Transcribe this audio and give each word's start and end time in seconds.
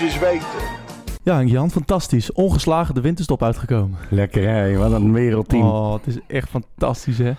moest 0.00 0.04
je 0.04 0.04
eens 0.04 0.18
weten. 0.32 0.68
Ja, 1.22 1.38
en 1.40 1.46
Jan, 1.48 1.70
fantastisch. 1.70 2.32
Ongeslagen 2.32 2.94
de 2.94 3.00
winterstop 3.00 3.42
uitgekomen. 3.42 3.98
Lekker 4.10 4.48
hè, 4.48 4.76
wat 4.76 4.92
een 4.92 5.12
wereldteam. 5.12 5.62
Oh, 5.62 5.92
het 5.92 6.06
is 6.06 6.18
echt 6.26 6.48
fantastisch, 6.48 7.18
hè? 7.18 7.32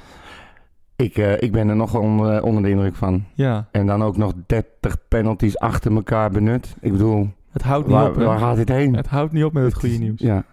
Ik, 0.96 1.18
eh, 1.18 1.42
ik 1.42 1.52
ben 1.52 1.70
er 1.70 1.76
nog 1.76 1.96
onder, 1.96 2.44
onder 2.44 2.64
de 2.64 2.70
indruk 2.70 2.96
van. 2.96 3.26
Ja, 3.34 3.68
En 3.72 3.86
dan 3.86 4.04
ook 4.04 4.18
nog 4.18 4.34
30 4.46 4.98
penalties 5.08 5.60
achter 5.60 5.96
elkaar 5.96 6.32
benut. 6.32 6.76
Ik 6.82 6.92
bedoel, 6.92 7.30
het 7.52 7.62
houdt 7.62 7.88
niet 7.88 7.96
waar, 7.96 8.10
op. 8.10 8.16
hè? 8.16 8.26
waar 8.26 8.40
gaat 8.40 8.56
dit 8.56 8.70
heen? 8.70 8.96
Het 8.96 9.08
houdt 9.08 9.32
niet 9.34 9.44
op 9.44 9.54
met 9.54 9.64
het 9.64 9.74
goede 9.74 9.98
nieuws. 9.98 10.20
Ja. 10.20 10.44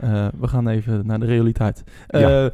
Eh, 0.00 0.26
we 0.40 0.48
gaan 0.48 0.68
even 0.68 1.06
naar 1.06 1.20
de 1.20 1.26
realiteit. 1.26 1.84
Ja. 2.08 2.18
ja, 2.18 2.50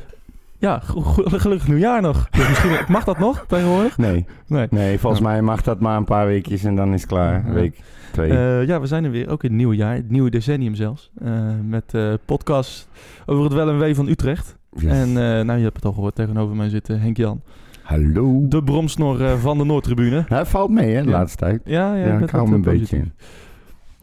ja 0.58 0.80
gelukkig 0.82 1.68
nieuwjaar 1.68 2.02
nog. 2.02 2.28
Dus 2.30 2.48
misschien, 2.48 2.70
mag 2.88 3.04
dat 3.04 3.18
nog 3.18 3.44
tegenwoordig? 3.48 3.98
Nee, 3.98 4.26
Nee. 4.46 4.66
nee, 4.70 4.98
volgens 4.98 5.22
Ja. 5.22 5.28
mij 5.28 5.42
mag 5.42 5.62
dat 5.62 5.80
maar 5.80 5.96
een 5.96 6.04
paar 6.04 6.26
weekjes 6.26 6.64
en 6.64 6.76
dan 6.76 6.92
is 6.94 7.00
het 7.00 7.10
klaar. 7.10 7.46
Ja. 7.46 7.52
Week, 7.52 7.78
Eh, 8.18 8.66
ja, 8.66 8.80
we 8.80 8.86
zijn 8.86 9.04
er 9.04 9.10
weer, 9.10 9.28
ook 9.28 9.42
in 9.42 9.48
het 9.48 9.58
nieuwe 9.58 9.76
jaar, 9.76 9.94
het 9.94 10.10
nieuwe 10.10 10.30
decennium 10.30 10.74
zelfs. 10.74 11.10
Eh, 11.22 11.32
met 11.68 11.94
eh 11.94 12.12
podcast 12.24 12.88
over 13.26 13.44
het 13.44 13.52
wel 13.52 13.68
en 13.68 13.78
wee 13.78 13.94
van 13.94 14.08
Utrecht. 14.08 14.56
Yes. 14.72 14.92
En 14.92 15.12
nou, 15.12 15.56
je 15.58 15.62
hebt 15.64 15.76
het 15.76 15.84
al 15.84 15.92
gehoord, 15.92 16.14
tegenover 16.14 16.56
mij 16.56 16.68
zit 16.68 16.88
eh, 16.90 17.00
Henk 17.00 17.16
Jan. 17.16 17.40
Hallo. 17.82 18.48
De 18.48 18.62
bromsnor 18.64 19.38
van 19.38 19.58
de 19.58 19.64
Noordtribune. 19.64 20.24
Hij 20.28 20.46
valt 20.46 20.70
mee 20.70 20.94
hè, 20.94 21.02
de 21.02 21.08
Ja. 21.08 21.16
laatste 21.16 21.36
tijd. 21.38 21.60
Ja, 21.64 21.94
ja, 21.94 22.06
Ja, 22.06 22.18
ik 22.18 22.30
hou 22.30 22.44
hem 22.44 22.54
een 22.54 22.62
beetje 22.62 22.96
in. 22.96 23.12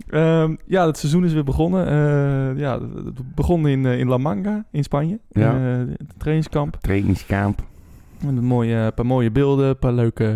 Ehm, 0.10 0.55
ja, 0.66 0.86
het 0.86 0.98
seizoen 0.98 1.26
is 1.26 1.34
weer 1.34 1.44
begonnen. 1.44 1.86
Ja, 2.58 2.80
het 2.82 3.36
begon 3.36 3.68
in, 3.68 3.86
in 3.86 4.08
La 4.08 4.18
Manga 4.18 4.66
in 4.71 4.84
Spanje. 4.84 5.20
Ja. 5.30 5.54
Het 5.88 6.14
trainingskamp. 6.18 6.77
Trainingskamp. 6.82 7.64
Een 8.27 8.44
mooie, 8.44 8.76
een 8.76 8.94
paar 8.94 9.05
mooie 9.05 9.32
beelden, 9.32 9.68
een 9.68 9.80
paar 9.80 9.94
leuke 9.94 10.36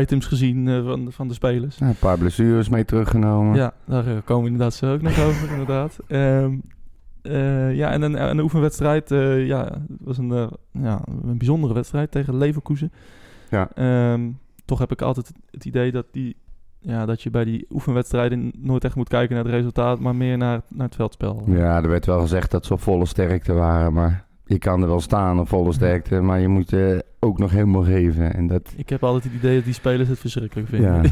items 0.00 0.26
gezien 0.26 0.68
eh, 0.68 0.84
van, 0.84 1.12
van 1.12 1.28
de 1.28 1.34
spelers. 1.34 1.78
Ja, 1.78 1.88
een 1.88 1.94
paar 1.98 2.18
blessures 2.18 2.68
mee 2.68 2.84
teruggenomen. 2.84 3.56
Ja, 3.56 3.72
daar 3.84 4.06
eh, 4.06 4.16
komen 4.24 4.42
we 4.44 4.50
inderdaad 4.50 4.74
zo 4.74 4.92
ook 4.92 5.02
nog 5.02 5.20
over, 5.20 5.50
inderdaad. 5.58 5.98
Ehm, 6.06 6.54
eh, 7.22 7.74
ja, 7.74 7.90
en 7.90 8.02
een, 8.02 8.28
een 8.28 8.40
oefenwedstrijd. 8.40 9.10
eh, 9.10 9.46
ja, 9.46 9.64
het 9.64 9.98
was 10.00 10.18
een, 10.18 10.50
ja, 10.72 11.00
een 11.24 11.38
bijzondere 11.38 11.74
wedstrijd 11.74 12.10
tegen 12.10 12.36
Leverkusen. 12.36 12.92
Ja. 13.50 13.68
Ehm, 13.74 14.30
toch 14.64 14.78
heb 14.78 14.92
ik 14.92 15.02
altijd 15.02 15.32
het 15.50 15.64
idee 15.64 15.92
dat, 15.92 16.06
die, 16.10 16.36
ja, 16.80 17.06
dat 17.06 17.22
je 17.22 17.30
bij 17.30 17.44
die 17.44 17.66
oefenwedstrijden 17.70 18.52
nooit 18.58 18.84
echt 18.84 18.94
moet 18.94 19.08
kijken 19.08 19.34
naar 19.34 19.44
het 19.44 19.54
resultaat, 19.54 20.00
maar 20.00 20.16
meer 20.16 20.36
naar, 20.38 20.60
naar 20.68 20.86
het 20.86 20.94
veldspel. 20.96 21.42
Ja, 21.46 21.82
er 21.82 21.88
werd 21.88 22.06
wel 22.06 22.20
gezegd 22.20 22.50
dat 22.50 22.66
ze 22.66 22.72
op 22.72 22.80
volle 22.80 23.06
sterkte 23.06 23.52
waren, 23.52 23.92
maar 23.92 24.25
je 24.46 24.58
kan 24.58 24.82
er 24.82 24.88
wel 24.88 25.00
staan 25.00 25.40
op 25.40 25.48
volle 25.48 25.72
sterkte, 25.72 26.20
maar 26.20 26.40
je 26.40 26.48
moet 26.48 26.70
je 26.70 27.04
ook 27.20 27.38
nog 27.38 27.50
helemaal 27.50 27.82
geven. 27.82 28.34
En 28.34 28.46
dat, 28.46 28.72
Ik 28.76 28.88
heb 28.88 29.04
altijd 29.04 29.24
het 29.24 29.32
idee 29.32 29.54
dat 29.56 29.64
die 29.64 29.74
spelers 29.74 30.08
het 30.08 30.18
verschrikkelijk 30.18 30.68
vinden. 30.68 31.02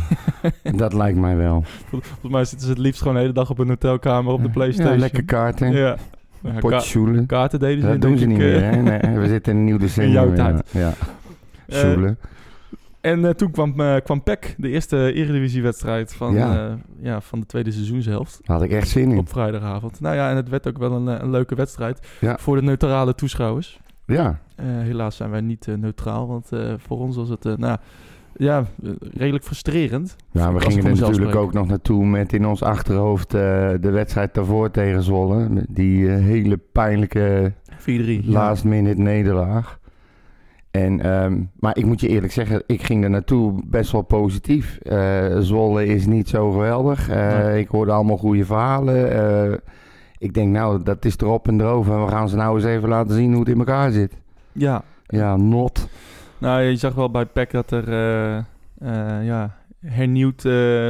ja, 0.62 0.72
dat 0.76 0.92
lijkt 0.92 1.18
mij 1.18 1.36
wel. 1.36 1.62
Volgens 1.88 2.32
mij 2.32 2.44
zitten 2.44 2.66
ze 2.66 2.72
het 2.72 2.82
liefst 2.82 2.98
gewoon 3.00 3.14
de 3.14 3.20
hele 3.20 3.32
dag 3.32 3.50
op 3.50 3.58
een 3.58 3.68
hotelkamer 3.68 4.32
op 4.32 4.42
de 4.42 4.50
Playstation. 4.50 4.92
Ja, 4.94 4.98
lekker 5.00 5.24
kaarten, 5.24 5.72
Ja. 5.72 5.96
Ja, 6.42 6.58
ka- 6.60 7.24
kaarten 7.26 7.58
deden 7.58 7.80
ze 7.82 7.86
Dat 7.88 8.00
doen 8.00 8.18
ze 8.18 8.26
niet 8.26 8.38
eh, 8.38 8.44
meer, 8.44 8.62
hè? 8.62 8.82
Nee, 8.82 9.18
we 9.18 9.26
zitten 9.28 9.52
in 9.52 9.58
een 9.58 9.64
nieuw 9.64 9.78
decennium. 9.78 10.12
jouw 10.22 10.28
ja. 10.28 10.34
tijd. 10.34 10.62
Ja, 10.70 10.92
Eh, 11.66 11.78
zoelen. 11.78 12.18
En 13.04 13.24
eh, 13.24 13.30
toen 13.30 13.50
kwam, 13.50 13.80
eh 13.80 13.96
kwam 14.04 14.22
PEC, 14.22 14.54
de 14.58 14.68
eerste 14.68 15.12
Eredivisiewedstrijd 15.12 16.14
van, 16.14 16.34
Ja. 16.34 16.54
ja. 16.54 16.78
ja, 17.00 17.20
van 17.20 17.40
de 17.40 17.46
tweede 17.46 17.70
seizoenshelft. 17.72 18.40
Daar 18.42 18.56
had 18.56 18.64
ik 18.64 18.72
echt 18.72 18.88
zin 18.88 19.10
in. 19.10 19.18
Op 19.18 19.28
vrijdagavond. 19.28 20.00
Nou 20.00 20.14
ja, 20.16 20.30
en 20.30 20.36
het 20.36 20.48
werd 20.48 20.68
ook 20.68 20.78
wel 20.78 20.92
een, 20.92 21.08
eh, 21.08 21.22
een 21.22 21.30
leuke 21.30 21.54
wedstrijd 21.54 22.06
Ja. 22.20 22.36
voor 22.38 22.56
de 22.56 22.62
neutrale 22.62 23.14
toeschouwers. 23.14 23.80
Ja, 24.06 24.38
Eh, 24.56 24.64
helaas 24.66 25.16
zijn 25.16 25.30
wij 25.30 25.40
niet 25.40 25.68
eh, 25.68 25.74
neutraal, 25.74 26.26
want 26.28 26.52
eh, 26.52 26.72
voor 26.76 26.98
ons 26.98 27.16
was 27.16 27.28
het 27.28 27.46
eh, 27.46 27.52
nou, 27.56 27.78
ja, 28.36 28.58
eh, 28.82 28.90
redelijk 29.12 29.44
frustrerend. 29.44 30.16
ja 30.32 30.52
we 30.52 30.60
gingen 30.60 30.84
er 30.86 31.00
natuurlijk 31.00 31.34
ook 31.34 31.52
nog 31.52 31.66
naartoe 31.66 32.06
met 32.06 32.32
in 32.32 32.46
ons 32.46 32.62
achterhoofd 32.62 33.34
eh, 33.34 33.40
de 33.80 33.90
wedstrijd 33.90 34.34
daarvoor 34.34 34.70
tegen 34.70 35.02
Zwolle. 35.02 35.64
Die 35.70 36.08
eh, 36.08 36.14
hele 36.24 36.56
pijnlijke 36.56 37.52
4-3. 37.78 37.84
ja. 37.84 38.32
last 38.32 38.64
minute 38.64 39.00
nederlaag. 39.00 39.78
En, 40.74 41.00
ehm, 41.00 41.42
maar 41.60 41.76
ik 41.76 41.84
moet 41.84 42.00
je 42.00 42.08
eerlijk 42.08 42.32
zeggen, 42.32 42.62
ik 42.66 42.82
ging 42.82 43.04
er 43.04 43.10
naartoe 43.10 43.60
best 43.64 43.92
wel 43.92 44.02
positief. 44.02 44.78
Eh, 44.78 45.38
Zwolle 45.38 45.86
is 45.86 46.06
niet 46.06 46.28
zo 46.28 46.50
geweldig. 46.50 47.08
Eh. 47.08 47.58
Ik 47.58 47.68
hoorde 47.68 47.92
allemaal 47.92 48.16
goede 48.16 48.44
verhalen. 48.44 49.10
Eh, 49.12 49.58
ik 50.18 50.34
denk, 50.34 50.52
nou, 50.52 50.82
dat 50.82 51.04
is 51.04 51.16
erop 51.18 51.48
en 51.48 51.60
erover. 51.60 51.94
En 51.94 52.04
we 52.04 52.10
gaan 52.10 52.28
ze 52.28 52.36
nou 52.36 52.56
eens 52.56 52.64
even 52.64 52.88
laten 52.88 53.14
zien 53.14 53.30
hoe 53.30 53.40
het 53.40 53.48
in 53.48 53.58
elkaar 53.58 53.90
zit. 53.90 54.12
Ja, 54.52 54.82
Ja, 55.06 55.36
not. 55.36 55.88
nou 56.38 56.62
je 56.62 56.76
zag 56.76 56.94
wel 56.94 57.10
bij 57.10 57.26
PEC 57.26 57.50
dat 57.50 57.70
er 57.70 57.90
ja, 59.22 59.54
hernieuwd 59.80 60.42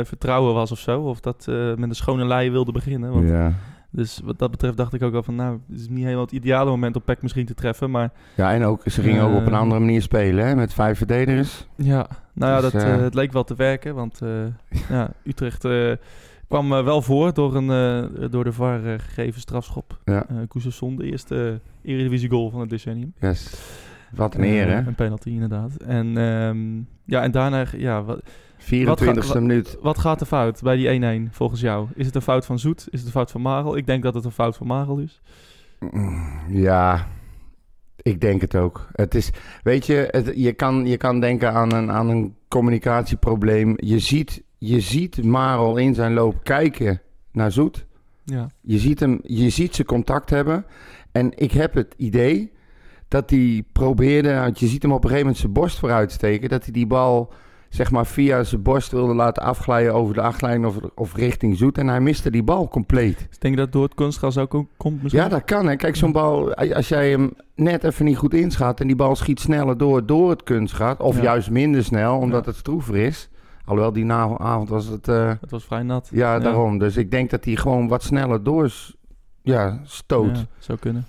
vertrouwen 0.07 0.55
was 0.55 0.73
of 0.73 0.79
zo. 0.79 1.01
Of 1.01 1.21
dat 1.21 1.47
met 1.77 1.89
een 1.89 1.95
schone 1.95 2.27
lei 2.27 2.51
wilde 2.51 2.73
beginnen. 2.73 3.13
Want 3.13 3.29
Ja. 3.29 3.53
Dus 3.97 4.21
wat 4.25 4.39
dat 4.39 4.51
betreft 4.51 4.77
dacht 4.77 4.95
ik 4.95 5.03
ook 5.03 5.13
wel 5.13 5.23
van, 5.23 5.35
nou, 5.35 5.59
het 5.71 5.81
is 5.81 5.89
niet 5.89 6.03
helemaal 6.03 6.25
het 6.25 6.33
ideale 6.33 6.71
moment 6.71 6.97
om 6.97 7.03
PEC 7.03 7.23
misschien 7.23 7.47
te 7.47 7.55
treffen. 7.55 7.91
Maar 7.91 8.11
ja, 8.35 8.53
en 8.53 8.65
ook, 8.65 8.83
ze 8.87 9.03
gingen 9.03 9.23
ook 9.23 9.35
op 9.37 9.47
een 9.47 9.53
Eh. 9.53 9.59
andere 9.59 9.81
manier 9.81 10.03
spelen, 10.03 10.47
hè, 10.47 10.55
met 10.55 10.73
vijf 10.73 10.99
verdedigers. 10.99 11.67
ja, 11.77 12.07
nou 12.33 12.53
ja, 12.53 12.61
Dus, 12.61 12.73
dat, 12.73 12.83
eh, 12.83 12.95
eh, 12.95 13.01
het 13.01 13.15
leek 13.15 13.33
wel 13.33 13.45
te 13.45 13.55
werken. 13.55 13.95
Want 13.95 14.21
eh, 14.23 14.29
ja, 14.97 15.11
Utrecht 15.25 15.67
kwam 16.49 16.69
wel 16.69 17.03
voor 17.03 17.35
door, 17.35 17.57
een, 17.57 18.31
door 18.31 18.45
de 18.45 18.53
VAR 18.53 18.81
gegeven 19.01 19.41
strafschop. 19.41 19.99
Ja. 20.05 20.27
De 20.79 21.05
eerste 21.05 21.61
Eredivisie 21.83 22.31
goal 22.31 22.51
van 22.51 22.61
het 22.61 22.71
decennium. 22.71 23.13
Yes. 23.21 23.55
Wat 24.11 24.35
een 24.35 24.45
eer, 24.45 24.69
hè? 24.69 24.77
Een 24.87 24.95
penalty 24.95 25.29
inderdaad. 25.29 25.77
En 25.77 26.17
ehm, 26.17 26.59
ja, 27.05 27.23
en 27.23 27.31
daarna, 27.31 27.65
ja, 27.77 28.03
wat, 28.03 28.21
24e 28.65 29.27
wat- 29.29 29.41
minuut. 29.41 29.77
wat 29.83 29.99
gaat 29.99 30.21
er 30.21 30.27
fout 30.27 30.63
bij 30.63 30.77
die 30.77 30.89
1-1 30.89 31.29
volgens 31.33 31.61
jou? 31.61 31.89
Is 31.95 32.07
het 32.07 32.15
een 32.15 32.23
fout 32.23 32.47
van 32.47 32.59
Zoet? 32.59 32.79
Is 32.91 32.99
het 32.99 33.05
een 33.07 33.13
fout 33.13 33.31
van 33.31 33.41
Marel? 33.41 33.77
Ik 33.77 33.87
denk 33.87 34.03
dat 34.03 34.15
het 34.15 34.25
een 34.25 34.31
fout 34.31 34.57
van 34.57 34.67
Marel 34.67 34.99
is. 34.99 35.21
Ja, 36.49 37.07
ik 38.03 38.21
denk 38.21 38.41
het 38.41 38.55
ook. 38.57 38.89
Het 38.93 39.15
is, 39.15 39.31
weet 39.63 39.87
je, 39.87 40.09
het, 40.11 40.33
je, 40.37 40.53
kan, 40.53 40.87
je 40.87 40.97
kan 40.97 41.21
denken 41.21 41.53
aan 41.53 41.73
een, 41.73 41.91
aan 41.91 42.09
een 42.09 42.35
communicatieprobleem. 42.49 43.75
Je 43.77 43.99
ziet, 43.99 44.43
je 44.59 44.81
ziet 44.81 45.25
Marel 45.25 45.77
in 45.77 45.95
zijn 45.95 46.13
loop 46.13 46.45
kijken 46.45 47.01
naar 47.33 47.53
Zoet. 47.53 47.87
Ja, 48.25 48.51
Je 48.61 48.79
ziet, 48.79 49.01
hem, 49.01 49.19
je 49.23 49.49
ziet 49.51 49.75
ze 49.75 49.85
contact 49.85 50.31
hebben. 50.31 50.67
En 51.13 51.33
ik 51.39 51.53
heb 51.53 51.75
het 51.75 51.95
idee 51.97 52.53
dat 53.09 53.31
hij 53.31 53.65
probeerde, 53.73 54.35
want 54.35 54.59
je 54.61 54.67
ziet 54.67 54.83
hem 54.83 54.91
op 54.93 54.97
een 54.97 55.03
gegeven 55.11 55.23
moment 55.27 55.41
zijn 55.41 55.53
borst 55.53 55.79
vooruit 55.79 56.13
steken, 56.13 56.49
dat 56.49 56.63
hij 56.63 56.73
die 56.73 56.87
bal 56.87 57.33
zeg 57.75 57.91
maar 57.91 58.07
via 58.07 58.45
zijn 58.45 58.63
borst 58.63 58.91
wilde 58.91 59.15
laten 59.15 59.43
afglijden 59.43 59.95
over 59.95 60.15
de 60.15 60.21
achtlijn 60.21 60.67
of, 60.67 60.77
of 60.95 61.15
richting 61.17 61.57
Zoet. 61.57 61.79
En 61.79 61.89
hij 61.89 62.01
miste 62.01 62.31
die 62.31 62.43
bal 62.43 62.69
compleet. 62.69 63.27
dus 63.29 63.39
denk 63.39 63.55
je 63.55 63.61
dat 63.61 63.73
door 63.73 63.83
het 63.83 63.95
kunstgras 63.95 64.39
ook 64.39 64.51
komt 64.77 65.03
misschien? 65.03 65.23
Ja, 65.23 65.29
dat 65.29 65.45
kan. 65.45 65.67
Hè. 65.67 65.77
Kijk, 65.77 65.97
zo'n 65.97 66.13
bal, 66.13 66.55
als 66.55 66.89
jij 66.89 67.11
hem 67.11 67.33
net 67.55 67.85
even 67.85 68.05
niet 68.05 68.17
goed 68.17 68.35
inschat 68.35 68.81
en 68.81 68.87
die 68.87 68.97
bal 68.97 69.17
schiet 69.17 69.41
sneller 69.41 69.79
door, 69.79 70.07
door 70.07 70.31
het 70.31 70.43
kunstgat, 70.43 71.01
of 71.01 71.17
Ja. 71.17 71.23
juist 71.23 71.51
minder 71.51 71.85
snel, 71.85 72.19
omdat 72.19 72.45
Ja. 72.45 72.51
het 72.51 72.59
stroever 72.59 72.97
is. 72.97 73.29
Alhoewel, 73.65 73.93
die 73.93 74.13
avond 74.13 74.69
was 74.69 74.87
het, 74.87 75.09
eh, 75.09 75.33
Het 75.41 75.51
was 75.51 75.65
vrij 75.65 75.83
nat. 75.83 76.09
ja, 76.13 76.39
daarom. 76.39 76.79
Dus 76.79 76.97
ik 76.97 77.11
denk 77.11 77.31
dat 77.31 77.45
hij 77.45 77.57
gewoon 77.57 77.89
wat 77.89 78.03
sneller 78.03 78.43
door 78.43 78.73
ja, 79.43 79.81
stoot. 79.85 80.47
Zou 80.59 80.79
kunnen. 80.79 81.07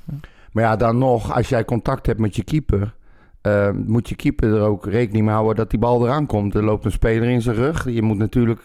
Maar 0.51 0.63
ja, 0.63 0.75
dan 0.75 0.97
nog, 0.97 1.33
als 1.35 1.49
jij 1.49 1.65
contact 1.65 2.05
hebt 2.05 2.19
met 2.19 2.35
je 2.35 2.43
keeper, 2.43 2.95
eh, 3.45 3.69
moet 3.85 4.09
je 4.09 4.15
keeper 4.15 4.53
er 4.53 4.61
ook 4.61 4.85
rekening 4.85 5.25
mee 5.25 5.33
houden 5.33 5.55
dat 5.55 5.69
die 5.69 5.79
bal 5.79 6.05
eraan 6.05 6.25
komt. 6.25 6.55
Er 6.55 6.63
loopt 6.63 6.85
een 6.85 6.91
speler 6.91 7.29
in 7.29 7.41
zijn 7.41 7.55
rug. 7.55 7.89
Je 7.89 8.01
moet 8.01 8.17
natuurlijk 8.17 8.63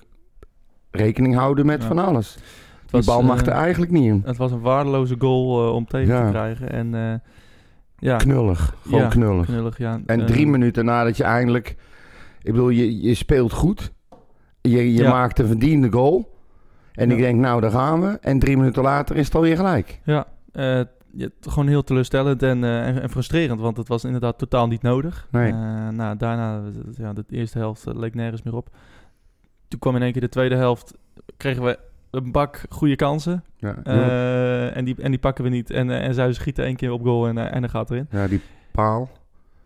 rekening 0.91 1.35
houden 1.35 1.67
met 1.67 1.81
Ja. 1.83 1.89
van 1.89 1.99
alles. 1.99 2.35
Het 2.35 2.91
Die 2.91 3.05
bal 3.05 3.23
mag 3.23 3.41
eh, 3.41 3.47
er 3.47 3.53
eigenlijk 3.53 3.93
niet 3.93 4.05
in. 4.05 4.23
Het 4.25 4.37
was 4.37 4.53
een 4.53 4.61
waardeloze 4.61 5.15
goal 5.19 5.67
eh, 5.69 5.75
om 5.75 5.87
tegen 5.87 6.15
Ja. 6.15 6.25
te 6.25 6.31
krijgen. 6.31 6.71
En 6.73 6.95
eh, 6.95 7.15
ja, 7.99 8.17
Knullig. 8.17 8.75
Gewoon 8.83 9.01
Ja. 9.01 9.09
knullig. 9.09 9.47
knullig. 9.47 9.79
Ja. 9.79 10.01
En 10.07 10.27
drie 10.27 10.47
minuten 10.47 10.85
nadat 10.85 11.17
je 11.17 11.25
eindelijk... 11.25 11.69
Ik 12.43 12.53
bedoel, 12.53 12.69
je, 12.69 13.01
je 13.03 13.15
speelt 13.15 13.53
goed. 13.53 13.93
Je, 14.61 14.95
je 14.95 15.03
maakt 15.03 15.39
een 15.39 15.47
verdiende 15.47 15.93
goal. 15.93 16.39
En 16.93 17.09
Ja. 17.09 17.15
ik 17.15 17.21
denk, 17.21 17.39
nou, 17.41 17.61
daar 17.61 17.71
gaan 17.71 18.01
we. 18.01 18.19
En 18.21 18.39
drie 18.39 18.57
minuten 18.57 18.83
later 18.83 19.17
is 19.17 19.25
het 19.27 19.35
alweer 19.35 19.57
gelijk. 19.57 20.01
Ja, 20.05 20.27
eh, 20.53 20.81
ja, 21.13 21.29
gewoon 21.41 21.69
heel 21.69 21.85
teleurstellend 21.85 22.43
en, 22.43 22.65
eh, 22.65 22.87
en, 22.87 23.03
en 23.03 23.11
frustrerend, 23.11 23.61
want 23.61 23.77
het 23.77 23.89
was 23.89 24.05
inderdaad 24.05 24.39
totaal 24.39 24.67
niet 24.67 24.83
nodig. 24.83 25.27
Nee. 25.31 25.53
Eh, 25.53 25.89
nou, 25.89 26.17
daarna, 26.17 26.61
ja, 26.97 27.13
de 27.13 27.25
eerste 27.31 27.59
helft 27.59 27.87
eh, 27.87 27.95
leek 27.95 28.15
nergens 28.15 28.43
meer 28.43 28.55
op. 28.57 28.69
Toen 29.69 29.79
kwam 29.81 29.97
in 29.97 30.03
één 30.03 30.13
keer 30.13 30.21
de 30.21 30.29
tweede 30.29 30.55
helft, 30.55 30.95
kregen 31.37 31.63
we 31.65 31.79
een 32.11 32.33
bak 32.33 32.61
goede 32.69 32.97
kansen. 32.97 33.45
Ja, 33.57 33.77
Eh, 33.85 34.77
en, 34.77 34.85
die, 34.85 34.95
en 35.03 35.11
die 35.11 35.21
pakken 35.21 35.45
we 35.45 35.51
niet. 35.51 35.71
En, 35.71 35.91
eh, 35.91 36.05
en 36.07 36.15
zij 36.15 36.33
schieten 36.33 36.65
één 36.65 36.77
keer 36.77 36.93
op 36.93 37.03
goal 37.03 37.27
en, 37.29 37.39
eh, 37.39 37.55
en 37.55 37.61
dan 37.61 37.71
gaat 37.71 37.91
erin. 37.91 38.07
ja 38.11 38.29
die 38.29 38.41
paal. 38.73 39.11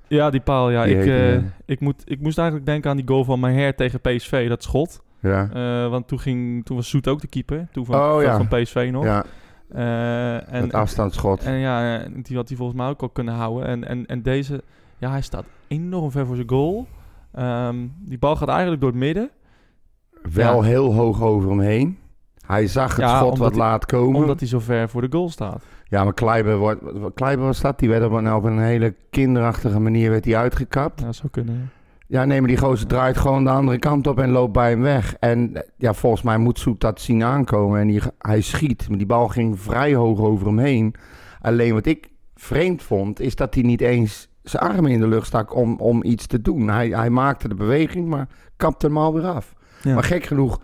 Ja, 0.08 0.30
die 0.30 0.40
paal, 0.40 0.70
ja. 0.70 0.84
Die 0.84 0.96
Ik, 0.98 1.06
eh, 1.06 1.42
ik, 1.64 1.80
moet, 1.80 2.02
ik 2.04 2.20
moest 2.20 2.38
eigenlijk 2.38 2.68
denken 2.68 2.90
aan 2.90 2.96
die 2.96 3.08
goal 3.08 3.24
van 3.24 3.40
Maher 3.40 3.74
tegen 3.74 4.00
PSV, 4.00 4.48
dat 4.48 4.62
schot. 4.62 5.02
Ja. 5.20 5.48
Eh, 5.52 5.90
want 5.90 6.08
toen, 6.08 6.18
ging, 6.20 6.64
toen 6.64 6.76
was 6.76 6.88
Soet 6.88 7.08
ook 7.08 7.20
de 7.20 7.26
keeper. 7.26 7.66
Toen 7.72 7.84
van, 7.84 7.94
Oh, 7.94 8.12
van, 8.12 8.22
ja. 8.22 8.36
van 8.36 8.48
PSV 8.48 8.88
nog. 8.92 9.04
ja, 9.04 9.24
Eh, 9.74 10.52
en, 10.54 10.62
het 10.62 10.72
afstandsschot. 10.74 11.42
En 11.42 11.54
ja, 11.54 11.98
eh, 11.98 12.10
die 12.22 12.36
had 12.36 12.48
hij 12.48 12.56
volgens 12.56 12.78
mij 12.78 12.88
ook 12.88 13.02
al 13.02 13.08
kunnen 13.08 13.34
houden. 13.34 13.66
En, 13.68 13.88
en, 13.88 14.06
en 14.06 14.22
deze, 14.22 14.62
ja, 14.98 15.10
hij 15.10 15.22
staat 15.22 15.44
enorm 15.68 16.10
ver 16.10 16.26
voor 16.26 16.34
zijn 16.36 16.48
goal. 16.48 16.86
Ehm, 17.32 17.76
die 17.98 18.18
bal 18.18 18.36
gaat 18.36 18.48
eigenlijk 18.48 18.80
door 18.80 18.90
het 18.90 18.98
midden. 18.98 19.30
wel 20.32 20.62
Ja. 20.62 20.68
heel 20.68 20.94
hoog 20.94 21.22
over 21.22 21.48
hem 21.50 21.60
heen. 21.60 21.98
Hij 22.46 22.66
zag 22.66 22.96
het 22.96 23.04
Ja, 23.04 23.16
schot 23.18 23.38
wat 23.38 23.50
hij- 23.50 23.58
laat 23.58 23.86
komen. 23.86 24.20
Omdat 24.20 24.38
hij 24.40 24.48
zo 24.48 24.58
ver 24.58 24.88
voor 24.88 25.00
de 25.00 25.08
goal 25.10 25.30
staat. 25.30 25.64
Ja, 25.88 26.04
maar 26.04 26.14
Kleiber, 26.14 26.56
wordt, 26.56 26.80
Kleiber 27.14 27.44
was 27.44 27.60
dat. 27.60 27.78
Die 27.78 27.88
werd 27.88 28.04
op 28.04 28.12
een, 28.12 28.32
op 28.34 28.44
een 28.44 28.58
hele 28.58 28.94
kinderachtige 29.10 29.80
manier 29.80 30.10
werd 30.10 30.24
hij 30.24 30.36
uitgekapt. 30.36 31.00
Ja, 31.00 31.12
zou 31.12 31.28
kunnen. 31.30 31.70
Ja. 32.14 32.24
Nee, 32.24 32.40
maar 32.40 32.48
die 32.48 32.58
gozer 32.58 32.86
draait 32.86 33.16
gewoon 33.16 33.44
de 33.44 33.50
andere 33.50 33.78
kant 33.78 34.06
op 34.06 34.18
en 34.18 34.30
loopt 34.30 34.52
bij 34.52 34.70
hem 34.70 34.80
weg. 34.80 35.16
En 35.20 35.56
eh, 35.56 35.62
ja, 35.76 35.94
volgens 35.94 36.22
mij 36.22 36.38
moet 36.38 36.58
Soet 36.58 36.80
dat 36.80 37.00
zien 37.00 37.22
aankomen. 37.22 37.80
En 37.80 37.86
die, 37.86 38.00
hij 38.18 38.40
schiet, 38.40 38.88
maar 38.88 38.98
die 38.98 39.06
bal 39.06 39.28
ging 39.28 39.60
vrij 39.60 39.94
hoog 39.94 40.20
over 40.20 40.46
hem 40.46 40.58
heen. 40.58 40.94
Alleen 41.40 41.72
wat 41.72 41.86
ik 41.86 42.08
vreemd 42.34 42.82
vond, 42.82 43.20
is 43.20 43.36
dat 43.36 43.54
hij 43.54 43.62
niet 43.62 43.80
eens 43.80 44.28
zijn 44.42 44.62
armen 44.62 44.90
in 44.90 45.00
de 45.00 45.08
lucht 45.08 45.26
stak 45.26 45.54
om, 45.54 45.76
om 45.78 46.04
iets 46.04 46.26
te 46.26 46.40
doen. 46.40 46.68
Hij, 46.68 46.88
hij 46.88 47.10
maakte 47.10 47.48
de 47.48 47.54
beweging, 47.54 48.08
maar 48.08 48.28
kapte 48.56 48.86
hem 48.86 48.98
alweer 48.98 49.26
af. 49.26 49.54
Ja. 49.82 49.94
Maar 49.94 50.04
gek 50.04 50.24
genoeg, 50.24 50.60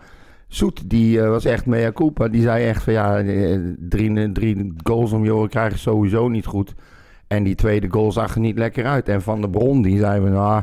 Soet, 0.47 0.89
die 0.89 1.21
eh, 1.21 1.29
was 1.29 1.45
echt 1.45 1.65
mea 1.65 1.91
culpa. 1.91 2.27
Die 2.27 2.41
zei 2.41 2.65
echt 2.65 2.83
van 2.83 2.93
ja, 2.93 3.19
eh, 3.19 3.59
drie, 3.79 4.31
drie 4.31 4.73
goals 4.83 5.11
om 5.11 5.23
je 5.23 5.35
oren 5.35 5.49
krijgen 5.49 5.79
sowieso 5.79 6.27
niet 6.27 6.45
goed. 6.45 6.73
En 7.27 7.43
die 7.43 7.55
tweede 7.55 7.87
goal 7.89 8.11
zag 8.11 8.33
er 8.33 8.39
niet 8.39 8.57
lekker 8.57 8.85
uit. 8.85 9.09
En 9.09 9.21
Van 9.21 9.41
der 9.41 9.49
Bron, 9.49 9.81
die 9.81 9.99
zei 9.99 10.21
van, 10.21 10.31
nou, 10.31 10.61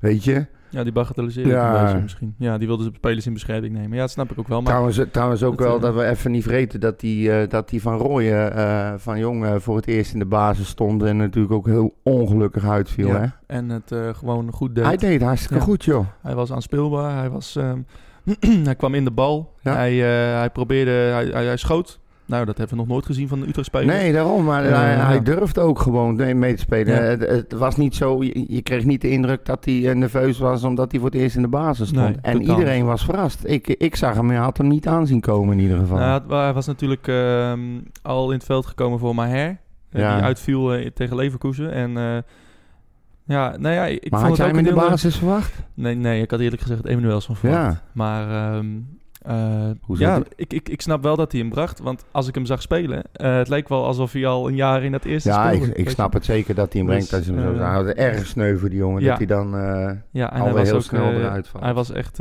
weet 0.00 0.24
je... 0.24 0.46
Ja, 0.70 0.82
die 0.82 0.92
bagatelliseerde 0.92 1.50
Ja. 1.50 1.98
misschien. 2.02 2.34
Ja, 2.38 2.58
die 2.58 2.66
wilde 2.66 2.84
de 2.84 2.90
spelers 2.96 3.26
in 3.26 3.32
bescherming 3.32 3.72
nemen. 3.74 3.92
Ja, 3.94 4.00
dat 4.00 4.10
snap 4.10 4.30
ik 4.30 4.38
ook 4.38 4.48
wel. 4.48 4.58
Maar 4.60 4.68
Trouwens, 4.72 5.00
trouwens 5.12 5.42
ook 5.42 5.58
Dat, 5.58 5.66
wel 5.66 5.76
eh, 5.76 5.82
dat 5.82 5.94
we 5.94 6.04
even 6.04 6.30
niet 6.30 6.42
vergeten 6.42 6.80
dat 6.80 7.00
die, 7.00 7.32
eh, 7.32 7.48
dat 7.48 7.68
die 7.68 7.82
Van 7.82 7.96
Rooyen 7.98 8.52
eh, 8.56 8.92
van 8.96 9.18
Jong 9.18 9.44
eh, 9.44 9.54
voor 9.58 9.76
het 9.76 9.86
eerst 9.86 10.12
in 10.12 10.18
de 10.18 10.24
basis 10.26 10.68
stond. 10.68 11.02
En 11.02 11.16
natuurlijk 11.16 11.54
ook 11.54 11.66
heel 11.66 11.94
ongelukkig 12.02 12.64
uitviel. 12.64 13.06
Ja, 13.08 13.20
Hè? 13.20 13.26
en 13.56 13.68
het 13.68 13.92
eh, 13.92 14.08
gewoon 14.14 14.52
goed 14.52 14.74
deed. 14.74 14.84
Hij 14.84 14.96
deed 14.96 15.22
hartstikke 15.22 15.54
Ja. 15.54 15.60
goed, 15.60 15.84
joh. 15.84 16.06
Hij 16.22 16.34
was 16.34 16.52
aanspeelbaar. 16.52 17.18
Hij, 17.18 17.30
was, 17.30 17.56
ehm, 17.56 17.78
hij 18.64 18.74
kwam 18.76 18.94
in 18.94 19.04
de 19.04 19.10
bal. 19.10 19.52
Hij, 19.62 19.92
eh, 19.92 20.38
hij 20.38 20.50
probeerde... 20.50 20.90
Hij, 20.90 21.26
hij, 21.26 21.44
hij 21.44 21.56
schoot. 21.56 22.00
Nou, 22.26 22.44
dat 22.44 22.58
hebben 22.58 22.76
we 22.76 22.82
nog 22.82 22.92
nooit 22.92 23.06
gezien 23.06 23.28
van 23.28 23.40
de 23.40 23.46
Utrecht 23.48 23.66
speler. 23.66 23.86
Nee, 23.94 24.12
daarom. 24.12 24.44
Maar 24.44 24.64
hij, 24.64 24.94
hij 24.94 25.22
durfde 25.22 25.60
ook 25.60 25.78
gewoon 25.78 26.38
mee 26.38 26.54
te 26.54 26.60
spelen. 26.60 26.94
Ja. 26.94 27.00
Het, 27.00 27.20
het 27.20 27.52
was 27.52 27.76
niet 27.76 27.94
zo... 27.94 28.22
Je, 28.22 28.44
je 28.48 28.62
kreeg 28.62 28.84
niet 28.84 29.00
de 29.00 29.10
indruk 29.10 29.44
dat 29.44 29.64
hij 29.64 29.88
eh, 29.90 29.94
nerveus 29.96 30.38
was 30.38 30.64
omdat 30.64 30.90
hij 30.90 31.00
voor 31.00 31.10
het 31.10 31.18
eerst 31.18 31.36
in 31.36 31.42
de 31.42 31.48
basis 31.48 31.88
stond. 31.88 32.04
Nee, 32.06 32.16
en 32.22 32.38
totaal 32.38 32.58
iedereen 32.58 32.84
was 32.84 33.04
verrast. 33.04 33.40
Ik, 33.44 33.66
ik 33.68 33.96
zag 33.96 34.14
hem, 34.14 34.28
hij 34.28 34.38
had 34.38 34.56
hem 34.58 34.68
niet 34.68 34.86
aanzien 34.88 35.20
komen 35.20 35.56
in 35.56 35.62
ieder 35.62 35.78
geval. 35.78 35.98
Nou, 35.98 36.34
hij 36.34 36.52
was 36.52 36.66
natuurlijk 36.66 37.08
ehm, 37.08 37.60
al 38.02 38.30
in 38.30 38.36
het 38.36 38.46
veld 38.46 38.66
gekomen 38.66 38.98
voor 38.98 39.14
Maher. 39.14 39.58
eh, 39.90 40.00
Ja. 40.00 40.14
Die 40.14 40.24
uitviel 40.24 40.74
eh, 40.74 40.90
tegen 40.90 41.16
Leverkusen. 41.16 41.72
En 41.72 42.24
ja, 43.28 43.56
nou 43.56 43.74
ja, 43.74 43.84
ik 43.86 44.10
maar 44.10 44.20
vond 44.20 44.30
had 44.30 44.36
jij 44.38 44.46
het 44.46 44.56
hem 44.56 44.64
ook 44.66 44.72
in 44.74 44.80
de 44.80 44.88
basis 44.88 45.16
verwacht? 45.16 45.52
Nee, 45.74 45.94
nee, 45.94 46.22
ik 46.22 46.30
had 46.30 46.40
eerlijk 46.40 46.62
gezegd 46.62 46.86
Emanuels 46.86 47.26
van 47.26 47.36
verwacht. 47.36 47.62
Ja. 47.62 47.82
Maar 47.92 48.54
ehm, 48.54 48.66
eh, 49.26 49.98
ja, 49.98 50.22
ik, 50.36 50.52
ik, 50.52 50.68
ik 50.68 50.80
snap 50.80 51.02
wel 51.02 51.16
dat 51.16 51.32
hij 51.32 51.40
hem 51.40 51.50
bracht. 51.50 51.78
Want 51.80 52.04
als 52.10 52.28
ik 52.28 52.34
hem 52.34 52.46
zag 52.46 52.62
spelen, 52.62 53.02
eh, 53.12 53.36
het 53.36 53.48
leek 53.48 53.68
wel 53.68 53.84
alsof 53.86 54.12
hij 54.12 54.26
al 54.26 54.48
een 54.48 54.54
jaar 54.54 54.82
in 54.82 54.92
dat 54.92 55.04
eerste 55.04 55.28
Ja, 55.28 55.48
speelde. 55.52 55.66
ik, 55.70 55.76
ik 55.76 55.90
snap 55.90 56.12
het 56.12 56.24
zeker 56.24 56.54
dat 56.54 56.72
hij 56.72 56.80
hem 56.82 56.90
brengt 56.90 57.10
Dus, 57.10 57.18
als 57.18 57.26
hem 57.26 57.56
zo 57.56 57.84
eh, 57.84 58.04
erg 58.04 58.26
sneu 58.26 58.58
voor 58.58 58.68
die 58.68 58.78
jongen. 58.78 59.02
ja. 59.02 59.08
Dat 59.08 59.18
hij 59.18 59.26
dan 59.26 59.50
Ja, 60.10 60.32
en 60.32 60.40
alweer 60.40 60.64
heel 60.64 60.74
ook, 60.74 60.82
snel 60.82 61.12
eruit 61.12 61.48
valt. 61.48 61.64
Hij 61.64 61.74
was 61.74 61.90
echt 61.92 62.18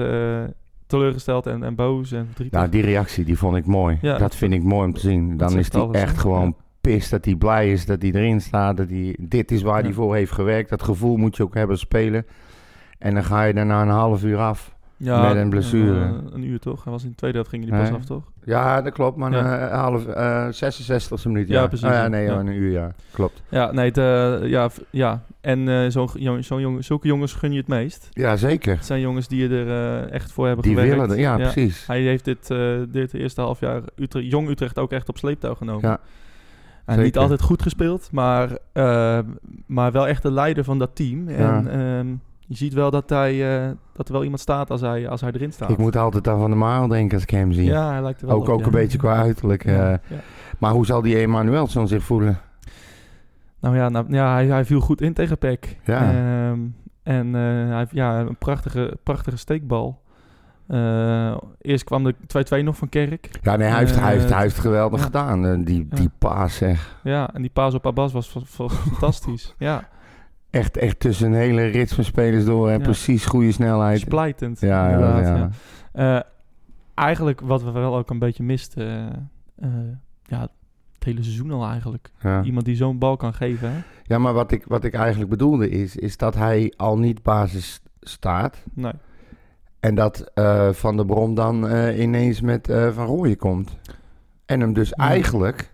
teleurgesteld 0.88 1.48
en, 1.48 1.64
en 1.64 1.76
boos 1.76 2.12
en 2.12 2.26
verdrietig. 2.26 2.60
Nou, 2.60 2.72
die 2.72 2.82
reactie 2.82 3.26
die 3.26 3.38
vond 3.38 3.56
ik 3.58 3.66
mooi. 3.66 3.98
Ja. 4.02 4.18
dat 4.18 4.36
vind 4.36 4.54
ik 4.54 4.64
mooi 4.64 4.86
om 4.88 4.94
te 4.94 5.00
zien. 5.00 5.38
Dan 5.38 5.58
is 5.58 5.72
hij 5.74 5.88
echt 5.92 6.18
gewoon 6.18 6.46
Ja. 6.46 6.64
pist 6.82 7.10
dat 7.12 7.26
hij 7.26 7.36
blij 7.36 7.72
is 7.72 7.86
dat 7.86 8.02
hij 8.02 8.12
erin 8.12 8.42
staat. 8.42 8.78
Dat 8.78 8.90
hij, 8.90 9.16
dit 9.20 9.52
is 9.52 9.62
waar 9.62 9.78
Ja. 9.80 9.84
hij 9.84 9.94
voor 9.94 10.16
heeft 10.16 10.32
gewerkt. 10.32 10.70
Dat 10.70 10.84
gevoel 10.84 11.18
moet 11.18 11.38
je 11.38 11.44
ook 11.44 11.54
hebben 11.54 11.78
spelen. 11.78 12.26
En 13.00 13.14
dan 13.14 13.24
ga 13.24 13.44
je 13.44 13.54
daarna 13.54 13.82
een 13.82 13.88
half 13.88 14.24
uur 14.24 14.38
af. 14.38 14.75
Ja, 15.06 15.28
met 15.28 15.36
een 15.38 15.50
blessure. 15.50 16.02
eh, 16.02 16.12
een 16.32 16.44
uur 16.44 16.60
toch? 16.60 16.84
Hij 16.84 16.92
was 16.92 17.04
in 17.04 17.10
de 17.10 17.16
tweede 17.16 17.38
helft 17.38 17.52
ging 17.52 17.70
hij 17.70 17.80
pas 17.80 17.90
Nee. 17.90 17.98
af, 18.00 18.06
toch? 18.06 18.24
Ja, 18.44 18.82
dat 18.82 18.94
klopt. 18.94 19.18
Maar 19.18 19.32
Ja. 19.32 19.72
een 19.72 19.78
half, 19.80 20.06
eh 20.06 20.48
66e 20.52 21.28
minuut. 21.28 21.48
Ja, 21.48 21.62
Ja, 21.62 21.68
precies, 21.68 21.86
Oh, 21.88 21.92
ja, 21.94 22.08
nee, 22.08 22.26
Ja. 22.26 22.40
een 22.40 22.48
uur, 22.48 22.72
ja. 22.72 22.92
Klopt. 23.12 23.42
Ja, 23.50 23.72
nee, 23.72 23.86
het, 23.88 23.98
eh, 23.98 24.50
ja, 24.50 24.70
ja. 24.90 25.24
En 25.42 25.70
eh, 25.70 25.90
zo'n 25.90 26.10
jong, 26.14 26.46
zo'n 26.46 26.62
jongen, 26.62 26.84
zulke 26.84 27.08
jongens 27.08 27.34
gun 27.34 27.52
je 27.52 27.58
het 27.58 27.68
meest. 27.68 28.10
Ja, 28.12 28.36
zeker. 28.36 28.76
Het 28.76 28.86
zijn 28.86 29.00
jongens 29.02 29.28
die 29.28 29.50
er 29.50 29.68
eh, 29.68 30.12
echt 30.12 30.32
voor 30.32 30.46
hebben 30.46 30.64
Die 30.64 30.74
gewerkt. 30.76 30.96
willen 30.96 31.10
er, 31.16 31.20
ja, 31.20 31.36
precies. 31.38 31.88
Hij 31.88 32.02
heeft 32.02 32.26
dit, 32.26 32.52
eh 32.52 32.78
dit 32.90 33.14
eerste 33.14 33.42
half 33.42 33.60
jaar 33.60 33.82
Utrecht, 33.96 34.30
jong 34.30 34.50
Utrecht 34.50 34.80
ook 34.80 34.92
echt 34.92 35.10
op 35.10 35.18
sleeptouw 35.18 35.56
genomen. 35.56 35.90
Ja, 35.90 36.00
en 36.86 37.02
niet 37.02 37.18
altijd 37.18 37.42
goed 37.42 37.62
gespeeld, 37.62 38.10
maar, 38.12 38.58
eh, 38.74 39.20
maar 39.66 39.92
wel 39.92 40.08
echt 40.08 40.22
de 40.24 40.32
leider 40.32 40.64
van 40.64 40.80
dat 40.80 40.96
team. 40.96 41.28
En 41.28 41.64
Ja. 41.64 42.04
Je 42.48 42.56
ziet 42.56 42.74
wel 42.74 42.92
dat, 42.92 43.10
hij, 43.10 43.64
eh, 43.64 43.72
dat 43.94 44.08
er 44.08 44.14
wel 44.14 44.24
iemand 44.24 44.42
staat 44.42 44.70
als 44.70 44.82
hij, 44.82 45.10
als 45.10 45.22
hij 45.22 45.32
erin 45.32 45.54
staat. 45.54 45.70
Ik 45.70 45.78
moet 45.78 45.96
altijd 45.96 46.28
aan 46.28 46.40
Van 46.40 46.50
der 46.50 46.60
Maal 46.60 46.88
denken 46.88 47.14
als 47.14 47.24
ik 47.24 47.30
hem 47.30 47.52
zie. 47.52 47.66
ja, 47.66 47.92
hij 47.92 48.02
lijkt 48.02 48.22
er 48.22 48.28
wel 48.28 48.36
ook 48.36 48.42
op, 48.42 48.50
ook 48.50 48.60
ja. 48.60 48.66
een 48.66 48.72
beetje 48.72 48.98
qua 48.98 49.16
uiterlijk. 49.16 49.64
Ja, 49.64 49.92
eh. 49.92 50.00
ja. 50.08 50.20
Maar 50.60 50.72
hoe 50.72 50.86
zal 50.86 51.02
die 51.02 51.18
Emanuelson 51.18 51.88
zich 51.88 52.04
voelen? 52.04 52.40
Nou 53.60 53.76
ja, 53.76 53.90
nou, 53.90 54.06
ja 54.10 54.34
hij, 54.34 54.46
hij 54.46 54.66
viel 54.66 54.80
goed 54.80 55.02
in 55.02 55.14
tegen 55.14 55.38
Peck. 55.38 55.78
Ja. 55.84 56.02
Ehm, 56.02 56.60
en 57.04 57.36
eh, 57.36 57.42
hij 57.42 57.78
heeft 57.78 57.92
ja, 57.92 58.20
een 58.20 58.38
prachtige, 58.38 58.98
prachtige 59.04 59.38
steekbal. 59.38 60.04
Eerst 61.62 61.84
kwam 61.84 62.04
de 62.04 62.16
2-2 62.60 62.64
nog 62.64 62.78
van 62.78 62.90
Kerk. 62.90 63.30
Ja, 63.42 63.56
nee, 63.56 63.68
hij 63.68 63.80
heeft, 63.80 64.00
hij 64.00 64.14
heeft, 64.14 64.30
hij 64.30 64.42
heeft 64.42 64.60
geweldig 64.60 65.00
ja. 65.00 65.06
gedaan. 65.06 65.64
Die, 65.64 65.88
Ja. 65.90 65.96
die 65.96 66.10
paas, 66.18 66.56
zeg. 66.56 67.00
Ja, 67.04 67.34
en 67.34 67.42
die 67.42 67.52
paas 67.52 67.74
op 67.74 67.86
Abbas 67.86 68.14
was 68.14 68.38
fantastisch. 68.90 69.54
Ja, 69.58 69.88
Echt, 70.56 70.78
echt 70.78 71.00
tussen 71.00 71.28
een 71.28 71.34
hele 71.34 71.66
rits 71.66 71.94
van 71.94 72.04
spelers 72.04 72.46
door. 72.46 72.70
En 72.70 72.78
Ja. 72.78 72.84
precies 72.84 73.26
goede 73.26 73.52
snelheid. 73.52 74.00
splijtend. 74.00 74.60
Ja, 74.60 74.90
ja, 74.90 74.94
inderdaad, 74.94 75.26
ja. 75.26 75.50
ja. 75.94 76.16
Eh, 76.18 76.24
eigenlijk 76.94 77.42
wat 77.42 77.64
we 77.64 77.72
wel 77.72 77.96
ook 77.98 78.10
een 78.10 78.20
beetje 78.20 78.44
misten... 78.44 78.88
eh, 79.56 79.68
eh, 79.68 79.74
ja, 80.24 80.42
het 80.42 81.04
hele 81.04 81.24
seizoen 81.24 81.52
al 81.52 81.66
eigenlijk. 81.66 82.12
Iemand 82.44 82.66
die 82.66 82.76
zo'n 82.76 82.98
bal 82.98 83.18
kan 83.18 83.34
geven. 83.34 83.72
Hè? 83.72 83.78
Ja, 84.04 84.18
maar 84.18 84.34
wat 84.34 84.52
ik, 84.52 84.64
wat 84.68 84.84
ik 84.84 84.94
eigenlijk 84.94 85.30
bedoelde 85.30 85.70
is, 85.70 85.96
is 85.96 86.18
dat 86.18 86.36
hij 86.36 86.74
al 86.78 86.98
niet 86.98 87.24
basis 87.24 87.82
staat. 88.02 88.64
Nee. 88.74 88.94
En 89.80 89.96
dat 89.96 90.32
Van 90.72 90.96
der 90.96 91.06
Brom 91.06 91.36
dan 91.36 91.72
ineens 91.92 92.42
met 92.42 92.68
Van 92.94 93.06
Rooyen 93.06 93.38
komt. 93.38 93.78
En 94.46 94.60
hem 94.60 94.74
dus 94.74 94.94
eigenlijk, 94.94 95.74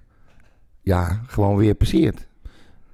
ja, 0.82 1.20
gewoon 1.28 1.56
weer 1.56 1.76
passeert. 1.76 2.28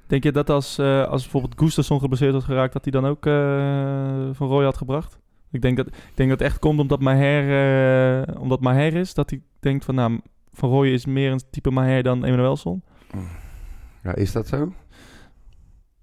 Denk 0.08 0.24
je 0.24 0.32
dat 0.32 0.50
als, 0.50 0.78
eh, 0.78 1.08
als 1.08 1.22
bijvoorbeeld 1.22 1.60
Gustafsson 1.60 2.00
geblesseerd 2.00 2.34
had 2.34 2.44
geraakt... 2.44 2.74
dat 2.74 2.84
hij 2.84 2.92
dan 2.92 3.06
ook 3.06 3.26
eh, 3.26 4.30
Van 4.32 4.48
Roy 4.48 4.64
had 4.64 4.78
gebracht? 4.78 5.20
Ik 5.52 5.62
denk 5.62 5.78
dat, 5.78 5.88
ik 5.88 6.12
denk 6.14 6.30
dat 6.30 6.40
het 6.40 6.48
echt 6.48 6.60
komt 6.60 6.80
omdat 6.80 7.00
Maher, 7.00 8.28
eh, 8.28 8.42
omdat 8.42 8.62
Maher 8.62 8.94
is. 8.94 9.14
Dat 9.14 9.30
hij 9.30 9.42
denkt 9.60 9.86
van, 9.86 9.96
nou, 9.96 10.20
Van 10.52 10.70
Rooyen 10.70 10.94
is 10.94 11.06
meer 11.06 11.32
een 11.32 11.42
type 11.50 11.72
Maher 11.72 12.04
dan 12.04 12.24
Emanuelson. 12.24 12.84
Ja, 14.04 14.16
is 14.16 14.32
dat 14.32 14.48
zo? 14.48 14.74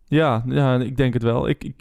Ja, 0.05 0.43
ja, 0.47 0.79
ik 0.79 0.97
denk 0.97 1.13
het 1.15 1.23
wel. 1.23 1.49
Ik, 1.49 1.65
ik, 1.65 1.75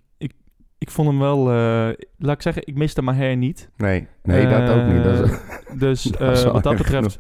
ik, 0.84 0.92
vond 0.92 1.08
hem 1.08 1.20
wel... 1.20 1.40
eh, 1.52 2.06
laat 2.18 2.36
ik 2.36 2.42
zeggen, 2.42 2.62
ik 2.66 2.76
miste 2.76 3.02
Maher 3.02 3.38
niet. 3.38 3.70
Nee, 3.78 4.08
nee 4.24 4.48
dat 4.48 4.70
ook 4.70 4.86
niet. 4.94 5.04
Dat 5.04 5.20
is, 5.20 5.32
Eh, 5.32 5.80
Dus 5.80 6.04
dat 6.20 6.44
eh, 6.46 6.52
wat 6.52 6.64
dat 6.64 6.78
betreft... 6.78 7.18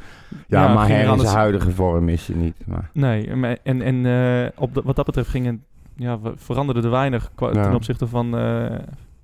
ja, 0.47 0.63
ja, 0.63 0.73
maar 0.73 0.89
er 0.89 0.95
hij 0.95 1.05
in 1.13 1.19
zijn 1.19 1.35
huidige 1.35 1.71
vorm 1.71 2.09
is 2.09 2.27
je 2.27 2.35
niet. 2.35 2.55
Maar, 2.65 2.89
Nee, 2.93 3.27
en, 3.63 3.81
en 3.81 4.51
op 4.57 4.73
de- 4.73 4.81
wat 4.85 4.95
dat 4.95 5.05
betreft 5.05 5.29
gingen, 5.29 5.63
ja, 5.95 6.19
we 6.19 6.31
veranderden 6.35 6.83
er 6.83 6.89
weinig 6.89 7.31
Ja. 7.37 7.51
ten 7.51 7.73
opzichte 7.75 8.07
van, 8.07 8.37
eh, 8.37 8.79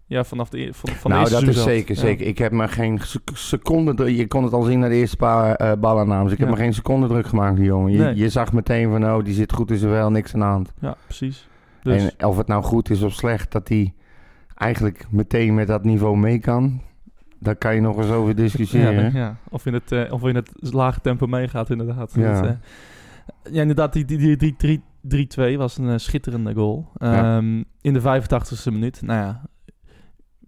ja, 0.05 0.23
vanaf 0.23 0.49
de, 0.49 0.59
e- 0.59 0.73
van, 0.73 0.89
van 0.93 1.11
de 1.11 1.17
nou, 1.17 1.29
eerste 1.29 1.45
dat 1.45 1.55
is 1.55 1.63
zeker. 1.63 1.95
Ja. 1.95 2.01
zeker. 2.01 2.27
Ik 2.27 2.37
heb 2.37 2.51
me 2.51 2.67
geen 2.67 2.99
sec- 3.01 3.29
seconde... 3.33 4.15
Je 4.15 4.27
kon 4.27 4.43
het 4.43 4.53
al 4.53 4.61
zien 4.61 4.79
naar 4.79 4.89
de 4.89 4.95
eerste 4.95 5.17
paar 5.17 5.55
eh 5.55 5.71
ballennames. 5.79 6.31
Ik 6.31 6.37
heb 6.37 6.49
me 6.49 6.55
geen 6.55 6.73
seconde 6.73 7.07
druk 7.07 7.27
gemaakt, 7.27 7.55
die 7.55 7.65
jongen. 7.65 7.91
Je, 7.91 7.97
Nee. 7.99 8.15
je 8.15 8.29
zag 8.29 8.53
meteen 8.53 8.89
van, 8.91 9.05
oh, 9.05 9.23
die 9.23 9.33
zit 9.33 9.53
goed 9.53 9.71
in 9.71 9.89
wel, 9.89 10.11
niks 10.11 10.33
aan 10.33 10.39
de 10.39 10.45
hand. 10.45 10.73
Ja, 10.79 10.95
precies. 11.05 11.47
Dus, 11.83 12.11
En 12.17 12.25
of 12.27 12.37
het 12.37 12.47
nou 12.47 12.63
goed 12.63 12.89
is 12.89 13.01
of 13.01 13.13
slecht, 13.13 13.51
dat 13.51 13.67
hij 13.67 13.93
eigenlijk 14.59 15.05
meteen 15.09 15.53
met 15.53 15.67
dat 15.67 15.83
niveau 15.83 16.17
mee 16.17 16.39
kan... 16.39 16.81
Daar 17.41 17.55
kan 17.55 17.75
je 17.75 17.81
nog 17.81 17.97
eens 17.97 18.09
over 18.09 18.29
ja, 18.29 18.35
discussiëren. 18.35 19.13
ja, 19.13 19.37
of, 19.49 19.65
in 19.65 19.73
het, 19.73 19.91
eh, 19.91 20.13
of 20.13 20.23
in 20.23 20.35
het 20.35 20.51
lage 20.59 21.01
tempo 21.01 21.27
meegaat, 21.27 21.69
inderdaad. 21.69 22.13
Ja. 22.15 22.41
Dat, 22.41 22.49
eh, 22.49 23.53
ja, 23.53 23.61
inderdaad, 23.61 23.93
die, 23.93 24.05
die, 24.05 24.17
die, 24.17 24.37
die 24.37 24.55
3 24.57 24.81
3-2 25.53 25.57
was 25.57 25.77
een 25.77 25.89
eh, 25.89 25.97
schitterende 25.97 26.53
goal. 26.53 26.91
Ja. 26.95 27.37
Ehm, 27.37 27.63
in 27.81 27.93
de 27.93 28.01
85ste 28.01 28.71
minuut. 28.71 29.01
Nou 29.01 29.19
ja, 29.19 29.41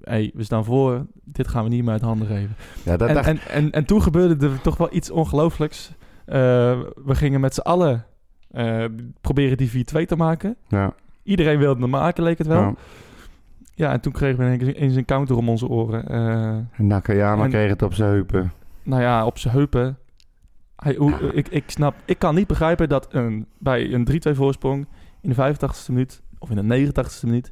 hey, 0.02 0.32
we 0.34 0.44
staan 0.44 0.66
voor. 0.66 1.06
Dit 1.24 1.48
gaan 1.48 1.64
we 1.64 1.70
niet 1.70 1.84
meer 1.84 1.92
uit 1.92 2.02
handen 2.02 2.28
geven. 2.28 2.56
Ja, 2.84 2.98
dat 2.98 3.08
en, 3.08 3.14
dacht 3.14 3.28
en, 3.28 3.40
en, 3.50 3.72
en 3.72 3.86
toen 3.86 4.02
gebeurde 4.02 4.48
er 4.48 4.62
toch 4.62 4.78
wel 4.78 4.94
iets 4.94 5.12
ongelooflijks. 5.12 5.92
Eh, 6.26 6.36
we 7.06 7.16
gingen 7.16 7.40
met 7.40 7.54
z'n 7.54 7.60
allen 7.60 8.06
eh, 8.52 8.86
proberen 9.22 9.58
die 9.58 9.70
4-2 9.70 10.06
te 10.06 10.16
maken. 10.16 10.56
ja, 10.68 10.94
Iedereen 11.24 11.60
wilde 11.60 11.82
hem 11.82 11.90
maken, 11.90 12.24
leek 12.24 12.38
het 12.38 12.48
wel. 12.48 12.62
ja. 12.62 12.74
Ja, 13.82 13.92
en 13.92 14.00
toen 14.00 14.12
kregen 14.12 14.58
we 14.60 14.74
ineens 14.76 14.96
een 14.96 15.06
counter 15.06 15.36
om 15.38 15.50
onze 15.50 15.68
oren. 15.68 16.08
Eh, 16.08 16.46
En 16.80 16.88
Nakayama 16.88 17.44
En- 17.44 17.50
kreeg 17.50 17.70
het 17.70 17.82
op 17.82 17.94
zijn 17.94 18.10
heupen. 18.10 18.52
nou 18.84 19.02
ja, 19.02 19.26
op 19.26 19.38
zijn 19.38 19.54
heupen. 19.54 19.98
Hij, 20.76 20.96
hoe, 20.96 21.34
ik, 21.34 21.48
ik, 21.48 21.64
snap, 21.70 21.96
ik 22.06 22.20
kan 22.20 22.36
niet 22.36 22.48
begrijpen 22.48 22.90
dat 22.90 23.14
een, 23.14 23.46
bij 23.60 23.94
een 23.94 24.06
3-2 24.06 24.36
voorsprong 24.36 24.88
in 25.22 25.30
de 25.30 25.36
85ste 25.36 25.88
minuut 25.92 26.22
of 26.40 26.50
in 26.50 26.68
de 26.68 26.92
89ste 26.92 27.24
minuut, 27.26 27.52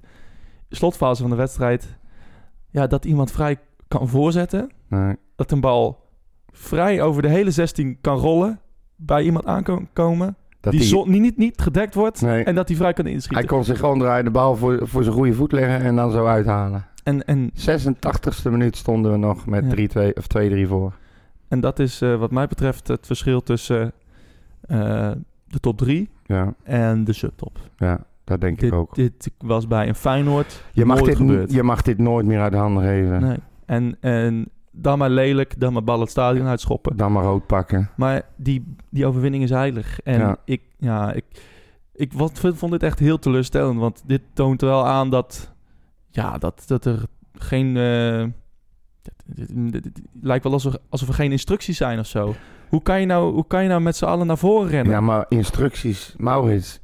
slotfase 0.69 1.21
van 1.21 1.29
de 1.31 1.35
wedstrijd, 1.37 1.97
ja, 2.69 2.87
dat 2.87 3.05
iemand 3.05 3.31
vrij 3.31 3.57
kan 3.87 4.07
voorzetten. 4.07 4.71
Nee. 4.87 5.15
Dat 5.35 5.51
een 5.51 5.61
bal 5.61 6.07
vrij 6.51 7.01
over 7.01 7.21
de 7.21 7.29
hele 7.29 7.51
16 7.51 7.97
kan 8.01 8.17
rollen. 8.17 8.59
Bij 8.95 9.23
iemand 9.23 9.45
aankomen. 9.45 10.35
Dat 10.61 10.71
die 10.71 10.81
die- 10.81 10.89
zo- 10.89 11.05
niet, 11.05 11.21
niet, 11.21 11.37
niet 11.37 11.61
gedekt 11.61 11.93
wordt. 11.95 12.21
Nee. 12.21 12.43
En 12.43 12.55
dat 12.55 12.67
hij 12.67 12.77
vrij 12.77 12.93
kan 12.93 13.05
Hij 13.05 13.13
inschieten. 13.13 13.45
kon 13.47 13.63
zich 13.63 13.79
gewoon 13.79 13.99
draaien, 13.99 14.25
de 14.25 14.31
bal 14.31 14.55
voor, 14.55 14.79
voor 14.87 15.03
zijn 15.03 15.15
goede 15.15 15.33
voet 15.33 15.51
leggen 15.51 15.79
en 15.81 15.95
dan 15.95 16.11
zo 16.11 16.25
uithalen. 16.25 16.85
En, 17.03 17.25
en, 17.25 17.51
86e 17.53 18.49
minuut 18.51 18.75
stonden 18.77 19.11
we 19.11 19.17
nog 19.17 19.45
met 19.45 19.65
Ja. 19.65 20.09
3-2 20.09 20.13
of 20.17 20.27
2-3 20.27 20.67
voor. 20.67 20.93
en 21.47 21.59
dat 21.59 21.79
is 21.79 22.01
eh, 22.01 22.15
wat 22.15 22.31
mij 22.31 22.47
betreft 22.47 22.87
het 22.87 23.05
verschil 23.05 23.41
tussen 23.43 23.91
eh, 24.61 25.11
de 25.47 25.59
top 25.59 25.77
3 25.77 26.09
Ja, 26.25 26.53
en 26.63 27.03
de 27.03 27.13
subtop. 27.13 27.57
ja 27.77 28.05
dat 28.23 28.41
denk 28.41 28.61
ik 28.61 28.73
ook. 28.73 28.95
dit 28.95 29.31
was 29.37 29.67
bij 29.67 29.87
een 29.87 29.95
Feyenoord 29.95 30.63
Je 30.73 30.85
mag, 30.85 30.95
nooit 30.97 31.09
dit, 31.09 31.17
gebeurd. 31.17 31.51
je 31.51 31.63
mag 31.63 31.81
dit 31.81 31.97
nooit 31.97 32.25
meer 32.25 32.39
uit 32.41 32.51
de 32.51 32.57
handen 32.57 32.83
geven. 32.83 33.21
Nee. 33.21 33.37
En, 33.65 33.97
en 34.01 34.49
dan 34.71 34.97
maar 34.97 35.09
lelijk, 35.09 35.59
dan 35.59 35.73
maar 35.73 35.83
bal 35.83 35.99
het 35.99 36.09
stadion 36.09 36.47
uitschoppen. 36.47 36.97
Dan 36.97 37.11
maar 37.11 37.23
rood 37.23 37.45
pakken. 37.47 37.89
Maar 37.95 38.21
die, 38.35 38.75
die 38.89 39.05
overwinning 39.05 39.43
is 39.43 39.49
heilig. 39.49 39.99
En 39.99 40.19
Ja. 40.19 40.37
ik, 40.45 40.61
ja, 40.77 41.13
ik, 41.13 41.25
ik 41.93 42.13
wat, 42.13 42.39
vond 42.39 42.71
dit 42.71 42.83
echt 42.83 42.99
heel 42.99 43.19
teleurstellend. 43.19 43.79
Want 43.79 44.03
dit 44.05 44.21
toont 44.33 44.61
wel 44.61 44.85
aan 44.85 45.09
dat, 45.09 45.53
ja, 46.09 46.37
dat, 46.37 46.63
dat 46.67 46.85
er 46.85 46.99
geen... 47.33 47.77
eh, 47.77 48.25
lijkt 50.21 50.43
wel 50.43 50.53
alsof, 50.53 50.75
alsof 50.89 51.07
er 51.07 51.13
geen 51.13 51.31
instructies 51.31 51.77
zijn 51.77 51.99
of 51.99 52.05
zo. 52.07 52.35
Hoe 52.69 52.81
kan 52.81 52.99
je 52.99 53.05
nou, 53.05 53.33
hoe 53.33 53.47
kan 53.47 53.63
je 53.63 53.69
nou 53.69 53.81
met 53.81 53.95
z'n 53.95 54.05
allen 54.05 54.27
naar 54.27 54.37
voren 54.37 54.69
rennen? 54.69 54.93
Ja, 54.93 55.01
maar 55.01 55.25
instructies. 55.29 56.13
Maurits, 56.17 56.79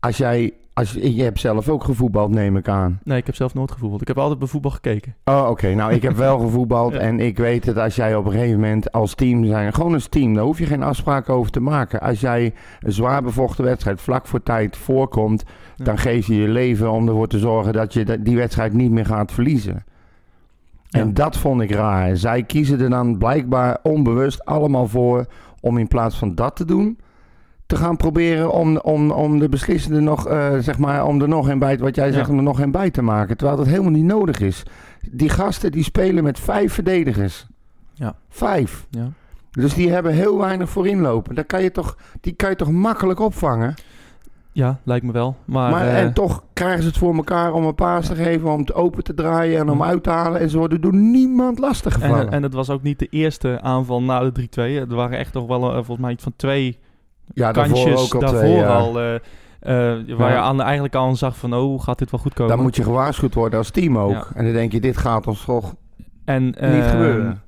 als 0.00 0.16
jij... 0.16 0.52
Als, 0.76 0.92
je 0.92 1.22
hebt 1.22 1.40
zelf 1.40 1.68
ook 1.68 1.84
gevoetbald, 1.84 2.30
neem 2.30 2.56
ik 2.56 2.68
aan. 2.68 2.98
Nee, 3.04 3.18
ik 3.18 3.26
heb 3.26 3.34
zelf 3.34 3.54
nooit 3.54 3.70
gevoetbald. 3.70 4.00
Ik 4.00 4.08
heb 4.08 4.18
altijd 4.18 4.38
bij 4.38 4.48
voetbal 4.48 4.70
gekeken. 4.70 5.14
Oh, 5.24 5.46
oké. 5.50 5.74
Nou, 5.74 5.92
ik 5.92 6.02
heb 6.02 6.16
wel 6.16 6.38
gevoetbald 6.38 6.92
Ja. 6.94 6.98
en 6.98 7.20
ik 7.20 7.36
weet 7.38 7.64
het 7.66 7.78
als 7.78 7.96
jij 7.96 8.16
op 8.16 8.24
een 8.24 8.32
gegeven 8.32 8.60
moment 8.60 8.92
als 8.92 9.14
team 9.14 9.44
zijn, 9.44 9.72
gewoon 9.74 9.94
als 9.94 10.08
team, 10.08 10.34
daar 10.34 10.44
hoef 10.44 10.58
je 10.58 10.66
geen 10.66 10.82
afspraken 10.82 11.34
over 11.34 11.50
te 11.50 11.60
maken. 11.60 12.00
Als 12.00 12.20
jij 12.20 12.54
een 12.80 12.92
zwaar 12.92 13.22
bevochten 13.22 13.64
wedstrijd 13.64 14.00
vlak 14.00 14.26
voor 14.26 14.42
tijd 14.42 14.76
voorkomt, 14.76 15.44
Ja. 15.76 15.84
dan 15.84 15.98
geef 15.98 16.26
je 16.26 16.34
je 16.36 16.48
leven 16.48 16.90
om 16.90 17.08
ervoor 17.08 17.28
te 17.28 17.38
zorgen 17.38 17.72
dat 17.72 17.92
je 17.92 18.22
die 18.22 18.36
wedstrijd 18.36 18.72
niet 18.72 18.90
meer 18.90 19.06
gaat 19.06 19.32
verliezen. 19.32 19.84
En 20.90 21.14
dat 21.14 21.36
vond 21.36 21.60
ik 21.60 21.70
raar. 21.70 22.16
Zij 22.16 22.42
kiezen 22.42 22.80
er 22.80 22.90
dan 22.90 23.18
blijkbaar 23.18 23.78
onbewust 23.82 24.44
allemaal 24.44 24.88
voor 24.88 25.26
om 25.60 25.78
in 25.78 25.88
plaats 25.88 26.18
van 26.18 26.34
dat 26.34 26.56
te 26.56 26.64
doen, 26.64 26.98
te 27.66 27.76
gaan 27.76 27.96
proberen 27.96 28.52
om, 28.52 28.76
om, 28.78 29.10
om 29.10 29.38
de 29.38 29.48
beslissende 29.48 30.00
nog, 30.00 30.26
eh, 30.28 30.58
zeg 30.58 30.78
maar, 30.78 31.06
om 31.06 31.22
er 31.22 31.28
nog 31.28 31.48
een 31.48 31.58
bij, 31.58 31.78
wat 31.78 31.94
jij 31.94 32.12
zegt, 32.12 32.26
Ja. 32.26 32.32
om 32.32 32.38
er 32.38 32.44
nog 32.44 32.60
een 32.60 32.70
bij 32.70 32.90
te 32.90 33.02
maken. 33.02 33.36
Terwijl 33.36 33.58
dat 33.58 33.66
helemaal 33.66 33.90
niet 33.90 34.04
nodig 34.04 34.40
is. 34.40 34.62
Die 35.10 35.28
gasten 35.28 35.72
die 35.72 35.84
spelen 35.84 36.24
met 36.24 36.38
vijf 36.40 36.72
verdedigers. 36.72 37.46
Ja. 37.94 38.14
Vijf. 38.28 38.86
Ja. 38.90 39.08
Dus 39.50 39.74
die 39.74 39.90
hebben 39.90 40.12
heel 40.12 40.38
weinig 40.38 40.68
voorin 40.70 41.00
lopen. 41.00 41.34
Daar 41.34 41.44
kan 41.44 41.62
je 41.62 41.70
toch, 41.70 41.96
die 42.20 42.32
kan 42.32 42.50
je 42.50 42.56
toch 42.56 42.70
makkelijk 42.70 43.20
opvangen. 43.20 43.74
Ja, 44.52 44.78
lijkt 44.84 45.04
me 45.06 45.12
wel. 45.12 45.36
Maar, 45.44 45.70
Maar, 45.70 45.86
eh, 45.86 46.00
en 46.00 46.12
toch 46.12 46.42
krijgen 46.52 46.82
ze 46.82 46.88
het 46.88 46.98
voor 46.98 47.14
elkaar 47.16 47.52
om 47.52 47.64
een 47.64 47.74
paas 47.74 48.06
te 48.06 48.14
geven, 48.14 48.52
om 48.52 48.60
het 48.60 48.74
open 48.74 49.04
te 49.04 49.14
draaien 49.14 49.60
en 49.60 49.70
om 49.70 49.78
Ja. 49.78 49.84
uit 49.84 50.02
te 50.02 50.10
halen. 50.10 50.40
En 50.40 50.50
ze 50.50 50.58
worden 50.58 50.80
door 50.80 50.94
niemand 50.94 51.58
lastiggevallen. 51.58 52.26
en, 52.26 52.32
en 52.32 52.42
het 52.42 52.54
was 52.54 52.70
ook 52.70 52.82
niet 52.82 52.98
de 52.98 53.06
eerste 53.10 53.60
aanval 53.60 54.02
na 54.02 54.20
de 54.30 54.32
3-2. 54.32 54.80
Er 54.90 54.94
waren 54.94 55.18
echt 55.18 55.32
nog 55.34 55.46
wel 55.46 55.62
eh, 55.68 55.74
volgens 55.74 55.98
mij 55.98 56.12
iets 56.12 56.22
van 56.22 56.32
twee 56.36 56.78
ja, 57.34 57.52
daarvoor 57.52 57.92
ook 57.96 58.14
al 58.14 58.20
daarvoor 58.20 58.38
twee, 58.38 58.52
ja. 58.56 58.66
al. 58.76 59.00
eh, 59.00 59.14
eh, 59.14 59.20
waar 60.16 60.28
Ja. 60.30 60.34
je 60.36 60.40
aan, 60.40 60.60
eigenlijk 60.62 60.94
al 60.94 61.06
aan 61.06 61.16
zag 61.16 61.36
van, 61.36 61.54
oh, 61.54 61.80
gaat 61.82 61.98
dit 61.98 62.10
wel 62.10 62.20
goed 62.20 62.34
komen? 62.34 62.54
Dan 62.54 62.62
moet 62.64 62.76
je 62.76 62.82
gewaarschuwd 62.82 63.34
worden 63.34 63.58
als 63.58 63.70
team 63.70 63.98
ook. 63.98 64.10
Ja. 64.10 64.26
En 64.34 64.44
dan 64.44 64.52
denk 64.52 64.72
je, 64.72 64.80
dit 64.80 64.96
gaat 64.96 65.26
ons 65.26 65.44
toch 65.44 65.74
en, 66.24 66.44
niet 66.44 66.56
ehm, 66.56 66.88
gebeuren. 66.90 67.40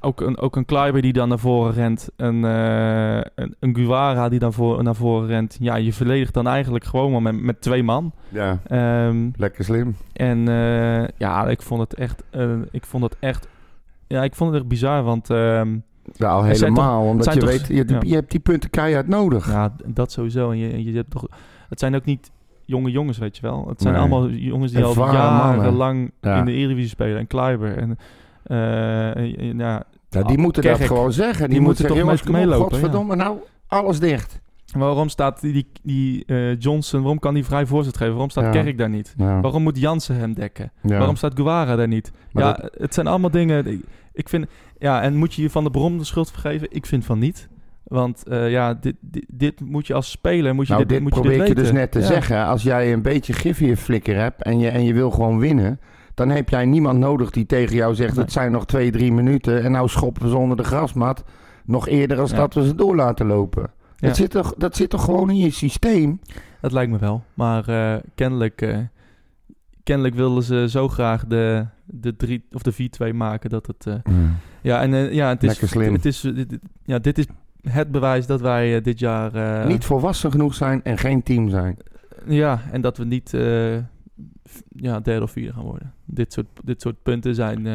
Ook 0.00 0.20
een, 0.20 0.38
ook 0.38 0.56
een 0.56 0.64
Kleiber 0.64 1.02
die 1.02 1.12
dan 1.12 1.28
naar 1.28 1.38
voren 1.38 1.72
rent. 1.72 2.08
Een, 2.16 2.44
eh, 2.44 3.20
een, 3.34 3.54
een 3.60 3.74
Guevara 3.76 4.28
die 4.28 4.38
dan 4.38 4.52
voor, 4.52 4.82
naar 4.82 4.94
voren 4.94 5.28
rent. 5.28 5.56
Ja, 5.60 5.74
je 5.76 5.92
verdedigt 5.92 6.34
dan 6.34 6.46
eigenlijk 6.46 6.84
gewoon 6.84 7.12
maar 7.12 7.22
met, 7.22 7.42
met 7.42 7.60
twee 7.60 7.82
man. 7.82 8.12
Ja, 8.28 8.58
Ehm, 8.66 9.28
lekker 9.36 9.64
slim. 9.64 9.96
en 10.12 10.48
eh, 10.48 11.08
ja, 11.16 11.46
ik 11.48 11.62
vond 11.62 11.80
het 11.80 11.94
echt... 11.94 12.22
eh, 12.30 12.50
ik 12.70 12.84
vond 12.86 13.02
het 13.04 13.16
echt... 13.20 13.48
Ja, 14.06 14.22
ik 14.22 14.34
vond 14.34 14.50
het 14.50 14.58
echt 14.60 14.68
bizar, 14.68 15.02
want... 15.02 15.30
ehm, 15.30 15.76
Ja, 16.14 16.28
al 16.30 16.42
helemaal. 16.44 17.04
omdat 17.04 17.34
je 17.34 17.40
toch- 17.40 17.48
weet, 17.48 17.66
je, 17.66 17.84
ja. 17.86 17.98
je 18.00 18.14
hebt 18.14 18.30
die 18.30 18.40
punten 18.40 18.70
keihard 18.70 19.08
nodig. 19.08 19.50
Ja, 19.50 19.72
dat 19.86 20.12
sowieso. 20.12 20.50
En 20.50 20.58
je, 20.58 20.84
je 20.84 20.92
hebt 20.96 21.10
toch, 21.10 21.26
het 21.68 21.78
zijn 21.78 21.94
ook 21.96 22.04
niet 22.04 22.30
jonge 22.64 22.90
jongens, 22.90 23.18
weet 23.18 23.36
je 23.36 23.42
wel. 23.42 23.66
Het 23.68 23.80
zijn 23.80 23.92
Nee. 23.94 24.02
allemaal 24.02 24.28
jongens 24.30 24.72
die 24.72 24.82
al 24.84 24.88
Ervaren 24.90 25.32
mannen. 25.34 25.56
jarenlang 25.56 26.10
Ja. 26.20 26.38
in 26.38 26.44
de 26.44 26.52
Eredivisie 26.52 26.88
spelen. 26.90 27.18
En 27.18 27.26
Kleiber. 27.26 27.76
En, 27.76 27.98
eh, 28.44 29.16
en- 29.16 29.58
ja, 29.58 29.82
Ja, 30.10 30.22
die 30.22 30.36
Ah, 30.36 30.42
moeten 30.42 30.62
Kerk. 30.62 30.78
dat 30.78 30.86
gewoon 30.86 31.12
zeggen. 31.12 31.44
Die, 31.44 31.48
Die 31.48 31.60
moeten 31.60 31.86
toch 31.86 31.96
jongens, 31.96 32.22
op, 32.22 32.28
meelopen, 32.28 32.58
godverdomme, 32.70 33.16
nou, 33.16 33.38
alles 33.66 34.00
dicht. 34.00 34.40
waarom 34.72 35.08
staat 35.08 35.40
die, 35.40 35.66
die, 35.82 36.24
eh, 36.26 36.58
Johnson, 36.58 37.00
waarom 37.00 37.18
kan 37.18 37.34
die 37.34 37.44
vrij 37.44 37.66
voorzet 37.66 37.96
geven? 37.96 38.12
Waarom 38.12 38.30
staat 38.30 38.44
Ja. 38.54 38.62
Kerk 38.62 38.78
daar 38.78 38.88
niet? 38.88 39.14
Waarom 39.16 39.62
moet 39.62 39.78
Jansen 39.78 40.16
hem 40.16 40.34
dekken? 40.34 40.72
Waarom 40.82 41.16
staat 41.16 41.32
Guevara 41.34 41.76
daar 41.76 41.88
niet? 41.88 42.12
Maar 42.32 42.44
ja, 42.44 42.52
dat- 42.52 42.70
het 42.78 42.94
zijn 42.94 43.06
allemaal 43.06 43.30
dingen... 43.30 43.82
Ik, 44.18 44.28
vind... 44.28 44.46
Ja, 44.78 45.02
en 45.02 45.16
moet 45.16 45.34
je 45.34 45.42
je 45.42 45.50
van 45.50 45.64
de 45.64 45.70
Brom 45.70 45.98
de 45.98 46.04
schuld 46.04 46.30
vergeven? 46.30 46.68
Ik 46.70 46.86
vind 46.86 47.04
van 47.04 47.18
niet. 47.18 47.48
Want 47.84 48.26
eh, 48.26 48.50
ja, 48.50 48.74
dit, 48.74 48.94
dit, 49.00 49.24
dit 49.28 49.60
moet 49.60 49.86
je 49.86 49.94
als 49.94 50.10
speler... 50.10 50.54
Moet 50.54 50.66
je 50.66 50.72
nou, 50.72 50.84
dit, 50.84 50.92
dit 50.92 51.02
moet 51.02 51.14
je 51.14 51.20
probeer 51.20 51.38
dit 51.38 51.48
ik 51.48 51.56
je 51.56 51.62
dus 51.62 51.72
net 51.72 51.92
te 51.92 51.98
Ja. 51.98 52.06
zeggen. 52.06 52.46
Als 52.46 52.62
jij 52.62 52.92
een 52.92 53.02
beetje 53.02 53.32
gif 53.32 53.60
in 53.60 53.66
je 53.66 53.76
flikker 53.76 54.16
hebt 54.16 54.42
en 54.42 54.58
je, 54.58 54.68
en 54.68 54.84
je 54.84 54.92
wil 54.92 55.10
gewoon 55.10 55.38
winnen... 55.38 55.80
dan 56.14 56.28
heb 56.30 56.48
jij 56.48 56.64
niemand 56.64 56.98
nodig 56.98 57.30
die 57.30 57.46
tegen 57.46 57.76
jou 57.76 57.94
zegt... 57.94 58.14
Nee. 58.14 58.24
het 58.24 58.32
zijn 58.32 58.52
nog 58.52 58.66
twee, 58.66 58.90
drie 58.90 59.12
minuten... 59.12 59.62
en 59.62 59.72
nou 59.72 59.88
schoppen 59.88 60.22
we 60.22 60.28
ze 60.28 60.36
onder 60.36 60.56
de 60.56 60.64
grasmat... 60.64 61.24
nog 61.64 61.88
eerder 61.88 62.20
als 62.20 62.30
Ja. 62.30 62.36
dat 62.36 62.54
we 62.54 62.66
ze 62.66 62.74
door 62.74 62.96
laten 62.96 63.26
lopen. 63.26 63.62
Ja. 63.96 64.06
Dat, 64.06 64.16
zit 64.16 64.30
toch, 64.30 64.54
dat 64.56 64.76
zit 64.76 64.90
toch 64.90 65.04
gewoon 65.04 65.30
in 65.30 65.38
je 65.38 65.50
systeem? 65.50 66.20
Dat 66.60 66.72
lijkt 66.72 66.90
me 66.90 66.98
wel. 66.98 67.22
Maar 67.34 67.68
eh, 67.68 68.00
kennelijk, 68.14 68.62
eh, 68.62 68.78
kennelijk 69.88 70.14
wilden 70.14 70.42
ze 70.42 70.66
zo 70.68 70.88
graag 70.88 71.26
de, 71.26 71.66
de, 71.84 72.16
drie, 72.16 72.44
of 72.52 72.62
de 72.62 73.12
4-2 73.12 73.14
maken 73.14 73.50
dat 73.50 73.66
het... 73.66 73.86
eh, 73.86 74.14
ja, 74.62 74.80
en 74.82 74.94
eh, 74.94 75.12
ja, 75.12 75.28
het 75.28 75.42
is, 75.42 75.48
Lekker 75.48 75.68
slim. 75.68 75.92
Het 75.92 76.04
is, 76.04 76.20
dit, 76.20 76.58
ja, 76.84 76.98
dit 76.98 77.18
is 77.18 77.26
het 77.62 77.90
bewijs 77.90 78.26
dat 78.26 78.40
wij 78.40 78.76
eh, 78.76 78.82
dit 78.82 78.98
jaar... 78.98 79.66
Niet 79.66 79.84
volwassen 79.84 80.30
genoeg 80.30 80.54
zijn 80.54 80.82
en 80.84 80.98
geen 80.98 81.22
team 81.22 81.48
zijn. 81.48 81.76
Ja, 82.26 82.60
en 82.72 82.80
dat 82.80 82.96
we 82.96 83.04
niet 83.04 83.30
ja, 84.68 85.00
derde 85.00 85.22
of 85.22 85.30
vierde 85.30 85.52
gaan 85.52 85.64
worden. 85.64 85.92
Dit 86.04 86.32
soort, 86.32 86.46
dit 86.64 86.80
soort 86.80 87.02
punten 87.02 87.34
zijn 87.34 87.66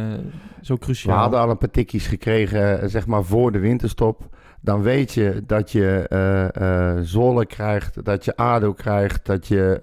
zo 0.62 0.74
We 0.74 0.80
cruciaal. 0.80 1.18
hadden 1.18 1.40
al 1.40 1.50
een 1.50 1.58
paar 1.58 1.72
tikkies 1.72 2.08
gekregen, 2.08 2.90
zeg 2.90 3.08
maar, 3.08 3.24
voor 3.24 3.52
de 3.52 3.60
winterstop. 3.60 4.36
Dan 4.62 4.82
weet 4.82 5.14
je 5.14 5.44
dat 5.48 5.72
je 5.72 7.00
Zwolle 7.04 7.46
krijgt, 7.46 8.06
dat 8.06 8.26
je 8.26 8.36
ADO 8.36 8.74
krijgt, 8.74 9.26
dat 9.26 9.48
je, 9.48 9.80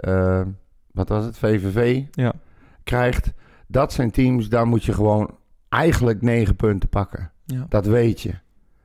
wat 0.93 1.09
was 1.09 1.25
het, 1.25 1.39
VVV 1.39 2.03
Ja. 2.11 2.33
krijgt. 2.85 3.33
Dat 3.67 3.93
zijn 3.93 4.11
teams, 4.11 4.49
daar 4.49 4.67
moet 4.67 4.85
je 4.85 4.93
gewoon 4.93 5.31
eigenlijk 5.69 6.23
negen 6.23 6.57
punten 6.57 6.89
pakken. 6.89 7.31
Ja. 7.45 7.67
Dat 7.69 7.87
weet 7.87 8.21
je. 8.21 8.33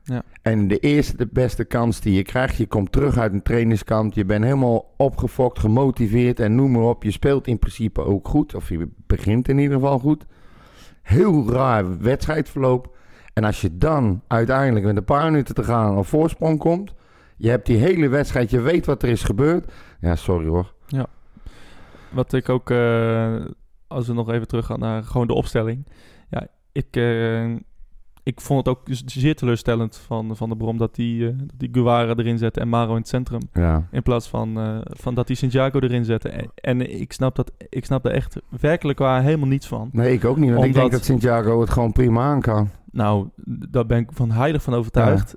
Ja. 0.02 0.22
En 0.42 0.68
de 0.68 0.78
eerste, 0.78 1.16
de 1.16 1.28
beste 1.32 1.64
kans 1.64 2.00
die 2.00 2.14
je 2.14 2.22
krijgt, 2.22 2.56
je 2.56 2.66
komt 2.66 2.92
terug 2.92 3.16
uit 3.18 3.32
een 3.32 3.42
trainingskamp, 3.42 4.12
je 4.12 4.24
bent 4.24 4.44
helemaal 4.44 4.94
opgefokt, 4.96 5.58
gemotiveerd 5.58 6.40
en 6.40 6.54
noem 6.54 6.70
maar 6.70 6.82
op. 6.82 7.02
Je 7.02 7.10
speelt 7.10 7.46
in 7.46 7.58
principe 7.58 8.04
ook 8.04 8.28
goed, 8.28 8.54
of 8.54 8.68
je 8.68 8.88
begint 9.06 9.48
in 9.48 9.58
ieder 9.58 9.74
geval 9.74 9.98
goed. 9.98 10.24
Heel 11.02 11.50
raar 11.52 11.98
wedstrijdverloop. 11.98 12.96
En 13.32 13.44
als 13.44 13.60
je 13.60 13.78
dan 13.78 14.22
uiteindelijk 14.26 14.86
met 14.86 14.96
een 14.96 15.04
paar 15.04 15.30
minuten 15.30 15.54
te 15.54 15.64
gaan 15.64 15.96
op 15.98 16.06
voorsprong 16.06 16.58
komt, 16.58 16.94
je 17.36 17.48
hebt 17.48 17.66
die 17.66 17.76
hele 17.76 18.08
wedstrijd, 18.08 18.50
je 18.50 18.60
weet 18.60 18.86
wat 18.86 19.02
er 19.02 19.08
is 19.08 19.22
gebeurd. 19.22 19.72
Ja, 20.00 20.16
sorry 20.16 20.46
hoor. 20.46 20.74
Wat 22.16 22.32
ik 22.32 22.48
ook, 22.48 22.70
eh, 22.70 23.34
als 23.86 24.06
we 24.06 24.12
nog 24.12 24.30
even 24.30 24.46
teruggaan 24.48 24.78
naar 24.78 25.02
gewoon 25.02 25.26
de 25.26 25.34
opstelling. 25.34 25.86
Ja, 26.30 26.46
ik, 26.72 26.86
eh, 26.90 27.50
ik 28.22 28.40
vond 28.40 28.66
het 28.66 28.76
ook 28.76 28.82
zeer 29.06 29.36
teleurstellend 29.36 29.96
van, 29.96 30.36
van 30.36 30.48
de 30.48 30.56
Brom 30.56 30.78
dat 30.78 30.94
die, 30.94 31.36
dat 31.36 31.58
die 31.58 31.68
Guevara 31.72 32.14
erin 32.16 32.38
zette 32.38 32.60
en 32.60 32.68
Maro 32.68 32.90
in 32.90 32.96
het 32.98 33.08
centrum. 33.08 33.40
Ja. 33.52 33.86
In 33.90 34.02
plaats 34.02 34.28
van, 34.28 34.82
van 34.84 35.14
dat 35.14 35.26
die 35.26 35.36
Santiago 35.36 35.78
erin 35.80 36.04
zette. 36.04 36.28
En, 36.28 36.50
en 36.54 37.00
ik, 37.00 37.12
snap 37.12 37.34
dat, 37.36 37.52
ik 37.68 37.84
snap 37.84 38.02
daar 38.02 38.12
echt 38.12 38.36
werkelijk 38.60 38.98
waar 38.98 39.22
helemaal 39.22 39.48
niets 39.48 39.66
van. 39.66 39.88
Nee, 39.92 40.12
ik 40.12 40.24
ook 40.24 40.36
niet. 40.36 40.50
Want 40.50 40.60
ik 40.60 40.66
Omdat- 40.66 40.80
denk 40.80 40.92
dat 40.92 41.04
Santiago 41.04 41.60
het 41.60 41.70
gewoon 41.70 41.92
prima 41.92 42.22
aan 42.22 42.40
kan. 42.40 42.70
Nou, 42.92 43.28
daar 43.46 43.86
ben 43.86 43.98
ik 43.98 44.08
van 44.12 44.30
heilig 44.30 44.62
van 44.62 44.74
overtuigd. 44.74 45.36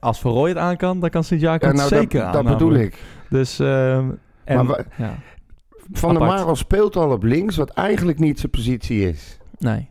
Als 0.00 0.20
Van 0.20 0.32
het 0.48 0.56
aan 0.56 0.76
kan, 0.76 1.00
dan 1.00 1.10
kan 1.10 1.24
Ja, 1.62 1.68
het 1.68 1.76
nou, 1.76 1.88
zeker 2.00 2.18
dat, 2.18 2.28
aan. 2.36 2.44
dat 2.44 2.52
bedoel 2.58 2.74
ik. 2.74 3.02
Dus, 3.30 3.58
ehm, 3.58 4.10
en, 4.44 4.66
Maar 4.66 4.86
ja, 4.96 5.14
Van 5.92 6.14
der. 6.14 6.26
Marel 6.26 6.56
speelt 6.56 6.96
al 6.96 7.10
op 7.10 7.22
links, 7.22 7.56
wat 7.56 7.70
eigenlijk 7.70 8.18
niet 8.18 8.38
zijn 8.38 8.50
positie 8.52 9.08
is. 9.08 9.38
nee. 9.58 9.88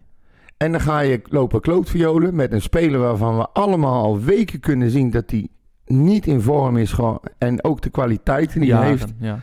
En 0.58 0.72
dan 0.72 0.82
ga 0.82 1.00
je 1.00 1.22
lopen 1.24 1.62
klootviolen 1.62 2.36
met 2.36 2.52
een 2.52 2.62
speler 2.62 3.00
waarvan 3.00 3.38
we 3.38 3.48
allemaal 3.54 4.04
al 4.04 4.20
weken 4.20 4.60
kunnen 4.60 4.90
zien 4.90 5.10
dat 5.10 5.32
hij 5.32 5.48
niet 5.86 6.28
in 6.28 6.42
vorm 6.42 6.78
is. 6.78 6.92
Gewoon, 6.92 7.20
en 7.38 7.64
ook 7.64 7.82
de 7.82 7.90
kwaliteiten 7.90 8.62
die 8.62 8.76
hij 8.76 8.88
heeft. 8.88 9.14
ja. 9.20 9.40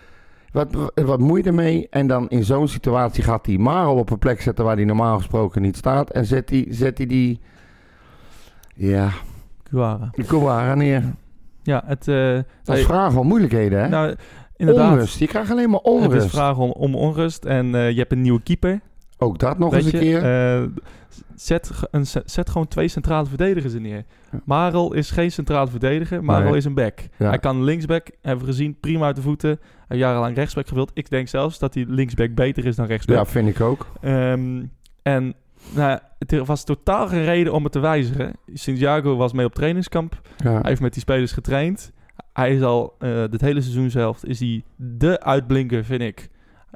Wat, 0.52 0.92
wat 0.94 1.18
moet 1.18 1.38
je 1.38 1.44
ermee? 1.48 1.86
En 1.90 2.06
dan 2.06 2.28
in 2.28 2.44
zo'n 2.44 2.68
situatie 2.68 3.22
gaat 3.22 3.46
hij 3.46 3.56
Marel 3.56 3.94
op 3.96 4.10
een 4.10 4.18
plek 4.18 4.40
zetten 4.40 4.64
waar 4.64 4.76
hij 4.76 4.84
normaal 4.84 5.16
gesproken 5.16 5.62
niet 5.62 5.76
staat. 5.76 6.10
En 6.10 6.24
zet 6.24 6.50
hij, 6.50 6.66
zet 6.70 6.98
hij 6.98 7.06
die, 7.06 7.40
ja, 8.74 9.10
Guara. 9.70 10.08
die 10.12 10.24
Kouara 10.24 10.74
neer. 10.74 11.02
Ja, 11.62 11.82
het... 11.86 12.08
eh, 12.08 12.38
Dat 12.62 12.76
is 12.76 12.84
vragen 12.84 13.20
om 13.20 13.26
moeilijkheden, 13.26 13.80
hè? 13.82 13.88
nou, 13.88 14.14
inderdaad. 14.56 14.92
onrust. 14.92 15.18
Je 15.18 15.26
krijgt 15.26 15.50
alleen 15.50 15.70
maar 15.70 15.80
Het 15.82 15.88
onrust. 15.88 16.24
is 16.26 16.30
vragen 16.32 16.62
om, 16.62 16.70
om 16.70 16.94
onrust. 16.94 17.44
En 17.44 17.74
eh, 17.74 17.90
je 17.90 17.98
hebt 17.98 18.12
een 18.12 18.20
nieuwe 18.22 18.42
keeper. 18.42 18.80
Ook 19.18 19.38
dat 19.38 19.58
nog 19.58 19.70
weet 19.72 19.82
eens 19.84 19.92
een 19.92 19.98
je. 20.04 20.04
keer. 20.04 20.22
Eh, 20.56 20.62
zet, 21.34 21.70
een, 21.90 22.06
zet 22.24 22.50
gewoon 22.50 22.68
twee 22.68 22.88
centrale 22.88 23.26
verdedigers 23.26 23.74
er 23.74 23.80
neer. 23.80 24.04
Marel 24.44 24.92
is 24.92 25.10
geen 25.10 25.32
centrale 25.32 25.70
verdediger. 25.70 26.24
Marel 26.24 26.48
Nee. 26.48 26.56
is 26.56 26.64
een 26.64 26.74
back. 26.74 26.98
Ja. 27.18 27.28
Hij 27.28 27.38
kan 27.38 27.64
linksback, 27.64 28.08
hebben 28.22 28.44
we 28.44 28.50
gezien, 28.50 28.80
prima 28.80 29.06
uit 29.06 29.16
de 29.16 29.22
voeten. 29.22 29.50
Hij 29.60 29.84
heeft 29.88 30.00
jarenlang 30.00 30.36
rechtsback 30.36 30.68
gewild. 30.68 30.90
Ik 30.94 31.10
denk 31.10 31.28
zelfs 31.28 31.58
dat 31.58 31.74
hij 31.74 31.84
linksback 31.88 32.34
beter 32.34 32.66
is 32.66 32.76
dan 32.76 32.86
rechtsback. 32.86 33.16
ja, 33.16 33.26
vind 33.26 33.48
ik 33.48 33.60
ook. 33.60 33.86
Ehm, 34.00 34.62
en 35.02 35.34
nou, 35.74 35.98
het 36.18 36.46
was 36.46 36.64
totaal 36.64 37.08
geen 37.08 37.24
reden 37.24 37.52
om 37.52 37.62
het 37.62 37.72
te 37.72 37.78
wijzigen. 37.78 38.32
Santiago 38.54 39.16
was 39.16 39.32
mee 39.32 39.46
op 39.46 39.54
trainingskamp. 39.54 40.20
Ja. 40.36 40.50
Hij 40.52 40.60
heeft 40.62 40.80
met 40.80 40.92
die 40.92 41.02
spelers 41.02 41.32
getraind. 41.32 41.92
Hij 42.36 42.54
is 42.54 42.62
al 42.62 42.96
uh, 42.98 43.24
dit 43.30 43.40
hele 43.40 43.60
seizoen 43.60 43.90
zelf 43.90 44.24
is 44.24 44.40
hij 44.40 44.62
de 44.76 45.20
uitblinker, 45.20 45.84
vind 45.84 46.00
ik, 46.00 46.28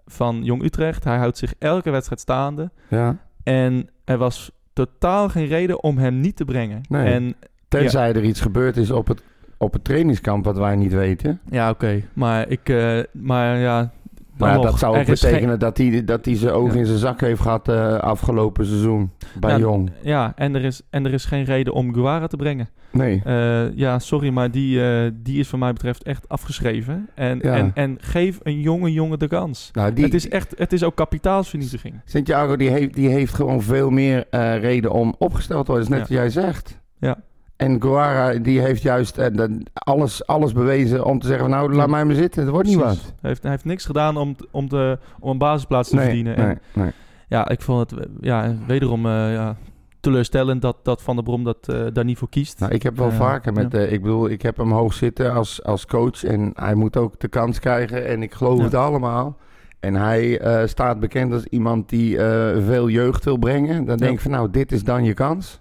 van 0.06 0.44
Jong 0.44 0.62
Utrecht. 0.62 1.04
Hij 1.04 1.16
houdt 1.16 1.38
zich 1.38 1.54
elke 1.58 1.90
wedstrijd 1.90 2.20
staande. 2.20 2.70
ja. 2.88 3.16
En 3.42 3.88
er 4.04 4.18
was 4.18 4.50
totaal 4.72 5.28
geen 5.28 5.46
reden 5.46 5.82
om 5.82 5.98
hem 5.98 6.20
niet 6.20 6.36
te 6.36 6.44
brengen. 6.44 6.80
Nee. 6.88 7.12
En 7.12 7.34
Tenzij 7.68 8.12
er 8.12 8.24
iets 8.24 8.40
gebeurd 8.40 8.76
is 8.76 8.90
op 8.90 9.06
het, 9.08 9.22
op 9.56 9.72
het 9.72 9.84
trainingskamp 9.84 10.44
wat 10.44 10.56
wij 10.56 10.76
niet 10.76 10.92
weten. 10.92 11.40
ja, 11.50 11.70
oké. 11.70 12.02
Maar 12.12 12.48
ik, 12.48 12.68
eh, 12.68 12.98
maar 13.12 13.56
ja. 13.56 13.92
Maar 14.40 14.54
nog, 14.54 14.64
dat 14.64 14.78
zou 14.78 14.98
ook 14.98 15.06
betekenen 15.06 15.58
dat 15.58 15.76
hij 15.78 16.04
dat 16.04 16.24
hij 16.24 16.36
zijn 16.36 16.52
ogen 16.52 16.74
Ja. 16.74 16.80
in 16.80 16.86
zijn 16.86 16.98
zak 16.98 17.20
heeft 17.20 17.40
gehad 17.40 17.68
eh, 17.68 17.98
afgelopen 17.98 18.66
seizoen. 18.66 19.10
Bij 19.40 19.58
Jong. 19.58 19.90
ja, 20.02 20.32
en 20.36 20.54
er, 20.54 20.64
is, 20.64 20.82
en 20.90 21.04
er 21.06 21.12
is 21.12 21.24
geen 21.24 21.44
reden 21.44 21.72
om 21.72 21.94
Guara 21.94 22.26
te 22.26 22.36
brengen. 22.36 22.68
Nee. 22.92 23.22
Eh, 23.24 23.76
ja, 23.76 23.98
sorry, 23.98 24.28
maar 24.30 24.50
die, 24.50 24.82
eh, 24.90 25.10
die 25.14 25.38
is 25.38 25.48
van 25.48 25.58
mij 25.58 25.72
betreft 25.72 26.02
echt 26.02 26.28
afgeschreven. 26.28 27.08
En, 27.14 27.38
Ja. 27.42 27.54
en, 27.54 27.70
en 27.74 27.96
geef 28.00 28.38
een 28.42 28.60
jonge 28.60 28.92
jongen 28.92 29.18
de 29.18 29.28
kans. 29.28 29.70
Nou, 29.72 29.92
die, 29.92 30.04
het 30.04 30.14
is 30.14 30.28
echt, 30.28 30.54
het 30.58 30.72
is 30.72 30.82
ook 30.82 30.94
kapitaalsvernietiging. 30.94 31.94
Santiago 32.04 32.56
die 32.56 32.70
heeft, 32.70 32.94
die 32.94 33.08
heeft 33.08 33.34
gewoon 33.34 33.62
veel 33.62 33.90
meer 33.90 34.24
reden 34.60 34.92
om 34.92 35.14
opgesteld 35.18 35.66
te 35.66 35.72
worden. 35.72 35.90
Dat 35.90 35.98
is 36.00 36.08
net 36.08 36.18
Ja. 36.18 36.24
wat 36.24 36.32
jij 36.34 36.42
zegt. 36.42 36.78
Ja. 36.98 37.18
En 37.60 37.82
Guara 37.82 38.38
die 38.38 38.60
heeft 38.60 38.82
juist 38.82 39.18
eh, 39.18 39.44
alles, 39.72 40.26
alles 40.26 40.52
bewezen 40.52 41.04
om 41.04 41.18
te 41.18 41.26
zeggen... 41.26 41.48
van, 41.48 41.58
nou, 41.58 41.74
laat 41.74 41.88
mij 41.88 42.04
maar 42.04 42.14
zitten. 42.14 42.42
Het 42.42 42.50
wordt 42.50 42.68
niet 42.68 42.78
wat. 42.78 42.96
Hij 43.20 43.30
heeft, 43.30 43.42
hij 43.42 43.50
heeft 43.50 43.64
niks 43.64 43.84
gedaan 43.84 44.16
om, 44.16 44.36
om, 44.50 44.68
de, 44.68 44.98
om 45.18 45.30
een 45.30 45.38
basisplaats 45.38 45.88
te 45.88 45.96
verdienen. 45.96 46.36
nee, 46.38 46.46
En, 46.46 46.60
nee. 46.72 46.90
ja, 47.28 47.48
ik 47.48 47.60
vond 47.60 47.90
het 47.90 48.08
ja, 48.20 48.54
wederom 48.66 49.06
eh, 49.06 49.32
ja, 49.32 49.56
teleurstellend 50.00 50.62
dat, 50.62 50.76
dat 50.82 51.02
Van 51.02 51.14
der 51.14 51.24
Brom 51.24 51.44
dat, 51.44 51.68
eh, 51.68 51.86
daar 51.92 52.04
niet 52.04 52.18
voor 52.18 52.28
kiest. 52.28 52.58
Nou, 52.60 52.72
ik 52.72 52.82
heb 52.82 52.96
wel 52.96 53.10
vaker 53.10 53.52
met... 53.52 53.72
ja. 53.72 53.78
ik 53.78 54.02
bedoel, 54.02 54.28
ik 54.28 54.42
heb 54.42 54.56
hem 54.56 54.72
hoog 54.72 54.92
zitten 54.92 55.32
als, 55.32 55.64
als 55.64 55.86
coach. 55.86 56.24
En 56.24 56.50
hij 56.54 56.74
moet 56.74 56.96
ook 56.96 57.20
de 57.20 57.28
kans 57.28 57.58
krijgen. 57.58 58.06
En 58.06 58.22
ik 58.22 58.34
geloof 58.34 58.58
Ja. 58.58 58.64
het 58.64 58.74
allemaal. 58.74 59.36
En 59.80 59.94
hij 59.94 60.40
staat 60.66 61.00
bekend 61.00 61.32
als 61.32 61.44
iemand 61.44 61.88
die 61.88 62.18
veel 62.64 62.88
jeugd 62.88 63.24
wil 63.24 63.36
brengen. 63.36 63.84
Dan 63.84 63.96
denk 63.96 64.12
ik 64.12 64.20
van, 64.20 64.30
nou, 64.30 64.50
dit 64.50 64.72
is 64.72 64.84
dan 64.84 65.04
je 65.04 65.14
kans. 65.14 65.60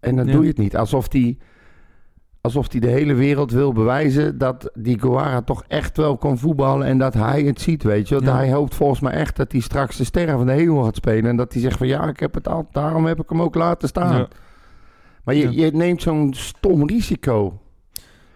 En 0.00 0.16
dan 0.16 0.26
Ja. 0.26 0.32
doe 0.32 0.42
je 0.42 0.48
het 0.48 0.58
niet. 0.58 0.76
Alsof 0.76 1.12
hij 1.12 1.38
alsof 2.40 2.70
hij 2.72 2.80
de 2.80 2.86
hele 2.88 3.14
wereld 3.14 3.50
wil 3.50 3.72
bewijzen 3.72 4.38
dat 4.38 4.70
die 4.74 5.00
Guara 5.00 5.42
toch 5.42 5.64
echt 5.68 5.96
wel 5.96 6.16
kan 6.16 6.38
voetballen 6.38 6.86
en 6.86 6.98
dat 6.98 7.14
hij 7.14 7.42
het 7.42 7.60
ziet, 7.60 7.82
weet 7.82 8.08
je. 8.08 8.20
Ja. 8.22 8.36
Hij 8.36 8.52
hoopt 8.52 8.74
volgens 8.74 9.00
mij 9.00 9.12
echt 9.12 9.36
dat 9.36 9.52
hij 9.52 9.60
straks 9.60 9.96
de 9.96 10.04
sterren 10.04 10.36
van 10.36 10.46
de 10.46 10.52
hemel 10.52 10.82
gaat 10.84 10.96
spelen 10.96 11.30
en 11.30 11.36
dat 11.36 11.52
hij 11.52 11.62
zegt 11.62 11.78
van 11.78 11.86
ja, 11.86 12.08
ik 12.08 12.20
heb 12.20 12.34
het 12.34 12.48
al, 12.48 12.68
daarom 12.72 13.04
heb 13.06 13.20
ik 13.20 13.28
hem 13.28 13.42
ook 13.42 13.54
laten 13.54 13.88
staan. 13.88 14.16
Ja. 14.16 14.28
Maar 15.24 15.34
je, 15.34 15.50
je 15.54 15.70
neemt 15.70 16.02
zo'n 16.02 16.34
stom 16.34 16.86
risico. 16.86 17.60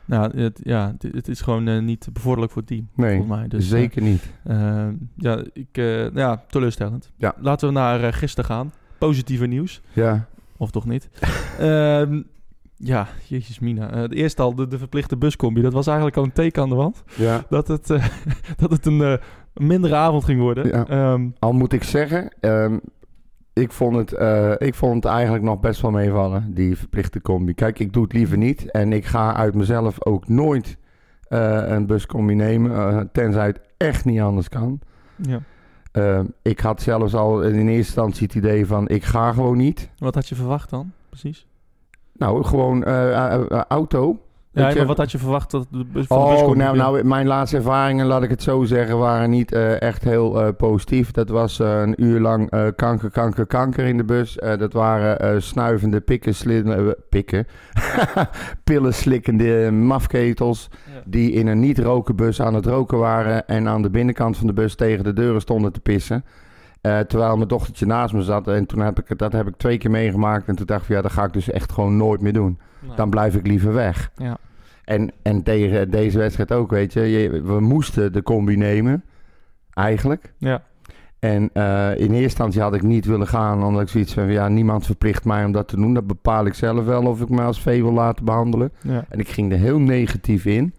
Nou, 0.05 0.39
het, 0.41 0.61
ja, 0.63 0.95
het, 0.99 1.29
is 1.29 1.41
gewoon 1.41 1.69
eh, 1.69 1.83
niet 1.83 2.09
bevorderlijk 2.13 2.53
voor 2.53 2.63
het 2.63 2.71
team, 2.71 2.89
Nee, 2.95 3.17
volgens 3.17 3.37
mij. 3.39 3.49
Dus, 3.49 3.69
zeker 3.69 4.03
niet. 4.03 4.23
eh, 4.45 4.87
eh, 4.87 4.93
ja, 5.17 5.45
ik, 5.53 5.69
eh, 5.73 6.11
ja, 6.15 6.45
teleurstellend. 6.49 7.13
Ja. 7.17 7.35
Laten 7.41 7.69
we 7.69 7.75
naar 7.75 8.13
gisteren 8.13 8.51
gaan. 8.51 8.73
Positieve 8.99 9.47
nieuws. 9.47 9.81
Ja, 9.93 10.29
Of 10.61 10.71
toch 10.71 10.85
niet? 10.87 11.09
Ehm, 11.59 12.23
ja, 12.77 13.07
jezus 13.27 13.59
mina. 13.59 13.91
Eh, 13.93 14.09
de 14.09 14.15
eerste 14.15 14.43
al, 14.43 14.55
de, 14.55 14.69
de 14.69 14.79
verplichte 14.79 15.17
buscombi. 15.17 15.61
Dat 15.63 15.73
was 15.73 15.87
eigenlijk 15.87 16.17
al 16.17 16.25
een 16.25 16.33
teken 16.33 16.63
aan 16.63 16.69
de 16.69 16.75
wand. 16.75 17.03
ja. 17.17 17.45
Dat 17.49 17.69
het, 17.69 17.91
eh, 17.91 18.07
dat 18.57 18.71
het 18.71 18.87
een, 18.87 19.01
eh, 19.01 19.15
een 19.55 19.67
mindere 19.67 19.95
avond 19.95 20.25
ging 20.25 20.41
worden. 20.41 20.67
Ja. 20.67 20.87
Ehm, 20.87 21.29
Al 21.39 21.53
moet 21.53 21.73
ik 21.73 21.83
zeggen, 21.83 22.29
ehm, 22.41 22.79
ik, 23.53 23.73
vond 23.73 23.97
het, 23.97 24.13
eh, 24.13 24.53
ik 24.59 24.75
vond 24.75 24.95
het 25.05 25.13
eigenlijk 25.13 25.45
nog 25.45 25.61
best 25.61 25.81
wel 25.81 25.91
meevallen, 25.91 26.55
die 26.55 26.77
verplichte 26.77 27.21
combi. 27.21 27.55
Kijk, 27.55 27.79
ik 27.79 27.93
doe 27.93 28.03
het 28.03 28.13
liever 28.13 28.37
niet 28.39 28.71
en 28.71 28.93
ik 28.93 29.05
ga 29.05 29.35
uit 29.35 29.55
mezelf 29.55 30.05
ook 30.07 30.29
nooit 30.29 30.79
eh, 31.29 31.63
een 31.67 31.87
buscombi 31.87 32.35
nemen, 32.35 32.73
eh, 32.77 33.01
tenzij 33.13 33.47
het 33.47 33.61
echt 33.77 34.05
niet 34.05 34.21
anders 34.21 34.49
kan. 34.49 34.81
ja. 35.17 35.41
Ehm, 35.91 36.25
ik 36.43 36.61
had 36.61 36.83
zelfs 36.83 37.15
al 37.15 37.43
in 37.43 37.55
eerste 37.55 37.73
instantie 37.73 38.27
het 38.27 38.35
idee 38.35 38.67
van, 38.67 38.89
ik 38.89 39.05
ga 39.05 39.33
gewoon 39.33 39.57
niet. 39.57 39.91
Wat 39.99 40.15
had 40.15 40.29
je 40.29 40.35
verwacht 40.35 40.71
dan, 40.71 40.93
precies? 41.09 41.47
Nou, 42.13 42.45
gewoon 42.45 42.85
eh, 42.85 43.33
eh, 43.33 43.51
eh, 43.51 43.63
auto. 43.69 44.21
Ja, 44.53 44.69
je- 44.69 44.87
wat 44.87 44.97
had 44.97 45.13
je 45.13 45.19
verwacht 45.19 45.51
dat 45.51 45.67
de 45.71 45.85
bus, 45.93 46.07
van 46.07 46.19
de 46.19 46.25
Oh, 46.25 46.31
buscombi... 46.31 46.59
nou, 46.59 46.77
nou, 46.77 47.05
mijn 47.05 47.27
laatste 47.27 47.57
ervaringen, 47.57 48.07
laat 48.07 48.23
ik 48.23 48.31
het 48.31 48.43
zo 48.43 48.65
zeggen, 48.65 48.99
waren 48.99 49.31
niet 49.31 49.53
eh, 49.53 49.81
echt 49.81 50.05
heel 50.05 50.41
eh, 50.43 50.49
positief. 50.57 51.11
Dat 51.11 51.29
was 51.29 51.61
eh, 51.61 51.81
een 51.81 52.03
uur 52.05 52.21
lang 52.21 52.49
kanker, 52.77 53.11
kanker, 53.11 53.47
kanker 53.47 53.85
in 53.85 53.97
de 53.97 54.05
bus. 54.05 54.35
Dat 54.59 54.73
waren 54.73 55.43
snuivende 55.43 56.01
pikken, 56.01 56.35
sli- 56.35 56.63
eh, 56.63 56.87
pikken. 57.09 57.47
pillen 58.65 58.95
slikkende 58.95 59.71
mafketels. 59.71 60.69
Ja. 60.95 61.01
Die 61.05 61.33
in 61.33 61.47
een 61.47 61.61
niet-roken 61.61 62.17
bus 62.17 62.43
aan 62.43 62.55
het 62.55 62.67
roken 62.67 62.99
waren. 62.99 63.47
En 63.49 63.69
aan 63.69 63.83
de 63.83 63.91
binnenkant 63.91 64.37
van 64.37 64.47
de 64.47 64.53
bus 64.53 64.75
tegen 64.75 65.05
de 65.05 65.13
deuren 65.13 65.41
stonden 65.41 65.73
te 65.73 65.81
pissen. 65.81 66.25
Terwijl 66.81 67.37
mijn 67.37 67.49
dochtertje 67.49 67.87
naast 67.87 68.15
me 68.15 68.23
zat. 68.23 68.49
En 68.49 68.67
toen 68.67 68.81
heb 68.81 68.99
ik 68.99 69.19
dat 69.19 69.33
heb 69.33 69.47
ik 69.49 69.57
twee 69.57 69.79
keer 69.79 69.91
meegemaakt. 69.91 70.49
En 70.49 70.57
toen 70.57 70.67
dacht 70.67 70.83
ik, 70.83 70.89
ja, 70.89 71.03
dat 71.03 71.13
ga 71.13 71.25
ik 71.25 71.33
dus 71.33 71.51
echt 71.51 71.73
gewoon 71.73 71.97
nooit 71.97 72.21
meer 72.21 72.33
doen. 72.33 72.59
Dan 72.97 73.11
blijf 73.11 73.35
ik 73.35 73.47
liever 73.47 73.73
weg. 73.73 74.11
ja. 74.17 74.37
En, 74.85 75.11
en 75.23 75.43
tegen 75.43 75.91
deze 75.91 76.19
wedstrijd 76.19 76.53
ook, 76.53 76.71
weet 76.71 76.93
je, 76.93 77.01
je- 77.01 77.43
We 77.43 77.61
moesten 77.61 78.13
de 78.13 78.23
combi 78.23 78.57
nemen, 78.57 79.05
eigenlijk. 79.75 80.33
Ja. 80.39 80.63
En 81.19 81.51
eh, 81.53 81.91
in 81.91 82.01
eerste 82.07 82.17
instantie 82.23 82.61
had 82.61 82.75
ik 82.75 82.83
niet 82.83 83.05
willen 83.05 83.27
gaan, 83.27 83.63
omdat 83.65 83.83
ik 83.83 83.89
zoiets 83.89 84.15
van... 84.15 84.31
Ja, 84.31 84.49
niemand 84.49 84.87
verplicht 84.87 85.25
mij 85.25 85.45
om 85.45 85.53
dat 85.53 85.69
te 85.69 85.77
doen. 85.77 85.95
Dat 85.95 86.07
bepaal 86.07 86.47
ik 86.47 86.55
zelf 86.55 86.85
wel 86.85 87.03
of 87.07 87.21
ik 87.21 87.29
me 87.29 87.43
als 87.43 87.61
vee 87.61 87.83
wil 87.83 87.93
laten 87.93 88.25
behandelen. 88.25 88.73
Ja. 88.83 89.05
En 89.09 89.19
ik 89.19 89.29
ging 89.29 89.53
er 89.53 89.59
heel 89.59 89.79
negatief 89.79 90.45
in. 90.47 90.75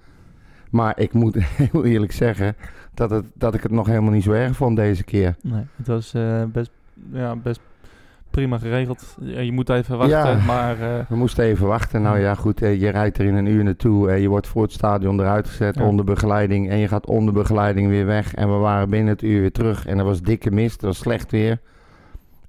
Maar 0.71 0.99
ik 0.99 1.13
moet 1.13 1.35
heel 1.71 1.85
eerlijk 1.85 2.11
zeggen 2.11 2.55
dat, 2.93 3.09
het, 3.09 3.25
dat 3.33 3.53
ik 3.53 3.63
het 3.63 3.71
nog 3.71 3.87
helemaal 3.87 4.11
niet 4.11 4.23
zo 4.23 4.31
erg 4.31 4.55
vond 4.55 4.75
deze 4.75 5.03
keer. 5.03 5.35
Nee, 5.41 5.63
het 5.75 5.87
was 5.87 6.13
eh, 6.13 6.43
best, 6.51 6.71
ja, 7.11 7.35
best 7.35 7.59
prima 8.31 8.57
geregeld. 8.57 9.17
Je 9.21 9.51
moet 9.51 9.69
even 9.69 9.97
wachten, 9.97 10.17
Ja. 10.37 10.45
maar... 10.45 10.81
eh, 10.81 11.05
We 11.09 11.15
moesten 11.15 11.43
even 11.45 11.67
wachten. 11.67 12.01
Nou 12.01 12.19
ja, 12.19 12.35
goed, 12.35 12.61
eh, 12.61 12.81
je 12.81 12.89
rijdt 12.89 13.17
er 13.17 13.25
in 13.25 13.35
een 13.35 13.45
uur 13.45 13.63
naartoe. 13.63 14.09
en 14.11 14.21
je 14.21 14.27
wordt 14.29 14.47
voor 14.47 14.61
het 14.61 14.71
stadion 14.71 15.19
eruit 15.19 15.47
gezet 15.47 15.75
Ja. 15.75 15.83
onder 15.85 16.05
begeleiding. 16.05 16.69
En 16.69 16.77
je 16.77 16.87
gaat 16.87 17.05
onder 17.05 17.33
begeleiding 17.33 17.89
weer 17.89 18.05
weg. 18.05 18.33
En 18.33 18.47
we 18.51 18.57
waren 18.57 18.89
binnen 18.89 19.13
het 19.13 19.21
uur 19.21 19.39
weer 19.41 19.51
terug. 19.51 19.85
En 19.85 19.97
er 19.97 20.05
was 20.05 20.21
dikke 20.21 20.51
mist, 20.51 20.81
er 20.81 20.87
was 20.87 20.97
slecht 20.97 21.31
weer. 21.31 21.59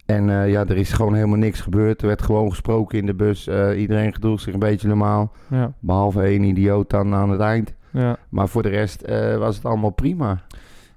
En 0.07 0.31
eh, 0.31 0.51
ja, 0.51 0.61
er 0.67 0.77
is 0.77 0.93
gewoon 0.93 1.15
helemaal 1.15 1.39
niks 1.39 1.61
gebeurd. 1.61 2.01
Er 2.01 2.07
werd 2.07 2.23
gewoon 2.23 2.49
gesproken 2.51 2.99
in 2.99 3.07
de 3.07 3.15
bus. 3.15 3.47
Eh, 3.47 3.81
iedereen 3.81 4.13
gedroeg 4.13 4.41
zich 4.41 4.53
een 4.53 4.59
beetje 4.59 4.89
normaal. 4.89 5.33
ja, 5.51 5.73
Behalve 5.79 6.23
één 6.23 6.43
idioot 6.45 6.91
dan 6.91 7.15
aan 7.15 7.31
het 7.31 7.41
eind. 7.41 7.75
ja. 7.91 8.17
Maar 8.29 8.49
voor 8.49 8.63
de 8.63 8.69
rest 8.69 9.01
eh, 9.01 9.37
was 9.37 9.57
het 9.57 9.65
allemaal 9.65 9.91
prima. 9.91 10.41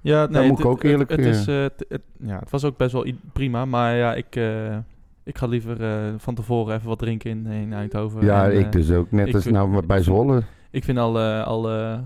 Ja, 0.06 0.26
nee, 0.26 0.42
moet 0.48 0.52
ik 0.52 0.58
het- 0.58 0.74
ook 0.74 0.84
eerlijk 0.84 1.10
het, 1.10 1.26
het, 1.26 1.36
is, 1.36 1.48
eh, 1.48 1.62
het, 1.64 2.02
ja, 2.20 2.40
het 2.40 2.50
was 2.50 2.64
ook 2.64 2.78
best 2.78 2.92
wel 2.92 3.06
prima, 3.34 3.66
maar 3.66 3.96
ja, 3.96 4.14
ik, 4.14 4.36
eh, 4.36 4.78
ik 5.24 5.38
ga 5.38 5.46
liever 5.48 5.84
eh, 5.84 6.14
van 6.18 6.36
tevoren 6.36 6.76
even 6.76 6.88
wat 6.88 7.00
drinken 7.00 7.30
in, 7.30 7.46
in 7.46 7.74
Eindhoven. 7.74 8.26
Ja, 8.26 8.50
En, 8.52 8.60
ik 8.60 8.72
dus 8.72 8.92
ook. 8.92 9.12
Net 9.12 9.34
als 9.34 9.44
vind- 9.44 9.56
nou 9.56 9.86
bij 9.86 10.02
Zwolle. 10.04 10.42
Ik 10.72 10.84
vind 10.84 10.98
alle, 10.98 11.44
alle, 11.44 12.04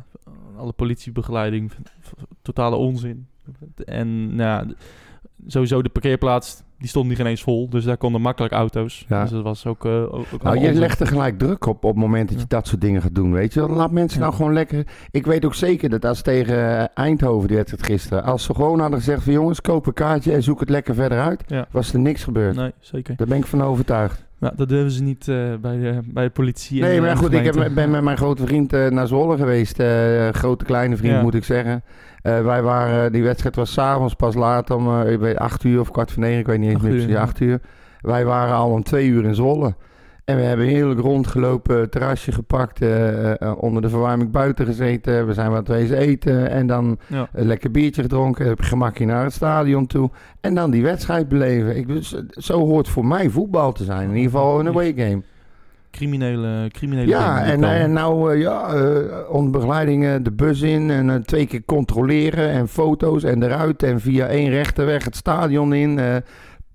alle 0.57 0.71
politiebegeleiding 0.71 1.71
totale 2.41 2.75
onzin. 2.75 3.27
En 3.85 4.35
nou, 4.35 4.73
sowieso 5.47 5.81
de 5.81 5.89
parkeerplaats, 5.89 6.63
die 6.77 6.87
stond 6.87 7.07
niet 7.09 7.19
eens 7.19 7.41
vol, 7.43 7.69
dus 7.69 7.83
daar 7.83 7.97
konden 7.97 8.21
makkelijk 8.21 8.53
auto's. 8.53 9.05
Ja. 9.07 9.21
Dus 9.21 9.31
dat 9.31 9.43
was 9.43 9.65
ook, 9.65 9.85
eh, 9.85 10.13
ook, 10.13 10.25
Nou, 10.43 10.59
je 10.59 10.73
legt 10.73 10.99
er 10.99 11.07
gelijk 11.07 11.37
druk 11.39 11.65
op 11.65 11.83
op 11.83 11.91
het 11.91 11.99
moment 12.01 12.27
dat 12.29 12.37
je 12.37 12.45
Ja. 12.49 12.55
dat 12.57 12.67
soort 12.67 12.81
dingen 12.81 13.01
gaat 13.01 13.15
doen, 13.15 13.31
weet 13.31 13.53
je. 13.53 13.61
Laat 13.69 13.91
mensen 13.91 14.19
Ja. 14.19 14.25
nou 14.25 14.35
gewoon 14.37 14.53
lekker... 14.53 14.87
Ik 15.11 15.25
weet 15.25 15.45
ook 15.45 15.53
zeker 15.55 15.89
dat 15.89 16.05
als 16.05 16.21
tegen 16.21 16.79
eh, 16.79 16.85
Eindhoven, 16.93 17.47
die 17.47 17.57
wedstrijd 17.57 17.85
gisteren... 17.85 18.23
als 18.23 18.43
ze 18.43 18.53
gewoon 18.55 18.79
hadden 18.79 18.99
gezegd 18.99 19.23
van 19.23 19.33
jongens, 19.33 19.61
koop 19.61 19.87
een 19.87 19.93
kaartje 19.93 20.33
en 20.33 20.43
zoek 20.43 20.59
het 20.59 20.69
lekker 20.69 20.95
verder 20.95 21.19
uit... 21.19 21.43
Ja. 21.47 21.67
was 21.71 21.93
er 21.93 21.99
niks 21.99 22.23
gebeurd. 22.23 22.55
Nee, 22.55 22.71
zeker. 22.79 23.15
Daar 23.15 23.27
ben 23.27 23.37
ik 23.37 23.45
van 23.45 23.63
overtuigd. 23.63 24.27
Ja, 24.39 24.53
dat 24.55 24.69
durven 24.69 24.91
ze 24.91 25.03
niet 25.03 25.27
eh, 25.27 25.35
bij, 25.61 25.77
de, 25.77 25.99
bij 26.05 26.23
de 26.23 26.29
politie. 26.29 26.81
Nee, 26.81 26.95
eh, 26.95 27.01
maar 27.01 27.09
de 27.11 27.17
goed, 27.17 27.33
ik 27.33 27.43
heb, 27.45 27.71
ben 27.73 27.89
met 27.91 28.01
mijn 28.03 28.17
grote 28.17 28.45
vriend 28.45 28.73
eh, 28.73 28.87
naar 28.87 29.07
Zwolle 29.07 29.37
geweest. 29.37 29.79
eh, 29.79 30.29
grote, 30.29 30.65
kleine 30.65 30.97
vriend 30.97 31.13
Ja. 31.13 31.21
moet 31.21 31.35
ik 31.35 31.43
zeggen. 31.43 31.83
Eh, 32.21 32.41
wij 32.43 32.61
waren, 32.61 33.11
die 33.11 33.23
wedstrijd 33.23 33.55
was 33.55 33.73
s'avonds 33.73 34.13
pas 34.13 34.35
laat 34.35 34.71
om 34.71 35.01
eh, 35.01 35.11
ik 35.11 35.19
weet, 35.19 35.37
acht 35.37 35.63
uur 35.63 35.79
of 35.79 35.91
kwart 35.91 36.11
voor 36.11 36.23
negen, 36.23 36.39
ik 36.39 36.45
weet 36.47 36.59
niet 36.59 36.69
eens 36.71 36.81
meer 36.81 36.91
precies, 36.91 37.15
acht 37.15 37.39
uur. 37.39 37.59
Wij 38.01 38.25
waren 38.25 38.55
al 38.55 38.71
om 38.71 38.83
twee 38.83 39.07
uur 39.07 39.25
in 39.25 39.35
Zwolle. 39.35 39.75
En 40.29 40.35
we 40.35 40.41
hebben 40.41 40.65
heerlijk 40.65 40.99
rondgelopen, 40.99 41.89
terrasje 41.89 42.31
gepakt, 42.31 42.81
eh, 42.81 43.41
eh, 43.41 43.61
onder 43.61 43.81
de 43.81 43.89
verwarming 43.89 44.31
buiten 44.31 44.65
gezeten. 44.65 45.27
We 45.27 45.33
zijn 45.33 45.51
wat 45.51 45.67
wezen 45.67 45.97
eten 45.97 46.49
en 46.49 46.67
dan 46.67 46.97
Ja. 47.07 47.29
een 47.33 47.47
lekker 47.47 47.71
biertje 47.71 48.01
gedronken, 48.01 48.47
heb 48.47 48.61
gemakje 48.61 49.05
naar 49.05 49.23
het 49.23 49.33
stadion 49.33 49.87
toe. 49.87 50.09
En 50.41 50.53
dan 50.55 50.71
die 50.71 50.83
wedstrijd 50.83 51.29
beleven. 51.29 51.77
Ik, 51.77 51.87
dus, 51.87 52.15
zo 52.31 52.59
hoort 52.59 52.87
voor 52.87 53.05
mij 53.05 53.29
voetbal 53.29 53.71
te 53.71 53.83
zijn. 53.83 54.09
In 54.09 54.15
ieder 54.15 54.31
geval 54.31 54.59
een 54.59 54.67
away 54.67 54.93
game. 54.95 55.21
Criminele, 55.91 56.69
criminele 56.71 57.07
Ja, 57.07 57.43
en, 57.43 57.63
en 57.63 57.93
nou 57.93 58.33
eh, 58.33 58.41
ja, 58.41 58.75
onder 59.29 59.51
begeleiding 59.51 60.21
de 60.23 60.31
bus 60.31 60.61
in 60.61 60.89
en 60.89 61.23
twee 61.25 61.45
keer 61.45 61.63
controleren 61.65 62.49
en 62.49 62.67
foto's 62.67 63.23
en 63.23 63.43
eruit 63.43 63.83
en 63.83 63.99
via 63.99 64.27
één 64.27 64.49
rechterweg 64.49 65.03
het 65.03 65.15
stadion 65.15 65.73
in. 65.73 65.99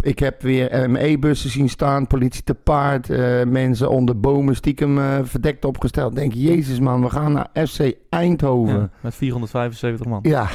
Ik 0.04 0.18
heb 0.18 0.42
weer 0.42 0.90
ME-bussen 0.90 1.50
zien 1.50 1.68
staan, 1.68 2.06
politie 2.06 2.42
te 2.42 2.54
paard, 2.54 3.10
eh, 3.10 3.42
mensen 3.42 3.90
onder 3.90 4.20
bomen 4.20 4.56
stiekem 4.56 4.98
eh, 4.98 5.18
verdekt 5.22 5.64
opgesteld. 5.64 6.14
Denk, 6.14 6.32
jezus 6.32 6.80
man, 6.80 7.02
we 7.02 7.10
gaan 7.10 7.32
naar 7.32 7.66
FC 7.66 7.92
Eindhoven. 8.08 8.74
Ja, 8.74 8.90
met 9.00 9.14
475 9.14 10.06
man. 10.06 10.18
Ja. 10.22 10.48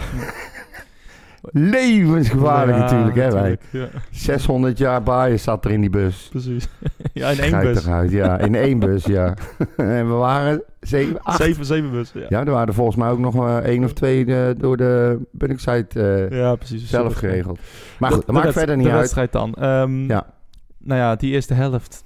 Levensgevaarlijk 1.52 2.78
Ja, 2.78 2.84
natuurlijk, 2.84 3.16
hè 3.16 3.32
wij. 3.32 3.50
natuurlijk, 3.50 3.94
Ja, 3.94 4.00
600 4.12 4.78
jaar 4.78 5.04
bias 5.04 5.44
zat 5.44 5.66
er 5.66 5.72
in 5.72 5.82
die 5.82 5.90
bus. 5.90 6.28
precies. 6.30 6.68
ja, 7.14 7.30
in 7.30 7.40
één 7.40 7.50
Schijt 7.50 7.74
bus. 7.74 7.86
eruit, 7.86 8.12
ja. 8.12 8.38
In 8.40 8.56
één 8.56 8.80
bus, 8.90 9.06
ja. 9.06 9.34
en 9.78 10.08
we 10.08 10.14
waren 10.14 10.64
zeven, 10.80 11.22
acht. 11.24 11.42
Zeven, 11.42 11.66
zeven 11.66 11.92
bussen, 11.92 12.20
ja. 12.20 12.26
Ja, 12.30 12.40
er 12.40 12.52
waren 12.52 12.68
er 12.68 12.74
volgens 12.74 12.96
mij 12.98 13.10
ook 13.10 13.20
nog 13.20 13.36
eh, 13.36 13.56
één 13.58 13.84
of 13.84 13.94
twee 13.94 14.26
eh, 14.26 14.56
door 14.58 14.78
de 14.78 15.20
Bunningside 15.32 15.88
eh 16.30 16.38
Ja, 16.40 16.56
precies. 16.56 16.90
zelf 16.90 17.14
geregeld. 17.14 17.60
Maar 18.00 18.12
goed, 18.12 18.26
dat 18.26 18.36
maakt 18.36 18.54
verder 18.54 18.76
niet 18.76 18.86
de 18.86 18.92
uit. 18.92 19.00
wedstrijd 19.00 19.32
dan. 19.32 19.54
Ehm, 19.54 20.06
Ja. 20.08 20.26
Nou 20.78 21.00
ja, 21.00 21.16
die 21.16 21.32
eerste 21.32 21.54
helft. 21.54 22.04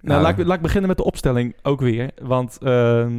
Nou, 0.00 0.22
laat, 0.22 0.38
ik, 0.38 0.46
laat 0.46 0.56
ik 0.56 0.62
beginnen 0.62 0.88
met 0.88 0.96
de 0.96 1.04
opstelling 1.04 1.56
ook 1.62 1.80
weer. 1.80 2.10
Want, 2.22 2.58
ehm, 2.62 3.12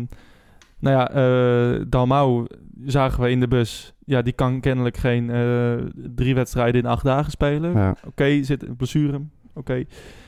nou 0.79 0.97
ja, 0.97 1.11
eh 1.11 1.81
Dalmau 1.87 2.47
zagen 2.85 3.23
we 3.23 3.29
in 3.29 3.39
de 3.39 3.47
bus. 3.47 3.93
Ja, 4.09 4.21
die 4.21 4.33
kan 4.33 4.59
kennelijk 4.59 4.97
geen 4.97 5.29
eh, 5.29 5.73
drie 6.15 6.35
wedstrijden 6.35 6.81
in 6.81 6.87
acht 6.87 7.03
dagen 7.03 7.31
spelen. 7.31 7.73
Ja. 7.73 7.95
Oké, 8.05 8.43
zit 8.43 8.67
een 8.67 8.75
blessure. 8.75 9.21
Oké, 9.53 9.83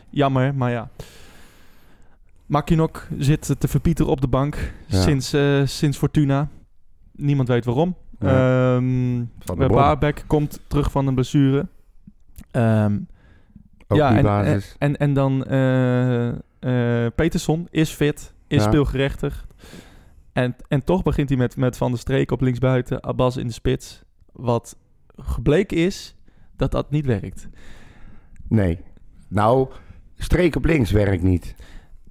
jammer, 0.09 0.55
maar 0.55 0.71
ja. 0.71 0.89
Makinok 2.45 3.07
zit 3.17 3.55
te 3.59 3.67
verpieteren 3.67 4.11
op 4.11 4.21
de 4.21 4.27
bank 4.27 4.73
Ja. 4.85 5.01
sinds, 5.01 5.33
eh, 5.33 5.61
sinds 5.65 5.97
Fortuna. 5.97 6.47
Niemand 7.11 7.47
weet 7.47 7.65
waarom. 7.65 7.95
Ja. 8.19 8.27
Ehm 8.75 9.23
Van 9.39 9.57
de 9.59 9.65
Brom. 9.65 9.77
Baarbek 9.77 10.23
komt 10.27 10.59
terug 10.67 10.91
van 10.91 11.07
een 11.07 11.13
blessure. 11.15 11.67
Ehm, 12.51 12.97
ja, 13.87 14.15
en, 14.17 14.23
basis. 14.23 14.75
En, 14.79 14.97
en 14.97 15.13
dan 15.13 15.45
eh 15.45 16.31
Peterson 17.15 17.67
is 17.71 17.89
fit, 17.91 18.33
is 18.47 18.63
Ja. 18.63 18.67
speelgerechtigd. 18.69 19.47
En, 20.39 20.55
en 20.67 20.83
toch 20.83 21.03
begint 21.03 21.29
hij 21.29 21.37
met, 21.37 21.57
met 21.57 21.77
Van 21.77 21.91
der 21.91 21.99
Streek 21.99 22.31
op 22.31 22.41
linksbuiten, 22.41 23.03
Abbas 23.03 23.37
in 23.37 23.47
de 23.47 23.53
spits. 23.53 24.03
Wat 24.31 24.77
gebleken 25.15 25.77
is 25.77 26.15
dat 26.55 26.71
dat 26.71 26.91
niet 26.91 27.05
werkt. 27.05 27.49
Nee. 28.47 28.79
Nou, 29.27 29.67
streek 30.17 30.55
op 30.55 30.65
links 30.65 30.91
werkt 30.91 31.23
niet. 31.23 31.55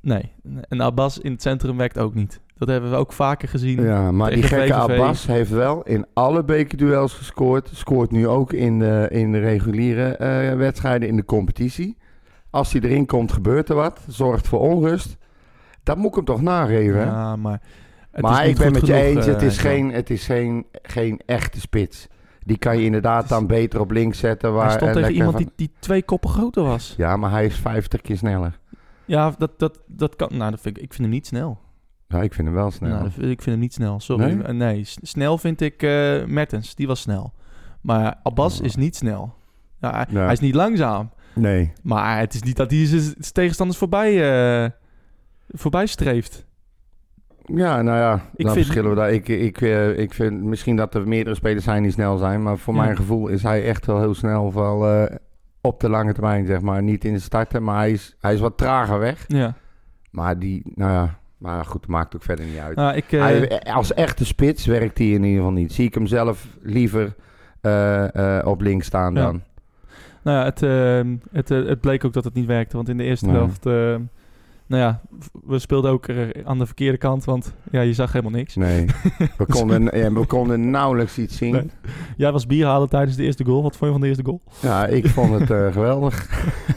Nee, 0.01 0.33
en 0.69 0.81
Abbas 0.81 1.19
in 1.19 1.33
het 1.33 1.43
centrum 1.43 1.77
werkt 1.77 1.99
ook 1.99 2.14
niet. 2.14 2.41
Dat 2.57 2.69
hebben 2.69 2.91
we 2.91 2.97
ook 2.97 3.12
vaker 3.12 3.49
gezien. 3.49 3.83
Ja, 3.83 4.12
maar 4.12 4.31
die 4.31 4.43
gekke 4.43 4.75
VVV. 4.75 4.79
Abbas 4.79 5.27
heeft 5.27 5.51
wel 5.51 5.83
in 5.83 6.07
alle 6.12 6.45
bekerduels 6.45 7.12
gescoord. 7.12 7.71
Scoort 7.73 8.11
nu 8.11 8.27
ook 8.27 8.53
in 8.53 8.79
de, 8.79 9.07
in 9.11 9.33
de 9.33 9.38
reguliere 9.38 10.17
eh, 10.17 10.57
wedstrijden 10.57 11.09
in 11.09 11.17
de 11.17 11.25
competitie. 11.25 11.97
Als 12.51 12.73
hij 12.73 12.81
erin 12.81 13.07
komt, 13.07 13.33
gebeurt 13.33 13.69
er 13.69 13.75
wat. 13.75 14.01
Zorgt 14.09 14.49
voor 14.49 14.61
onrust. 14.61 15.17
Dat 15.83 15.97
moet 15.97 16.09
ik 16.09 16.14
hem 16.14 16.25
toch 16.25 16.43
nageven. 16.43 17.01
Ja, 17.01 17.37
maar 17.37 17.61
het 18.11 18.21
maar 18.23 18.47
ik 18.47 18.57
ben 18.57 18.73
met 18.73 18.87
je 18.87 18.92
genoeg, 18.92 19.16
eens, 19.16 19.27
het 19.27 19.40
eh, 19.40 19.47
is, 19.47 19.59
geen, 19.59 19.92
het 19.92 20.11
is 20.11 20.25
geen, 20.27 20.66
geen 20.83 21.21
echte 21.27 21.61
spits. 21.61 22.07
Die 22.38 22.59
kan 22.59 22.79
je 22.79 22.85
inderdaad 22.85 23.29
dan 23.29 23.47
beter 23.47 23.81
op 23.81 23.90
links 23.90 24.18
zetten. 24.18 24.53
Waar 24.53 24.66
Hij 24.66 24.77
stond 24.77 24.90
en 24.90 24.97
tegen 24.97 25.14
iemand 25.14 25.33
van- 25.33 25.42
die, 25.42 25.53
die 25.57 25.71
twee 25.79 26.03
koppen 26.03 26.31
groter 26.31 26.62
was. 26.62 26.94
Ja, 26.97 27.16
maar 27.16 27.31
hij 27.31 27.44
is 27.47 27.57
50 27.57 28.01
keer 28.01 28.16
sneller. 28.16 28.59
Ja, 29.05 29.35
dat, 29.38 29.59
dat, 29.59 29.81
dat 29.87 30.16
kan. 30.16 30.29
Nou, 30.37 30.51
dat 30.51 30.61
vind 30.61 30.77
ik, 30.77 30.83
ik 30.83 30.90
vind 30.92 31.03
hem 31.03 31.11
niet 31.14 31.27
snel. 31.27 31.59
Ja, 32.09 32.23
ik 32.23 32.35
vind 32.35 32.47
hem 32.47 32.57
wel 32.57 32.71
snel. 32.71 32.90
Nou, 32.90 33.07
ik 33.07 33.42
vind 33.42 33.44
hem 33.44 33.59
niet 33.59 33.75
snel. 33.75 34.01
Sorry. 34.01 34.25
Nee? 34.33 34.42
Eh, 34.42 34.55
Nee, 34.55 34.81
snel 34.85 35.38
vind 35.38 35.61
ik 35.61 35.83
eh, 35.83 36.25
Mertens. 36.25 36.75
Die 36.75 36.87
was 36.87 37.01
snel. 37.01 37.33
Maar 37.81 38.21
Abbas 38.23 38.59
Oh. 38.59 38.64
is 38.64 38.77
niet 38.77 38.97
snel. 38.97 39.35
Ja, 39.81 39.90
hij, 39.90 40.07
Ja. 40.11 40.23
hij 40.23 40.33
is 40.33 40.40
niet 40.40 40.55
langzaam. 40.55 41.11
Nee. 41.35 41.73
Maar 41.83 42.18
het 42.18 42.35
is 42.35 42.42
niet 42.42 42.57
dat 42.57 42.71
hij 42.71 42.87
zijn 42.87 43.14
tegenstanders 43.33 43.79
voorbij, 43.79 44.11
eh, 44.64 44.71
voorbij 45.49 45.87
streeft. 45.87 46.47
Ja, 47.55 47.83
nou 47.83 47.99
ja, 47.99 48.15
Ik 48.15 48.21
dan 48.21 48.53
vind- 48.55 48.65
verschillen 48.67 48.91
we 48.91 48.97
daar. 48.97 49.13
Ik, 49.13 49.29
ik, 49.29 49.61
eh, 49.61 49.99
ik 49.99 50.15
vind 50.15 50.43
misschien 50.43 50.77
dat 50.77 50.95
er 50.95 51.09
meerdere 51.09 51.37
spelers 51.37 51.65
zijn 51.65 51.83
die 51.83 51.93
snel 51.93 52.17
zijn. 52.17 52.43
Maar 52.43 52.59
voor 52.59 52.75
Ja. 52.75 52.81
mijn 52.81 52.97
gevoel 52.97 53.29
is 53.29 53.43
hij 53.43 53.65
echt 53.65 53.87
wel 53.87 54.01
heel 54.01 54.15
snel. 54.15 54.53
Eh, 54.89 55.15
op 55.61 55.81
de 55.81 55.89
lange 55.89 56.13
termijn, 56.13 56.47
zeg 56.47 56.61
maar. 56.61 56.83
Niet 56.83 57.05
in 57.05 57.13
de 57.13 57.19
starten, 57.19 57.63
maar 57.63 57.77
hij 57.77 57.91
is, 57.91 58.17
hij 58.21 58.35
is 58.35 58.41
wat 58.41 58.57
trager 58.59 58.99
weg. 58.99 59.25
Ja. 59.29 59.55
Maar 60.11 60.39
die, 60.39 60.63
nou 60.75 60.93
ja, 60.93 61.19
maar 61.39 61.65
goed, 61.65 61.87
maakt 61.87 62.15
ook 62.15 62.23
verder 62.23 62.45
niet 62.45 62.59
uit. 62.59 62.77
Nou, 62.77 62.97
ik, 62.97 63.13
eh, 63.13 63.21
Hij, 63.21 63.61
als 63.63 63.95
echte 63.95 64.25
spits 64.25 64.67
werkt 64.67 64.99
hij 64.99 65.07
in 65.07 65.23
ieder 65.25 65.37
geval 65.37 65.53
niet. 65.53 65.73
Zie 65.73 65.87
ik 65.87 65.95
hem 65.95 66.07
zelf 66.07 66.47
liever 66.63 67.15
op 68.45 68.61
links 68.61 68.87
staan 68.87 69.15
Ja. 69.15 69.23
dan. 69.23 69.43
nou 70.23 70.39
ja, 70.39 70.45
het, 70.45 70.61
het, 71.33 71.49
het 71.69 71.81
bleek 71.81 72.05
ook 72.05 72.13
dat 72.13 72.25
het 72.25 72.35
niet 72.35 72.47
werkte. 72.47 72.77
Want 72.77 72.89
in 72.89 72.97
de 72.97 73.05
eerste 73.05 73.27
Nee. 73.27 73.35
helft... 73.37 73.67
nou 74.68 74.83
ja, 74.83 75.00
we 75.46 75.59
speelden 75.59 75.90
ook 75.90 76.07
aan 76.44 76.59
de 76.59 76.66
verkeerde 76.66 76.98
kant. 76.98 77.24
Want 77.24 77.54
ja, 77.70 77.81
je 77.81 77.92
zag 77.92 78.12
helemaal 78.12 78.38
niks. 78.38 78.57
Nee, 78.57 78.87
we 79.38 79.46
konden, 79.46 79.98
ja, 79.98 80.12
we 80.12 80.26
konden 80.26 80.70
nauwelijks 80.70 81.18
iets 81.18 81.37
zien. 81.37 81.52
Nee. 81.52 81.70
Jij 82.16 82.33
was 82.33 82.46
bier 82.46 82.66
halen 82.66 82.88
tijdens 82.88 83.16
de 83.16 83.22
eerste 83.22 83.44
goal. 83.44 83.62
Wat 83.62 83.76
vond 83.76 83.85
je 83.85 83.90
van 83.90 84.00
de 84.00 84.07
eerste 84.07 84.24
goal? 84.24 84.40
Ja, 84.61 84.87
ik 84.87 85.07
vond 85.09 85.38
het 85.40 85.50
eh, 85.50 85.72
geweldig. 85.72 86.26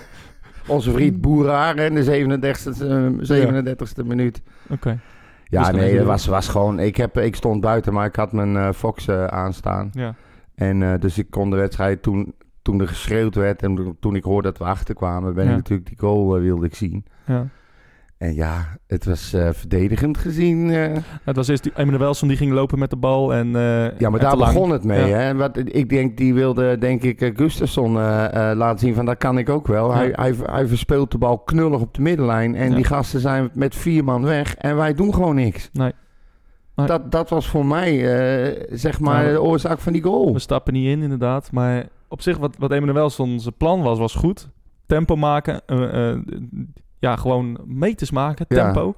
Onze 0.67 0.91
vriend 0.91 1.21
Boeraar 1.21 1.77
in 1.77 1.95
de 1.95 2.03
37e, 2.03 2.81
eh, 2.81 3.73
37e 4.01 4.05
minuut. 4.05 4.41
Oké. 4.69 4.99
Ja, 5.43 5.71
Dus 5.71 5.79
nee, 5.81 5.97
dat 5.97 6.05
was, 6.05 6.25
was 6.25 6.47
gewoon... 6.47 6.79
Ik, 6.79 6.95
heb, 6.97 7.17
ik 7.17 7.35
stond 7.35 7.61
buiten, 7.61 7.93
maar 7.93 8.05
ik 8.05 8.15
had 8.15 8.31
mijn 8.31 8.55
eh, 8.57 8.69
Fox 8.71 9.07
eh, 9.07 9.25
aanstaan. 9.25 9.89
Ja. 9.93 10.15
En 10.55 10.99
dus 10.99 11.17
ik 11.17 11.29
kon 11.29 11.49
de 11.49 11.55
wedstrijd 11.55 12.01
toen, 12.03 12.33
toen 12.61 12.81
er 12.81 12.87
geschreeuwd 12.87 13.35
werd... 13.35 13.61
en 13.61 13.95
toen- 13.99 14.15
ik 14.15 14.23
hoorde 14.23 14.47
dat 14.47 14.57
we 14.57 14.63
achterkwamen... 14.63 15.33
ben 15.33 15.43
Ja. 15.45 15.49
ik 15.49 15.55
natuurlijk 15.57 15.87
die 15.89 15.97
goal 15.99 16.39
wilde 16.39 16.65
ik 16.65 16.75
zien. 16.75 17.05
ja. 17.25 17.47
En 18.21 18.35
ja, 18.35 18.77
het 18.87 19.05
was 19.05 19.33
eh, 19.33 19.49
verdedigend 19.51 20.17
gezien... 20.17 20.69
eh, 20.69 20.97
Het 21.23 21.35
was 21.35 21.47
eerst 21.47 21.63
die 21.63 21.71
Emanuelson 21.75 22.27
die 22.27 22.37
ging 22.37 22.51
lopen 22.51 22.79
met 22.79 22.89
de 22.89 22.95
bal. 22.95 23.33
En, 23.33 23.55
eh, 23.55 23.99
Ja, 23.99 24.09
maar 24.09 24.19
daar 24.19 24.37
begon 24.37 24.69
het 24.69 24.83
mee. 24.83 25.07
Ja. 25.07 25.17
Hè? 25.17 25.35
Wat, 25.35 25.57
ik 25.57 25.89
denk, 25.89 26.17
die 26.17 26.33
wilde, 26.33 26.77
denk 26.77 27.01
ik, 27.03 27.31
Gustafsson 27.35 27.91
laten 27.93 28.79
zien 28.79 28.93
van 28.93 29.05
dat 29.05 29.17
kan 29.17 29.37
ik 29.37 29.49
ook 29.49 29.67
wel. 29.67 29.89
Ja. 29.91 29.95
Hij, 29.97 30.11
hij, 30.15 30.35
hij 30.43 30.67
verspeelt 30.67 31.11
de 31.11 31.17
bal 31.17 31.37
knullig 31.39 31.79
op 31.79 31.93
de 31.93 32.01
middenlijn. 32.01 32.55
En 32.55 32.69
Ja. 32.69 32.75
die 32.75 32.83
gasten 32.85 33.19
zijn 33.19 33.49
met 33.53 33.75
vier 33.75 34.03
man 34.03 34.23
weg. 34.23 34.55
En 34.55 34.75
wij 34.75 34.93
doen 34.93 35.13
gewoon 35.13 35.35
niks. 35.35 35.69
Nee. 35.73 35.91
Nee. 36.75 36.87
Dat, 36.87 37.11
dat 37.11 37.29
was 37.29 37.47
voor 37.49 37.65
mij, 37.65 37.97
zeg 38.71 38.99
maar, 38.99 39.31
de 39.31 39.41
oorzaak 39.41 39.79
van 39.79 39.93
die 39.93 40.01
goal. 40.03 40.33
We 40.33 40.39
stappen 40.39 40.73
niet 40.73 40.87
in, 40.87 41.01
inderdaad. 41.01 41.51
Maar 41.51 41.87
op 42.07 42.21
zich, 42.21 42.37
wat, 42.37 42.55
wat 42.57 42.71
Emanuelson 42.71 43.39
zijn 43.39 43.57
plan 43.57 43.81
was, 43.81 43.99
was 43.99 44.15
goed. 44.15 44.49
Tempo 44.85 45.15
maken. 45.15 45.61
Ja, 47.01 47.15
gewoon 47.15 47.57
meters 47.65 48.11
maken. 48.11 48.45
Ja. 48.49 48.63
Tempo. 48.63 48.95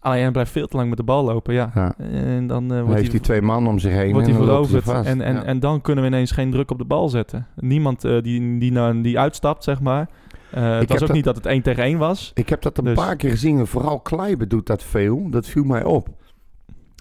Alleen 0.00 0.22
hij 0.22 0.30
blijft 0.30 0.50
veel 0.50 0.66
te 0.66 0.76
lang 0.76 0.88
met 0.88 0.98
de 0.98 1.04
bal 1.04 1.24
lopen, 1.24 1.54
ja. 1.54 1.70
Ja. 1.74 1.94
En 1.98 2.46
dan 2.46 2.62
eh, 2.62 2.68
Dan 2.68 2.78
wordt 2.78 2.86
heeft 2.94 3.00
hij 3.00 3.10
hij, 3.10 3.20
twee 3.20 3.42
man 3.42 3.66
om 3.66 3.78
zich 3.78 3.92
heen. 3.92 4.12
wordt 4.12 4.26
hij 4.26 4.36
veroverd. 4.36 4.88
En, 4.88 5.20
en, 5.20 5.34
Ja. 5.34 5.42
en 5.44 5.60
dan 5.60 5.80
kunnen 5.80 6.04
we 6.04 6.10
ineens 6.10 6.30
geen 6.30 6.50
druk 6.50 6.70
op 6.70 6.78
de 6.78 6.84
bal 6.84 7.08
zetten. 7.08 7.46
Niemand 7.56 8.04
eh, 8.04 8.22
die, 8.22 8.58
die, 8.58 8.72
nou, 8.72 9.00
die 9.00 9.18
uitstapt, 9.18 9.64
zeg 9.64 9.80
maar. 9.80 10.08
Eh, 10.50 10.78
het 10.78 10.88
was 10.88 11.00
ook 11.00 11.06
dat- 11.06 11.16
niet 11.16 11.24
dat 11.24 11.36
het 11.36 11.46
één 11.46 11.62
tegen 11.62 11.82
één 11.82 11.98
was. 11.98 12.30
Ik 12.34 12.48
heb 12.48 12.62
dat 12.62 12.78
een 12.78 12.84
Dus- 12.84 12.94
paar 12.94 13.16
keer 13.16 13.30
gezien. 13.30 13.58
en 13.58 13.66
Vooral 13.66 14.00
Kleiber 14.00 14.48
doet 14.48 14.66
dat 14.66 14.82
veel. 14.82 15.30
Dat 15.30 15.46
viel 15.48 15.64
mij 15.64 15.84
op. 15.84 16.08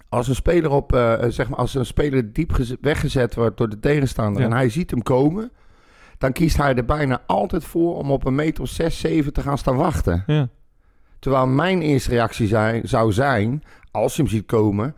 Als 0.09 0.27
een 0.27 0.35
speler 0.35 0.71
op, 0.71 0.91
zeg 1.27 1.49
maar, 1.49 1.59
als 1.59 1.75
een 1.75 1.85
speler 1.85 2.33
diep 2.33 2.51
geze- 2.53 2.77
weggezet 2.81 3.35
wordt 3.35 3.57
door 3.57 3.69
de 3.69 3.79
tegenstander 3.79 4.43
en 4.43 4.51
hij 4.53 4.69
ziet 4.69 4.91
hem 4.91 5.03
komen, 5.03 5.51
dan 6.17 6.31
kiest 6.31 6.57
hij 6.57 6.75
er 6.75 6.85
bijna 6.85 7.21
altijd 7.27 7.63
voor 7.63 7.95
om 7.97 8.11
op 8.11 8.25
een 8.25 8.35
meter 8.35 8.63
of 8.63 8.69
6, 8.69 8.99
7 8.99 9.33
te 9.33 9.41
gaan 9.41 9.57
staan 9.57 9.75
wachten. 9.75 10.23
Ja. 10.27 10.47
Terwijl 11.19 11.47
mijn 11.47 11.81
eerste 11.81 12.09
reactie 12.09 12.47
zei- 12.47 12.81
zou 12.83 13.11
zijn, 13.11 13.63
als 13.91 14.15
je 14.15 14.21
hem 14.21 14.31
ziet 14.31 14.45
komen, 14.45 14.95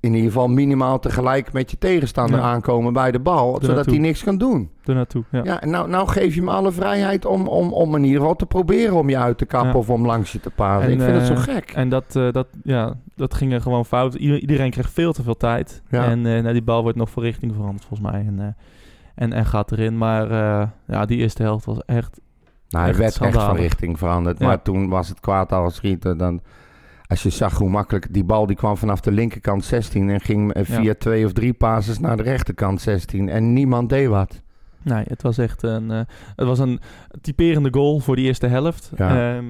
in 0.00 0.14
ieder 0.14 0.30
geval 0.30 0.48
minimaal 0.48 0.98
tegelijk 0.98 1.52
met 1.52 1.70
je 1.70 1.78
tegenstander 1.78 2.38
Ja. 2.38 2.44
aankomen 2.44 2.92
bij 2.92 3.10
de 3.12 3.18
bal, 3.18 3.58
zodat 3.62 3.86
hij 3.86 3.98
niks 3.98 4.22
kan 4.24 4.38
doen. 4.38 4.70
Er 4.84 4.94
naartoe. 4.94 5.24
Ja. 5.30 5.40
Ja, 5.44 5.60
en 5.60 5.70
nou, 5.70 5.88
nou 5.88 6.08
geef 6.08 6.34
je 6.34 6.40
hem 6.40 6.48
alle 6.48 6.72
vrijheid 6.72 7.24
om, 7.24 7.46
om, 7.46 7.72
om 7.72 7.94
in 7.96 8.04
ieder 8.04 8.18
geval 8.20 8.36
te 8.36 8.46
proberen 8.46 8.94
om 8.94 9.08
je 9.08 9.18
uit 9.18 9.38
te 9.38 9.44
kappen 9.46 9.70
Ja. 9.72 9.76
of 9.78 9.90
om 9.90 10.06
langs 10.06 10.32
je 10.32 10.40
te 10.40 10.50
pasen. 10.50 10.86
En, 10.86 10.92
ik 10.92 11.00
vind 11.00 11.16
het 11.16 11.26
zo 11.26 11.32
eh, 11.32 11.40
gek. 11.54 11.70
En 11.70 11.88
dat, 11.88 12.16
eh, 12.16 12.32
dat, 12.32 12.46
ja, 12.62 12.94
dat 13.16 13.34
ging 13.34 13.52
er 13.52 13.60
gewoon 13.60 13.86
fout. 13.86 14.14
Ieder- 14.14 14.40
iedereen 14.40 14.70
kreeg 14.70 14.90
veel 14.90 15.12
te 15.12 15.22
veel 15.22 15.36
tijd. 15.36 15.82
En 15.90 16.26
eh, 16.26 16.40
nou, 16.42 16.52
die 16.52 16.62
bal 16.62 16.82
wordt 16.82 16.98
nog 16.98 17.10
voor 17.10 17.22
richting 17.22 17.52
veranderd 17.54 17.84
volgens 17.84 18.10
mij. 18.10 18.20
En, 18.26 18.56
en, 19.16 19.32
en 19.32 19.46
gaat 19.46 19.72
erin. 19.72 19.98
Maar 19.98 20.30
eh, 20.30 20.68
ja, 20.86 21.04
die 21.06 21.18
eerste 21.18 21.42
helft 21.42 21.64
was 21.64 21.78
echt... 21.86 22.20
nou, 22.68 22.82
hij 22.84 22.88
echt 22.88 22.98
werd 22.98 23.34
echt 23.34 23.44
van 23.44 23.56
richting 23.56 23.98
veranderd. 23.98 24.38
Ja. 24.38 24.46
Maar 24.46 24.62
toen 24.62 24.88
was 24.88 25.08
het 25.08 25.20
kwaad 25.20 25.52
al 25.52 25.70
schieten. 25.70 26.18
Dan, 26.18 26.40
als 27.06 27.22
je 27.22 27.30
zag 27.30 27.58
hoe 27.58 27.70
makkelijk 27.70 28.12
die 28.12 28.24
bal 28.24 28.46
die 28.46 28.56
kwam 28.56 28.76
vanaf 28.76 29.00
de 29.00 29.12
linkerkant 29.12 29.64
16 29.64 30.10
en 30.10 30.20
ging 30.20 30.52
eh, 30.52 30.64
via 30.64 30.80
Ja. 30.80 30.94
twee 30.98 31.24
of 31.24 31.32
drie 31.32 31.52
passes 31.52 31.98
naar 31.98 32.16
de 32.16 32.22
rechterkant 32.22 32.80
16 32.80 33.28
en 33.28 33.52
niemand 33.52 33.88
deed 33.88 34.08
wat. 34.08 34.42
Nee, 34.82 35.04
het 35.08 35.22
was 35.22 35.38
echt 35.38 35.62
een, 35.62 35.90
eh, 35.90 36.00
het 36.36 36.46
was 36.46 36.58
een 36.58 36.80
typerende 37.20 37.68
goal 37.72 37.98
voor 38.00 38.16
die 38.16 38.24
eerste 38.24 38.46
helft. 38.46 38.90
Ja. 38.96 39.34
Ehm, 39.36 39.44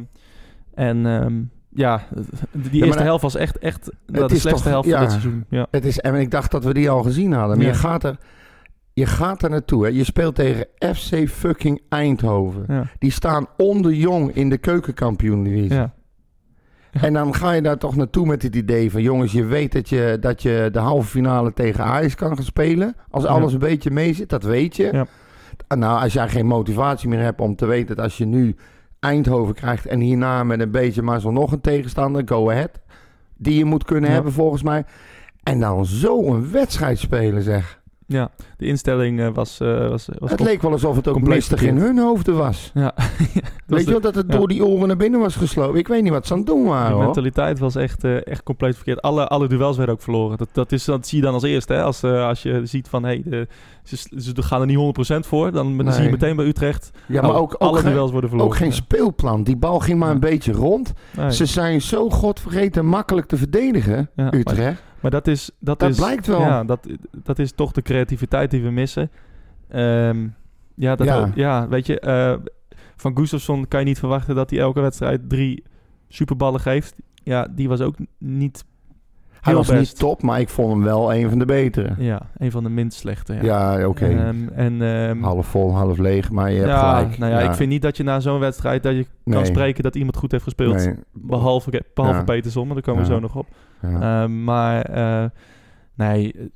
en 0.74 1.06
ehm, 1.06 1.34
ja, 1.70 2.02
die 2.52 2.84
eerste 2.84 3.02
helft 3.02 3.22
was 3.22 3.36
echt, 3.36 3.58
echt 3.58 3.90
de 4.06 4.18
slechtste 4.28 4.50
toch- 4.50 4.64
helft 4.64 4.90
van 4.90 5.00
dit 5.00 5.10
seizoen. 5.10 5.44
Ja. 5.48 5.66
Het 5.70 5.84
is, 5.84 6.00
en 6.00 6.14
ik 6.14 6.30
dacht 6.30 6.50
dat 6.50 6.64
we 6.64 6.74
die 6.74 6.90
al 6.90 7.02
gezien 7.02 7.32
hadden. 7.32 7.56
Maar 7.56 7.66
je, 7.66 7.74
gaat 7.74 8.04
er, 8.04 8.16
je 8.96 9.06
gaat 9.06 9.42
er 9.42 9.50
naartoe. 9.50 9.84
Hè. 9.84 9.90
Je 9.90 10.04
speelt 10.04 10.34
tegen 10.34 10.66
FC 10.78 11.28
fucking 11.28 11.80
Eindhoven. 11.88 12.64
Ja. 12.68 12.86
Die 12.98 13.10
staan 13.10 13.46
onder 13.56 13.92
jong 13.92 14.34
in 14.34 14.48
de 14.48 14.58
keukenkampioen-divisie. 14.58 15.74
Ja. 15.74 15.94
En 17.00 17.12
dan 17.12 17.34
ga 17.34 17.52
je 17.52 17.62
daar 17.62 17.78
toch 17.78 17.96
naartoe 17.96 18.26
met 18.26 18.42
het 18.42 18.56
idee 18.56 18.90
van... 18.90 19.02
jongens, 19.02 19.32
je 19.32 19.44
weet 19.44 19.72
dat 19.72 19.88
je, 19.88 20.16
dat 20.20 20.42
je 20.42 20.68
de 20.72 20.78
halve 20.78 21.08
finale 21.08 21.52
tegen 21.52 21.84
Ajax 21.84 22.14
kan 22.14 22.34
gaan 22.34 22.44
spelen. 22.44 22.96
Als 23.10 23.24
alles 23.24 23.52
een 23.52 23.58
beetje 23.58 23.90
mee 23.90 24.14
zit, 24.14 24.28
dat 24.28 24.42
weet 24.42 24.76
je. 24.76 24.88
Ja. 24.92 25.06
En 25.68 25.78
Nou, 25.78 26.02
als 26.02 26.12
jij 26.12 26.28
geen 26.28 26.46
motivatie 26.46 27.08
meer 27.08 27.20
hebt 27.20 27.40
om 27.40 27.56
te 27.56 27.66
weten... 27.66 27.96
dat 27.96 28.04
als 28.04 28.18
je 28.18 28.24
nu 28.24 28.56
Eindhoven 29.00 29.54
krijgt... 29.54 29.86
en 29.86 30.00
hierna 30.00 30.44
met 30.44 30.60
een 30.60 30.70
beetje 30.70 31.02
mazzel 31.02 31.32
nog 31.32 31.52
een 31.52 31.60
tegenstander... 31.60 32.22
go 32.24 32.50
ahead, 32.50 32.80
die 33.36 33.58
je 33.58 33.64
moet 33.64 33.84
kunnen 33.84 34.10
hebben 34.10 34.32
volgens 34.32 34.62
mij... 34.62 34.84
En 35.42 35.60
dan 35.60 35.86
zo 35.86 36.34
een 36.34 36.50
wedstrijd 36.50 36.98
spelen, 36.98 37.42
zeg. 37.42 37.80
Ja, 38.06 38.30
de 38.56 38.66
instelling 38.66 39.20
eh, 39.20 39.28
was... 39.34 39.60
eh, 39.60 39.88
was, 39.88 40.08
was 40.18 40.30
Het 40.30 40.40
leek 40.40 40.62
wel 40.62 40.72
alsof 40.72 40.96
het 40.96 41.08
ook 41.08 41.14
compleet 41.14 41.34
mistig 41.36 41.62
in 41.62 41.76
hun 41.76 41.98
hoofden 41.98 42.36
was. 42.36 42.70
Ja. 42.74 42.94
Weet 43.66 43.84
je 43.84 43.90
wel, 43.90 44.00
dat 44.00 44.14
het 44.14 44.26
ja. 44.28 44.36
door 44.36 44.48
die 44.48 44.64
oren 44.64 44.88
naar 44.88 44.96
binnen 44.96 45.20
was 45.20 45.36
geslopen. 45.36 45.78
Ik 45.78 45.88
weet 45.88 46.02
niet 46.02 46.12
wat 46.12 46.26
ze 46.26 46.32
aan 46.32 46.38
het 46.38 46.46
doen 46.48 46.64
waren, 46.64 46.88
De 46.88 46.94
hoor. 46.94 47.04
mentaliteit 47.04 47.58
was 47.58 47.74
echt, 47.74 48.04
eh, 48.04 48.26
echt 48.26 48.42
compleet 48.42 48.74
verkeerd. 48.74 49.02
Alle, 49.02 49.26
alle 49.28 49.48
duels 49.48 49.76
werden 49.76 49.94
ook 49.94 50.02
verloren. 50.02 50.38
Dat, 50.38 50.48
dat, 50.52 50.72
is, 50.72 50.84
dat 50.84 51.06
zie 51.06 51.18
je 51.18 51.24
dan 51.24 51.34
als 51.34 51.42
eerste. 51.42 51.72
Hè? 51.72 51.82
Als, 51.82 52.04
als 52.04 52.42
je 52.42 52.60
ziet 52.64 52.88
van 52.88 53.04
hey, 53.04 53.22
de, 53.24 53.46
ze, 53.84 53.96
ze 54.16 54.42
gaan 54.42 54.60
er 54.60 54.66
niet 54.66 54.78
100% 55.14 55.26
voor. 55.26 55.52
Dan, 55.52 55.76
dan 55.76 55.84
Nee. 55.86 55.94
zie 55.94 56.04
je 56.04 56.10
meteen 56.10 56.36
bij 56.36 56.46
Utrecht. 56.46 56.90
Ja, 57.06 57.20
maar 57.22 57.30
oh, 57.30 57.36
ook, 57.36 57.54
ook, 57.54 57.60
alle 57.60 57.78
geen, 57.78 57.92
duels 57.92 58.10
worden 58.10 58.28
verloren. 58.30 58.52
ook 58.52 58.58
geen 58.58 58.72
speelplan. 58.72 59.42
Die 59.42 59.56
bal 59.56 59.78
ging 59.78 59.98
maar 59.98 60.10
een 60.10 60.20
beetje 60.20 60.52
rond. 60.52 60.92
Nee. 61.16 61.32
Ze 61.32 61.46
zijn 61.46 61.82
zo 61.82 62.10
godvergeten 62.10 62.86
makkelijk 62.86 63.26
te 63.26 63.36
verdedigen, 63.36 64.10
Utrecht. 64.30 64.82
Maar 65.10 65.20
dat 65.20 65.26
is... 65.26 65.50
Dat, 65.58 65.78
Dat 65.78 65.90
is, 65.90 65.96
blijkt 65.96 66.26
wel. 66.26 66.40
Ja, 66.40 66.64
dat, 66.64 66.86
dat 67.22 67.38
is 67.38 67.52
toch 67.52 67.72
de 67.72 67.82
creativiteit 67.82 68.50
die 68.50 68.62
we 68.62 68.70
missen. 68.70 69.10
Eja, 69.68 70.14
ja, 70.74 70.96
dat, 70.96 71.06
Ja. 71.06 71.30
ja. 71.34 71.68
weet 71.68 71.86
je... 71.86 72.00
eh, 72.00 72.36
van 72.96 73.16
Gustafsson 73.16 73.68
kan 73.68 73.80
je 73.80 73.86
niet 73.86 73.98
verwachten 73.98 74.34
dat 74.34 74.50
hij 74.50 74.58
elke 74.58 74.80
wedstrijd 74.80 75.28
drie 75.28 75.64
superballen 76.08 76.60
geeft. 76.60 76.94
Ja, 77.14 77.48
die 77.50 77.68
was 77.68 77.80
ook 77.80 77.94
niet... 78.18 78.64
Hij 79.46 79.54
was 79.54 79.68
best. 79.68 79.80
niet 79.80 79.98
top, 79.98 80.22
maar 80.22 80.40
ik 80.40 80.48
vond 80.48 80.72
hem 80.72 80.82
wel 80.82 81.14
een 81.14 81.28
van 81.28 81.38
de 81.38 81.44
betere. 81.44 81.94
Ja, 81.98 82.22
een 82.36 82.50
van 82.50 82.62
de 82.62 82.68
minst 82.70 82.98
slechte. 82.98 83.32
Ja, 83.42 83.78
Ja, 83.78 83.88
oké. 83.88 84.06
Ehm, 84.06 84.48
en, 84.48 84.82
ehm, 84.82 85.22
half 85.22 85.46
vol, 85.46 85.74
half 85.76 85.98
leeg, 85.98 86.30
maar 86.30 86.50
je 86.50 86.56
hebt 86.56 86.68
ja, 86.68 86.96
gelijk. 86.98 87.18
Nou 87.18 87.32
ja, 87.32 87.40
ik 87.40 87.54
vind 87.54 87.70
niet 87.70 87.82
dat 87.82 87.96
je 87.96 88.02
na 88.02 88.20
zo'n 88.20 88.38
wedstrijd 88.38 88.82
dat 88.82 88.94
je 88.94 89.06
kan 89.24 89.46
spreken 89.46 89.82
dat 89.82 89.94
iemand 89.94 90.16
goed 90.16 90.30
heeft 90.32 90.44
gespeeld. 90.44 90.74
Nee. 90.74 90.94
Behalve, 91.12 91.82
behalve 91.94 92.18
Ja. 92.18 92.24
Peterson, 92.24 92.64
maar 92.66 92.74
daar 92.74 92.84
komen 92.84 93.02
we 93.02 93.08
zo 93.08 93.20
nog 93.20 93.34
op. 93.36 93.46
Ehm, 93.82 94.44
maar 94.44 94.82
eh, 94.82 95.24
nee, 95.94 96.50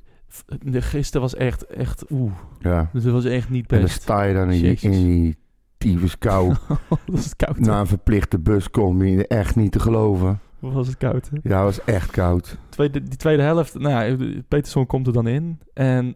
gisteren 0.69 1.21
was 1.21 1.35
echt, 1.35 1.65
echt, 1.65 2.05
oeh, 2.09 2.31
ja. 2.59 2.89
dus 2.93 3.03
het 3.03 3.13
was 3.13 3.25
echt 3.25 3.49
niet 3.49 3.71
En 3.71 3.77
dan 3.77 3.85
best. 3.85 4.01
sta 4.01 4.23
je 4.23 4.33
dan 4.33 4.51
in 4.51 4.77
in 4.81 4.91
die 4.91 5.37
tyfus 5.77 6.17
kou. 6.17 6.53
dat 7.05 7.17
is 7.17 7.35
koud. 7.35 7.59
na 7.59 7.79
een 7.79 7.87
verplichte 7.87 8.39
buscombi. 8.39 9.19
Echt 9.19 9.55
niet 9.55 9.71
te 9.71 9.79
geloven. 9.79 10.39
Was 10.61 10.87
het 10.87 10.97
koud, 10.97 11.29
hè? 11.29 11.37
Ja, 11.43 11.65
het 11.65 11.75
was 11.75 11.83
echt 11.95 12.11
koud. 12.11 12.57
Tweede, 12.69 13.03
die 13.03 13.17
tweede 13.17 13.41
helft, 13.43 13.79
nou 13.79 14.05
ja, 14.05 14.41
Peterson 14.47 14.85
komt 14.85 15.07
er 15.07 15.13
dan 15.13 15.27
in. 15.27 15.59
En 15.73 16.15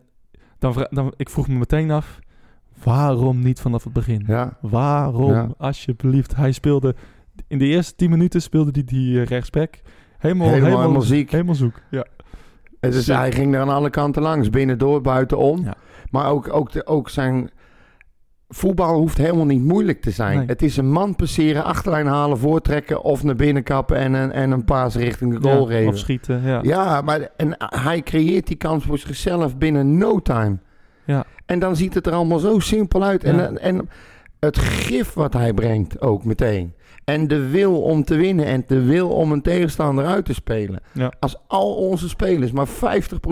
dan, 0.60 0.88
dan, 0.90 1.14
ik 1.18 1.30
vroeg 1.30 1.48
me 1.48 1.54
meteen 1.58 1.92
af, 1.92 2.20
waarom 2.84 3.40
niet 3.40 3.60
vanaf 3.62 3.84
het 3.84 3.94
begin? 3.94 4.24
Ja. 4.28 4.58
Waarom, 4.62 5.32
Ja. 5.32 5.48
alsjeblieft? 5.58 6.36
Hij 6.36 6.52
speelde, 6.52 6.96
in 7.48 7.58
de 7.58 7.66
eerste 7.66 7.96
tien 7.96 8.10
minuten 8.10 8.42
speelde 8.42 8.70
hij 8.74 8.84
die 8.84 9.20
eh, 9.22 9.26
rechtsback. 9.26 9.74
Helemaal, 10.18 10.48
Helemaal, 10.48 10.66
helemaal, 10.68 10.80
helemaal 10.82 11.02
ziek. 11.08 11.32
helemaal 11.32 11.56
zoek. 11.56 11.82
Ja. 11.92 12.06
Het 12.80 12.94
is, 12.94 13.04
Shit. 13.04 13.16
hij 13.16 13.32
ging 13.32 13.54
er 13.56 13.62
aan 13.62 13.70
alle 13.70 13.90
kanten 13.90 14.22
langs. 14.22 14.50
Binnendoor, 14.50 15.02
buitenom. 15.02 15.64
Ja. 15.64 15.76
Maar 16.12 16.30
ook, 16.32 16.54
ook, 16.54 16.72
de, 16.72 16.86
ook 16.86 17.10
zijn... 17.10 17.50
Voetbal 18.50 18.98
hoeft 18.98 19.18
helemaal 19.18 19.46
niet 19.46 19.64
moeilijk 19.64 20.02
te 20.02 20.12
zijn. 20.12 20.38
Nee. 20.38 20.48
Het 20.48 20.62
is 20.62 20.78
een 20.78 20.92
man 20.92 21.16
passeren, 21.16 21.64
achterlijn 21.64 22.08
halen, 22.08 22.38
voortrekken... 22.38 23.02
of 23.04 23.24
naar 23.24 23.36
binnen 23.36 23.64
kappen 23.64 23.98
en 23.98 24.14
een, 24.14 24.32
en 24.32 24.52
een 24.52 24.66
paas 24.66 24.96
richting 24.96 25.34
de 25.40 25.50
goal 25.50 25.70
Ja, 25.70 25.76
geven. 25.76 25.94
Of 25.94 25.98
schieten, 25.98 26.42
ja. 26.44 26.60
Ja, 26.64 27.02
maar 27.02 27.30
en 27.38 27.56
hij 27.58 28.02
creëert 28.02 28.48
die 28.48 28.56
kans 28.56 28.84
voor 28.86 28.98
zichzelf 28.98 29.58
binnen 29.58 29.98
no 29.98 30.20
time. 30.20 30.58
Ja. 31.06 31.26
En 31.46 31.60
dan 31.60 31.76
ziet 31.76 31.94
het 31.94 32.08
er 32.08 32.14
allemaal 32.14 32.40
zo 32.40 32.60
simpel 32.60 33.04
uit. 33.04 33.22
Ja. 33.22 33.30
En, 33.30 33.62
en 33.62 33.90
het 34.40 34.58
gif 34.58 35.14
wat 35.14 35.34
hij 35.34 35.54
brengt 35.54 36.02
ook 36.02 36.26
meteen. 36.26 36.74
En 37.06 37.28
de 37.28 37.48
wil 37.50 37.82
om 37.82 38.04
te 38.04 38.16
winnen 38.16 38.46
en 38.46 38.64
de 38.68 38.84
wil 38.84 39.10
om 39.10 39.32
een 39.32 39.42
tegenstander 39.42 40.06
uit 40.06 40.26
te 40.26 40.34
spelen. 40.34 40.80
Ja. 40.92 41.12
Als 41.20 41.38
al 41.48 41.76
onze 41.76 42.10
spelers 42.10 42.52
maar 42.52 42.68
50% 42.68 42.72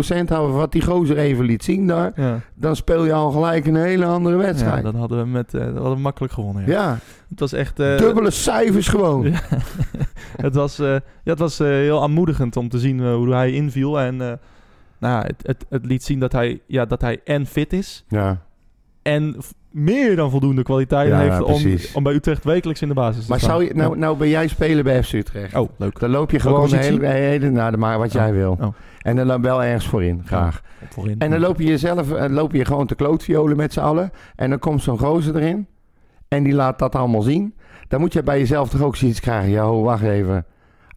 hebben 0.08 0.54
wat 0.54 0.72
die 0.72 0.82
gozer 0.82 1.18
even 1.18 1.46
liet 1.46 1.64
zien 1.64 1.88
daar... 1.88 2.12
Ja. 2.16 2.40
dan 2.56 2.76
speel 2.76 3.06
je 3.06 3.14
al 3.14 3.32
gelijk 3.32 3.66
een 3.66 3.76
hele 3.76 4.06
andere 4.06 4.36
Ja, 4.36 4.42
wedstrijd. 4.42 4.84
dan 4.84 4.96
hadden 4.96 5.18
we, 5.20 5.26
met, 5.26 5.54
eh, 5.54 5.62
hadden 5.64 5.92
we 5.94 6.00
makkelijk 6.00 6.34
gewonnen. 6.34 6.66
Ja. 6.66 6.72
ja, 6.72 6.98
Het 7.30 7.40
was 7.40 7.54
echt... 7.54 7.80
eh, 7.80 7.98
dubbele 7.98 8.32
cijfers 8.32 8.88
gewoon. 8.88 9.24
Ja. 9.32 9.40
het 10.48 10.56
was, 10.56 10.80
eh, 10.80 10.88
ja, 11.24 11.32
het 11.32 11.40
was 11.40 11.58
heel 11.58 12.02
aanmoedigend 12.02 12.58
om 12.58 12.70
te 12.70 12.80
zien 12.80 13.08
hoe 13.14 13.34
hij 13.34 13.52
inviel. 13.52 14.00
En 14.00 14.16
nou, 14.18 14.40
ja, 15.00 15.22
het, 15.22 15.36
het, 15.44 15.66
het 15.70 15.86
liet 15.86 16.04
zien 16.04 16.20
dat 16.20 16.32
hij, 16.32 16.62
ja, 16.68 16.86
dat 16.86 17.02
hij 17.02 17.20
en 17.24 17.46
fit 17.46 17.74
is. 17.74 18.06
Ja. 18.08 18.42
En 19.02 19.36
meer 19.74 20.16
dan 20.16 20.30
voldoende 20.30 20.64
kwaliteit 20.64 21.10
Ja, 21.10 21.20
heeft 21.20 21.42
om, 21.42 21.62
om 21.94 22.04
bij 22.04 22.14
Utrecht 22.14 22.44
wekelijks 22.44 22.82
in 22.82 22.88
de 22.88 22.94
basis 22.94 23.24
te 23.24 23.30
Maar 23.30 23.40
staan. 23.40 23.52
zou 23.52 23.64
je, 23.64 23.74
nou, 23.74 23.98
nou 23.98 24.18
ben 24.18 24.30
jij 24.30 24.48
spelen 24.48 24.84
bij 24.84 25.04
FC 25.04 25.14
Utrecht. 25.14 25.56
Oh, 25.56 25.70
leuk. 25.78 26.00
Dan 26.00 26.10
loop 26.10 26.32
je 26.32 26.38
Welke 26.38 26.54
gewoon 26.68 26.70
de 26.70 26.86
hele, 26.86 27.08
hele 27.08 27.50
naar 27.50 27.72
de 27.72 27.78
maar 27.78 27.98
wat 27.98 28.08
Oh, 28.08 28.14
jij 28.14 28.34
wil. 28.34 28.58
oh. 28.62 28.68
En 29.02 29.16
dan 29.16 29.42
wel 29.42 29.64
ergens 29.64 29.88
voorin, 29.88 30.22
graag. 30.26 30.62
Voorin. 30.90 31.20
En 31.20 31.30
dan 31.32 31.40
loop 31.40 31.60
je 31.60 31.66
jezelf, 31.66 32.12
eh, 32.12 32.30
loop 32.30 32.52
je 32.52 32.66
gewoon 32.66 32.88
te 32.88 32.96
klootviolen 32.96 33.58
met 33.58 33.74
z'n 33.74 33.80
allen. 33.80 34.12
En 34.36 34.50
dan 34.50 34.60
komt 34.60 34.82
zo'n 34.82 35.00
gozer 35.00 35.36
erin. 35.36 35.68
En 36.28 36.44
die 36.44 36.54
laat 36.54 36.80
dat 36.80 36.96
allemaal 36.96 37.22
zien. 37.22 37.54
Dan 37.88 38.00
moet 38.00 38.14
je 38.14 38.24
bij 38.24 38.40
jezelf 38.40 38.70
toch 38.70 38.82
ook 38.82 38.96
zoiets 38.96 39.20
krijgen. 39.20 39.50
Ja, 39.52 39.64
ho, 39.64 39.82
wacht 39.82 40.04
even. 40.04 40.46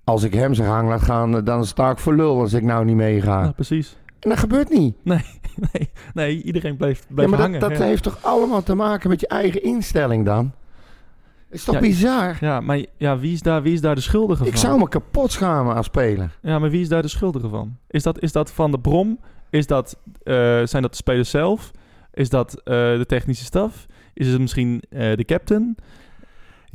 Als 0.05 0.23
ik 0.23 0.35
hem 0.35 0.55
zijn 0.55 0.69
gang 0.69 0.89
laat 0.89 1.03
gaan, 1.03 1.45
dan 1.45 1.65
sta 1.65 1.91
ik 1.91 1.99
voor 1.99 2.15
lul 2.15 2.41
als 2.41 2.53
ik 2.53 2.63
nou 2.63 2.85
niet 2.85 2.97
meega. 2.97 3.43
Ja, 3.43 3.53
precies. 3.53 3.97
En 4.27 4.33
dat 4.33 4.41
gebeurt 4.41 4.71
niet. 4.71 4.95
Nee, 5.03 5.25
nee, 6.15 6.43
iedereen 6.43 6.71
Ja, 6.73 6.77
bleef 6.77 7.07
maar 7.15 7.41
hangen. 7.41 7.61
dat, 7.61 7.71
dat 7.71 7.79
ja. 7.79 7.85
heeft 7.85 8.03
toch 8.03 8.19
allemaal 8.21 8.63
te 8.63 8.75
maken 8.75 9.11
met 9.11 9.21
je 9.21 9.27
eigen 9.27 9.63
instelling 9.63 10.25
dan? 10.25 10.53
Is 11.51 11.65
toch 11.65 11.75
Ja, 11.75 11.81
bizar? 11.81 12.37
ja, 12.41 12.61
maar 12.61 12.85
ja, 12.97 13.19
wie, 13.19 13.33
is 13.33 13.43
daar, 13.43 13.63
wie 13.63 13.73
is 13.73 13.81
daar 13.81 13.95
de 13.95 14.01
schuldige 14.01 14.39
van? 14.39 14.47
Ik 14.47 14.57
zou 14.57 14.79
me 14.79 14.89
kapot 14.89 15.33
schamen 15.33 15.75
als 15.75 15.87
speler. 15.87 16.39
Ja, 16.43 16.59
maar 16.59 16.71
wie 16.71 16.81
is 16.81 16.89
daar 16.89 17.03
de 17.03 17.09
schuldige 17.09 17.49
van? 17.49 17.77
Is 17.89 18.03
dat, 18.03 18.23
is 18.23 18.33
dat 18.33 18.51
van 18.51 18.71
de 18.71 18.79
Brom? 18.79 19.19
Is 19.51 19.67
dat, 19.67 19.99
eh, 20.23 20.35
zijn 20.65 20.83
dat 20.83 20.91
de 20.91 20.97
spelers 20.97 21.31
zelf? 21.31 21.71
Is 22.15 22.29
dat 22.29 22.55
eh, 22.55 22.75
de 22.75 23.05
technische 23.07 23.45
staf? 23.45 23.87
Is 24.15 24.29
het 24.29 24.41
misschien 24.41 24.83
eh, 24.91 25.17
de 25.17 25.25
captain? 25.25 25.77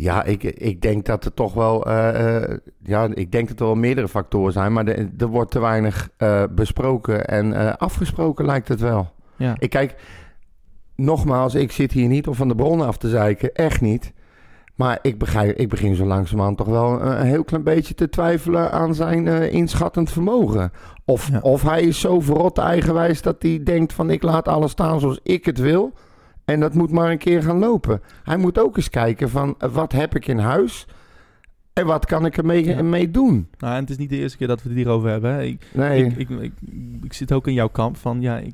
Ja, 0.02 0.24
ik, 0.24 0.44
ik 0.44 0.82
denk 0.82 1.06
dat 1.06 1.26
er 1.26 1.34
toch 1.34 1.54
wel. 1.54 1.86
eh, 1.86 2.36
eh, 2.44 2.58
ja, 2.84 3.08
ik 3.14 3.32
denk 3.32 3.48
dat 3.48 3.60
er 3.60 3.66
wel 3.66 3.76
meerdere 3.76 4.08
factoren 4.08 4.54
zijn. 4.54 4.74
Maar 4.74 4.86
de- 4.86 5.10
er 5.18 5.28
wordt 5.28 5.52
te 5.52 5.60
weinig 5.60 6.10
eh, 6.18 6.44
besproken 6.52 7.28
en 7.28 7.78
afgesproken, 7.80 8.46
lijkt 8.46 8.68
het 8.68 8.80
wel. 8.80 9.12
Ja. 9.36 9.56
Ik 9.60 9.70
kijk, 9.70 9.96
nogmaals, 10.96 11.56
ik 11.56 11.72
zit 11.72 11.92
hier 11.92 12.08
niet 12.08 12.28
om 12.28 12.34
van 12.36 12.48
de 12.48 12.56
bronnen 12.56 12.88
af 12.88 12.98
te 12.98 13.10
zeiken. 13.10 13.54
Echt 13.54 13.82
niet. 13.82 14.14
Maar 14.76 15.00
ik, 15.02 15.18
begrijp, 15.20 15.58
ik 15.58 15.70
begin 15.70 15.96
zo 15.96 16.06
langzamerhand 16.06 16.58
toch 16.58 16.68
wel 16.68 17.02
een, 17.02 17.26
heel 17.26 17.44
klein 17.44 17.64
beetje 17.64 17.94
te 17.94 18.10
twijfelen 18.10 18.72
aan 18.72 18.96
zijn 18.96 19.28
inschattend 19.52 20.12
vermogen. 20.12 20.72
Of, 21.06 21.30
Ja. 21.30 21.40
of 21.40 21.62
hij 21.62 21.82
is 21.82 22.00
zo 22.00 22.20
verrot 22.20 22.58
eigenwijs 22.58 23.22
dat 23.22 23.36
hij 23.40 23.62
denkt 23.64 23.94
van 23.94 24.10
ik 24.10 24.24
laat 24.24 24.48
alles 24.48 24.72
staan 24.72 25.00
zoals 25.00 25.20
ik 25.24 25.46
het 25.46 25.60
wil. 25.60 25.94
En 26.46 26.60
dat 26.60 26.74
moet 26.74 26.92
maar 26.92 27.12
een 27.12 27.18
keer 27.18 27.44
gaan 27.44 27.58
lopen. 27.60 28.02
Hij 28.24 28.38
moet 28.38 28.60
ook 28.60 28.78
eens 28.78 28.90
kijken 28.90 29.30
van 29.30 29.56
wat 29.72 29.92
heb 29.92 30.16
ik 30.16 30.28
in 30.28 30.38
huis? 30.38 30.86
En 31.74 31.86
wat 31.86 32.06
kan 32.06 32.26
ik 32.26 32.38
ermee 32.38 32.66
Ja. 32.66 32.82
mee 32.84 33.12
doen? 33.12 33.48
Nou, 33.58 33.74
en 33.76 33.80
het 33.82 33.90
is 33.90 33.98
niet 33.98 34.10
de 34.10 34.18
eerste 34.18 34.38
keer 34.38 34.48
dat 34.48 34.62
we 34.64 34.68
het 34.70 34.78
hierover 34.78 35.10
hebben. 35.10 35.34
Hè. 35.34 35.42
Ik, 35.44 35.66
Nee, 35.74 36.06
ik, 36.06 36.18
ik, 36.18 36.30
ik, 36.30 36.54
ik 37.04 37.14
zit 37.14 37.32
ook 37.32 37.48
in 37.48 37.54
jouw 37.54 37.68
kamp 37.70 37.98
van, 37.98 38.22
ja, 38.22 38.38
ik, 38.38 38.54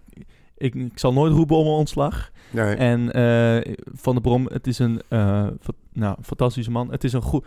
ik, 0.58 0.76
ik 0.76 1.00
zal 1.00 1.14
nooit 1.14 1.34
roepen 1.34 1.56
om 1.56 1.66
een 1.66 1.72
ontslag. 1.72 2.32
nee. 2.52 2.76
En 2.76 3.12
eh, 3.12 3.74
Van 3.94 4.14
der 4.14 4.22
Brom, 4.22 4.48
het 4.52 4.68
is 4.68 4.80
een 4.80 5.02
eh, 5.08 5.48
nou, 5.94 6.18
fantastische 6.24 6.72
man. 6.72 6.92
Het 6.92 7.04
is 7.04 7.14
een 7.14 7.22
goed, 7.22 7.46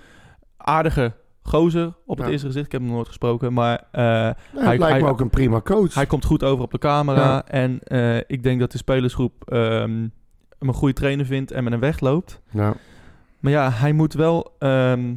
aardige 0.57 1.13
gozer 1.43 1.93
op 2.07 2.17
het 2.17 2.27
Ja. 2.27 2.33
eerste 2.33 2.47
gezicht. 2.47 2.67
Ik 2.67 2.73
heb 2.73 2.81
hem 2.81 2.91
nooit 2.91 3.07
gesproken, 3.07 3.53
maar 3.53 3.83
eh, 3.93 4.03
hij- 4.57 4.79
lijkt 4.79 5.03
me 5.03 5.09
ook 5.09 5.21
een 5.21 5.31
prima 5.31 5.61
coach. 5.61 5.95
hij 5.95 6.07
komt 6.07 6.25
goed 6.25 6.43
over 6.45 6.65
op 6.65 6.71
de 6.71 6.79
camera. 6.79 7.21
Ja. 7.25 7.47
En 7.47 7.79
ik 8.27 8.43
denk 8.43 8.61
dat 8.61 8.73
de 8.73 8.79
spelersgroep 8.79 9.45
ehm, 9.51 10.07
hem 10.61 10.69
een 10.69 10.75
goede 10.75 10.95
trainer 10.95 11.27
vindt 11.27 11.51
en 11.51 11.63
met 11.65 11.73
hem 11.73 11.81
wegloopt. 11.83 12.41
Nou, 12.51 12.75
Maar 13.41 13.53
ja, 13.53 13.71
hij 13.71 13.93
moet 13.93 14.13
wel... 14.13 14.55
ehm, 14.59 15.15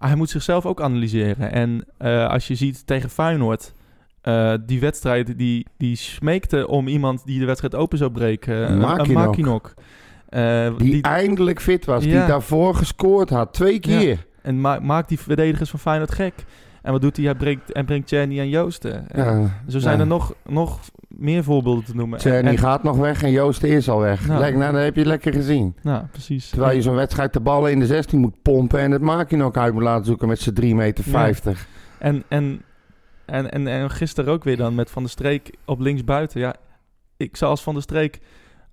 hij 0.00 0.14
moet 0.14 0.30
zichzelf 0.30 0.66
ook 0.66 0.80
analyseren. 0.80 1.52
En 1.52 1.84
eh, 1.98 2.28
als 2.28 2.46
je 2.46 2.54
ziet 2.54 2.86
tegen 2.86 3.10
Feyenoord... 3.10 3.72
eh, 4.20 4.54
die 4.66 4.80
wedstrijd, 4.80 5.38
die, 5.38 5.66
die 5.76 5.96
smeekte 5.96 6.68
om 6.68 6.88
iemand 6.88 7.24
die 7.26 7.38
de 7.38 7.44
wedstrijd 7.44 7.74
open 7.74 7.98
zou 7.98 8.10
breken. 8.10 8.54
Een- 8.72 9.00
Een 9.00 9.12
Makinok. 9.12 9.74
Eh, 10.28 10.76
die, 10.78 10.90
die, 10.90 11.02
eindelijk 11.02 11.60
fit 11.60 11.84
was, 11.84 12.02
die 12.02 12.12
Ja. 12.12 12.26
daarvoor 12.26 12.74
gescoord 12.74 13.30
had. 13.30 13.52
Twee 13.52 13.78
keer. 13.80 14.26
en 14.42 14.60
ma 14.60 14.78
maakt 14.78 15.08
die 15.08 15.18
verdedigers 15.20 15.70
van 15.70 15.78
Feyenoord 15.78 16.14
gek. 16.14 16.34
En 16.82 16.92
wat 16.92 17.00
doet 17.00 17.16
hij? 17.16 17.24
Hij 17.26 17.34
brengt, 17.34 17.72
en 17.72 17.84
brengt 17.84 18.08
Czerny 18.08 18.38
en 18.38 18.48
Joosten. 18.48 19.10
En 19.10 19.24
Ja. 19.24 19.50
Zo 19.68 19.78
zijn 19.78 19.94
Ja. 19.94 20.00
er 20.00 20.06
nog, 20.06 20.34
nog 20.48 20.80
meer 21.18 21.44
voorbeelden 21.44 21.84
te 21.84 21.94
noemen. 21.94 22.18
Tjerni 22.18 22.48
en- 22.48 22.58
gaat 22.58 22.82
nog 22.82 22.96
weg 22.96 23.22
en 23.22 23.30
Joost 23.30 23.62
is 23.62 23.88
al 23.88 24.00
weg. 24.00 24.26
Nou. 24.26 24.40
Lek, 24.40 24.56
nou, 24.56 24.72
dat 24.72 24.82
heb 24.82 24.96
je 24.96 25.06
lekker 25.06 25.32
gezien. 25.32 25.76
Nou, 25.82 26.04
precies. 26.10 26.48
Terwijl 26.50 26.76
je 26.76 26.82
zo'n 26.82 26.94
wedstrijd 26.94 27.32
de 27.32 27.40
ballen 27.40 27.70
in 27.70 27.78
de 27.78 27.86
16 27.86 28.20
moet 28.20 28.42
pompen 28.42 28.80
en 28.80 28.90
het 28.90 29.02
maak 29.02 29.30
je 29.30 29.36
nog 29.36 29.54
uit 29.54 29.72
moet 29.74 29.82
laten 29.82 30.04
zoeken 30.04 30.28
met 30.28 30.40
z'n 30.40 30.52
3,50 30.60 30.74
meter. 30.74 31.04
Ja. 31.04 31.10
50. 31.10 31.66
En, 31.98 32.22
en, 32.28 32.62
en, 33.24 33.50
en, 33.50 33.66
en 33.66 33.90
gisteren 33.90 34.32
ook 34.32 34.44
weer 34.44 34.56
dan 34.56 34.74
met 34.74 34.90
Van 34.90 35.02
der 35.02 35.10
Streek 35.10 35.50
op 35.64 35.80
linksbuiten. 35.80 36.40
Ja, 36.40 36.54
ik 37.16 37.36
zou 37.36 37.50
als 37.50 37.62
Van 37.62 37.74
der 37.74 37.82
Streek 37.82 38.20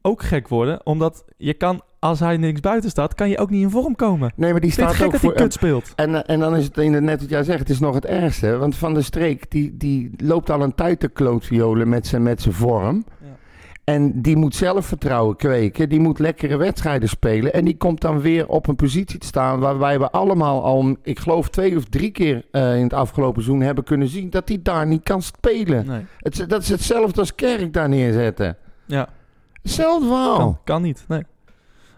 ook 0.02 0.24
gek 0.24 0.48
worden. 0.48 0.86
Omdat 0.86 1.26
je 1.38 1.54
kan, 1.54 1.82
als 2.02 2.20
hij 2.20 2.38
niks 2.38 2.60
buiten 2.60 2.90
staat, 2.90 3.16
kan 3.16 3.30
je 3.30 3.38
ook 3.38 3.50
niet 3.50 3.62
in 3.62 3.70
vorm 3.70 3.96
komen. 3.96 4.32
Nee, 4.36 4.52
maar 4.52 4.62
die 4.62 4.72
staat 4.72 4.94
gek 4.94 5.06
ook 5.06 5.12
dat 5.12 5.22
hij 5.22 5.32
kut 5.34 5.54
speelt. 5.54 5.94
En, 5.96 6.16
eh, 6.16 6.34
en 6.34 6.40
dan 6.40 6.56
is 6.56 6.64
het 6.64 6.76
net 7.02 7.20
wat 7.20 7.30
jij 7.30 7.44
zegt, 7.44 7.60
het 7.60 7.70
is 7.70 7.80
nog 7.80 7.96
het 7.96 8.06
ergste. 8.06 8.58
Want 8.58 8.76
Van 8.76 8.94
der 8.94 9.04
Streek, 9.04 9.52
die, 9.52 9.78
die 9.78 10.12
loopt 10.18 10.50
al 10.50 10.62
een 10.62 10.76
tijd 10.76 11.00
te 11.00 11.08
klootviolen 11.08 11.90
met 11.90 12.08
zijn 12.08 12.24
met 12.24 12.42
zijn 12.42 12.54
vorm. 12.54 13.06
Ja. 13.20 13.28
En 13.84 14.22
die 14.22 14.36
moet 14.36 14.56
zelfvertrouwen 14.56 15.36
kweken. 15.36 15.90
Die 15.90 16.00
moet 16.00 16.20
lekkere 16.20 16.58
wedstrijden 16.58 17.10
spelen. 17.10 17.54
En 17.54 17.66
die 17.66 17.78
komt 17.78 18.02
dan 18.02 18.22
weer 18.22 18.48
op 18.48 18.68
een 18.68 18.76
positie 18.76 19.20
te 19.20 19.28
staan 19.28 19.60
waarbij 19.60 20.00
we 20.00 20.12
allemaal 20.12 20.64
al, 20.64 20.96
ik 21.04 21.20
geloof 21.20 21.50
twee 21.50 21.78
of 21.78 21.84
drie 21.84 22.12
keer 22.12 22.46
eh, 22.52 22.76
in 22.76 22.84
het 22.84 22.94
afgelopen 22.94 23.44
seizoen 23.44 23.66
hebben 23.66 23.84
kunnen 23.84 24.08
zien 24.08 24.30
dat 24.30 24.48
hij 24.48 24.60
daar 24.64 24.88
niet 24.88 25.04
kan 25.04 25.22
spelen. 25.22 25.86
Nee. 25.86 26.06
Het, 26.18 26.46
dat 26.50 26.62
is 26.62 26.70
hetzelfde 26.70 27.20
als 27.20 27.36
Kerk 27.36 27.74
daar 27.74 27.90
neerzetten. 27.90 28.58
Ja, 28.86 29.08
Hetzelfde 29.62 30.08
verhaal. 30.08 30.38
kan, 30.38 30.58
kan 30.64 30.82
niet. 30.82 31.06
Nee. 31.08 31.24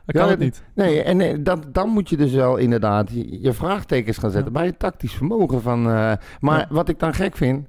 Dat 0.05 0.15
Ja, 0.15 0.21
kan 0.21 0.29
het 0.29 0.39
dat- 0.39 0.47
niet. 0.47 0.63
Nee, 0.73 1.01
en 1.03 1.21
eh, 1.21 1.37
dat, 1.39 1.73
dan 1.73 1.89
moet 1.89 2.09
je 2.09 2.17
dus 2.17 2.31
wel 2.31 2.57
inderdaad 2.57 3.09
je, 3.41 3.53
vraagtekens 3.53 4.17
gaan 4.17 4.31
zetten 4.31 4.53
Ja. 4.53 4.59
bij 4.59 4.67
het 4.67 4.79
tactisch 4.79 5.13
vermogen 5.13 5.61
van. 5.61 5.79
eh, 5.89 6.13
maar 6.39 6.59
Ja. 6.59 6.67
wat 6.69 6.89
ik 6.89 6.99
dan 6.99 7.13
gek 7.13 7.35
vind, 7.37 7.67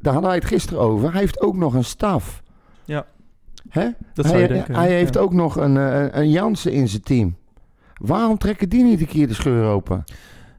daar 0.00 0.12
hadden 0.12 0.30
wij 0.30 0.38
het 0.40 0.48
gisteren 0.48 0.80
over. 0.82 1.10
Hij 1.12 1.20
heeft 1.20 1.40
ook 1.40 1.56
nog 1.56 1.74
een 1.74 1.84
staf. 1.84 2.42
Ja. 2.84 3.06
Hè? 3.68 3.88
Dat 4.14 4.24
hij 4.24 4.28
zou 4.34 4.38
je 4.40 4.48
denken. 4.48 4.74
hij 4.74 4.88
ja. 4.90 4.94
heeft 4.96 5.18
ook 5.18 5.32
nog 5.32 5.56
een, 5.56 5.76
eh, 5.76 6.00
een, 6.00 6.18
een 6.18 6.30
Jansen 6.30 6.72
in 6.72 6.88
zijn 6.88 7.02
team. 7.02 7.36
Waarom 7.94 8.38
trekken 8.38 8.68
die 8.68 8.84
niet 8.84 9.00
een 9.00 9.06
keer 9.06 9.28
de 9.28 9.34
scheur 9.34 9.64
open? 9.64 10.04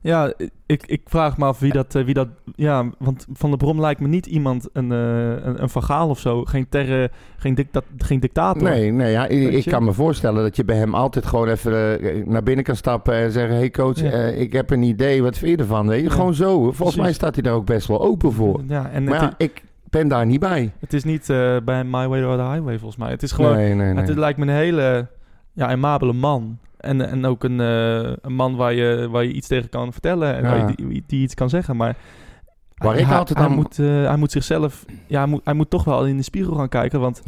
Ja, 0.01 0.33
ik, 0.65 0.85
ik 0.85 1.01
vraag 1.05 1.37
me 1.37 1.45
af 1.45 1.59
wie 1.59 1.71
dat, 1.71 1.95
eh, 1.95 2.03
wie 2.03 2.13
dat... 2.13 2.27
Ja, 2.55 2.89
want 2.97 3.25
Van 3.33 3.49
der 3.49 3.57
Brom 3.57 3.79
lijkt 3.79 3.99
me 3.99 4.07
niet 4.07 4.25
iemand, 4.25 4.69
een, 4.73 4.91
eh 4.91 5.45
een, 5.45 5.63
een 5.63 6.09
of 6.09 6.19
zo. 6.19 6.45
Geen, 6.45 6.69
terre, 6.69 7.11
geen, 7.37 7.55
dicta 7.55 7.81
geen 7.97 8.19
dictator. 8.19 8.63
Nee, 8.63 8.91
nee 8.91 9.11
ja, 9.11 9.27
ik, 9.27 9.65
kan 9.65 9.83
me 9.83 9.93
voorstellen 9.93 10.43
dat 10.43 10.55
je 10.55 10.65
bij 10.65 10.75
hem 10.75 10.95
altijd 10.95 11.25
gewoon 11.25 11.47
even 11.47 12.01
eh, 12.01 12.25
naar 12.25 12.43
binnen 12.43 12.65
kan 12.65 12.75
stappen 12.75 13.13
en 13.13 13.31
zeggen: 13.31 13.55
Hey 13.55 13.71
coach, 13.71 13.99
Ja. 13.99 14.11
ik 14.11 14.53
heb 14.53 14.69
een 14.69 14.83
idee, 14.83 15.23
wat 15.23 15.37
vind 15.37 15.51
je 15.51 15.57
ervan? 15.57 15.87
Weet 15.87 16.01
je? 16.01 16.07
Ja. 16.07 16.11
Gewoon 16.11 16.33
zo. 16.33 16.57
Volgens 16.57 16.77
Precies. 16.77 17.01
mij 17.01 17.13
staat 17.13 17.33
hij 17.33 17.43
daar 17.43 17.53
ook 17.53 17.65
best 17.65 17.87
wel 17.87 18.01
open 18.01 18.31
voor. 18.31 18.61
Ja, 18.67 18.89
en 18.89 19.03
Maar 19.03 19.21
ja, 19.21 19.33
ik 19.37 19.63
ben 19.89 20.07
daar 20.07 20.25
niet 20.25 20.39
bij. 20.39 20.71
Het 20.79 20.93
is 20.93 21.03
niet 21.03 21.29
eh, 21.29 21.57
bij 21.65 21.83
My 21.83 22.07
Way 22.07 22.23
or 22.23 22.37
the 22.37 22.43
Highway 22.43 22.77
volgens 22.77 22.99
mij. 22.99 23.09
Het 23.09 23.23
is 23.23 23.31
gewoon, 23.31 23.55
nee, 23.55 23.73
nee, 23.73 23.93
nee. 23.93 24.03
het 24.03 24.17
lijkt 24.17 24.39
me 24.39 24.45
een 24.45 24.51
hele 24.51 25.07
ja, 25.53 25.67
aimabele 25.67 26.13
man. 26.13 26.57
En, 26.79 27.09
en 27.09 27.25
ook 27.25 27.43
een, 27.43 27.59
eh, 27.59 28.13
een 28.21 28.33
man 28.33 28.55
waar 28.55 28.73
je, 28.73 29.07
waar 29.11 29.23
je 29.23 29.31
iets 29.33 29.47
tegen 29.47 29.69
kan 29.69 29.91
vertellen 29.91 30.35
en 30.35 30.43
Ja. 30.43 30.49
waar 30.49 30.69
je 30.69 30.75
die, 30.75 31.03
die 31.07 31.21
iets 31.21 31.33
kan 31.33 31.49
zeggen. 31.49 31.75
Maar 31.75 31.97
Waar 32.75 32.93
hij, 32.93 33.01
ik 33.03 33.11
altijd 33.11 33.37
hij, 33.39 33.47
aan- 33.47 33.53
moet, 33.55 33.79
eh, 33.79 33.85
hij 34.07 34.15
moet 34.15 34.31
zichzelf, 34.31 34.85
ja, 35.07 35.19
hij 35.19 35.27
moet, 35.29 35.41
hij 35.43 35.53
moet 35.53 35.69
toch 35.69 35.83
wel 35.83 36.05
in 36.05 36.17
de 36.17 36.23
spiegel 36.23 36.55
gaan 36.55 36.69
kijken. 36.69 36.99
Want 36.99 37.21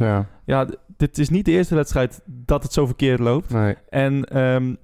Ja, 0.44 0.66
dit 0.96 1.18
is 1.18 1.28
niet 1.28 1.44
de 1.44 1.50
eerste 1.50 1.74
wedstrijd 1.74 2.20
dat 2.26 2.62
het 2.62 2.72
zo 2.72 2.86
verkeerd 2.86 3.18
loopt. 3.18 3.50
nee. 3.50 3.74
En 3.88 4.24
ehm, 4.24 4.74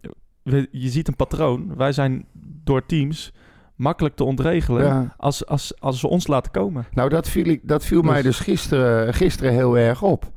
we- 0.43 0.69
je 0.71 0.89
ziet 0.89 1.09
een 1.09 1.17
patroon. 1.17 1.77
Wij 1.77 1.93
zijn 1.93 2.25
door 2.65 2.87
teams 2.87 3.33
makkelijk 3.77 4.15
te 4.17 4.25
ontregelen 4.25 4.85
Ja. 4.85 5.15
als, 5.17 5.47
als, 5.47 5.81
als 5.81 6.01
ze 6.01 6.09
ons 6.09 6.27
laten 6.27 6.53
komen. 6.53 6.87
Nou, 6.93 7.09
dat 7.09 7.29
viel, 7.29 7.47
ik, 7.47 7.69
dat 7.69 7.85
viel 7.85 8.03
Dus- 8.03 8.11
mij 8.11 8.23
dus 8.23 8.39
gisteren, 8.39 9.15
gisteren 9.15 9.53
heel 9.53 9.79
erg 9.79 10.03
op. 10.03 10.31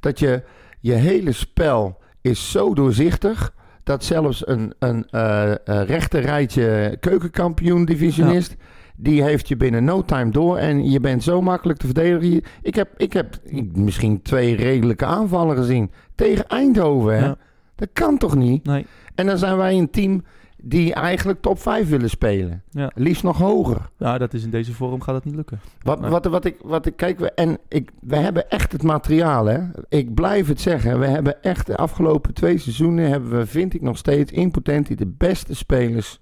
Dat 0.00 0.18
je, 0.18 0.42
je 0.80 0.92
hele 0.92 1.32
spel 1.32 1.98
is 2.20 2.50
zo 2.50 2.74
doorzichtig... 2.74 3.54
dat 3.90 4.04
zelfs 4.04 4.46
een, 4.48 4.74
een 4.78 5.06
eh, 5.10 5.50
eh, 5.50 5.58
rechter 5.64 6.20
rijtje 6.20 6.96
keukenkampioen-divisionist... 7.00 8.56
die 8.96 9.22
heeft 9.22 9.48
je 9.48 9.56
binnen 9.56 9.84
no 9.84 10.04
time 10.04 10.30
door... 10.30 10.56
en 10.56 10.90
je 10.90 11.00
bent 11.00 11.22
zo 11.22 11.42
makkelijk 11.42 11.78
te 11.78 11.86
verdedigen. 11.86 12.42
Ik 12.62 12.74
heb, 12.74 12.88
ik 12.96 13.12
heb 13.12 13.38
misschien 13.72 14.22
twee 14.22 14.56
redelijke 14.56 15.04
aanvallen 15.04 15.56
gezien. 15.56 15.90
Tegen 16.14 16.48
Eindhoven, 16.48 17.18
hè? 17.18 17.24
Ja. 17.24 17.36
Dat 17.74 17.88
kan 17.92 18.18
toch 18.18 18.36
niet? 18.36 18.64
Nee, 18.64 18.86
En 19.14 19.26
dan 19.26 19.38
zijn 19.38 19.56
wij 19.56 19.78
een 19.78 19.90
team 19.90 20.24
die 20.62 20.94
eigenlijk 20.94 21.40
top 21.40 21.58
5 21.58 21.88
willen 21.88 22.10
spelen. 22.10 22.62
ja. 22.70 22.90
Liefst 22.94 23.22
nog 23.22 23.38
hoger. 23.38 23.90
ja, 23.96 24.18
dat 24.18 24.34
is 24.34 24.44
in 24.44 24.50
deze 24.50 24.74
vorm 24.74 25.00
gaat 25.00 25.14
dat 25.14 25.24
niet 25.24 25.34
lukken. 25.34 25.60
Wat, 25.82 26.00
Nee. 26.00 26.10
wat, 26.10 26.24
wat, 26.26 26.44
ik, 26.44 26.56
wat 26.62 26.86
ik 26.86 26.96
kijk, 26.96 27.18
we, 27.18 27.30
en 27.32 27.58
ik, 27.68 27.90
we 28.00 28.16
hebben 28.16 28.50
echt 28.50 28.72
het 28.72 28.82
materiaal, 28.82 29.46
hè. 29.46 29.58
Ik 29.88 30.14
blijf 30.14 30.48
het 30.48 30.60
zeggen. 30.60 30.98
We 30.98 31.06
hebben 31.06 31.42
echt 31.42 31.66
de 31.66 31.76
afgelopen 31.76 32.34
twee 32.34 32.58
seizoenen, 32.58 33.08
hebben 33.10 33.30
we, 33.30 33.46
vind 33.46 33.74
ik 33.74 33.82
nog 33.82 33.96
steeds, 33.98 34.32
in 34.32 34.50
potentie 34.50 34.96
de 34.96 35.06
beste 35.06 35.54
spelers 35.54 36.20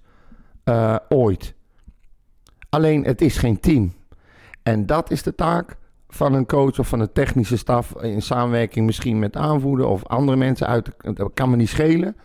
eh, 0.63 0.95
ooit. 1.09 1.53
Alleen, 2.69 3.03
het 3.03 3.21
is 3.21 3.37
geen 3.37 3.59
team. 3.59 3.93
En 4.63 4.85
dat 4.85 5.11
is 5.11 5.23
de 5.23 5.35
taak 5.35 5.77
van 6.07 6.33
een 6.33 6.45
coach 6.45 6.79
of 6.79 6.87
van 6.87 6.99
de 6.99 7.11
technische 7.11 7.57
staf, 7.57 7.95
in 8.01 8.21
samenwerking 8.21 8.85
misschien 8.85 9.19
met 9.19 9.35
aanvoerder 9.35 9.85
of 9.85 10.05
andere 10.05 10.37
mensen 10.37 10.67
uit, 10.67 10.85
de- 10.85 11.13
dat 11.13 11.31
kan 11.33 11.49
me 11.49 11.55
niet 11.55 11.69
schelen. 11.69 12.15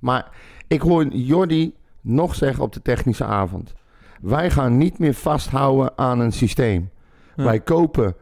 Maar 0.00 0.30
ik 0.66 0.80
hoor 0.80 1.06
Jordi 1.06 1.74
nog 2.00 2.34
zeggen 2.34 2.64
op 2.64 2.72
de 2.72 2.82
technische 2.82 3.24
avond. 3.24 3.74
Wij 4.20 4.50
gaan 4.50 4.76
niet 4.76 4.98
meer 4.98 5.14
vasthouden 5.14 5.92
aan 5.96 6.20
een 6.20 6.32
systeem. 6.32 6.90
Ja. 7.36 7.44
Wij 7.44 7.60
kopen 7.60 8.14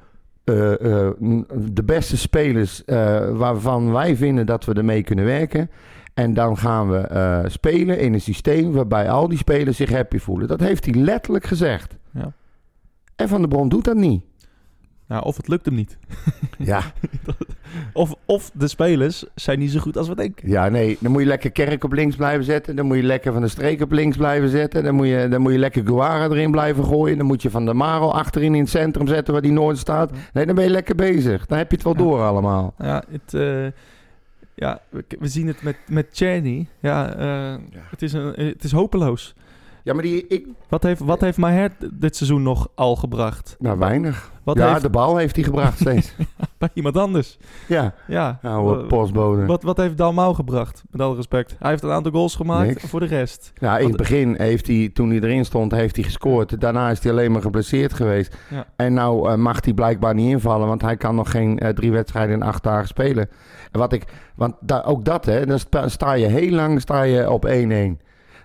eh, 0.44 0.72
eh, 0.72 1.12
de 1.72 1.82
beste 1.84 2.16
spelers 2.16 2.84
eh, 2.84 3.30
waarvan 3.30 3.92
wij 3.92 4.16
vinden 4.16 4.46
dat 4.46 4.64
we 4.64 4.74
ermee 4.74 5.02
kunnen 5.02 5.24
werken. 5.24 5.70
En 6.14 6.34
dan 6.34 6.56
gaan 6.56 6.90
we 6.90 7.44
spelen 7.46 7.98
in 7.98 8.12
een 8.12 8.20
systeem 8.20 8.72
waarbij 8.72 9.10
al 9.10 9.28
die 9.28 9.38
spelers 9.38 9.76
zich 9.76 9.90
happy 9.90 10.18
voelen. 10.18 10.48
Dat 10.48 10.60
heeft 10.60 10.84
hij 10.84 10.94
letterlijk 10.94 11.44
gezegd. 11.44 11.96
Ja. 12.10 12.32
En 13.16 13.28
Van 13.28 13.40
der 13.40 13.48
Bron 13.48 13.68
doet 13.68 13.84
dat 13.84 13.96
niet. 13.96 14.22
Ja, 15.08 15.18
of 15.18 15.36
het 15.36 15.48
lukt 15.48 15.64
hem 15.66 15.74
niet. 15.74 15.96
Ja, 16.58 16.82
Of, 17.92 18.14
of 18.24 18.50
de 18.54 18.68
spelers 18.68 19.24
zijn 19.34 19.58
niet 19.58 19.70
zo 19.70 19.80
goed 19.80 19.96
als 19.96 20.08
we 20.08 20.14
denken. 20.14 20.48
ja, 20.48 20.68
nee. 20.68 20.96
Dan 21.00 21.12
moet 21.12 21.20
je 21.22 21.28
lekker 21.28 21.50
Kerk 21.52 21.84
op 21.84 21.92
links 21.92 22.16
blijven 22.16 22.44
zetten. 22.44 22.76
Dan 22.76 22.86
moet 22.86 22.96
je 22.96 23.02
lekker 23.02 23.32
Van 23.32 23.42
de 23.42 23.48
Streek 23.48 23.80
op 23.82 23.90
links 23.92 24.16
blijven 24.16 24.48
zetten. 24.48 24.84
Dan 24.84 24.94
moet 24.94 25.06
je, 25.06 25.28
dan 25.30 25.40
moet 25.40 25.52
je 25.52 25.58
lekker 25.58 25.86
Guara 25.86 26.24
erin 26.24 26.50
blijven 26.50 26.84
gooien. 26.84 27.18
Dan 27.18 27.26
moet 27.26 27.42
je 27.42 27.50
Van 27.50 27.64
der 27.64 27.76
Maro 27.76 28.08
achterin 28.10 28.54
in 28.54 28.60
het 28.60 28.70
centrum 28.70 29.06
zetten 29.06 29.32
waar 29.32 29.42
die 29.42 29.52
nooit 29.52 29.78
staat. 29.78 30.10
Nee, 30.32 30.46
dan 30.46 30.54
ben 30.54 30.64
je 30.64 30.70
lekker 30.70 30.94
bezig. 30.94 31.46
Dan 31.46 31.58
heb 31.58 31.68
je 31.70 31.74
het 31.76 31.84
wel 31.84 31.92
Ja. 31.96 31.98
door 31.98 32.20
allemaal. 32.22 32.74
Ja, 32.78 33.02
het, 33.10 33.34
eh, 33.34 33.66
ja 34.54 34.80
we, 35.18 35.28
zien 35.28 35.46
het 35.46 35.62
met, 35.62 35.76
met 35.88 36.06
Czerny. 36.12 36.66
Ja, 36.80 37.14
eh, 37.14 37.54
Het, 37.90 38.02
is 38.02 38.12
een, 38.12 38.32
het 38.36 38.64
is 38.64 38.72
hopeloos. 38.72 39.34
Ja, 39.84 39.92
maar 39.92 40.02
die, 40.02 40.26
ik, 40.26 40.46
Wat 40.68 40.82
heeft, 40.82 41.00
wat 41.00 41.20
heeft 41.20 41.38
Maher 41.38 41.70
dit 41.92 42.16
seizoen 42.16 42.42
nog 42.42 42.68
al 42.74 42.96
gebracht? 42.96 43.56
nou 43.58 43.78
weinig. 43.78 44.32
Wat 44.42 44.56
ja, 44.56 44.68
heeft 44.68 44.82
de 44.82 44.90
bal 44.90 45.16
heeft 45.16 45.34
hij 45.34 45.44
gebracht 45.44 45.78
steeds. 45.80 46.14
bij 46.58 46.68
iemand 46.74 46.96
anders? 46.96 47.38
ja, 47.68 47.94
Ja. 48.06 48.38
oude 48.42 48.80
Wa- 48.80 48.86
postbode. 48.86 49.46
Wat, 49.46 49.62
wat 49.62 49.76
heeft 49.76 49.96
Dalmau 49.96 50.34
gebracht? 50.34 50.82
Met 50.90 51.00
alle 51.00 51.14
respect. 51.16 51.56
Hij 51.58 51.70
heeft 51.70 51.82
een 51.82 51.90
aantal 51.90 52.12
goals 52.12 52.34
gemaakt. 52.34 52.66
Niks. 52.68 52.84
Voor 52.84 53.00
de 53.00 53.06
rest. 53.06 53.52
Ja, 53.54 53.78
in 53.78 53.88
het 53.88 53.96
begin 53.96 54.34
heeft 54.38 54.66
hij, 54.66 54.90
toen 54.94 55.08
hij 55.10 55.20
erin 55.20 55.44
stond, 55.44 55.72
heeft 55.72 55.94
hij 55.96 56.04
gescoord. 56.04 56.60
Daarna 56.60 56.90
is 56.90 57.02
hij 57.02 57.12
alleen 57.12 57.32
maar 57.32 57.42
geblesseerd 57.42 57.92
geweest. 57.94 58.36
Ja. 58.50 58.66
En 58.76 58.94
nou 58.94 59.30
eh, 59.30 59.36
mag 59.36 59.64
hij 59.64 59.74
blijkbaar 59.74 60.14
niet 60.14 60.30
invallen, 60.30 60.66
want 60.68 60.82
hij 60.82 60.96
kan 60.96 61.14
nog 61.14 61.30
geen 61.30 61.58
eh, 61.58 61.68
drie 61.68 61.92
wedstrijden 61.92 62.34
in 62.34 62.42
acht 62.42 62.62
dagen 62.62 62.88
spelen. 62.88 63.28
En 63.72 63.78
wat 63.80 63.92
ik, 63.92 64.04
want 64.34 64.54
da, 64.60 64.80
ook 64.86 65.04
dat, 65.04 65.24
hè, 65.24 65.46
dan 65.46 65.58
sta, 65.58 65.88
sta 65.88 66.12
je 66.12 66.26
heel 66.26 66.50
lang 66.52 66.80
sta 66.80 67.02
je 67.02 67.30
op 67.30 67.46
1-1. 67.46 67.50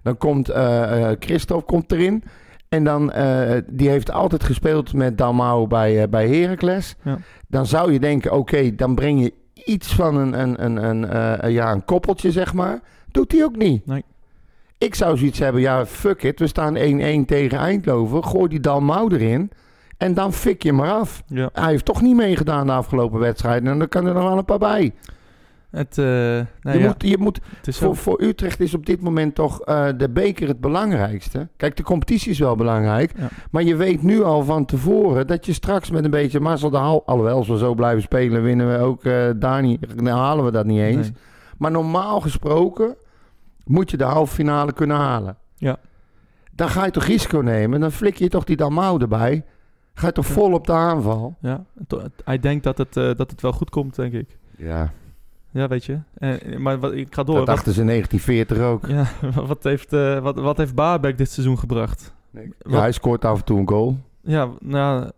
Dan 0.04 0.18
komt 0.18 0.50
eh 0.50 1.10
eh, 1.10 1.18
Christophe 1.20 1.66
komt 1.66 1.92
erin. 1.92 2.24
En 2.70 2.84
dan, 2.84 3.12
eh, 3.12 3.58
die 3.68 3.90
heeft 3.90 4.12
altijd 4.12 4.44
gespeeld 4.44 4.94
met 4.94 5.18
Dalmau 5.18 5.68
bij, 5.68 6.02
eh, 6.02 6.10
bij 6.10 6.30
Heracles. 6.30 6.96
Ja. 7.04 7.18
Dan 7.48 7.66
zou 7.66 7.94
je 7.94 8.00
denken, 8.00 8.32
oké, 8.32 8.76
dan 8.76 8.96
breng 8.96 9.22
je 9.22 9.34
iets 9.54 9.96
van 9.96 10.16
een, 10.16 10.40
een, 10.40 10.66
een, 10.66 10.84
een, 10.84 11.52
ja, 11.52 11.72
een 11.72 11.86
koppeltje, 11.86 12.32
zeg 12.32 12.54
maar. 12.54 12.80
Doet 13.12 13.32
hij 13.32 13.44
ook 13.44 13.56
niet. 13.56 13.86
Nee. 13.86 14.04
Ik 14.78 14.96
zou 14.96 15.18
zoiets 15.18 15.40
hebben, 15.40 15.62
ja, 15.62 15.86
fuck 15.86 16.24
it. 16.24 16.40
We 16.40 16.48
staan 16.48 16.76
1-1 16.76 17.26
tegen 17.26 17.58
Eindhoven. 17.58 18.24
Gooi 18.24 18.50
die 18.50 18.60
Dalmau 18.60 19.14
erin. 19.14 19.52
En 19.98 20.14
dan 20.14 20.34
fik 20.34 20.64
je 20.64 20.74
maar 20.74 20.92
af. 20.92 21.24
Ja. 21.28 21.50
Hij 21.54 21.70
heeft 21.70 21.86
toch 21.86 22.02
niet 22.02 22.16
meegedaan 22.16 22.68
de 22.68 22.74
afgelopen 22.74 23.20
wedstrijden. 23.20 23.72
En 23.72 23.80
dan 23.80 23.88
kan 23.88 24.06
er 24.06 24.14
nog 24.14 24.24
wel 24.24 24.38
een 24.38 24.46
paar 24.46 24.58
bij. 24.58 24.94
Het, 25.70 25.98
eh, 25.98 26.06
nou 26.06 26.48
je, 26.62 26.80
ja, 26.80 26.86
moet, 26.88 27.04
je 27.04 27.18
moet 27.18 27.40
voor, 27.98 28.22
Utrecht 28.22 28.60
is 28.60 28.74
op 28.74 28.86
dit 28.86 29.02
moment 29.02 29.36
toch 29.36 29.62
eh, 29.62 29.88
de 29.98 30.10
beker 30.10 30.48
het 30.48 30.60
belangrijkste. 30.62 31.48
Kijk, 31.58 31.78
de 31.78 31.84
competitie 31.84 32.32
is 32.32 32.40
wel 32.40 32.56
belangrijk. 32.56 33.12
Ja. 33.18 33.28
Maar 33.52 33.64
je 33.64 33.76
weet 33.76 34.02
nu 34.04 34.24
al 34.24 34.44
van 34.44 34.66
tevoren 34.66 35.28
dat 35.28 35.46
je 35.46 35.54
straks 35.54 35.92
met 35.92 36.04
een 36.04 36.12
beetje 36.12 36.40
mazzel 36.40 36.70
de 36.70 36.78
haal... 36.78 37.06
Alhoewel, 37.06 37.36
als 37.36 37.48
we 37.48 37.58
zo 37.58 37.74
blijven 37.74 38.02
spelen, 38.02 38.44
winnen 38.44 38.72
we 38.72 38.78
ook 38.78 39.04
eh, 39.04 39.30
daar 39.36 39.62
niet... 39.62 39.98
Dan 39.98 40.08
halen 40.08 40.46
we 40.46 40.52
dat 40.52 40.66
niet 40.66 40.80
eens. 40.80 41.12
Nee. 41.12 41.22
Maar 41.58 41.72
normaal 41.72 42.22
gesproken 42.22 42.96
moet 43.66 43.92
je 43.92 43.98
de 43.98 44.04
halve 44.04 44.34
finale 44.34 44.74
kunnen 44.74 44.98
halen. 44.98 45.38
Ja. 45.56 45.78
Dan 46.52 46.70
ga 46.70 46.86
je 46.86 46.92
toch 46.92 47.06
risico 47.06 47.40
nemen. 47.40 47.80
Dan 47.80 47.92
flik 47.92 48.16
je 48.16 48.30
toch 48.30 48.44
die 48.44 48.56
Dalmau 48.56 49.02
erbij. 49.02 49.46
Ga 49.94 50.08
je 50.08 50.14
toch 50.14 50.28
Ja. 50.28 50.34
vol 50.34 50.54
op 50.54 50.66
de 50.68 50.74
aanval. 50.74 51.36
Ja, 51.42 51.64
hij 52.24 52.40
denkt 52.40 52.64
dat 52.64 52.78
het, 52.78 52.94
dat 52.94 53.32
het 53.32 53.42
wel 53.42 53.52
goed 53.52 53.70
komt, 53.70 53.96
denk 53.96 54.14
ik. 54.14 54.38
Ja, 54.58 54.92
Ja, 55.52 55.68
weet 55.68 55.86
je. 55.86 56.00
Eh, 56.14 56.58
maar 56.58 56.80
wat, 56.80 56.94
ik 56.94 57.16
ga 57.16 57.24
door. 57.24 57.36
dat 57.36 57.46
Wat, 57.46 57.56
dachten 57.56 57.74
ze 57.74 57.80
in 57.82 57.88
1940 57.88 58.58
ook. 58.58 58.88
ja, 58.88 59.08
wat, 59.48 59.64
heeft, 59.64 59.94
eh 59.94 60.20
wat, 60.20 60.40
wat 60.40 60.58
heeft 60.58 60.76
Baarbek 60.76 61.18
dit 61.18 61.32
seizoen 61.32 61.60
gebracht? 61.60 62.14
Ja, 62.32 62.42
Wat- 62.62 62.80
hij 62.80 62.92
scoort 62.92 63.26
af 63.26 63.38
en 63.40 63.46
toe 63.46 63.60
een 63.60 63.68
goal. 63.70 63.98
Ja, 64.22 64.50
nou, 64.60 65.10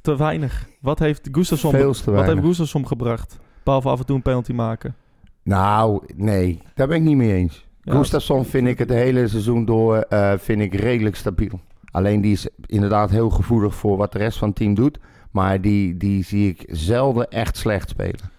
te 0.00 0.16
weinig. 0.16 0.68
Wat 0.80 0.98
heeft 0.98 1.28
Gustafsson, 1.32 1.70
Veel 1.70 1.92
te 1.92 2.10
wat 2.10 2.26
heeft 2.26 2.40
Gustafsson 2.44 2.86
gebracht? 2.86 3.38
Behalve 3.62 3.88
af 3.88 3.98
en 3.98 4.06
toe 4.06 4.16
een 4.16 4.22
penalty 4.22 4.52
maken. 4.52 4.94
Nou, 5.42 6.02
nee, 6.16 6.62
daar 6.74 6.86
ben 6.86 6.96
ik 6.96 7.02
niet 7.02 7.16
mee 7.16 7.32
eens. 7.34 7.66
Ja, 7.82 7.94
Gustafsson 7.94 8.44
vind 8.44 8.66
ik 8.66 8.78
het 8.78 8.88
hele 8.88 9.28
seizoen 9.28 9.64
door 9.64 9.96
eh, 9.96 10.32
vind 10.38 10.60
ik 10.60 10.74
redelijk 10.74 11.16
stabiel. 11.16 11.60
Alleen 11.90 12.20
die 12.20 12.32
is 12.32 12.48
inderdaad 12.66 13.10
heel 13.10 13.30
gevoelig 13.30 13.74
voor 13.74 13.96
wat 13.96 14.12
de 14.12 14.18
rest 14.18 14.38
van 14.38 14.48
het 14.48 14.56
team 14.56 14.74
doet. 14.74 14.98
Maar 15.30 15.60
die, 15.60 15.96
die 15.96 16.24
zie 16.24 16.48
ik 16.48 16.64
zelden 16.66 17.28
echt 17.30 17.56
slecht 17.56 17.88
spelen. 17.88 18.30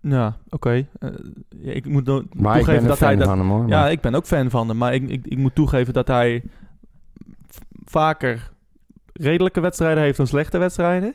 Ja, 0.00 0.36
oké. 0.48 0.70
Eh, 0.70 1.08
ja, 1.60 1.72
ik 1.72 1.86
moet 1.86 2.04
no- 2.06 2.22
Maar 2.32 2.58
ik 2.58 2.64
toegeven 2.64 2.72
ben 2.72 2.82
een 2.82 2.88
dat 2.88 2.98
hij 2.98 3.16
dat... 3.16 3.26
van 3.28 3.38
hem 3.38 3.48
hoor. 3.48 3.68
Ja, 3.68 3.88
ik 3.88 4.00
ben 4.00 4.14
ook 4.14 4.26
fan 4.26 4.50
van 4.50 4.68
hem. 4.68 4.76
Maar 4.76 4.94
ik, 4.94 5.08
ik, 5.08 5.26
ik 5.26 5.38
moet 5.38 5.54
toegeven 5.54 5.92
dat 5.94 6.06
hij 6.08 6.42
vaker 7.84 8.50
redelijke 9.12 9.60
wedstrijden 9.60 10.02
heeft 10.02 10.16
dan 10.16 10.26
slechte 10.26 10.58
wedstrijden. 10.58 11.14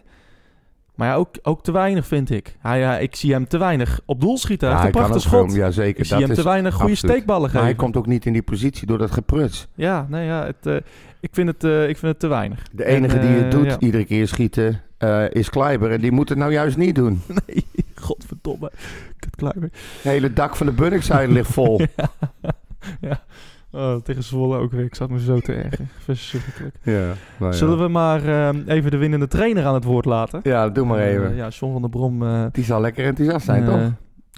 Maar 0.96 1.08
ja, 1.08 1.16
ook, 1.16 1.36
ook 1.42 1.64
te 1.64 1.72
weinig 1.72 2.08
vind 2.08 2.30
ik. 2.30 2.56
Hij, 2.60 3.02
ik 3.04 3.16
zie 3.16 3.32
hem 3.34 3.48
te 3.48 3.58
weinig 3.58 4.00
op 4.06 4.22
doel 4.22 4.38
schieten. 4.38 4.68
Hij 4.68 4.78
Ja, 4.78 4.84
heeft 4.84 4.96
een 4.96 5.02
hij 5.02 5.10
kan 5.12 5.20
prachtig 5.22 5.40
schot. 5.50 5.56
ja, 5.60 5.72
zeker. 5.72 6.00
ik 6.00 6.06
zie 6.06 6.18
Dat 6.18 6.28
hem 6.28 6.36
te 6.38 6.44
weinig 6.44 6.74
goede 6.74 6.92
absoluut. 6.92 7.14
steekballen 7.14 7.42
maar 7.42 7.50
geven. 7.50 7.66
hij 7.66 7.76
komt 7.76 7.98
ook 7.98 8.08
niet 8.08 8.26
in 8.26 8.34
die 8.34 8.42
positie 8.44 8.88
door 8.88 8.98
dat 8.98 9.12
gepruts. 9.12 9.68
Ja, 9.74 10.06
nee, 10.10 10.26
ja 10.26 10.46
het, 10.46 10.66
eh, 10.66 10.76
ik, 11.20 11.30
vind 11.32 11.48
het, 11.48 11.64
eh, 11.64 11.90
ik 11.90 11.98
vind 11.98 12.12
het 12.12 12.20
te 12.20 12.28
weinig. 12.28 12.64
De 12.72 12.86
enige 12.86 13.18
En, 13.20 13.28
die 13.28 13.42
het 13.42 13.52
doet, 13.52 13.66
ja. 13.66 13.80
iedere 13.80 14.06
keer 14.06 14.28
schieten, 14.28 14.82
is 15.32 15.50
Kleiber. 15.50 15.92
En 15.92 16.02
die 16.02 16.12
moet 16.12 16.30
het 16.30 16.38
nou 16.38 16.52
juist 16.52 16.78
niet 16.78 16.96
doen. 16.96 17.22
Nee, 17.48 17.66
godverdomme. 18.06 18.72
Het 19.20 20.02
hele 20.02 20.34
dak 20.34 20.56
van 20.56 20.66
de 20.66 20.72
Bunnikzijde 20.74 21.34
ligt 21.34 21.52
vol. 21.52 21.82
ja. 23.02 23.24
Oh, 23.72 23.96
tegen 23.96 24.24
Zwolle 24.24 24.58
ook 24.58 24.72
weer. 24.72 24.84
Ik 24.86 24.96
zat 24.96 25.10
me 25.10 25.20
zo 25.20 25.40
te 25.40 25.54
ergen. 25.54 25.90
Verschrikkelijk. 25.98 26.76
Ja, 26.84 27.06
nou 27.40 27.52
ja. 27.52 27.52
Zullen 27.52 27.78
we 27.80 27.88
maar 27.88 28.26
ehm, 28.28 28.62
even 28.68 28.92
de 28.92 28.98
winnende 28.98 29.28
trainer 29.28 29.66
aan 29.66 29.74
het 29.74 29.84
woord 29.84 30.06
laten? 30.06 30.40
Ja, 30.44 30.70
doe 30.70 30.86
maar 30.86 31.00
even. 31.00 31.32
Eh, 31.32 31.38
ja, 31.38 31.48
John 31.48 31.72
van 31.72 31.82
der 31.82 31.90
Brom. 31.90 32.24
eh, 32.24 32.46
Die 32.52 32.64
zal 32.64 32.82
lekker 32.82 33.06
enthousiast 33.06 33.46
zijn, 33.46 33.64
eh, 33.64 33.70
toch? 33.74 33.92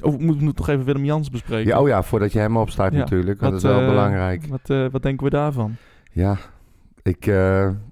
Of 0.03 0.15
we 0.17 0.23
moeten 0.23 0.55
toch 0.55 0.67
even 0.69 0.85
Willem 0.85 1.05
Jans 1.05 1.29
bespreken? 1.29 1.67
Ja, 1.67 1.79
oh 1.81 1.87
ja, 1.87 2.03
voordat 2.03 2.31
je 2.31 2.39
hem 2.39 2.57
opstart 2.57 2.93
Ja, 2.93 2.99
natuurlijk. 2.99 3.39
Wat, 3.39 3.51
dat 3.51 3.63
is 3.63 3.69
wel 3.69 3.85
belangrijk. 3.85 4.45
Wat, 4.47 4.91
wat 4.91 5.01
denken 5.01 5.23
we 5.25 5.29
daarvan? 5.29 5.75
Ja, 6.11 6.37
ik, 7.01 7.25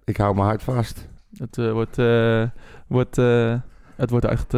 ik 0.03 0.17
hou 0.17 0.36
mijn 0.36 0.47
hart 0.47 0.63
vast. 0.63 1.07
Het, 1.38 1.55
wordt, 1.71 1.97
wordt, 2.88 3.15
het 3.95 4.09
wordt 4.09 4.26
echt 4.26 4.53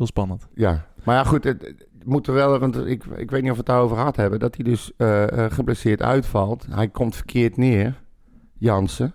heel 0.00 0.08
spannend. 0.08 0.48
Ja, 0.54 0.86
maar 1.04 1.16
ja 1.16 1.24
goed, 1.24 1.44
het, 1.44 1.62
het 1.62 2.04
moet 2.04 2.26
er 2.26 2.34
wel, 2.34 2.58
want 2.58 2.86
ik, 2.86 3.04
ik 3.04 3.30
weet 3.30 3.42
niet 3.42 3.50
of 3.50 3.56
we 3.56 3.62
het 3.62 3.66
daarover 3.66 3.96
gehad 3.96 4.16
hebben, 4.16 4.38
dat 4.38 4.54
hij 4.54 4.64
dus 4.64 4.92
eh, 4.96 5.44
eh, 5.44 5.52
geblesseerd 5.52 6.02
uitvalt. 6.02 6.66
Hij 6.70 6.88
komt 6.88 7.16
verkeerd 7.16 7.56
neer, 7.56 8.00
Jansen. 8.58 9.14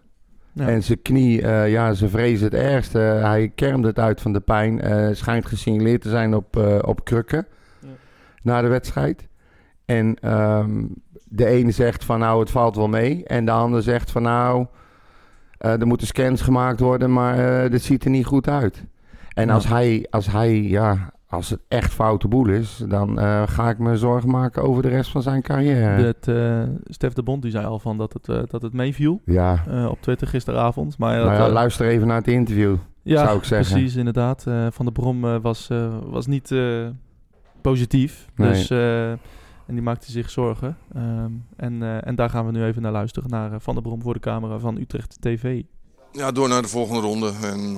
Ja. 0.52 0.68
En 0.68 0.84
zijn 0.84 1.02
knie, 1.02 1.42
eh, 1.42 1.72
ja, 1.72 1.94
ze 1.94 2.10
vrezen 2.10 2.46
het 2.46 2.54
ergste. 2.54 2.98
Hij 3.00 3.52
kermde 3.56 3.88
het 3.88 4.00
uit 4.00 4.22
van 4.22 4.34
de 4.34 4.40
pijn. 4.40 4.82
schijnt 5.16 5.46
gesignaleerd 5.46 6.02
te 6.02 6.10
zijn 6.10 6.36
op, 6.36 6.58
op 6.86 7.04
krukken 7.04 7.48
Ja. 7.80 7.88
na 8.42 8.62
de 8.62 8.68
wedstrijd. 8.68 9.28
En 9.86 10.16
ehm, 10.22 10.86
de 11.24 11.46
ene 11.46 11.72
zegt 11.72 12.04
van 12.04 12.20
nou, 12.20 12.40
het 12.40 12.50
valt 12.50 12.76
wel 12.76 12.88
mee. 12.88 13.26
En 13.26 13.46
de 13.46 13.52
ander 13.52 13.84
zegt 13.84 14.12
van 14.12 14.22
nou, 14.22 14.66
er 15.58 15.88
moeten 15.88 16.08
scans 16.08 16.42
gemaakt 16.42 16.80
worden, 16.80 17.14
maar 17.14 17.70
dit 17.70 17.84
ziet 17.84 18.04
er 18.04 18.10
niet 18.10 18.26
goed 18.26 18.48
uit. 18.48 18.84
En 19.36 19.48
Ja. 19.48 19.54
als 19.54 19.68
hij, 19.68 20.08
als 20.10 20.32
hij, 20.32 20.62
ja, 20.62 21.14
als 21.30 21.50
het 21.50 21.60
echt 21.68 21.94
foute 21.94 22.28
boel 22.28 22.48
is, 22.48 22.84
dan 22.88 23.20
eh, 23.20 23.44
ga 23.46 23.70
ik 23.70 23.78
me 23.80 23.98
zorgen 23.98 24.30
maken 24.30 24.64
over 24.64 24.82
de 24.84 24.90
rest 24.90 25.12
van 25.12 25.22
zijn 25.22 25.42
carrière. 25.42 26.04
Dat, 26.04 26.28
eh, 26.36 26.62
Stef 26.84 27.14
de 27.14 27.24
Bond 27.24 27.42
die 27.42 27.52
zei 27.52 27.66
al 27.66 27.80
van 27.80 27.98
dat 27.98 28.14
het, 28.14 28.30
eh, 28.30 28.40
dat 28.48 28.62
het 28.62 28.74
meeviel 28.74 29.22
Ja, 29.26 29.64
eh, 29.68 29.86
op 29.90 30.02
Twitter 30.02 30.28
gisteravond. 30.28 30.98
Maar 30.98 31.16
nou 31.18 31.30
dat, 31.30 31.38
ja, 31.38 31.50
luister 31.50 31.88
even 31.88 32.08
naar 32.08 32.18
het 32.18 32.28
interview. 32.28 32.76
ja, 33.04 33.26
zou 33.26 33.38
ik 33.38 33.44
zeggen. 33.44 33.74
precies, 33.76 33.96
inderdaad. 33.96 34.48
Eh, 34.48 34.68
van 34.72 34.86
der 34.86 34.94
Brom 34.94 35.26
eh, 35.26 35.36
was, 35.42 35.70
eh, 35.70 35.88
was 36.06 36.28
niet 36.28 36.52
eh, 36.52 36.88
positief. 37.62 38.28
Nee. 38.36 38.50
Dus, 38.50 38.70
eh, 38.70 39.10
en 39.12 39.74
die 39.74 39.82
maakte 39.82 40.12
zich 40.12 40.30
zorgen. 40.30 40.78
Ehm, 40.94 41.32
en, 41.56 41.84
eh, 41.84 42.08
en 42.08 42.16
daar 42.16 42.30
gaan 42.30 42.46
we 42.46 42.52
nu 42.52 42.64
even 42.64 42.82
naar 42.82 42.92
luisteren. 42.92 43.30
Naar 43.30 43.60
Van 43.62 43.74
der 43.74 43.84
Brom 43.84 44.02
voor 44.02 44.14
de 44.14 44.20
camera 44.20 44.58
van 44.60 44.78
Utrecht 44.78 45.18
TV. 45.22 45.62
Ja, 46.12 46.32
door 46.32 46.50
naar 46.50 46.62
de 46.62 46.68
volgende 46.68 47.02
ronde. 47.02 47.32
En, 47.44 47.78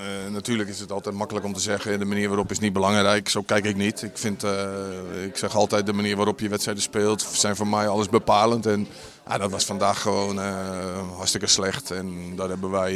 eh, 0.00 0.32
natuurlijk 0.32 0.68
is 0.68 0.80
het 0.80 0.92
altijd 0.92 1.14
makkelijk 1.14 1.46
om 1.46 1.52
te 1.52 1.60
zeggen, 1.60 1.98
de 1.98 2.04
manier 2.04 2.28
waarop 2.28 2.50
is 2.50 2.58
niet 2.58 2.72
belangrijk. 2.72 3.28
Zo 3.28 3.42
kijk 3.42 3.64
ik 3.64 3.76
niet. 3.76 4.02
Ik, 4.02 4.18
vind, 4.18 4.44
eh, 4.44 5.24
ik 5.24 5.36
zeg 5.36 5.56
altijd, 5.56 5.86
de 5.86 5.92
manier 5.92 6.16
waarop 6.16 6.40
je 6.40 6.48
wedstrijden 6.48 6.82
speelt, 6.82 7.22
zijn 7.32 7.56
voor 7.56 7.66
mij 7.66 7.88
alles 7.88 8.08
bepalend. 8.08 8.66
En 8.66 8.86
ja, 9.28 9.38
dat 9.38 9.50
was 9.50 9.64
vandaag 9.64 10.02
gewoon 10.02 10.40
eh, 10.40 11.16
hartstikke 11.16 11.46
slecht. 11.46 11.90
En 11.90 12.36
daar 12.36 12.48
hebben 12.48 12.70
wij 12.70 12.94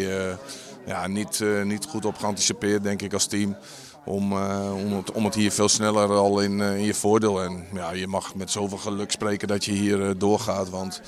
ja, 0.86 1.06
niet, 1.06 1.44
niet 1.64 1.84
goed 1.84 2.04
op 2.04 2.16
geanticipeerd, 2.16 2.82
denk 2.82 3.02
ik, 3.02 3.12
als 3.12 3.26
team. 3.26 3.56
Om, 4.04 4.32
om, 4.72 4.92
het, 4.92 5.12
om 5.12 5.24
het 5.24 5.34
hier 5.34 5.50
veel 5.50 5.68
sneller 5.68 6.08
al 6.10 6.40
in, 6.40 6.60
in 6.60 6.84
je 6.84 6.94
voordeel. 6.94 7.42
En 7.42 7.66
ja, 7.72 7.92
je 7.92 8.06
mag 8.06 8.34
met 8.34 8.50
zoveel 8.50 8.78
geluk 8.78 9.10
spreken 9.10 9.48
dat 9.48 9.64
je 9.64 9.72
hier 9.72 10.18
doorgaat. 10.18 10.70
Want 10.70 11.00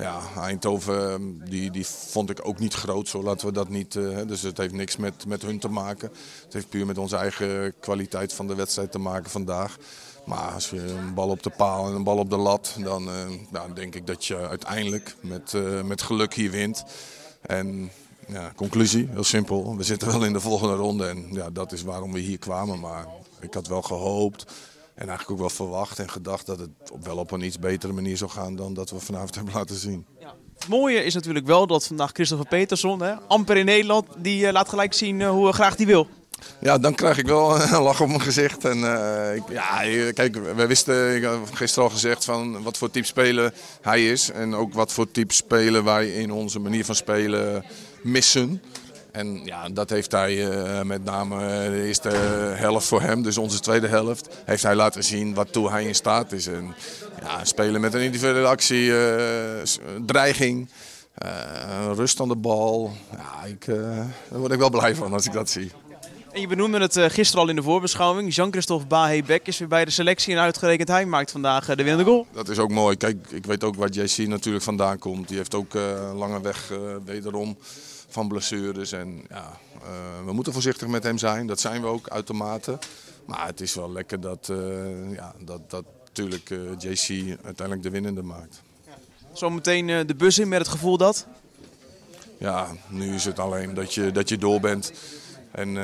ja, 0.00 0.20
Eindhoven 0.36 1.12
eh, 1.12 1.50
die, 1.50 1.70
die 1.70 1.86
vond 1.86 2.30
ik 2.30 2.40
ook 2.42 2.58
niet 2.58 2.74
groot, 2.74 3.08
zo 3.08 3.22
laten 3.22 3.46
we 3.46 3.52
dat 3.52 3.68
niet. 3.68 3.96
eh, 3.96 4.18
dus 4.26 4.42
het 4.42 4.58
heeft 4.58 4.74
niks 4.74 4.96
met, 4.96 5.26
met 5.26 5.42
hun 5.42 5.58
te 5.58 5.68
maken. 5.68 6.10
Het 6.44 6.52
heeft 6.52 6.68
puur 6.68 6.86
met 6.86 6.98
onze 6.98 7.16
eigen 7.16 7.74
kwaliteit 7.80 8.32
van 8.32 8.46
de 8.46 8.54
wedstrijd 8.54 8.92
te 8.92 8.98
maken 8.98 9.30
vandaag. 9.30 9.76
Maar 10.24 10.52
als 10.52 10.70
je 10.70 10.90
een 10.90 11.14
bal 11.14 11.28
op 11.28 11.42
de 11.42 11.50
paal 11.50 11.86
en 11.86 11.94
een 11.94 12.04
bal 12.04 12.18
op 12.18 12.30
de 12.30 12.36
lat, 12.36 12.76
dan 12.78 13.08
eh, 13.08 13.14
nou, 13.50 13.72
denk 13.72 13.94
ik 13.94 14.06
dat 14.06 14.26
je 14.26 14.48
uiteindelijk 14.48 15.14
met, 15.20 15.54
eh, 15.54 15.82
met 15.82 16.02
geluk 16.02 16.34
hier 16.34 16.50
wint. 16.50 16.84
En 17.40 17.90
ja, 18.26 18.52
conclusie, 18.56 19.08
heel 19.10 19.24
simpel. 19.24 19.76
We 19.76 19.82
zitten 19.82 20.08
wel 20.08 20.24
in 20.24 20.32
de 20.32 20.40
volgende 20.40 20.74
ronde 20.74 21.06
en 21.06 21.26
ja, 21.30 21.50
dat 21.50 21.72
is 21.72 21.82
waarom 21.82 22.12
we 22.12 22.18
hier 22.18 22.38
kwamen. 22.38 22.80
Maar 22.80 23.06
ik 23.40 23.54
had 23.54 23.66
wel 23.66 23.82
gehoopt 23.82 24.52
en 25.00 25.08
eigenlijk 25.08 25.30
ook 25.30 25.38
wel 25.38 25.56
verwacht 25.66 25.98
en 25.98 26.10
gedacht 26.10 26.46
dat 26.46 26.58
het 26.58 26.90
op, 26.92 27.04
wel 27.04 27.16
op 27.16 27.30
een 27.30 27.42
iets 27.42 27.58
betere 27.58 27.92
manier 27.92 28.16
zou 28.16 28.30
gaan 28.30 28.56
dan 28.56 28.74
dat 28.74 28.90
we 28.90 29.00
vanavond 29.00 29.34
hebben 29.36 29.54
laten 29.54 29.76
zien. 29.76 30.06
Het 30.58 30.68
mooie 30.68 31.04
is 31.04 31.14
natuurlijk 31.14 31.46
wel 31.46 31.66
dat 31.66 31.86
vandaag 31.86 32.10
Christopher 32.12 32.46
Peterson, 32.46 33.02
hè, 33.02 33.14
amper 33.28 33.56
in 33.56 33.64
Nederland, 33.64 34.06
die 34.18 34.46
eh, 34.46 34.52
laat 34.52 34.68
gelijk 34.68 34.94
zien 34.94 35.20
eh, 35.20 35.30
hoe 35.30 35.52
graag 35.52 35.76
die 35.76 35.86
wil. 35.86 36.08
Ja, 36.60 36.78
dan 36.78 36.94
krijg 36.94 37.18
ik 37.18 37.26
wel 37.26 37.60
een 37.60 37.82
lach 37.82 38.00
op 38.00 38.08
mijn 38.08 38.20
gezicht. 38.20 38.64
En, 38.64 38.84
eh, 38.84 39.34
ik, 39.34 39.42
ja, 39.50 40.12
kijk, 40.12 40.36
we 40.54 40.66
wisten, 40.66 41.16
ik 41.16 41.24
had 41.24 41.38
gisteren 41.52 41.88
al 41.88 41.94
gezegd 41.94 42.24
van 42.24 42.62
wat 42.62 42.78
voor 42.78 42.90
type 42.90 43.06
speler 43.06 43.52
hij 43.80 44.10
is. 44.10 44.30
En 44.30 44.54
ook 44.54 44.74
wat 44.74 44.92
voor 44.92 45.10
type 45.10 45.32
speler 45.32 45.84
wij 45.84 46.12
in 46.12 46.32
onze 46.32 46.58
manier 46.58 46.84
van 46.84 46.94
spelen 46.94 47.64
missen. 48.02 48.62
En 49.12 49.44
ja, 49.44 49.68
dat 49.68 49.90
heeft 49.90 50.12
hij 50.12 50.50
eh, 50.50 50.82
met 50.82 51.04
name 51.04 51.38
de 51.70 51.82
eerste 51.86 52.08
helft 52.54 52.86
voor 52.86 53.00
hem, 53.00 53.22
dus 53.22 53.38
onze 53.38 53.60
tweede 53.60 53.86
helft, 53.86 54.28
heeft 54.44 54.62
hij 54.62 54.74
laten 54.74 55.04
zien 55.04 55.34
waartoe 55.34 55.70
hij 55.70 55.84
in 55.84 55.94
staat 55.94 56.32
is. 56.32 56.46
En 56.46 56.74
ja, 57.22 57.44
spelen 57.44 57.80
met 57.80 57.94
een 57.94 58.00
individuele 58.00 58.46
actie, 58.46 58.96
eh, 58.96 59.62
dreiging, 60.06 60.68
eh, 61.14 61.90
rust 61.94 62.20
aan 62.20 62.28
de 62.28 62.36
bal. 62.36 62.92
Ja, 63.16 63.44
ik, 63.44 63.66
eh, 63.66 63.76
daar 64.28 64.38
word 64.38 64.52
ik 64.52 64.58
wel 64.58 64.70
blij 64.70 64.94
van 64.94 65.12
als 65.12 65.26
ik 65.26 65.32
dat 65.32 65.50
zie. 65.50 65.70
En 66.32 66.40
je 66.40 66.46
benoemde 66.46 66.78
het 66.78 66.98
gisteren 66.98 67.44
al 67.44 67.50
in 67.50 67.56
de 67.56 67.62
voorbeschouwing. 67.62 68.34
Jean-Christophe 68.34 68.86
Bahé-Beck 68.86 69.46
is 69.46 69.58
weer 69.58 69.68
bij 69.68 69.84
de 69.84 69.90
selectie 69.90 70.34
en 70.34 70.40
uitgerekend 70.40 70.88
hij 70.88 71.06
maakt 71.06 71.30
vandaag 71.30 71.66
de 71.66 71.74
winnende 71.74 72.04
goal. 72.04 72.26
Dat 72.32 72.48
is 72.48 72.58
ook 72.58 72.70
mooi. 72.70 72.96
Kijk, 72.96 73.30
ik 73.30 73.46
weet 73.46 73.64
ook 73.64 73.74
waar 73.74 73.88
JC 73.88 74.16
natuurlijk 74.16 74.64
vandaan 74.64 74.98
komt. 74.98 75.28
Die 75.28 75.36
heeft 75.36 75.54
ook 75.54 75.74
uh, 75.74 75.82
lange 76.14 76.40
weg 76.40 76.72
wederom 77.04 77.56
van 78.12 78.28
blessures. 78.28 78.92
En 78.92 79.24
ja, 79.28 79.58
we 80.24 80.32
moeten 80.32 80.52
voorzichtig 80.52 80.88
met 80.88 81.02
hem 81.02 81.18
zijn. 81.18 81.46
Dat 81.46 81.60
zijn 81.60 81.80
we 81.80 81.86
ook 81.86 82.08
uitermate. 82.08 82.78
Maar 83.24 83.46
het 83.46 83.60
is 83.60 83.74
wel 83.74 83.92
lekker 83.92 84.20
dat, 84.20 84.50
ja, 85.12 85.34
dat, 85.38 85.70
dat 85.70 85.84
natuurlijk 86.04 86.48
JC 86.78 87.36
uiteindelijk 87.44 87.82
de 87.82 87.90
winnende 87.90 88.22
maakt. 88.22 88.62
Zometeen 89.32 89.86
de 90.06 90.14
bus 90.16 90.38
in 90.38 90.48
met 90.48 90.58
het 90.58 90.68
gevoel 90.68 90.96
dat? 90.96 91.26
Ja, 92.38 92.66
nu 92.88 93.14
is 93.14 93.24
het 93.24 93.38
alleen 93.38 93.74
dat 93.74 93.94
je, 93.94 94.10
dat 94.10 94.28
je 94.28 94.38
door 94.38 94.60
bent. 94.60 94.92
En 95.50 95.78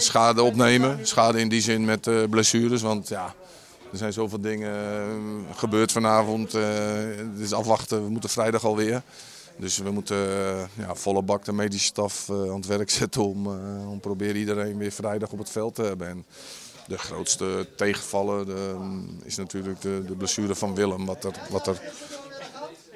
schade 0.00 0.42
opnemen. 0.42 1.06
Schade 1.06 1.40
in 1.40 1.48
die 1.48 1.60
zin 1.60 1.84
met 1.84 2.30
blessures. 2.30 2.82
Want 2.82 3.08
ja, 3.08 3.34
er 3.92 3.98
zijn 3.98 4.12
zoveel 4.12 4.40
dingen 4.40 4.74
gebeurd 5.54 5.92
vanavond. 5.92 6.52
het 6.52 7.38
is 7.38 7.52
afwachten. 7.52 8.04
We 8.04 8.10
moeten 8.10 8.30
vrijdag 8.30 8.64
alweer. 8.64 9.02
Dus 9.58 9.78
we 9.78 9.90
moeten 9.90 10.16
ja, 10.74 10.94
volle 10.94 11.22
bak 11.22 11.44
de 11.44 11.52
medische 11.52 11.86
staf 11.86 12.30
aan 12.30 12.56
het 12.56 12.66
werk 12.66 12.90
zetten 12.90 13.22
om, 13.22 13.46
om 13.88 14.00
proberen 14.00 14.36
iedereen 14.36 14.78
weer 14.78 14.92
vrijdag 14.92 15.32
op 15.32 15.38
het 15.38 15.50
veld 15.50 15.74
te 15.74 15.82
hebben. 15.82 16.08
En 16.08 16.24
de 16.86 16.98
grootste 16.98 17.68
tegenvallen 17.76 18.46
de, 18.46 18.76
is 19.24 19.36
natuurlijk 19.36 19.80
de, 19.80 20.02
de 20.06 20.16
blessure 20.16 20.54
van 20.54 20.74
Willem. 20.74 21.06
Wat 21.06 21.24
er, 21.24 21.32
wat 21.50 21.66
er 21.66 21.80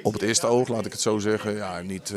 op 0.03 0.13
het 0.13 0.23
eerste 0.23 0.47
oog, 0.47 0.69
laat 0.69 0.87
ik 0.87 0.93
het 0.93 1.01
zo 1.01 1.19
zeggen, 1.19 1.55
ja, 1.55 1.81
niet, 1.81 2.15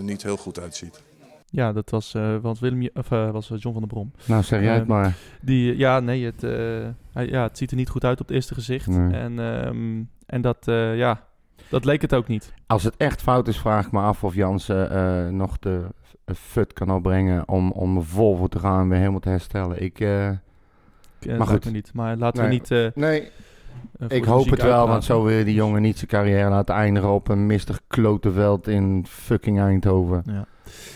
niet 0.00 0.22
heel 0.22 0.36
goed 0.36 0.60
uitziet. 0.60 1.02
Ja, 1.50 1.72
dat 1.72 1.90
was, 1.90 2.14
uh, 2.14 2.36
want 2.40 2.58
Willem, 2.58 2.88
of, 2.94 3.10
uh, 3.10 3.30
was 3.30 3.48
John 3.48 3.72
van 3.72 3.78
der 3.78 3.86
Brom. 3.86 4.12
Nou, 4.24 4.42
zeg 4.42 4.62
jij 4.62 4.74
het 4.74 4.86
maar. 4.86 5.16
Die, 5.40 5.76
ja, 5.76 6.00
nee, 6.00 6.24
het, 6.24 6.42
uh, 6.42 6.86
ja, 7.12 7.42
het 7.42 7.58
ziet 7.58 7.70
er 7.70 7.76
niet 7.76 7.88
goed 7.88 8.04
uit 8.04 8.20
op 8.20 8.26
het 8.26 8.36
eerste 8.36 8.54
gezicht. 8.54 8.86
Nee. 8.86 9.12
En, 9.12 9.38
um, 9.38 10.10
en 10.26 10.40
dat, 10.40 10.58
ja, 10.94 11.26
dat 11.72 11.84
leek 11.84 12.02
het 12.02 12.14
ook 12.14 12.28
niet. 12.28 12.52
Als 12.66 12.82
het 12.82 12.96
echt 12.96 13.22
fout 13.22 13.48
is, 13.48 13.58
vraag 13.58 13.86
ik 13.86 13.92
me 13.92 14.00
af 14.00 14.24
of 14.24 14.34
Jansen 14.34 15.36
nog 15.36 15.58
de 15.58 15.84
fut 16.34 16.72
kan 16.72 16.92
opbrengen 16.92 17.48
om, 17.48 17.70
om 17.70 18.02
vol 18.02 18.36
voor 18.36 18.48
te 18.48 18.58
gaan 18.58 18.80
en 18.80 18.88
weer 18.88 18.98
helemaal 18.98 19.20
te 19.20 19.28
herstellen. 19.28 19.82
Ik, 19.82 20.00
maar 20.00 21.46
goed. 21.46 21.72
niet. 21.72 21.90
Maar 21.94 22.16
laten 22.16 22.48
nee. 22.48 22.60
we 22.68 22.74
niet... 22.74 22.94
nee. 22.94 23.30
ik 24.08 24.24
hoop 24.24 24.50
het 24.50 24.62
wel, 24.62 24.88
want 24.88 25.04
zo 25.04 25.24
wil 25.24 25.44
die 25.44 25.54
jongen 25.54 25.82
niet 25.82 25.96
zijn 25.96 26.10
carrière 26.10 26.50
laten 26.50 26.74
eindigen 26.74 27.10
op 27.10 27.28
een 27.28 27.46
mistig 27.46 27.80
klotenveld 27.86 28.68
in 28.68 29.04
fucking 29.08 29.60
Eindhoven. 29.60 30.22
Ja. 30.26 30.46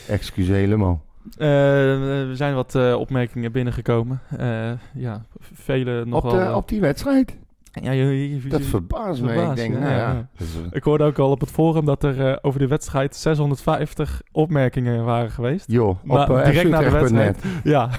Excuseer 0.09 0.55
helemaal. 0.55 1.05
Uh, 1.39 2.29
er 2.29 2.37
zijn 2.37 2.55
wat 2.55 2.75
uh, 2.75 2.95
opmerkingen 2.99 3.53
binnengekomen. 3.53 4.21
Uh, 4.41 4.71
ja, 4.95 5.25
vele 5.41 6.05
nogal... 6.05 6.31
Op, 6.31 6.39
de, 6.39 6.55
op 6.55 6.69
die 6.69 6.81
wedstrijd? 6.81 7.37
Ja, 7.83 7.91
je, 7.91 8.05
je, 8.05 8.43
je, 8.43 8.49
dat 8.49 8.63
verbaast 8.63 9.23
me. 9.23 9.33
Ik 9.33 9.57
denk, 9.57 9.75
ja, 9.75 9.81
nou 9.81 9.95
ja. 9.95 10.29
Ik 10.71 10.83
hoorde 10.83 11.05
ook 11.05 11.19
al 11.19 11.31
op 11.31 11.41
het 11.41 11.51
forum 11.51 11.85
dat 11.85 12.03
er 12.03 12.39
over 12.43 12.61
de 12.61 12.67
wedstrijd 12.67 13.17
650 13.17 14.23
opmerkingen 14.33 15.05
waren 15.05 15.31
geweest. 15.31 15.65
Joh, 15.71 15.89
op 15.89 16.05
Na, 16.05 16.27
direct 16.27 16.69
na 16.69 16.79
de 16.81 16.91
wedstrijd. 16.91 17.43
Ja. 17.65 17.91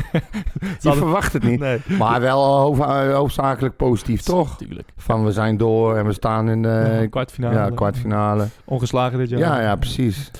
je 0.80 0.92
verwacht 0.92 1.32
het 1.32 1.42
niet. 1.42 1.60
Nee. 1.60 1.80
Maar 1.98 2.20
wel 2.20 2.76
hoofdzakelijk 3.12 3.76
positief, 3.76 4.22
toch? 4.22 4.56
Tuurlijk. 4.56 4.88
Van 4.96 5.24
we 5.24 5.32
zijn 5.32 5.56
door 5.56 5.96
en 5.96 6.06
we 6.06 6.12
staan 6.12 6.48
in 6.48 6.62
de 6.62 6.96
ja, 7.00 7.06
kwartfinale. 7.06 7.54
Ja, 7.54 7.70
kwartfinale. 7.70 8.46
Ongeslagen 8.64 9.18
dit 9.18 9.28
jaar. 9.28 9.40
Ja, 9.40 9.60
ja, 9.60 9.76
precies. 9.76 10.30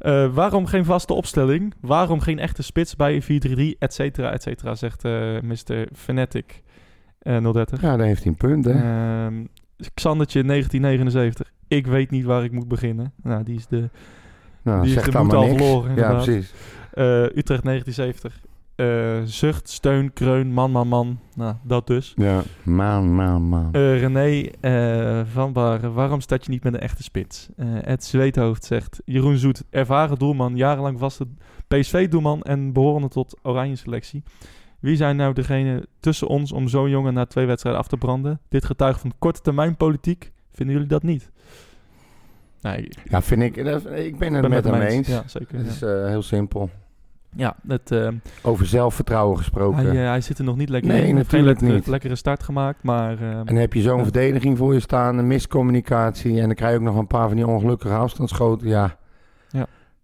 Uh, 0.00 0.34
waarom 0.34 0.66
geen 0.66 0.84
vaste 0.84 1.12
opstelling? 1.12 1.74
Waarom 1.80 2.20
geen 2.20 2.38
echte 2.38 2.62
spits 2.62 2.96
bij 2.96 3.22
4-3-3, 3.22 3.26
et 3.78 3.94
cetera, 3.94 4.32
et 4.32 4.42
cetera, 4.42 4.74
zegt 4.74 5.04
uh, 5.04 5.40
Mr. 5.40 5.86
Fanatic 5.92 6.44
uh, 6.48 6.65
030. 7.26 7.80
Ja, 7.80 7.96
daar 7.96 8.06
heeft 8.06 8.22
hij 8.22 8.32
een 8.32 8.38
punt, 8.38 8.64
hè. 8.64 8.72
Uh, 8.72 9.44
Xandertje 9.94 10.42
1979. 10.44 11.52
Ik 11.68 11.86
weet 11.86 12.10
niet 12.10 12.24
waar 12.24 12.44
ik 12.44 12.52
moet 12.52 12.68
beginnen. 12.68 13.12
Nou, 13.22 13.42
die 13.42 13.56
is 13.56 13.66
de, 13.66 13.90
nou, 14.62 14.82
die 14.82 14.96
is 14.96 15.02
de 15.02 15.22
moed 15.22 15.32
al 15.32 15.46
verloren. 15.46 15.94
Ja, 15.94 16.12
precies. 16.12 16.52
Utrecht 17.34 17.64
1970. 17.64 18.40
Uh, 18.76 19.20
zucht, 19.24 19.68
steun, 19.68 20.12
kreun, 20.12 20.52
man, 20.52 20.70
man, 20.70 20.88
man. 20.88 21.18
Nou, 21.34 21.54
dat 21.62 21.86
dus. 21.86 22.12
Ja, 22.16 22.42
man, 22.62 23.14
man, 23.14 23.42
man. 23.42 23.68
Uh, 23.72 24.00
René 24.00 24.50
van 25.32 25.52
Baren, 25.52 25.92
waarom 25.94 26.20
staat 26.20 26.44
je 26.44 26.50
niet 26.50 26.62
met 26.62 26.74
een 26.74 26.80
echte 26.80 27.02
spits? 27.02 27.48
Ed 27.82 28.04
Zweethoofd 28.04 28.64
zegt, 28.64 29.02
Jeroen 29.04 29.36
Zoet, 29.36 29.64
ervaren 29.70 30.18
doelman, 30.18 30.56
jarenlang 30.56 30.98
vaste 30.98 31.26
PSV-doelman 31.68 32.42
en 32.42 32.72
behorende 32.72 33.08
tot 33.08 33.38
oranje 33.42 33.76
selectie. 33.76 34.22
Wie 34.80 34.96
zijn 34.96 35.16
nou 35.16 35.34
degene 35.34 35.86
tussen 36.00 36.28
ons 36.28 36.52
om 36.52 36.68
zo'n 36.68 36.90
jongen 36.90 37.14
na 37.14 37.26
twee 37.26 37.46
wedstrijden 37.46 37.80
af 37.82 37.88
te 37.88 37.96
branden? 37.96 38.40
Dit 38.48 38.64
getuigt 38.64 39.00
van 39.00 39.12
korte 39.18 39.40
termijn 39.40 39.76
politiek. 39.76 40.32
Vinden 40.52 40.74
jullie 40.74 40.90
dat 40.90 41.02
niet? 41.02 41.30
Nee. 42.60 42.88
Ja, 43.04 43.22
vind 43.22 43.42
ik. 43.42 43.56
Ik 43.56 44.18
ben 44.18 44.32
het 44.32 44.42
ben 44.42 44.50
met 44.50 44.64
hem 44.64 44.74
eens. 44.74 44.94
eens. 44.94 45.08
Ja, 45.08 45.22
zeker. 45.26 45.58
Het 45.58 45.66
is 45.66 45.78
ja. 45.78 46.06
heel 46.06 46.22
simpel. 46.22 46.70
Ja, 47.36 47.56
het, 47.68 47.90
uh, 47.90 48.08
over 48.42 48.66
zelfvertrouwen 48.66 49.38
gesproken. 49.38 49.86
Hij, 49.86 49.96
uh, 49.96 50.08
hij, 50.08 50.20
zit 50.20 50.38
er 50.38 50.44
nog 50.44 50.56
niet 50.56 50.68
lekker 50.68 50.90
nee, 50.90 51.06
in. 51.06 51.14
natuurlijk 51.14 51.58
geen 51.58 51.72
niet. 51.72 51.86
lekkere 51.86 52.16
start 52.16 52.42
gemaakt, 52.42 52.82
maar... 52.82 53.22
Uh, 53.22 53.40
en 53.44 53.56
heb 53.56 53.72
je 53.72 53.82
zo'n 53.82 54.02
verdediging 54.02 54.58
voor 54.58 54.74
je 54.74 54.80
staan, 54.80 55.18
een 55.18 55.26
miscommunicatie... 55.26 56.40
en 56.40 56.46
dan 56.46 56.54
krijg 56.54 56.72
je 56.72 56.78
ook 56.78 56.84
nog 56.84 56.96
een 56.96 57.06
paar 57.06 57.26
van 57.26 57.36
die 57.36 57.46
ongelukkige 57.46 57.94
afstandsschoten. 57.94 58.68
Ja. 58.68 58.96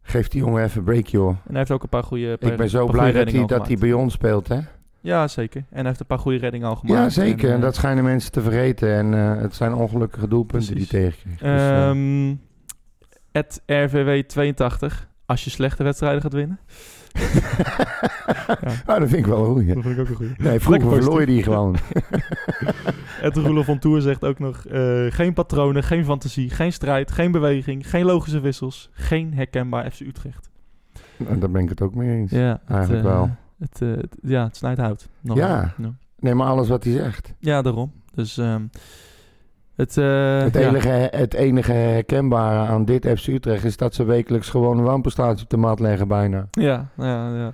Geef 0.03 0.28
die 0.28 0.40
jongen 0.40 0.62
even 0.62 0.78
een 0.78 0.84
break, 0.84 1.07
joh. 1.07 1.28
En 1.28 1.36
hij 1.44 1.59
heeft 1.59 1.70
ook 1.70 1.82
een 1.82 1.88
paar 1.88 2.03
goede... 2.03 2.36
Ik 2.40 2.57
ben 2.57 2.70
zo 2.70 2.86
blij 2.86 3.12
dat 3.12 3.30
hij, 3.32 3.46
dat 3.46 3.66
hij 3.66 3.76
bij 3.76 3.92
ons 3.92 4.12
speelt, 4.12 4.48
hè? 4.48 4.59
Ja, 5.00 5.28
zeker. 5.28 5.61
En 5.70 5.76
hij 5.78 5.86
heeft 5.86 6.00
een 6.00 6.07
paar 6.07 6.18
goede 6.18 6.38
reddingen 6.38 6.68
al 6.68 6.76
gemaakt. 6.76 7.00
Ja, 7.00 7.22
zeker. 7.22 7.48
En, 7.48 7.55
en 7.55 7.61
dat 7.61 7.74
schijnen 7.74 8.05
mensen 8.05 8.32
te 8.32 8.40
vergeten. 8.40 8.94
En 8.94 9.12
het 9.12 9.55
zijn 9.55 9.74
ongelukkige 9.74 10.28
doelpunten 10.28 10.72
precies. 10.72 10.88
die 10.88 11.00
tegenkrijgen. 11.00 11.88
Um, 11.88 12.40
het 13.32 13.61
RVW82. 13.61 15.11
Als 15.26 15.44
je 15.44 15.50
slechte 15.50 15.82
wedstrijden 15.82 16.22
gaat 16.22 16.32
winnen. 16.32 16.59
Ja. 17.13 18.73
oh, 18.95 18.99
dat 18.99 19.09
vind 19.09 19.13
ik 19.13 19.27
wel 19.27 19.45
goeie. 19.45 19.75
Dat 19.75 19.83
vind 19.83 19.95
ik 19.95 20.01
ook 20.01 20.09
een 20.09 20.15
goeie. 20.15 20.33
Nee, 20.39 20.61
vroeger 20.61 20.91
verloor 20.91 21.21
je 21.21 21.27
die 21.27 21.43
gewoon. 21.43 21.77
Het 23.23 23.37
Roelof 23.37 23.65
van 23.65 23.79
Tour 23.79 24.01
zegt 24.01 24.25
ook 24.25 24.39
nog... 24.39 24.65
Uh, 24.73 25.07
geen 25.11 25.33
patronen, 25.33 25.83
geen 25.83 26.05
fantasie, 26.05 26.51
geen 26.51 26.73
strijd, 26.73 27.13
geen 27.13 27.33
beweging... 27.33 27.91
geen 27.91 28.05
logische 28.05 28.41
wissels, 28.41 28.91
geen 28.93 29.35
herkenbaar 29.35 29.91
FC 29.91 30.01
Utrecht. 30.01 30.51
Nou, 31.17 31.39
daar 31.39 31.51
ben 31.51 31.63
ik 31.63 31.69
het 31.69 31.83
ook 31.83 31.95
mee 31.95 32.17
eens. 32.17 32.31
Ja, 32.31 32.61
Eigenlijk 32.67 33.03
het, 33.03 33.13
uh, 33.13 33.19
wel. 33.19 33.31
Het, 33.59 33.81
uh, 33.81 33.97
het, 33.97 34.17
ja, 34.23 34.45
het 34.45 34.57
snijdt 34.57 34.81
hout. 34.81 35.09
Nog 35.21 35.37
ja. 35.37 35.75
No. 35.77 35.95
Nee, 36.19 36.35
maar 36.35 36.47
alles 36.47 36.69
wat 36.69 36.85
hij 36.85 36.93
zegt. 36.93 37.35
Ja, 37.39 37.63
daarom. 37.63 37.93
Dus... 38.15 38.37
Um, 38.37 38.71
het, 39.75 39.97
uh, 39.97 40.39
het, 40.43 40.55
enige, 40.55 40.89
ja. 40.89 41.09
het 41.11 41.35
enige 41.35 41.73
herkenbare 41.73 42.68
aan 42.68 42.85
dit 42.85 43.09
FC 43.18 43.27
Utrecht 43.27 43.64
is 43.64 43.77
dat 43.77 43.95
ze 43.95 44.05
wekelijks 44.05 44.49
gewoon 44.49 44.79
een 44.79 44.85
wanprestatie 44.85 45.45
op 45.45 45.51
de 45.51 45.57
mat 45.57 45.81
leggen 45.81 46.09
bijna. 46.09 46.47
Ja, 46.51 46.89
ja, 46.97 47.37
ja. 47.37 47.53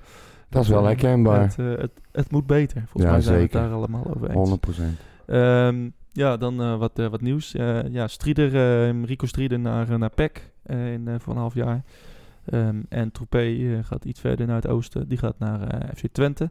Dat 0.49 0.63
is 0.63 0.69
wel 0.69 0.85
herkenbaar. 0.85 1.41
Het, 1.41 1.57
uh, 1.59 1.79
het, 1.79 1.91
het, 2.13 2.31
moet 2.31 2.47
beter. 2.47 2.81
Volgens 2.81 3.03
ja, 3.03 3.11
mij 3.11 3.21
zijn 3.21 3.39
zeker. 3.39 3.53
we 3.53 3.59
het 3.59 3.69
daar 3.69 3.79
allemaal 3.79 4.15
over 4.15 4.31
eens. 4.31 4.59
100%. 4.81 4.83
Um, 5.27 5.93
ja, 6.13 6.37
dan 6.37 6.63
uh, 6.63 6.79
wat, 6.79 6.93
wat 6.97 7.21
nieuws. 7.21 7.53
ja, 7.91 8.09
Strieder, 8.09 8.51
Rico 9.05 9.27
Strieder 9.27 9.59
naar, 9.59 9.99
naar 9.99 10.11
PEC 10.11 10.53
in, 10.67 11.09
voor 11.19 11.33
een 11.33 11.41
half 11.41 11.55
jaar. 11.55 11.83
Um, 12.53 12.87
en 12.89 13.13
Troepé 13.13 13.79
gaat 13.83 14.05
iets 14.05 14.21
verder 14.21 14.47
naar 14.47 14.57
het 14.57 14.69
oosten. 14.69 15.09
Die 15.09 15.19
gaat 15.19 15.39
naar 15.39 15.91
FC 15.97 16.07
Twente. 16.13 16.51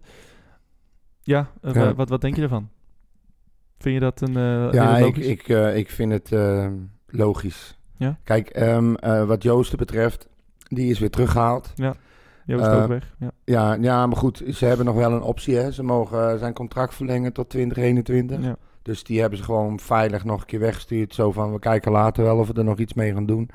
Ja, 1.22 1.52
ja. 1.62 1.94
Wat, 1.94 2.10
wat 2.10 2.22
denk 2.22 2.36
je 2.36 2.42
ervan? 2.42 2.70
Vind 3.78 3.94
je 3.94 4.00
dat 4.00 4.22
een 4.22 4.38
uh, 4.38 4.72
Ja, 4.72 4.98
ik, 4.98 5.18
ik, 5.18 5.48
uh, 5.48 5.78
ik 5.78 5.90
vind 5.90 6.12
het 6.12 6.32
uh, 6.32 6.68
logisch. 7.08 7.78
Ja? 7.98 8.18
Kijk, 8.24 8.60
um, 8.60 8.96
wat 9.28 9.44
Joosten 9.44 9.78
betreft, 9.78 10.28
die 10.68 10.90
is 10.90 11.00
weer 11.00 11.10
teruggehaald. 11.10 11.72
Ja, 11.76 11.96
Joost 12.46 12.68
ook 12.68 12.88
weg. 12.88 13.16
Ja. 13.20 13.32
Ja, 13.46 13.78
ja, 13.82 14.08
maar 14.08 14.18
goed, 14.18 14.44
ze 14.54 14.66
hebben 14.66 14.86
nog 14.86 14.96
wel 14.96 15.12
een 15.12 15.22
optie. 15.22 15.56
Hè. 15.56 15.72
Ze 15.72 15.84
mogen 15.84 16.40
zijn 16.40 16.54
contract 16.54 16.96
verlengen 16.96 17.34
tot 17.34 17.50
2021. 17.50 18.42
Ja. 18.44 18.56
Dus 18.82 19.04
die 19.04 19.20
hebben 19.20 19.38
ze 19.38 19.46
gewoon 19.46 19.80
veilig 19.80 20.24
nog 20.24 20.40
een 20.40 20.46
keer 20.46 20.60
weggestuurd. 20.60 21.14
Zo 21.14 21.32
van, 21.32 21.54
we 21.54 21.60
kijken 21.60 21.92
later 21.92 22.24
wel 22.24 22.38
of 22.38 22.48
we 22.48 22.54
er 22.54 22.64
nog 22.64 22.78
iets 22.78 22.94
mee 22.94 23.14
gaan 23.14 23.26
doen. 23.26 23.50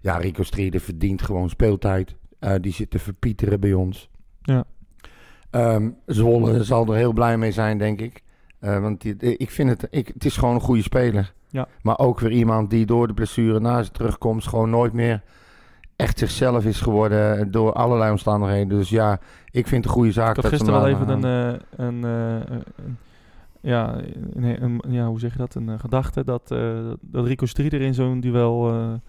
Ja, 0.00 0.16
Rico 0.16 0.42
Strieder 0.42 0.80
verdient 0.80 1.22
gewoon 1.22 1.48
speeltijd. 1.48 2.14
die 2.60 2.72
zit 2.72 2.90
te 2.90 2.98
verpieteren 2.98 3.60
bij 3.60 3.72
ons. 3.72 4.10
Ja. 4.42 4.64
Um, 5.50 5.96
Zwolle 6.06 6.64
zal 6.64 6.86
er 6.86 6.96
heel 6.96 7.12
blij 7.12 7.38
mee 7.38 7.52
zijn, 7.52 7.78
denk 7.78 8.00
ik. 8.00 8.22
Uh, 8.66 8.78
want 8.78 9.00
die, 9.00 9.36
ik 9.36 9.50
vind 9.50 9.68
het, 9.68 9.86
ik, 9.90 10.08
het 10.08 10.24
is 10.24 10.36
gewoon 10.36 10.54
een 10.54 10.60
goede 10.60 10.82
speler. 10.82 11.32
Ja. 11.48 11.68
Maar 11.82 11.98
ook 11.98 12.20
weer 12.20 12.30
iemand 12.30 12.70
die 12.70 12.86
door 12.86 13.06
de 13.06 13.14
blessure 13.14 13.60
na 13.60 13.82
zijn 13.82 13.92
terugkomst 13.92 14.48
gewoon 14.48 14.70
nooit 14.70 14.92
meer 14.92 15.22
echt 15.96 16.18
zichzelf 16.18 16.64
is 16.64 16.80
geworden 16.80 17.50
door 17.50 17.72
allerlei 17.72 18.10
omstandigheden. 18.10 18.68
Dus 18.68 18.88
ja, 18.88 19.18
ik 19.50 19.66
vind 19.66 19.84
het 19.84 19.84
een 19.84 19.98
goede 19.98 20.12
zaak. 20.12 20.36
Ik 20.36 20.42
had 20.42 20.52
gisteren 20.52 20.80
wel 20.80 20.88
even 20.88 21.08
een, 21.08 21.52
uh, 21.52 21.58
een, 21.76 22.04
uh, 22.04 22.56
een, 22.56 22.96
ja, 23.60 23.94
een, 24.34 24.62
een, 24.62 24.82
ja, 24.88 25.06
hoe 25.06 25.20
zeg 25.20 25.32
je 25.32 25.38
dat? 25.38 25.54
Een 25.54 25.80
gedachte 25.80 26.24
dat, 26.24 26.48
dat 27.00 27.26
Rico 27.26 27.46
Strieder 27.46 27.80
in 27.80 27.94
zo'n 27.94 28.20
duel 28.20 29.00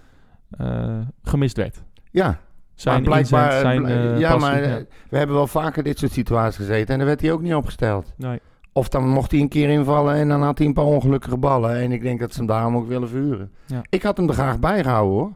gemist 1.24 1.58
werd. 1.58 1.84
Ja, 2.12 2.39
zijn 2.82 2.95
maar 2.95 3.03
blijkbaar, 3.03 3.51
zijn 3.51 3.86
eh, 3.86 4.20
ja, 4.20 4.32
passie, 4.32 4.51
maar 4.51 4.62
ja. 4.64 4.78
eh, 4.78 4.84
we 5.10 5.18
hebben 5.18 5.36
wel 5.36 5.47
vaker 5.47 5.84
dit 5.84 5.97
soort 5.99 6.12
situaties 6.12 6.58
gezeten 6.58 6.88
en 6.88 6.97
daar 6.97 7.08
werd 7.08 7.22
hij 7.22 7.32
ook 7.32 7.41
niet 7.41 7.53
opgesteld. 7.53 8.14
Nee. 8.18 8.39
Of 8.78 8.89
dan 8.89 9.07
mocht 9.09 9.32
hij 9.32 9.39
een 9.39 9.47
keer 9.49 9.69
invallen 9.69 10.15
en 10.15 10.28
dan 10.28 10.41
had 10.41 10.57
hij 10.57 10.67
een 10.67 10.73
paar 10.73 10.86
ongelukkige 10.86 11.38
ballen. 11.38 11.75
En 11.75 11.91
ik 11.91 12.01
denk 12.01 12.19
dat 12.19 12.32
ze 12.32 12.38
hem 12.38 12.47
daarom 12.47 12.75
ook 12.75 12.88
willen 12.88 13.09
verhuren. 13.09 13.51
Ja. 13.65 13.82
Ik 13.89 14.03
had 14.03 14.17
hem 14.17 14.28
er 14.28 14.34
graag 14.34 14.59
bij 14.59 14.84
gehouden 14.84 15.13
hoor. 15.17 15.32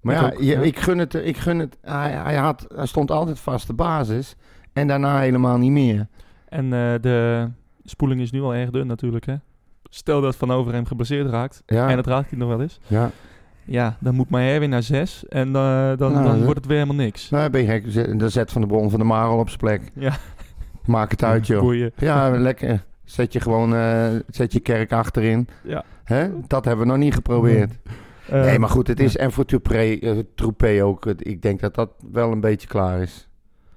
Maar 0.00 0.14
ja, 0.14 0.24
ook, 0.26 0.38
je- 0.40 0.44
ja. 0.44 0.60
ik 0.60 0.78
gun 0.78 0.98
het. 0.98 1.14
Ik 1.14 1.36
gun 1.36 1.58
het 1.58 1.76
hij, 1.82 2.10
hij, 2.10 2.36
had, 2.36 2.66
hij 2.74 2.86
stond 2.86 3.10
altijd 3.10 3.38
vaste 3.38 3.72
basis. 3.72 4.36
En 4.72 4.86
daarna 4.86 5.18
helemaal 5.20 5.58
niet 5.58 5.70
meer. 5.70 6.06
En 6.48 6.64
eh, 6.64 6.94
de 7.00 7.48
spoeling 7.84 8.20
is 8.20 8.30
nu 8.30 8.42
al 8.42 8.54
erg 8.54 8.70
dun 8.70 8.86
natuurlijk, 8.86 9.26
hè. 9.26 9.34
Stel 9.82 10.20
dat 10.20 10.36
Van 10.36 10.50
Overheem 10.52 10.86
geblesseerd 10.86 11.30
raakt, 11.30 11.62
Ja, 11.66 11.88
en 11.88 11.96
dat 11.96 12.06
raakt 12.06 12.30
hij 12.30 12.38
nog 12.38 12.48
wel 12.48 12.60
eens. 12.60 12.80
ja. 12.86 13.10
Ja, 13.64 13.96
dan 14.00 14.14
moet 14.14 14.30
Maher 14.30 14.58
weer 14.58 14.68
naar 14.68 14.82
zes 14.82 15.28
en 15.28 15.46
eh, 15.46 15.52
dan, 15.96 16.12
Nou, 16.12 16.24
dan 16.24 16.38
wordt 16.44 16.58
het 16.58 16.66
weer 16.66 16.78
helemaal 16.78 17.04
niks. 17.04 17.30
Nou, 17.30 17.50
ben 17.50 17.60
je 17.60 17.66
gek. 17.66 18.18
De 18.18 18.28
zet 18.28 18.52
van 18.52 18.60
de 18.60 18.66
bron 18.66 18.90
van 18.90 18.98
de 18.98 19.04
Marel 19.04 19.38
op 19.38 19.46
zijn 19.48 19.58
plek. 19.60 19.82
Ja. 19.94 20.12
Maak 20.86 21.10
het 21.10 21.22
uit 21.24 21.46
joh. 21.46 21.60
Boeien. 21.60 21.92
Ja, 21.96 22.30
lekker. 22.30 22.84
Zet 23.04 23.32
je 23.32 23.40
gewoon 23.40 23.74
eh, 23.74 24.08
zet 24.28 24.52
je 24.52 24.60
kerk 24.60 24.92
achterin. 24.92 25.48
Ja. 25.64 25.84
Hè? 26.04 26.28
Dat 26.46 26.64
hebben 26.64 26.84
we 26.84 26.90
nog 26.92 27.00
niet 27.00 27.14
geprobeerd. 27.14 27.72
Eh, 28.28 28.44
nee, 28.44 28.58
maar 28.58 28.68
goed, 28.68 28.86
het 28.86 29.00
is. 29.00 29.16
En 29.16 29.32
voor 29.32 29.44
Toupé, 29.44 29.76
eh, 29.98 30.18
Troepé 30.34 30.84
ook. 30.84 31.06
Ik 31.06 31.42
denk 31.42 31.60
dat 31.60 31.74
dat 31.74 31.90
wel 32.12 32.32
een 32.32 32.40
beetje 32.40 32.68
klaar 32.68 33.00
is. 33.02 33.28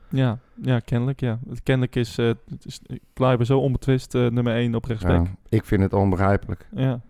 Ja, 0.09 0.37
ja, 0.61 0.79
kennelijk, 0.79 1.19
ja. 1.19 1.39
Kennelijk 1.63 1.95
is, 1.95 2.17
het 2.17 2.37
is 2.65 2.81
Kleiber 3.13 3.45
zo 3.45 3.59
onbetwist 3.59 4.13
nummer 4.13 4.55
1 4.55 4.75
op 4.75 4.85
rechtsback. 4.85 5.25
Ja, 5.25 5.31
ik 5.49 5.65
vind 5.65 5.81
het 5.81 5.93
onbegrijpelijk. 5.93 6.67
Ja, 6.75 7.01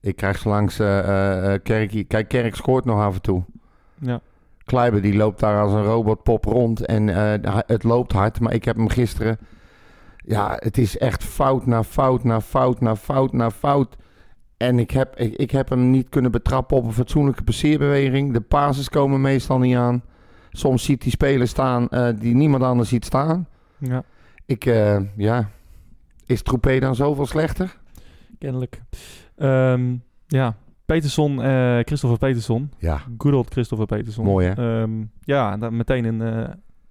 Ik 0.00 0.16
krijg 0.16 0.44
langs 0.44 0.76
Kerk. 1.62 2.04
Kijk, 2.08 2.28
Kerk 2.28 2.54
scoort 2.54 2.84
nog 2.84 3.00
af 3.00 3.14
en 3.14 3.20
toe. 3.22 3.42
ja. 3.98 4.20
Kleiber 4.72 5.02
die 5.02 5.14
loopt 5.16 5.40
daar 5.40 5.62
als 5.62 5.72
een 5.72 5.84
robotpop 5.84 6.44
rond. 6.44 6.86
En 6.86 7.08
eh, 7.08 7.58
het 7.66 7.82
loopt 7.82 8.12
hard. 8.12 8.40
Maar 8.40 8.52
ik 8.54 8.64
heb 8.64 8.76
hem 8.76 8.88
gisteren. 8.88 9.38
Ja, 10.16 10.56
het 10.58 10.78
is 10.78 10.98
echt 10.98 11.24
fout 11.24 11.66
na 11.66 11.82
fout 11.82 12.24
na 12.24 12.40
fout 12.40 12.80
na 12.80 12.96
fout 12.96 13.32
na 13.32 13.50
fout. 13.50 13.96
En 14.56 14.78
ik 14.78 14.90
heb, 14.90 15.16
ik, 15.16 15.34
ik 15.34 15.50
heb 15.50 15.68
hem 15.68 15.90
niet 15.90 16.08
kunnen 16.08 16.30
betrappen 16.30 16.76
op 16.76 16.84
een 16.84 16.92
fatsoenlijke 16.92 17.42
passeerbeweging. 17.42 18.32
De 18.32 18.40
passes 18.40 18.88
komen 18.88 19.20
meestal 19.20 19.58
niet 19.58 19.76
aan. 19.76 20.02
Soms 20.50 20.84
ziet 20.84 21.02
hij 21.02 21.10
spelers 21.10 21.50
staan 21.50 21.88
eh, 21.88 22.08
die 22.18 22.34
niemand 22.34 22.62
anders 22.62 22.88
ziet 22.88 23.04
staan. 23.04 23.48
ja, 23.78 24.02
Ik, 24.46 24.64
eh, 24.64 25.00
ja. 25.16 25.48
Is 26.26 26.42
Troepé 26.42 26.78
dan 26.78 26.94
zoveel 26.94 27.26
slechter? 27.26 27.76
kennelijk. 28.38 28.82
Ehm, 29.36 29.94
ja, 30.26 30.56
Peterson, 30.92 31.42
eh 31.42 31.78
Christopher 31.84 32.18
Peterson. 32.18 32.70
Ja, 32.78 33.00
Good 33.18 33.34
old 33.34 33.50
Christopher 33.50 33.86
Peterson. 33.86 34.24
Mooi, 34.24 34.46
hè? 34.46 34.80
Ehm, 34.82 34.90
ja, 35.20 35.56
dan 35.56 35.76
meteen 35.76 36.04
een 36.04 36.20
eh, 36.22 36.48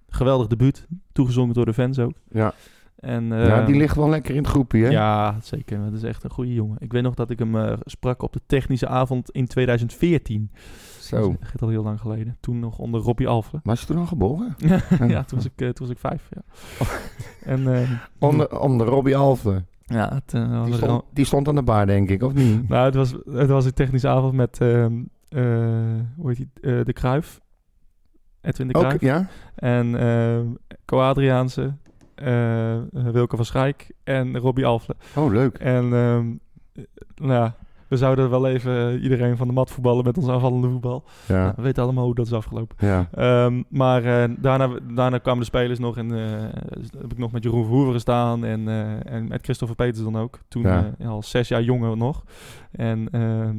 geweldig 0.08 0.46
debuut. 0.46 0.86
Toegezongen 1.12 1.54
door 1.54 1.64
de 1.64 1.74
fans 1.74 1.98
ook. 1.98 2.12
ja. 2.30 2.52
En, 3.00 3.24
ja 3.26 3.64
die 3.64 3.76
ligt 3.76 3.96
wel 3.96 4.08
lekker 4.08 4.34
in 4.34 4.40
het 4.42 4.50
groepje, 4.50 4.84
hè? 4.84 4.88
Ja, 4.90 5.36
zeker. 5.42 5.78
Dat 5.84 5.92
is 5.92 6.02
echt 6.02 6.24
een 6.24 6.30
goede 6.30 6.54
jongen. 6.54 6.76
Ik 6.80 6.92
weet 6.92 7.02
nog 7.02 7.14
dat 7.14 7.30
ik 7.30 7.38
hem 7.38 7.56
eh, 7.56 7.72
sprak 7.84 8.22
op 8.22 8.32
de 8.32 8.40
technische 8.46 8.86
avond 8.88 9.30
in 9.30 9.46
2014. 9.46 10.50
Zo. 11.00 11.28
Dat 11.40 11.50
is 11.54 11.60
al 11.60 11.68
heel 11.68 11.82
lang 11.82 12.00
geleden. 12.00 12.36
Toen 12.40 12.58
nog 12.58 12.78
onder 12.78 13.00
Robbie 13.00 13.28
Alphen. 13.28 13.60
Was 13.64 13.80
je 13.80 13.86
toen 13.86 13.96
al 13.96 14.06
geboren? 14.06 14.54
ja, 15.08 15.22
toen 15.24 15.38
was 15.38 15.44
ik, 15.44 15.52
toen 15.56 15.72
was 15.86 15.90
ik 15.90 15.98
vijf. 15.98 16.28
Ja. 16.30 16.42
En, 17.44 17.74
eh, 17.74 17.90
Onder, 18.18 18.60
onder 18.60 18.86
Robbie 18.86 19.16
Alphen. 19.16 19.66
Ja, 19.92 20.14
het, 20.14 20.34
eh, 20.34 20.50
was 20.58 20.64
Die 20.66 20.74
stond, 20.74 20.90
ram- 20.90 21.02
die 21.12 21.24
stond 21.24 21.48
aan 21.48 21.54
de 21.54 21.62
bar, 21.62 21.86
denk 21.86 22.08
ik, 22.10 22.22
of 22.22 22.34
niet? 22.34 22.68
Nou, 22.68 22.84
het 22.84 22.94
was, 22.94 23.10
het 23.30 23.48
was 23.48 23.64
een 23.64 23.72
technische 23.74 24.08
avond 24.08 24.32
met, 24.32 24.58
ehm, 24.60 24.92
eh, 25.28 25.44
hoe 26.16 26.28
heet 26.28 26.36
die, 26.36 26.48
Eh, 26.60 26.84
de 26.84 26.92
Kruif. 26.92 27.40
Edwin 28.40 28.66
de 28.68 28.72
Kruif. 28.72 29.00
ja? 29.00 29.26
En 29.54 29.98
ehm 30.00 30.46
Co 30.84 31.00
Adriaanse, 31.00 31.74
eh, 32.14 32.78
Wilke 32.92 33.36
van 33.36 33.44
Schijk 33.44 33.90
en 34.04 34.38
Robbie 34.38 34.66
Alphen. 34.66 34.94
Oh, 35.16 35.32
leuk. 35.32 35.58
En 35.58 35.84
ehm, 35.92 36.26
eh, 36.72 36.84
nou 37.14 37.32
ja, 37.32 37.56
we 37.92 37.98
zouden 37.98 38.30
wel 38.30 38.46
even 38.48 39.00
iedereen 39.00 39.36
van 39.36 39.46
de 39.46 39.52
mat 39.52 39.70
voetballen 39.70 40.04
met 40.04 40.16
ons 40.18 40.28
aanvallende 40.28 40.68
voetbal. 40.68 41.04
Nou, 41.28 41.40
Ja, 41.40 41.52
we 41.56 41.62
weten 41.62 41.82
allemaal 41.82 42.04
hoe 42.04 42.14
dat 42.14 42.26
is 42.26 42.32
afgelopen. 42.32 42.76
ja. 42.86 43.08
Ehm, 43.14 43.62
maar 43.68 44.04
eh, 44.04 44.30
daarna, 44.38 44.68
daarna 44.92 45.18
kwamen 45.18 45.40
de 45.40 45.46
spelers 45.46 45.78
nog 45.78 45.96
en 45.96 46.12
eh, 46.12 46.30
heb 47.00 47.12
ik 47.12 47.18
nog 47.18 47.32
met 47.32 47.42
Jeroen 47.42 47.64
Verhoeven 47.64 47.92
gestaan 47.92 48.44
en, 48.44 48.68
eh, 48.68 49.12
en 49.14 49.28
met 49.28 49.42
Christopher 49.42 49.76
Peters 49.76 50.04
dan 50.04 50.16
ook. 50.16 50.38
Toen 50.48 50.62
Ja. 50.62 50.94
eh, 50.98 51.08
al 51.08 51.22
zes 51.22 51.48
jaar 51.48 51.62
jonger 51.62 51.96
nog. 51.96 52.24
En 52.72 53.08
ehm, 53.10 53.56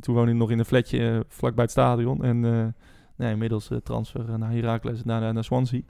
toen 0.00 0.14
woonde 0.14 0.30
ik 0.30 0.36
nog 0.36 0.50
in 0.50 0.58
een 0.58 0.64
flatje 0.64 1.10
eh, 1.10 1.20
vlakbij 1.28 1.62
het 1.64 1.72
stadion. 1.72 2.24
En 2.24 2.44
eh, 2.44 2.64
nee, 3.16 3.32
inmiddels 3.32 3.70
eh, 3.70 3.78
transfer 3.78 4.24
eh, 4.28 4.34
naar 4.34 4.50
Heracles 4.50 4.98
en 4.98 5.06
naar, 5.06 5.32
naar 5.34 5.44
Swansea. 5.44 5.80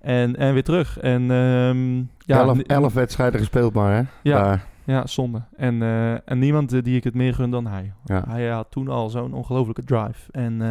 En, 0.00 0.36
en 0.36 0.52
weer 0.52 0.64
terug. 0.64 0.98
En 0.98 1.30
ehm, 1.30 1.96
ja, 2.18 2.38
elf, 2.38 2.58
elf 2.58 2.92
wedstrijden 2.94 3.40
gespeeld 3.40 3.74
maar, 3.74 3.92
hè? 3.96 4.02
Ja. 4.22 4.42
Daar. 4.42 4.66
Ja, 4.90 5.06
zonde. 5.06 5.42
En, 5.56 5.82
eh, 5.82 6.12
en 6.12 6.38
niemand 6.38 6.72
eh, 6.72 6.82
die 6.82 6.96
ik 6.96 7.04
het 7.04 7.14
meer 7.14 7.34
gun 7.34 7.50
dan 7.50 7.66
hij. 7.66 7.92
Ja. 8.04 8.24
Hij 8.28 8.48
had 8.48 8.70
toen 8.70 8.88
al 8.88 9.10
zo'n 9.10 9.32
ongelofelijke 9.34 9.84
drive. 9.84 10.32
En 10.32 10.62
eh, 10.62 10.68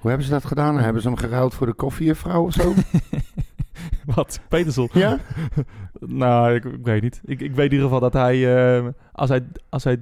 Hoe 0.00 0.08
hebben 0.10 0.26
ze 0.26 0.32
dat 0.32 0.44
gedaan? 0.44 0.78
Hebben 0.78 1.02
ze 1.02 1.08
hem 1.08 1.16
geruild 1.16 1.54
voor 1.54 1.66
de 1.66 1.72
koffiejuffrouw 1.72 2.44
of 2.44 2.52
zo? 2.52 2.72
wat? 4.14 4.40
Peterson? 4.48 4.88
ja? 4.92 5.18
Nou, 6.00 6.54
ik, 6.54 6.64
ik 6.64 6.84
weet 6.84 7.02
niet. 7.02 7.20
Ik, 7.24 7.40
ik 7.40 7.54
weet 7.54 7.66
in 7.66 7.72
ieder 7.72 7.84
geval 7.84 8.00
dat 8.00 8.12
hij, 8.12 8.56
eh, 8.78 8.86
als 9.12 9.28
hij, 9.28 9.46
als 9.68 9.84
hij 9.84 9.98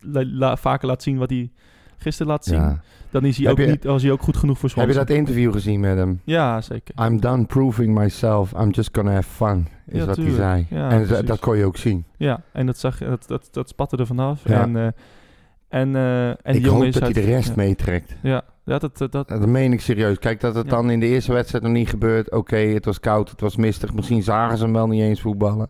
la- 0.00 0.24
la- 0.26 0.56
vaker 0.56 0.88
laat 0.88 1.02
zien 1.02 1.18
wat 1.18 1.30
hij 1.30 1.52
gisteren 1.96 2.32
laat 2.32 2.44
zien, 2.44 2.58
ja. 2.60 2.80
Dan 3.14 3.24
is 3.24 3.36
hij, 3.36 3.46
Heb 3.46 3.58
ook 3.58 3.64
je- 3.64 3.70
niet, 3.70 3.84
was 3.84 4.02
hij 4.02 4.10
ook 4.12 4.22
goed 4.22 4.36
genoeg 4.36 4.58
voor 4.58 4.68
Heb 4.68 4.78
je 4.78 4.82
Swansea. 4.92 5.04
dat 5.04 5.16
interview 5.16 5.52
gezien 5.52 5.80
met 5.80 5.96
hem? 5.96 6.20
Ja, 6.24 6.60
zeker. 6.60 7.04
I'm 7.06 7.20
done 7.20 7.44
proving 7.44 7.98
myself. 7.98 8.52
I'm 8.52 8.70
just 8.70 8.88
gonna 8.92 9.12
have 9.12 9.28
fun. 9.30 9.66
Is 9.86 9.98
Ja, 10.00 10.06
wat 10.06 10.14
tuurlijk. 10.14 10.36
hij 10.36 10.46
zei. 10.68 10.80
Ja, 10.80 10.90
en 10.90 10.98
dat, 10.98 11.06
precies. 11.08 11.26
dat 11.26 11.38
kon 11.38 11.56
je 11.56 11.64
ook 11.64 11.76
zien. 11.76 12.04
Ja, 12.16 12.42
en 12.52 12.66
dat, 12.66 12.78
zag, 12.78 12.98
je- 12.98 13.04
dat, 13.04 13.24
dat, 13.28 13.48
dat 13.50 13.68
spatte 13.68 13.96
er 13.96 14.06
vanaf. 14.06 14.40
Ja. 14.48 14.62
En, 14.62 14.76
eh, 14.76 14.86
en, 15.68 15.96
eh, 15.96 16.28
en 16.28 16.36
ik 16.54 16.64
hoop 16.66 16.92
dat 16.92 17.02
hij 17.02 17.12
de 17.12 17.20
rest 17.20 17.48
ja. 17.48 17.54
meetrekt. 17.56 18.16
Ja, 18.22 18.42
ja 18.64 18.78
dat, 18.78 18.98
dat, 18.98 19.12
dat, 19.12 19.28
Dat 19.28 19.46
meen 19.46 19.72
ik 19.72 19.80
serieus. 19.80 20.18
Kijk, 20.18 20.40
dat 20.40 20.54
het 20.54 20.64
Ja. 20.64 20.70
dan 20.70 20.90
in 20.90 21.00
de 21.00 21.06
eerste 21.06 21.32
wedstrijd 21.32 21.64
nog 21.64 21.72
niet 21.72 21.88
gebeurt. 21.88 22.30
Oké, 22.32 22.56
het 22.56 22.84
was 22.84 23.00
koud, 23.00 23.30
het 23.30 23.40
was 23.40 23.56
mistig. 23.56 23.94
Misschien 23.94 24.22
zagen 24.22 24.58
ze 24.58 24.64
hem 24.64 24.72
wel 24.72 24.86
niet 24.86 25.02
eens 25.02 25.20
voetballen. 25.20 25.68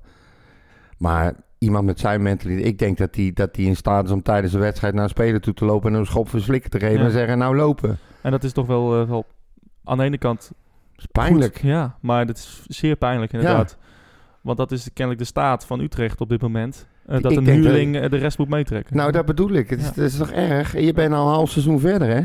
Maar 0.99 1.35
iemand 1.65 1.85
met 1.85 2.01
zijn 2.01 2.23
mentaliteit... 2.23 2.67
Ik 2.67 2.79
denk 2.79 2.99
dat 2.99 3.15
hij 3.17 3.31
dat 3.35 3.55
die 3.55 3.67
in 3.67 3.77
staat 3.77 4.05
is 4.05 4.11
om 4.11 4.23
tijdens 4.23 4.53
de 4.53 4.59
wedstrijd 4.59 4.95
naar 4.95 5.03
een 5.03 5.09
speler 5.09 5.41
toe 5.41 5.55
te 5.55 5.65
lopen... 5.65 5.93
en 5.93 5.99
een 5.99 6.07
schop 6.07 6.29
flikker 6.29 6.71
te 6.71 6.79
geven 6.79 6.99
Ja. 6.99 7.05
en 7.05 7.11
zeggen... 7.11 7.39
Nou, 7.39 7.57
lopen. 7.57 7.99
en 8.23 8.31
dat 8.31 8.45
is 8.45 8.53
toch 8.53 8.67
wel, 8.67 9.07
wel 9.07 9.25
aan 9.85 9.99
de 9.99 10.05
ene 10.05 10.19
kant 10.19 10.51
is 10.97 11.07
pijnlijk. 11.13 11.55
Goed, 11.59 11.69
ja, 11.71 11.97
maar 12.01 12.27
dat 12.27 12.37
is 12.37 12.65
zeer 12.69 12.97
pijnlijk 12.97 13.33
inderdaad. 13.33 13.77
Want 14.41 14.57
dat 14.59 14.73
is 14.73 14.85
kennelijk 14.93 15.23
de 15.23 15.27
staat 15.29 15.67
van 15.67 15.81
Utrecht 15.81 16.21
op 16.21 16.29
dit 16.29 16.41
moment. 16.43 16.87
eh, 17.07 17.21
dat 17.23 17.33
Ik 17.33 17.39
een 17.39 17.45
dat- 17.45 17.55
huurling 17.55 17.97
eh, 17.97 18.11
de 18.11 18.17
rest 18.17 18.39
moet 18.39 18.49
meetrekken. 18.49 18.97
Nou, 18.97 19.13
dat 19.13 19.27
bedoel 19.27 19.51
ik. 19.51 19.71
Het 19.71 19.79
is, 19.79 19.85
Ja. 19.85 19.91
het 19.91 19.99
is 20.13 20.17
toch 20.17 20.31
erg? 20.31 20.81
Je 20.81 20.93
bent 20.93 21.13
al 21.15 21.27
een 21.27 21.33
half 21.35 21.51
seizoen 21.51 21.81
verder, 21.81 22.09
hè? 22.09 22.21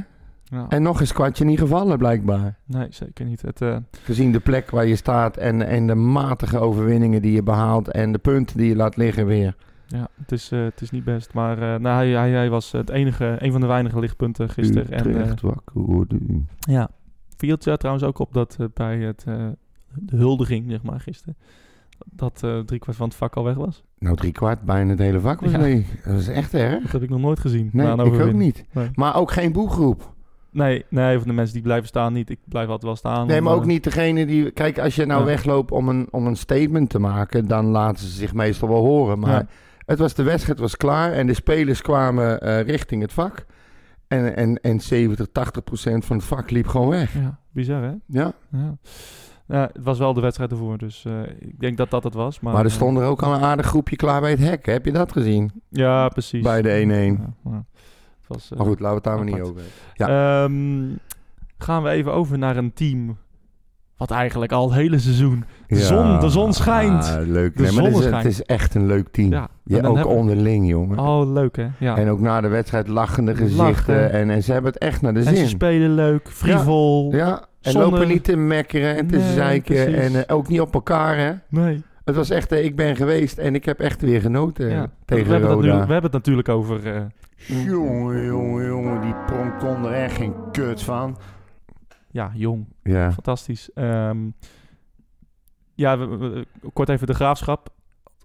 Ja. 0.50 0.66
En 0.70 0.82
nog 0.82 1.00
eens 1.00 1.14
kwartje 1.14 1.46
niet 1.46 1.60
gevallen, 1.60 1.98
blijkbaar. 1.98 2.58
Nee, 2.66 2.88
zeker 2.90 3.26
niet. 3.26 3.42
Het, 3.42 3.62
eh, 3.62 3.78
Gezien 4.04 4.32
de 4.32 4.40
plek 4.40 4.70
waar 4.70 4.86
je 4.86 4.96
staat 4.96 5.38
en, 5.38 5.68
en 5.68 5.88
de 5.88 5.96
matige 5.96 6.60
overwinningen 6.60 7.22
die 7.22 7.32
je 7.32 7.44
behaalt... 7.44 7.88
en 7.92 8.12
de 8.12 8.18
punten 8.18 8.58
die 8.58 8.68
je 8.68 8.76
laat 8.76 8.96
liggen 8.96 9.26
weer. 9.26 9.56
ja, 9.88 10.08
het, 10.22 10.32
is, 10.32 10.52
eh, 10.52 10.64
het 10.64 10.82
is 10.82 10.92
niet 10.92 11.04
best. 11.04 11.34
Maar 11.34 11.58
eh, 11.58 11.80
nou, 11.80 11.96
hij, 11.96 12.10
hij, 12.10 12.32
hij 12.32 12.50
was 12.50 12.72
het 12.72 12.90
enige, 12.90 13.36
een 13.40 13.52
van 13.52 13.62
de 13.62 13.68
weinige 13.68 14.00
lichtpunten 14.00 14.50
gisteren. 14.50 14.90
En, 14.90 15.38
wakker 15.42 15.82
worden. 15.82 16.50
ja, 16.60 16.90
viel 17.38 17.58
het 17.60 17.80
trouwens 17.80 18.06
ook 18.06 18.20
op 18.20 18.34
dat 18.34 18.58
bij 18.74 18.98
het, 18.98 19.24
de 19.96 20.16
huldiging, 20.16 20.66
zeg 20.70 20.84
maar, 20.84 21.00
gisteren... 21.00 21.36
dat 22.12 22.44
eh 22.44 22.60
driekwart 22.60 22.98
van 22.98 23.08
het 23.08 23.18
vak 23.18 23.36
al 23.36 23.44
weg 23.44 23.56
was. 23.56 23.84
Nou, 24.00 24.16
drie 24.16 24.32
kwart, 24.32 24.62
bijna 24.62 24.90
het 24.90 25.00
hele 25.00 25.20
vak 25.20 25.42
was 25.42 25.52
Ja. 25.52 25.58
leeg. 25.58 26.02
Dat 26.04 26.20
is 26.20 26.28
echt 26.28 26.54
erg. 26.54 26.82
Dat 26.82 26.92
heb 26.92 27.04
ik 27.04 27.10
nog 27.10 27.20
nooit 27.20 27.40
gezien. 27.40 27.70
Nee, 27.74 27.92
ik 27.92 28.20
ook 28.22 28.34
niet. 28.34 28.66
Nee. 28.74 28.90
Maar 28.94 29.16
ook 29.16 29.32
geen 29.32 29.52
boegroep. 29.52 30.18
Nee, 30.52 30.86
nee, 30.90 31.18
van 31.18 31.28
de 31.28 31.34
mensen 31.34 31.54
die 31.54 31.64
blijven 31.64 31.88
staan 31.88 32.14
niet. 32.14 32.30
Ik 32.30 32.40
blijf 32.46 32.66
altijd 32.66 32.84
wel 32.86 32.96
staan. 32.96 33.28
Nee, 33.28 33.42
maar 33.42 33.54
ook 33.54 33.66
niet 33.66 33.84
degene 33.84 34.26
die... 34.26 34.52
Kijk, 34.52 34.80
als 34.80 34.96
je 34.96 35.06
nou 35.06 35.20
Ja. 35.20 35.26
wegloopt 35.26 35.72
om 35.72 35.90
een, 35.90 36.08
om 36.12 36.28
een 36.28 36.36
statement 36.36 36.90
te 36.90 37.00
maken... 37.00 37.48
dan 37.48 37.66
laten 37.66 38.06
ze 38.06 38.12
zich 38.12 38.34
meestal 38.34 38.68
wel 38.68 38.84
horen. 38.86 39.20
Maar 39.20 39.32
Ja. 39.32 39.48
het 39.86 40.00
was, 40.00 40.14
de 40.14 40.24
wedstrijd 40.24 40.60
was 40.60 40.78
klaar 40.78 41.12
en 41.12 41.28
de 41.28 41.34
spelers 41.34 41.82
kwamen 41.82 42.40
eh, 42.42 42.62
richting 42.62 43.02
het 43.02 43.14
vak. 43.14 43.46
En, 44.08 44.36
en, 44.36 44.60
en 44.62 44.80
70, 44.80 45.28
80 45.32 45.64
procent 45.64 46.06
van 46.06 46.16
het 46.18 46.26
vak 46.26 46.50
liep 46.52 46.68
gewoon 46.68 46.90
weg. 46.90 47.14
Ja, 47.14 47.40
bizar 47.52 47.82
hè? 47.84 47.92
Ja, 48.06 48.34
Ja. 48.52 48.78
Ja, 49.48 49.70
het 49.74 49.84
was 49.84 49.98
wel 50.00 50.14
de 50.14 50.22
wedstrijd 50.22 50.52
ervoor, 50.52 50.78
dus 50.78 51.06
eh, 51.06 51.14
ik 51.40 51.60
denk 51.60 51.78
dat 51.78 51.90
dat 51.90 52.04
het 52.04 52.14
was. 52.14 52.40
Maar, 52.40 52.54
maar 52.54 52.62
er 52.62 52.70
eh, 52.70 52.76
stond 52.76 52.98
er 52.98 53.04
ook 53.06 53.22
al 53.22 53.34
een 53.34 53.42
aardig 53.42 53.66
groepje 53.66 53.96
klaar 53.96 54.22
bij 54.22 54.30
het 54.30 54.40
hek. 54.40 54.66
Heb 54.66 54.86
je 54.86 54.92
dat 54.92 55.12
gezien? 55.12 55.52
ja, 55.70 56.10
precies. 56.10 56.44
Bij 56.44 56.62
de 56.62 57.16
1-1. 57.20 57.22
Ja, 57.44 57.66
was, 58.30 58.52
eh, 58.52 58.58
Maar 58.58 58.68
goed, 58.68 58.80
laten 58.80 58.90
we 58.90 58.96
het 58.96 59.04
daar 59.04 59.16
maar 59.16 59.26
niet 59.34 59.42
over 59.50 59.62
hebben. 59.94 60.16
ehm, 60.16 60.98
gaan 61.58 61.84
we 61.84 61.90
even 61.90 62.14
over 62.14 62.38
naar 62.38 62.58
een 62.58 62.74
team 62.74 63.18
wat 63.98 64.12
eigenlijk 64.12 64.52
al 64.52 64.66
het 64.70 64.80
hele 64.80 65.00
seizoen... 65.00 65.44
De, 65.68 65.76
zon, 65.76 66.20
de 66.20 66.30
zon 66.30 66.54
schijnt. 66.54 67.04
Ah, 67.06 67.28
leuk. 67.28 67.56
De 67.58 67.62
nee, 67.62 67.72
zon 67.72 67.88
is, 67.88 67.96
schijnt. 67.98 68.16
het 68.16 68.26
is 68.26 68.44
echt 68.44 68.76
een 68.76 68.86
leuk 68.86 69.08
team. 69.12 69.32
Ja, 69.32 69.48
Ja, 69.64 69.78
en 69.78 69.86
ook 69.86 69.96
hebben- 69.96 70.16
onderling, 70.16 70.68
jongen. 70.70 71.00
Oh, 71.00 71.32
leuk 71.34 71.56
hè? 71.56 71.68
Ja. 71.78 71.98
En 71.98 72.10
ook 72.10 72.20
na 72.20 72.42
de 72.42 72.48
wedstrijd 72.48 72.88
lachende 72.88 73.36
gezichten. 73.36 73.66
Lachen. 73.66 74.12
En, 74.12 74.30
en 74.30 74.44
ze 74.44 74.52
hebben 74.52 74.72
het 74.72 74.82
echt 74.82 75.02
naar 75.02 75.14
de 75.14 75.20
En 75.20 75.26
ze 75.26 75.36
zin. 75.36 75.48
spelen 75.48 75.94
leuk, 75.94 76.30
frivol. 76.30 77.14
Ja, 77.16 77.46
En 77.62 77.72
Zonder- 77.72 77.92
lopen 77.92 78.08
niet 78.08 78.24
te 78.24 78.36
mekkeren 78.36 78.96
en 78.98 79.08
te 79.08 79.18
Nee, 79.18 79.34
zeiken. 79.34 79.76
precies. 79.76 79.94
En 80.14 80.28
eh, 80.28 80.36
ook 80.36 80.48
niet 80.48 80.62
op 80.62 80.74
elkaar, 80.74 81.18
hè. 81.18 81.32
Nee. 81.50 81.84
Het 82.06 82.16
was 82.16 82.30
echt, 82.30 82.52
eh, 82.52 82.64
ik 82.64 82.76
ben 82.76 82.96
geweest 82.96 83.38
en 83.38 83.56
ik 83.56 83.66
heb 83.66 83.80
echt 83.80 84.02
weer 84.02 84.22
genoten 84.22 84.70
Ja. 84.70 84.88
tegen 85.06 85.26
we, 85.26 85.32
hebben 85.32 85.58
nu, 85.58 85.62
we 85.72 85.76
hebben 85.78 86.02
het 86.04 86.12
natuurlijk 86.12 86.50
over... 86.50 87.08
Jongen, 87.48 88.26
jongen, 88.26 88.66
jongen, 88.66 89.02
die 89.02 89.14
pronk 89.26 89.60
kon 89.60 89.86
er 89.86 89.92
echt 89.94 90.16
geen 90.16 90.34
kut 90.52 90.84
van. 90.84 91.18
ja, 92.12 92.32
jong. 92.36 92.66
Ja, 92.84 93.12
Fantastisch. 93.12 93.74
Ehm, 93.74 94.18
ja, 95.76 95.98
we- 95.98 96.18
we- 96.18 96.46
kort 96.74 96.90
even 96.90 97.08
de 97.08 97.14
graafschap. 97.14 97.70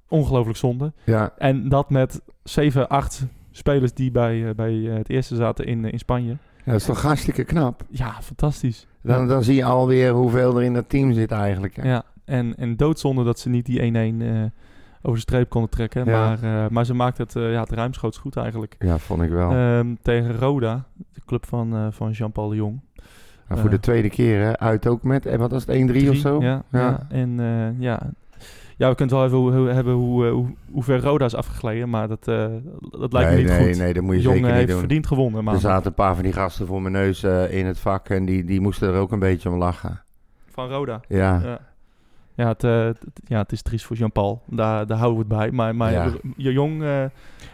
Ongelooflijk 0.08 0.58
zonde. 0.58 0.92
ja, 1.04 1.32
En 1.38 1.68
dat 1.68 1.90
met 1.90 2.20
7, 2.42 2.88
8 2.88 3.26
spelers 3.50 3.92
die 3.94 4.10
bij, 4.10 4.48
eh, 4.48 4.54
bij 4.54 4.88
eh, 4.90 4.96
het 4.96 5.08
eerste 5.10 5.34
zaten 5.36 5.66
in, 5.66 5.84
eh, 5.84 5.92
in 5.92 5.98
Spanje. 5.98 6.30
ja, 6.30 6.38
dat 6.72 6.74
is 6.74 6.84
toch 6.84 7.02
hartstikke 7.02 7.44
knap. 7.44 7.82
Ja, 7.90 8.22
fantastisch. 8.22 8.86
Dan, 9.02 9.28
dan 9.28 9.44
zie 9.44 9.54
je 9.54 9.64
alweer 9.64 10.12
hoeveel 10.12 10.56
er 10.56 10.62
in 10.62 10.74
dat 10.74 10.88
team 10.88 11.12
zit 11.12 11.30
eigenlijk. 11.30 11.82
Ja, 11.84 12.02
en, 12.24 12.56
en 12.56 12.76
doodzonde 12.76 13.24
dat 13.24 13.38
ze 13.38 13.48
niet 13.48 13.66
die 13.66 13.80
1-1 13.80 14.22
eh, 14.22 14.42
over 15.06 15.14
de 15.14 15.20
streep 15.20 15.48
konden 15.48 15.70
trekken. 15.70 16.04
Ja. 16.04 16.26
Maar, 16.26 16.64
eh, 16.64 16.70
maar 16.70 16.84
ze 16.84 16.94
maakte 16.94 17.22
het, 17.22 17.36
eh, 17.36 17.52
ja, 17.52 17.60
het 17.60 17.70
ruimschoots 17.70 18.18
goed 18.18 18.36
eigenlijk. 18.36 18.76
Ja, 18.78 18.98
vond 18.98 19.22
ik 19.22 19.30
wel. 19.30 19.50
Ehm, 19.50 19.94
tegen 20.02 20.38
Roda, 20.38 20.84
de 21.12 21.20
club 21.26 21.46
van, 21.46 21.74
eh, 21.74 21.86
van 21.90 22.10
Jean-Paul 22.10 22.48
de 22.48 22.56
Jong. 22.56 22.80
Maar 23.48 23.58
voor 23.58 23.70
de 23.70 23.80
tweede 23.80 24.10
keer 24.10 24.40
hè, 24.42 24.58
uit 24.58 24.86
ook 24.86 25.02
met, 25.02 25.26
en 25.26 25.38
wat 25.38 25.50
was 25.50 25.66
het, 25.66 25.76
1-3 25.76 26.10
of 26.10 26.16
zo? 26.16 26.40
Ja, 26.42 27.06
en 27.08 27.36
ja. 27.78 28.10
ja, 28.76 28.88
we 28.88 28.94
kunnen 28.94 29.18
het 29.18 29.30
wel 29.30 29.52
even 29.54 29.74
hebben 29.74 29.94
hoe, 29.94 30.26
hoe, 30.26 30.46
hoe 30.70 30.82
ver 30.82 31.00
Roda 31.00 31.24
is 31.24 31.34
afgegleden, 31.34 31.90
maar 31.90 32.08
dat, 32.08 32.24
dat 32.24 33.12
lijkt 33.12 33.30
me 33.30 33.36
niet 33.36 33.46
nee, 33.46 33.68
goed. 33.68 33.78
nee, 33.78 33.92
dat 33.94 34.02
moet 34.02 34.14
je 34.14 34.20
Jong 34.20 34.34
zeker 34.34 34.48
niet 34.48 34.58
heeft 34.58 34.70
doen. 34.70 34.78
verdiend 34.78 35.06
gewonnen, 35.06 35.44
maar 35.44 35.54
Er 35.54 35.60
zaten 35.60 35.86
een 35.86 35.94
paar 35.94 36.14
van 36.14 36.24
die 36.24 36.32
gasten 36.32 36.66
voor 36.66 36.82
mijn 36.82 36.94
neus 36.94 37.22
in 37.50 37.66
het 37.66 37.78
vak 37.78 38.08
en 38.08 38.24
die, 38.24 38.44
die 38.44 38.60
moesten 38.60 38.88
er 38.88 39.00
ook 39.00 39.12
een 39.12 39.18
beetje 39.18 39.50
om 39.50 39.58
lachen. 39.58 40.02
van 40.50 40.68
Roda. 40.68 41.00
Ja, 41.08 41.40
Ja. 41.44 41.60
Ja, 42.36 42.48
het, 42.48 42.64
eh, 42.64 42.84
het- 42.84 43.04
ja, 43.24 43.38
het 43.38 43.52
is 43.52 43.62
triest 43.62 43.84
voor 43.84 43.96
Jean-Paul. 43.96 44.42
Daar, 44.46 44.86
daar 44.86 44.98
houden 44.98 45.26
we 45.28 45.34
het 45.34 45.38
bij. 45.42 45.50
Maar, 45.50 45.74
maar 45.76 45.92
Ja. 45.92 46.12
je 46.36 46.52
jong, 46.52 46.82
eh, 46.82 47.00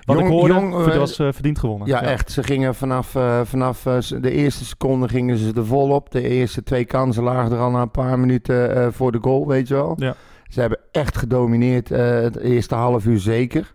wat 0.04 0.16
Jong- 0.16 0.20
ik 0.20 0.26
hoorde, 0.32 0.54
Jong, 0.54 0.86
eh, 0.86 0.96
was 0.96 1.18
eh, 1.18 1.28
verdiend 1.32 1.58
gewonnen. 1.58 1.88
ja, 1.88 2.02
echt. 2.02 2.30
Ze 2.30 2.42
gingen 2.42 2.74
vanaf, 2.74 3.16
vanaf 3.44 3.82
de 4.20 4.30
eerste 4.30 4.64
seconde 4.64 5.08
gingen 5.08 5.36
ze 5.36 5.52
er 5.54 5.66
vol 5.66 5.90
op. 5.90 6.10
De 6.10 6.28
eerste 6.28 6.62
twee 6.62 6.84
kansen 6.84 7.22
lagen 7.22 7.52
er 7.52 7.58
al 7.58 7.70
na 7.70 7.82
een 7.82 7.90
paar 7.90 8.18
minuten 8.18 8.92
voor 8.92 9.12
de 9.12 9.18
goal, 9.20 9.46
weet 9.46 9.68
je 9.68 9.74
wel. 9.74 9.94
Ja. 9.98 10.14
Ze 10.48 10.60
hebben 10.60 10.78
echt 10.92 11.16
gedomineerd 11.18 11.88
het 11.88 12.36
eerste 12.36 12.74
half 12.74 13.06
uur 13.06 13.18
zeker. 13.18 13.74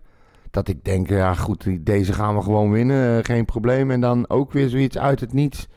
Dat 0.50 0.68
ik 0.68 0.84
denk, 0.84 1.08
ja 1.08 1.34
goed, 1.34 1.66
deze 1.86 2.12
gaan 2.12 2.36
we 2.36 2.42
gewoon 2.42 2.70
winnen, 2.70 3.24
geen 3.24 3.44
probleem. 3.44 3.90
En 3.90 4.00
dan 4.00 4.28
ook 4.28 4.52
weer 4.52 4.68
zoiets 4.68 4.98
uit 4.98 5.20
het 5.20 5.32
niets. 5.32 5.68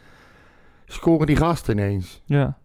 Scoren 0.86 1.28
die 1.28 1.36
gasten 1.36 1.78
ineens. 1.78 2.22
Ja. 2.26 2.58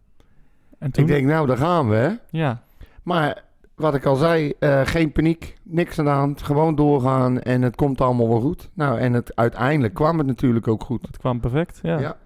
En 0.85 0.91
toen? 0.91 1.05
Ik 1.05 1.11
denk, 1.11 1.27
nou, 1.27 1.47
daar 1.47 1.57
gaan 1.57 1.89
we, 1.89 1.95
hè. 1.95 2.11
ja. 2.31 2.63
Maar 3.03 3.43
wat 3.75 3.95
ik 3.95 4.05
al 4.05 4.17
zei, 4.17 4.53
eh, 4.59 4.81
geen 4.85 5.13
paniek, 5.13 5.57
niks 5.63 5.99
aan 5.99 6.05
de 6.05 6.11
hand. 6.11 6.43
Gewoon 6.43 6.75
doorgaan 6.75 7.41
en 7.41 7.63
het 7.63 7.77
komt 7.77 8.01
allemaal 8.01 8.29
wel 8.29 8.41
goed. 8.41 8.71
Nou, 8.75 8.99
en 8.99 9.13
het, 9.13 9.37
uiteindelijk 9.37 9.95
kwam 9.95 10.19
het 10.19 10.27
natuurlijk 10.27 10.69
ook 10.69 10.85
goed. 10.85 11.07
Het 11.07 11.19
kwam 11.19 11.41
perfect. 11.41 11.79
Ja. 11.83 11.99
Ja. 11.99 12.17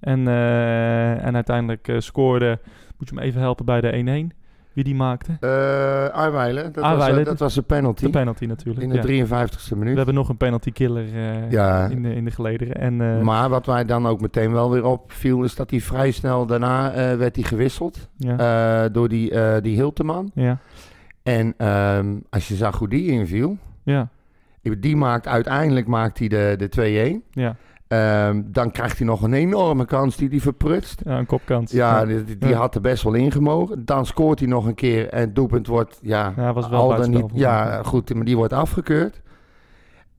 En, 0.00 0.28
eh, 0.28 1.24
en 1.24 1.34
uiteindelijk 1.34 1.88
eh, 1.88 1.98
scoorde, 1.98 2.58
moet 2.98 3.08
je 3.08 3.14
me 3.14 3.20
even 3.20 3.40
helpen 3.40 3.64
bij 3.64 3.80
de 3.80 4.32
1-1. 4.32 4.37
Wie 4.78 4.86
die 4.86 4.96
maakte? 4.96 5.36
Eh 5.40 6.14
Arweiler, 6.14 6.72
dat, 6.72 6.84
was, 6.96 7.08
eh, 7.08 7.24
dat 7.24 7.38
was 7.38 7.56
een 7.56 7.64
penalty. 7.64 8.04
De 8.04 8.10
penalty 8.10 8.44
natuurlijk. 8.44 8.86
in 8.86 8.92
ja. 8.92 9.00
de 9.02 9.08
53ste 9.38 9.68
We 9.68 9.76
minuut. 9.76 9.96
hebben 9.96 10.14
nog 10.14 10.28
een 10.28 10.36
penalty 10.36 10.72
killer 10.72 11.04
eh, 11.14 11.50
Ja. 11.50 11.86
in, 11.88 12.02
de, 12.02 12.14
in 12.14 12.24
de 12.24 12.30
gelederen. 12.30 12.74
En, 12.74 13.24
Maar 13.24 13.48
wat 13.48 13.66
mij 13.66 13.84
dan 13.84 14.06
ook 14.06 14.20
meteen 14.20 14.52
wel 14.52 14.70
weer 14.70 14.84
opviel, 14.84 15.42
is 15.42 15.54
dat 15.54 15.70
hij 15.70 15.80
vrij 15.80 16.10
snel 16.10 16.46
daarna 16.46 16.92
werd 17.16 17.36
hij 17.36 17.44
gewisseld 17.44 18.08
ja. 18.16 18.88
door 18.88 19.08
die, 19.08 19.60
die 19.60 19.74
Hilteman. 19.74 20.30
ja. 20.34 20.58
En 21.22 21.54
ehm, 21.56 22.16
als 22.30 22.48
je 22.48 22.54
zag 22.54 22.78
hoe 22.78 22.88
die 22.88 23.10
inviel, 23.10 23.56
Ja. 23.82 24.08
die 24.78 24.96
maakt 24.96 25.26
uiteindelijk 25.26 25.86
maakt 25.86 26.18
hij 26.18 26.28
de, 26.28 26.54
de 26.58 27.20
2-1. 27.20 27.26
Ja. 27.30 27.56
Ehm, 27.88 28.42
dan 28.44 28.70
krijgt 28.70 28.98
hij 28.98 29.06
nog 29.06 29.22
een 29.22 29.32
enorme 29.32 29.84
kans 29.84 30.16
die 30.16 30.28
hij 30.28 30.40
verprutst. 30.40 31.00
ja, 31.04 31.18
een 31.18 31.26
kopkans. 31.26 31.72
Ja, 31.72 31.98
ja. 32.00 32.04
die, 32.06 32.38
die- 32.38 32.48
Ja. 32.48 32.56
had 32.56 32.74
er 32.74 32.80
best 32.80 33.02
wel 33.02 33.14
ingemogen. 33.14 33.84
Dan 33.84 34.06
scoort 34.06 34.38
hij 34.38 34.48
nog 34.48 34.66
een 34.66 34.74
keer 34.74 35.08
en 35.08 35.20
het 35.20 35.34
doelpunt 35.34 35.66
wordt, 35.66 35.98
ja, 36.02 36.32
Ja, 36.36 36.52
was 36.52 36.68
wel 36.68 36.80
al 36.92 37.00
dan 37.00 37.10
niet. 37.10 37.24
Ja, 37.32 37.82
goed, 37.82 38.14
maar 38.14 38.24
die 38.24 38.36
wordt 38.36 38.52
afgekeurd. 38.52 39.20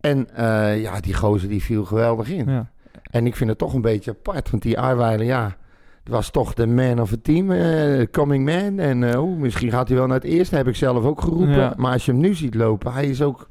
En 0.02 0.36
eh, 0.36 0.82
ja, 0.82 1.00
die 1.00 1.14
gozer 1.14 1.50
die 1.50 1.64
viel 1.64 1.86
geweldig 1.86 2.30
in. 2.30 2.50
Ja. 2.52 2.70
En 3.12 3.26
ik 3.26 3.36
vind 3.36 3.50
het 3.50 3.60
toch 3.60 3.74
een 3.74 3.82
beetje 3.82 4.12
apart, 4.12 4.50
want 4.50 4.64
die 4.64 4.80
Arweiler, 4.80 5.26
ja, 5.26 5.56
was 6.04 6.30
toch 6.32 6.54
de 6.54 6.68
man 6.68 7.02
of 7.02 7.10
het 7.10 7.24
team, 7.24 7.52
eh, 7.52 8.06
coming 8.12 8.46
man. 8.46 8.80
En 8.80 9.18
oh, 9.20 9.40
misschien 9.40 9.72
gaat 9.72 9.88
hij 9.88 9.98
wel 9.98 10.08
naar 10.08 10.16
het 10.16 10.26
eerste, 10.26 10.56
heb 10.56 10.68
ik 10.68 10.76
zelf 10.76 11.04
ook 11.06 11.22
geroepen. 11.22 11.74
Maar 11.78 11.92
als 11.94 12.06
je 12.06 12.12
hem 12.12 12.22
nu 12.22 12.34
ziet 12.34 12.56
lopen, 12.56 12.94
hij 12.94 13.06
is 13.10 13.22
ook, 13.22 13.48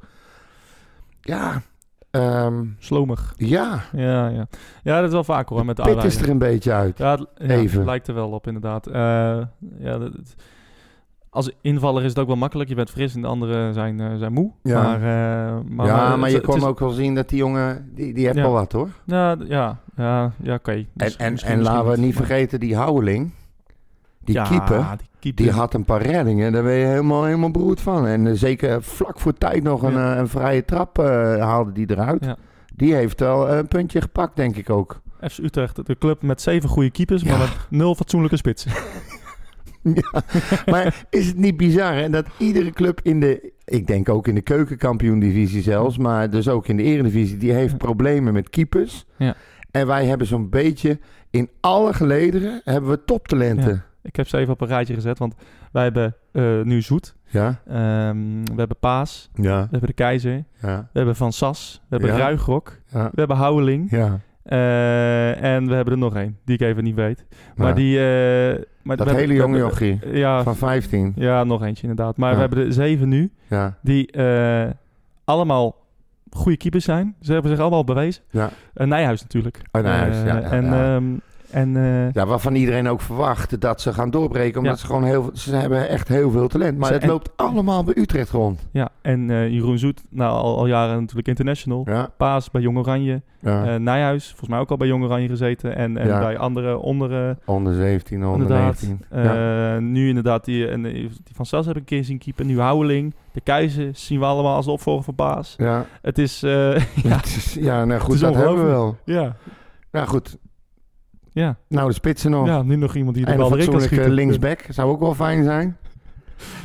ja, 1.21 1.61
ehm, 2.11 2.65
Slomig. 2.79 3.33
ja, 3.37 3.79
Ja, 3.91 4.27
ja. 4.27 4.47
ja, 4.83 4.95
dat 4.97 5.05
is 5.07 5.11
wel 5.13 5.23
vaker 5.23 5.55
hoor, 5.55 5.65
met 5.65 5.75
de 5.77 5.81
pit 5.83 6.03
is 6.03 6.21
er 6.21 6.29
een 6.29 6.37
beetje 6.37 6.71
uit. 6.73 6.97
Ja, 6.97 7.11
het, 7.11 7.25
ja, 7.37 7.47
Even. 7.55 7.77
het 7.77 7.85
lijkt 7.87 8.07
er 8.07 8.13
wel 8.13 8.29
op 8.29 8.47
inderdaad. 8.47 8.87
Eh, 8.87 8.93
ja, 9.79 9.97
dat- 9.97 10.11
als 11.31 11.51
invaller 11.61 12.03
is 12.03 12.09
het 12.09 12.19
ook 12.19 12.27
wel 12.27 12.35
makkelijk. 12.35 12.69
Je 12.69 12.75
bent 12.75 12.89
fris 12.89 13.15
en 13.15 13.21
de 13.21 13.27
anderen 13.27 13.73
zijn, 13.73 13.99
eh, 13.99 14.15
zijn 14.17 14.33
moe. 14.33 14.51
Ja. 14.63 14.81
Maar, 14.81 14.95
eh, 14.95 15.57
maar, 15.69 15.85
ja, 15.85 16.15
maar 16.15 16.29
je 16.29 16.41
kon 16.41 16.55
is- 16.57 16.63
ook 16.63 16.79
wel 16.79 16.89
zien 16.89 17.15
dat 17.15 17.29
die 17.29 17.37
jongen, 17.37 17.89
die, 17.95 18.13
die 18.13 18.23
heeft 18.25 18.37
Ja. 18.37 18.41
wel 18.41 18.51
wat 18.51 18.71
hoor. 18.71 18.89
Ja, 19.05 19.35
ja, 19.47 19.77
ja, 19.95 20.31
ja 20.43 20.53
oké. 20.53 20.71
En, 20.71 20.87
Dus 20.93 21.15
en, 21.15 21.31
misschien- 21.31 21.53
en 21.53 21.61
laten 21.61 21.89
we 21.91 21.97
niet 21.97 22.15
vergeten, 22.15 22.59
die 22.59 22.75
Houweling, 22.75 23.31
die 24.29 24.37
ja, 24.37 24.47
keeper, 24.47 24.97
die 24.97 25.07
keeper. 25.19 25.43
die 25.43 25.53
had 25.53 25.73
een 25.73 25.85
paar 25.85 26.01
reddingen. 26.01 26.51
Daar 26.51 26.63
ben 26.63 26.73
je 26.73 26.85
helemaal, 26.85 27.23
helemaal 27.23 27.51
beroerd 27.51 27.81
van. 27.81 28.07
En 28.07 28.27
eh, 28.27 28.33
zeker 28.33 28.83
vlak 28.83 29.19
voor 29.19 29.33
tijd 29.33 29.63
nog 29.63 29.81
een, 29.81 29.93
Ja. 29.93 30.13
eh, 30.13 30.19
een 30.19 30.27
vrije 30.27 30.65
trap 30.65 30.99
eh, 30.99 31.05
haalde 31.37 31.71
die 31.71 31.89
eruit. 31.91 32.25
Ja. 32.25 32.37
Die 32.75 32.93
heeft 32.95 33.19
wel 33.19 33.49
een 33.49 33.67
puntje 33.67 34.01
gepakt, 34.01 34.35
denk 34.35 34.55
ik 34.55 34.69
ook. 34.69 35.01
FC 35.21 35.37
Utrecht, 35.37 35.85
de 35.85 35.97
club 35.97 36.21
met 36.21 36.41
zeven 36.41 36.69
goede 36.69 36.89
keepers, 36.91 37.23
maar 37.23 37.37
met 37.37 37.57
nul 37.69 37.95
fatsoenlijke 37.95 38.37
spitsen. 38.37 38.71
ja. 39.93 40.23
Maar 40.65 41.05
is 41.09 41.27
het 41.27 41.37
niet 41.37 41.57
bizar 41.57 41.95
hè, 41.95 42.09
dat 42.09 42.25
iedere 42.37 42.71
club 42.71 42.99
in 43.03 43.19
de... 43.19 43.51
Ik 43.65 43.87
denk 43.87 44.09
ook 44.09 44.27
in 44.27 44.35
de 44.35 44.41
keukenkampioen-divisie 44.41 45.61
zelfs, 45.61 45.97
maar 45.97 46.29
dus 46.29 46.47
ook 46.47 46.67
in 46.67 46.77
de 46.77 46.83
eredivisie... 46.83 47.37
die 47.37 47.51
heeft 47.51 47.77
problemen 47.77 48.33
met 48.33 48.49
keepers. 48.49 49.05
Ja. 49.17 49.35
En 49.71 49.87
wij 49.87 50.05
hebben 50.05 50.27
zo'n 50.27 50.49
beetje... 50.49 50.99
In 51.31 51.49
alle 51.59 51.93
gelederen 51.93 52.61
hebben 52.63 52.89
we 52.89 53.03
toptalenten. 53.05 53.83
Ik 54.09 54.15
heb 54.15 54.27
ze 54.27 54.37
even 54.37 54.53
op 54.53 54.61
een 54.61 54.67
rijtje 54.67 54.93
gezet, 54.93 55.17
want 55.19 55.35
wij 55.71 55.83
hebben 55.83 56.15
eh, 56.31 56.61
nu 56.61 56.81
Zoet. 56.81 57.15
Ja, 57.27 57.59
Ehm, 57.67 58.17
we 58.43 58.55
hebben 58.57 58.77
Paas. 58.79 59.29
ja, 59.33 59.61
We 59.61 59.67
hebben 59.71 59.87
de 59.89 59.93
Keizer. 59.93 60.43
ja, 60.61 60.77
We 60.91 60.97
hebben 60.97 61.15
Van 61.15 61.31
Sas. 61.33 61.81
We 61.89 61.95
hebben 61.97 62.09
Ja. 62.17 62.17
Ruigrok. 62.23 62.79
ja. 62.87 63.03
We 63.03 63.19
hebben 63.19 63.37
Houweling. 63.37 63.91
ja. 63.91 64.19
Eh, 64.43 65.43
en 65.43 65.67
we 65.67 65.73
hebben 65.73 65.93
er 65.93 65.99
nog 65.99 66.15
één, 66.15 66.37
die 66.45 66.55
ik 66.55 66.61
even 66.61 66.83
niet 66.83 66.95
weet. 66.95 67.25
Maar 67.55 67.67
Ja. 67.67 67.73
die... 67.73 67.97
eh, 67.99 68.63
maar 68.83 68.97
Dat 68.97 69.11
hele 69.11 69.33
jonge 69.33 69.57
jochie 69.57 69.99
Ja, 70.11 70.43
van 70.43 70.55
15. 70.55 71.13
ja, 71.15 71.43
nog 71.43 71.63
eentje 71.63 71.87
inderdaad. 71.87 72.17
Maar 72.17 72.29
Ja. 72.29 72.35
we 72.35 72.41
hebben 72.41 72.65
er 72.65 72.73
zeven 72.73 73.09
nu, 73.09 73.31
Ja, 73.49 73.77
die 73.81 74.11
allemaal 75.23 75.75
goede 76.31 76.57
keepers 76.57 76.83
zijn. 76.85 77.15
Ze 77.21 77.33
hebben 77.33 77.51
zich 77.51 77.59
allemaal 77.59 77.83
bewezen. 77.83 78.23
ja. 78.29 78.49
Uh, 78.75 78.87
Nijhuis 78.87 79.21
natuurlijk. 79.21 79.61
Oh, 79.71 79.81
Nijhuis, 79.81 80.17
ja, 80.23 80.41
en, 80.41 80.65
ja. 80.65 80.99
En 81.51 81.77
eh, 81.77 82.11
Ja, 82.13 82.25
waarvan 82.25 82.55
iedereen 82.55 82.87
ook 82.89 83.01
verwacht 83.01 83.61
dat 83.61 83.81
ze 83.81 83.93
gaan 83.93 84.09
doorbreken. 84.09 84.57
Omdat 84.59 84.73
Ja. 84.73 84.79
ze 84.79 84.85
gewoon 84.85 85.03
heel 85.03 85.29
ze 85.33 85.55
hebben 85.55 85.89
echt 85.89 86.07
heel 86.07 86.31
veel 86.31 86.47
talent. 86.47 86.77
Maar 86.77 86.87
Ze- 86.87 86.93
het 86.93 87.03
en- 87.03 87.09
loopt 87.09 87.29
allemaal 87.35 87.83
bij 87.83 87.97
Utrecht 87.97 88.29
rond. 88.29 88.67
ja, 88.71 88.89
en 89.01 89.29
eh, 89.29 89.49
Jeroen 89.49 89.77
Zoet, 89.77 90.03
nou, 90.09 90.31
al, 90.31 90.57
al 90.57 90.65
jaren 90.67 90.99
natuurlijk 90.99 91.27
international. 91.27 91.83
Ja, 91.85 92.09
Paas 92.17 92.51
bij 92.51 92.61
Jong 92.61 92.77
Oranje. 92.77 93.21
ja. 93.39 93.65
Eh, 93.65 93.75
Nijhuis, 93.79 94.27
volgens 94.27 94.49
mij 94.49 94.59
ook 94.59 94.69
al 94.69 94.77
bij 94.77 94.87
Jong 94.87 95.03
Oranje 95.03 95.27
gezeten. 95.27 95.75
En, 95.75 95.97
en 95.97 96.07
Ja. 96.07 96.19
bij 96.19 96.37
andere 96.37 96.77
onder... 96.77 97.37
onder 97.45 97.73
17, 97.73 98.25
onder 98.25 98.41
inderdaad. 98.41 98.81
19. 98.81 99.05
Eh, 99.09 99.23
ja. 99.23 99.79
Nu 99.79 100.07
inderdaad, 100.07 100.45
die, 100.45 100.67
en, 100.67 100.83
die 100.83 101.09
van 101.33 101.45
Sas 101.45 101.65
heb 101.65 101.75
ik 101.75 101.79
een 101.81 101.87
keer 101.87 102.03
zien 102.03 102.17
keeper. 102.17 102.45
Nu 102.45 102.59
Houweling. 102.59 103.13
De 103.31 103.41
Keizer 103.41 103.89
zien 103.93 104.19
we 104.19 104.25
allemaal 104.25 104.55
als 104.55 104.65
de 104.65 104.71
opvolger 104.71 105.03
van 105.03 105.15
Paas. 105.15 105.53
Ja, 105.57 105.85
Het 106.01 106.17
is... 106.17 106.39
ja, 106.39 106.75
ja 107.69 107.85
nou 107.85 107.99
goed, 108.01 108.19
dat 108.19 108.35
hebben 108.35 108.55
we 108.63 108.69
wel. 108.69 108.97
ja, 109.05 109.35
Nou 109.91 110.07
goed, 110.07 110.37
ja. 111.31 111.57
nou 111.67 111.87
de 111.87 111.93
spitsen 111.93 112.31
nog. 112.31 112.47
ja, 112.47 112.61
nu 112.61 112.75
nog 112.75 112.95
iemand 112.95 113.15
die 113.15 113.25
de 113.25 113.31
en 113.31 113.37
bal 113.37 113.53
erin 113.57 113.69
kan 113.71 113.81
schieten. 113.81 114.11
linksback 114.11 114.65
zou 114.69 114.89
ook 114.91 114.99
wel 114.99 115.13
fijn 115.15 115.43
zijn. 115.43 115.77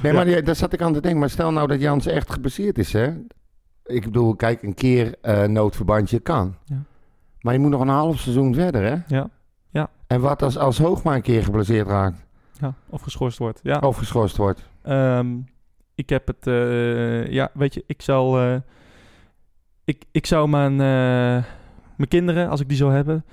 Nee, 0.03 0.13
Ja. 0.13 0.19
maar 0.19 0.25
die- 0.27 0.43
daar 0.43 0.55
zat 0.57 0.73
ik 0.73 0.83
aan 0.83 0.93
te 0.93 1.01
denken. 1.01 1.21
Maar 1.21 1.31
stel 1.31 1.53
nou 1.53 1.67
dat 1.69 1.81
Jans 1.81 2.07
echt 2.07 2.33
geblesseerd 2.33 2.79
is, 2.79 2.93
hè. 2.93 3.13
Ik 3.85 4.05
bedoel, 4.05 4.35
kijk, 4.37 4.63
een 4.63 4.75
keer 4.75 5.15
eh 5.21 5.43
noodverbandje 5.45 6.19
kan. 6.21 6.55
Ja. 6.65 6.83
Maar 7.41 7.53
je 7.53 7.59
moet 7.59 7.71
nog 7.71 7.81
een 7.81 7.89
half 7.89 8.19
seizoen 8.19 8.55
verder, 8.55 8.83
hè. 8.83 9.17
Ja, 9.17 9.31
ja, 9.71 9.91
En 10.07 10.21
wat 10.21 10.43
als, 10.43 10.59
als 10.59 10.79
Hoogma 10.79 11.15
een 11.15 11.23
keer 11.23 11.45
geblesseerd 11.45 11.87
raakt? 11.87 12.25
ja. 12.61 12.75
Of 12.91 13.01
geschorst 13.03 13.39
wordt. 13.39 13.61
Ja. 13.63 13.79
Of 13.79 13.97
geschorst 13.97 14.37
wordt? 14.37 14.69
Ehm, 14.83 15.27
ik 15.95 16.09
heb 16.09 16.27
het, 16.27 16.47
eh, 16.47 17.27
ja, 17.27 17.51
weet 17.55 17.75
je, 17.75 17.85
ik 17.87 18.03
zal, 18.03 18.41
eh, 18.41 18.57
ik, 19.85 20.05
ik 20.13 20.27
zou 20.27 20.49
mijn, 20.49 20.77
mijn 21.97 22.09
kinderen, 22.09 22.49
als 22.49 22.61
ik 22.61 22.69
die 22.69 22.77
zou 22.77 22.93
hebben, 22.93 23.25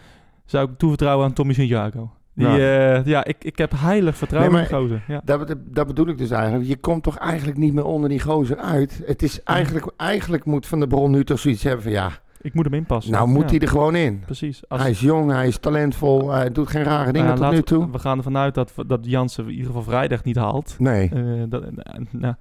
zou 0.52 0.70
ik 0.70 0.78
toevertrouwen 0.78 1.26
aan 1.26 1.34
Tommy 1.34 1.54
Santiago. 1.54 2.12
Die, 2.34 2.48
Ja. 2.48 3.02
ja 3.06 3.24
ik, 3.26 3.36
ik 3.44 3.58
heb 3.58 3.72
heilig 3.76 4.18
vertrouwen 4.18 4.54
Nee, 4.54 4.62
in 4.62 4.68
die 4.68 4.78
gozer. 4.78 5.04
Ja. 5.08 5.22
Dat, 5.24 5.56
dat 5.66 5.88
bedoel 5.88 6.08
ik 6.08 6.18
dus 6.18 6.30
eigenlijk. 6.32 6.68
Je 6.70 6.78
komt 6.78 7.04
toch 7.04 7.18
eigenlijk 7.18 7.58
niet 7.58 7.74
meer 7.74 7.86
onder 7.86 8.10
die 8.10 8.20
gozer 8.20 8.58
uit. 8.58 9.02
Het 9.06 9.22
is 9.24 9.44
eigenlijk, 9.44 9.92
eigenlijk 9.98 10.46
moet 10.46 10.68
Van 10.68 10.80
der 10.80 10.88
Bron 10.88 11.12
nu 11.12 11.24
toch 11.24 11.40
zoiets 11.40 11.64
hebben 11.64 11.84
van 11.84 11.92
ja, 11.92 12.10
Ik 12.42 12.54
moet 12.54 12.66
hem 12.66 12.74
inpassen. 12.74 13.12
nou 13.14 13.28
moet 13.28 13.42
Ja, 13.44 13.48
hij 13.50 13.60
er 13.60 13.68
gewoon 13.68 13.96
in. 13.96 14.20
Precies. 14.26 14.62
Als, 14.70 14.82
Hij 14.82 14.90
is 14.90 15.00
jong, 15.00 15.32
hij 15.32 15.48
is 15.48 15.58
talentvol, 15.58 16.30
hij 16.32 16.52
doet 16.52 16.68
geen 16.70 16.84
rare 16.84 17.12
dingen 17.12 17.28
nou 17.28 17.40
tot 17.40 17.52
nu 17.52 17.62
toe. 17.62 17.92
We 17.92 18.00
gaan 18.00 18.18
ervan 18.18 18.38
uit 18.38 18.54
dat, 18.54 18.74
dat 18.88 19.00
Jansen 19.06 19.44
in 19.44 19.50
ieder 19.50 19.66
geval 19.66 19.84
vrijdag 19.84 20.24
niet 20.24 20.36
haalt. 20.36 20.76
Nee, 20.80 21.10
Eh, 21.10 21.22
dat, 21.50 21.64
eh, 21.64 21.70
nou, 22.12 22.34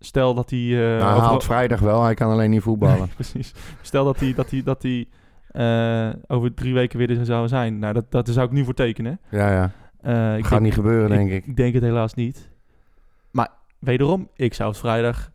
stel 0.00 0.34
dat 0.34 0.50
hij... 0.50 0.58
eh, 0.60 0.98
nou, 1.00 1.18
hij 1.18 1.20
haalt 1.28 1.44
vrijdag 1.44 1.80
wel, 1.80 2.02
hij 2.02 2.14
kan 2.14 2.30
alleen 2.30 2.50
niet 2.50 2.62
voetballen. 2.62 2.98
Nee, 3.06 3.14
precies. 3.14 3.52
Stel 3.82 4.04
dat 4.04 4.20
hij, 4.20 4.34
dat 4.34 4.50
hij, 4.50 4.62
dat 4.62 4.82
hij 4.82 5.08
eh, 5.52 6.08
over 6.26 6.54
drie 6.54 6.74
weken 6.74 6.98
weer 6.98 7.18
er 7.18 7.24
zou 7.24 7.48
zijn. 7.48 7.78
Nou, 7.78 7.94
dat, 7.94 8.10
dat 8.10 8.28
zou 8.28 8.46
ik 8.46 8.52
nu 8.52 8.64
voor 8.64 8.74
tekenen. 8.74 9.20
Ja, 9.30 9.50
ja. 9.52 9.70
Eh, 10.00 10.36
ik 10.36 10.42
Gaat 10.42 10.50
denk, 10.50 10.62
niet 10.62 10.74
gebeuren, 10.74 11.08
denk 11.08 11.30
ik. 11.30 11.46
Ik 11.46 11.56
denk 11.56 11.74
het 11.74 11.82
helaas 11.82 12.14
niet. 12.14 12.50
Maar 13.30 13.48
wederom, 13.78 14.28
ik 14.36 14.54
zou 14.54 14.70
het 14.70 14.78
vrijdag 14.78 15.30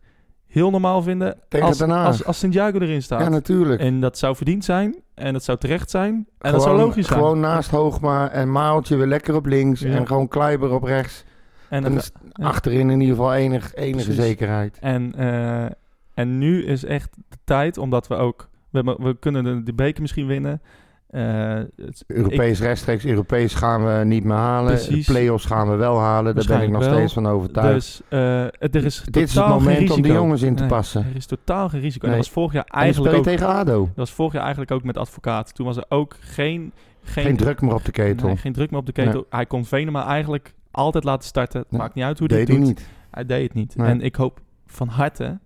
heel 0.46 0.70
normaal 0.70 1.02
vinden 1.02 1.36
Tegen 1.48 1.66
als, 1.66 1.82
als, 1.82 2.24
als 2.24 2.38
Santiago 2.38 2.78
erin 2.78 3.02
staat. 3.02 3.20
Ja, 3.20 3.28
natuurlijk. 3.28 3.80
en 3.80 4.00
dat 4.00 4.18
zou 4.18 4.36
verdiend 4.36 4.64
zijn. 4.64 4.96
En 5.14 5.32
dat 5.32 5.44
zou 5.44 5.58
terecht 5.58 5.90
zijn. 5.90 6.26
En 6.38 6.52
dat 6.52 6.62
zou 6.62 6.76
logisch 6.76 7.06
zijn. 7.06 7.18
Gewoon 7.18 7.40
naast 7.40 7.70
Hoogma 7.70 8.30
en 8.30 8.52
Maaltje 8.52 8.96
weer 8.96 9.06
lekker 9.06 9.34
op 9.34 9.46
links. 9.46 9.80
Ja. 9.80 9.94
En 9.94 10.06
gewoon 10.06 10.28
Kleiber 10.28 10.72
op 10.72 10.82
rechts. 10.82 11.24
en, 11.68 12.00
achterin 12.32 12.90
in 12.90 13.00
ieder 13.00 13.16
geval 13.16 13.34
enig, 13.34 13.74
enige 13.74 14.04
Precies. 14.04 14.24
zekerheid. 14.24 14.78
en, 14.80 15.14
eh, 15.14 15.66
en 16.14 16.38
nu 16.38 16.64
is 16.64 16.84
echt 16.84 17.16
de 17.28 17.36
tijd, 17.44 17.78
omdat 17.78 18.06
we 18.06 18.14
ook... 18.14 18.47
We, 18.70 18.96
we 19.00 19.16
kunnen 19.20 19.44
de, 19.44 19.62
de 19.62 19.72
beker 19.72 20.00
misschien 20.02 20.26
winnen. 20.26 20.62
Eh, 21.08 21.54
het- 21.76 22.04
Europees 22.06 22.60
rechtstreeks, 22.60 23.04
Europees 23.04 23.54
gaan 23.54 23.84
we 23.84 24.04
niet 24.04 24.24
meer 24.24 24.36
halen. 24.36 24.72
Precies. 24.74 25.06
Play-offs 25.06 25.44
gaan 25.44 25.70
we 25.70 25.76
wel 25.76 25.98
halen. 26.00 26.34
Daar 26.34 26.44
ben 26.46 26.62
ik 26.62 26.70
nog 26.70 26.84
wel. 26.84 26.94
steeds 26.94 27.12
van 27.12 27.26
overtuigd. 27.26 27.72
Dus 27.74 28.00
eh, 28.08 28.46
het- 28.58 28.74
er 28.74 28.84
is 28.84 29.02
Dit 29.10 29.28
is 29.28 29.34
het 29.34 29.46
moment 29.48 29.90
om 29.90 30.02
de 30.02 30.08
jongens 30.08 30.42
in 30.42 30.54
te 30.54 30.62
Nee, 30.62 30.70
passen. 30.70 31.06
Er 31.10 31.16
is 31.16 31.26
totaal 31.26 31.68
geen 31.68 31.80
risico. 31.80 32.04
En 32.04 32.10
dat 32.12 32.18
was 32.20 32.30
vorig 32.30 32.52
jaar 32.52 32.64
eigenlijk 32.68 33.16
ook... 33.16 33.22
tegen 33.22 33.46
ADO. 33.46 33.80
Dat 33.86 33.94
was 33.94 34.12
vorig 34.12 34.32
jaar 34.32 34.42
eigenlijk 34.42 34.70
ook 34.72 34.82
met 34.84 34.96
advocaat. 34.96 35.54
Toen 35.54 35.66
was 35.66 35.76
er 35.76 35.84
ook 35.88 36.16
geen... 36.20 36.72
Geen, 37.02 37.24
Geen 37.24 37.36
druk 37.36 37.60
meer 37.60 37.74
op 37.74 37.84
de 37.84 37.90
ketel. 37.92 38.26
nee, 38.26 38.36
geen 38.36 38.52
druk 38.52 38.70
meer 38.70 38.80
op 38.80 38.86
de 38.86 38.92
ketel. 38.92 39.26
Hij 39.30 39.46
kon 39.46 39.64
Venema 39.64 40.06
eigenlijk 40.06 40.54
altijd 40.70 41.04
laten 41.04 41.28
starten. 41.28 41.60
Het 41.60 41.70
maakt 41.78 41.94
niet 41.94 42.04
uit 42.04 42.18
hoe 42.18 42.28
hij 42.28 42.36
Deed 42.38 42.48
het 42.48 42.56
hij 42.56 42.66
doet. 42.66 42.76
niet. 42.76 42.88
Hij 43.10 43.26
deed 43.26 43.42
het 43.42 43.54
niet. 43.54 43.74
En 43.76 44.00
ik 44.00 44.14
hoop 44.16 44.40
van 44.66 44.88
harte 44.88 45.38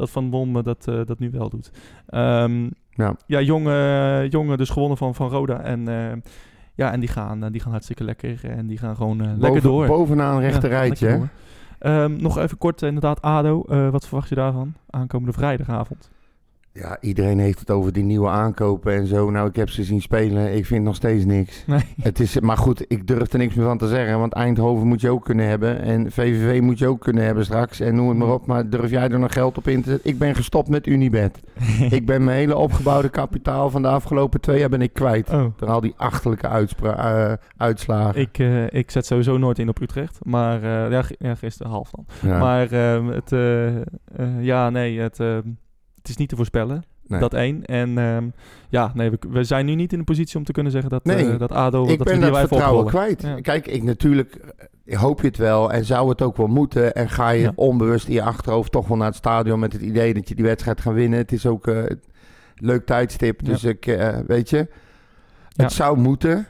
dat 0.00 0.10
Van 0.10 0.30
Bommel 0.30 0.62
dat, 0.62 0.86
eh, 0.88 1.00
dat 1.04 1.18
nu 1.18 1.30
wel 1.30 1.48
doet. 1.48 1.70
Ehm, 2.06 2.68
Ja. 2.90 3.14
ja, 3.26 3.40
jonge, 3.40 4.26
jonge 4.28 4.56
dus 4.56 4.70
gewonnen 4.70 4.96
van, 4.98 5.14
van 5.14 5.28
Roda. 5.28 5.60
En, 5.60 5.88
eh, 5.88 6.16
ja, 6.74 6.92
en 6.92 7.00
die 7.00 7.08
gaan, 7.08 7.44
eh, 7.44 7.50
die 7.50 7.60
gaan 7.60 7.70
hartstikke 7.70 8.04
lekker. 8.04 8.50
En 8.50 8.66
die 8.66 8.78
gaan 8.78 8.96
gewoon 8.96 9.38
lekker 9.38 9.62
door. 9.62 9.86
Bovenaan 9.86 10.40
rechter 10.40 10.70
Ja, 10.70 10.78
rijtje. 10.78 11.28
Ehm, 11.78 12.16
nog 12.22 12.38
even 12.38 12.58
kort, 12.58 12.82
inderdaad, 12.82 13.22
ADO. 13.22 13.64
Wat 13.90 14.06
verwacht 14.06 14.28
je 14.28 14.34
daarvan? 14.34 14.74
Aankomende 14.90 15.32
vrijdagavond. 15.32 16.10
Ja, 16.72 16.96
iedereen 17.00 17.38
heeft 17.38 17.58
het 17.58 17.70
over 17.70 17.92
die 17.92 18.04
nieuwe 18.04 18.28
aankopen 18.28 18.92
en 18.92 19.06
zo. 19.06 19.30
Nou, 19.30 19.48
ik 19.48 19.56
heb 19.56 19.70
ze 19.70 19.84
zien 19.84 20.00
spelen. 20.00 20.56
Ik 20.56 20.66
vind 20.66 20.84
nog 20.84 20.94
steeds 20.94 21.24
niks. 21.24 21.64
Nee. 21.66 21.80
Het 22.02 22.20
is, 22.20 22.40
maar 22.40 22.56
goed, 22.56 22.84
ik 22.88 23.06
durf 23.06 23.32
er 23.32 23.38
niks 23.38 23.54
meer 23.54 23.66
van 23.66 23.78
te 23.78 23.88
zeggen. 23.88 24.18
Want 24.18 24.32
Eindhoven 24.32 24.86
moet 24.86 25.00
je 25.00 25.10
ook 25.10 25.24
kunnen 25.24 25.46
hebben. 25.46 25.80
En 25.80 26.12
VVV 26.12 26.60
moet 26.60 26.78
je 26.78 26.86
ook 26.86 27.00
kunnen 27.00 27.24
hebben 27.24 27.44
straks. 27.44 27.80
En 27.80 27.94
noem 27.94 28.08
het 28.08 28.18
maar 28.18 28.32
op. 28.32 28.46
Maar 28.46 28.70
durf 28.70 28.90
jij 28.90 29.08
er 29.08 29.18
nog 29.18 29.32
geld 29.32 29.58
op 29.58 29.68
in 29.68 29.82
te 29.82 29.90
zetten? 29.90 30.10
Ik 30.10 30.18
ben 30.18 30.34
gestopt 30.34 30.68
met 30.68 30.86
Unibet. 30.86 31.40
ik 31.90 32.06
ben 32.06 32.24
mijn 32.24 32.36
hele 32.36 32.56
opgebouwde 32.56 33.08
kapitaal 33.08 33.70
van 33.70 33.82
de 33.82 33.88
afgelopen 33.88 34.40
twee 34.40 34.58
jaar 34.58 34.68
ben 34.68 34.82
ik 34.82 34.92
kwijt. 34.92 35.30
Oh. 35.30 35.44
Door 35.56 35.68
al 35.68 35.80
die 35.80 35.94
achterlijke 35.96 36.46
eh, 36.82 37.32
uitslagen. 37.56 38.20
Ik, 38.20 38.38
eh, 38.38 38.72
ik 38.72 38.90
zet 38.90 39.06
sowieso 39.06 39.38
nooit 39.38 39.58
in 39.58 39.68
op 39.68 39.80
Utrecht. 39.80 40.18
Maar 40.22 40.62
eh, 40.90 41.02
ja, 41.18 41.34
gisteren 41.34 41.72
half 41.72 41.90
dan. 41.90 42.06
Ja, 42.20 42.38
Maar 42.38 42.72
ehm, 42.72 43.06
het, 43.06 43.30
ja, 44.40 44.70
nee, 44.70 45.00
het, 45.00 45.20
ehm, 45.20 45.40
het 46.00 46.08
is 46.08 46.16
niet 46.16 46.28
te 46.28 46.36
voorspellen. 46.36 46.82
nee. 47.06 47.20
Dat 47.20 47.34
één. 47.34 47.64
En 47.64 47.98
ehm, 47.98 48.28
ja, 48.68 48.90
nee, 48.94 49.10
we, 49.10 49.18
we 49.28 49.44
zijn 49.44 49.66
nu 49.66 49.74
niet 49.74 49.92
in 49.92 49.98
de 49.98 50.04
positie 50.04 50.36
om 50.38 50.44
te 50.44 50.52
kunnen 50.52 50.72
zeggen 50.72 50.90
dat, 50.90 51.04
Nee, 51.04 51.30
eh, 51.32 51.38
dat 51.38 51.52
ADO... 51.52 51.82
ik 51.86 51.98
dat 51.98 52.06
ben 52.06 52.14
we 52.20 52.20
dat 52.26 52.34
die 52.34 52.46
vertrouwen 52.46 52.86
kwijt. 52.86 53.22
Ja. 53.22 53.40
Kijk, 53.40 53.66
ik 53.66 53.82
natuurlijk 53.82 54.40
eh, 54.84 54.98
hoop 55.00 55.20
je 55.20 55.26
het 55.26 55.36
wel 55.36 55.72
en 55.72 55.84
zou 55.84 56.08
het 56.08 56.22
ook 56.22 56.36
wel 56.36 56.46
moeten. 56.46 56.94
En 56.94 57.08
ga 57.08 57.30
je 57.30 57.42
Ja. 57.42 57.52
onbewust 57.54 58.08
in 58.08 58.14
je 58.14 58.22
achterhoofd 58.22 58.72
toch 58.72 58.88
wel 58.88 58.96
naar 58.96 59.06
het 59.06 59.16
stadion 59.16 59.58
met 59.58 59.72
het 59.72 59.82
idee 59.82 60.14
dat 60.14 60.28
je 60.28 60.34
die 60.34 60.44
wedstrijd 60.44 60.80
gaat 60.80 60.94
winnen. 60.94 61.18
Het 61.18 61.32
is 61.32 61.46
ook 61.46 61.66
eh, 61.66 61.76
een 61.76 62.00
leuk 62.54 62.86
tijdstip, 62.86 63.44
dus 63.44 63.64
ik, 63.64 63.86
eh, 63.86 64.18
weet 64.26 64.50
je, 64.50 64.56
het 64.56 64.68
Ja. 65.56 65.68
zou 65.68 65.98
moeten. 65.98 66.46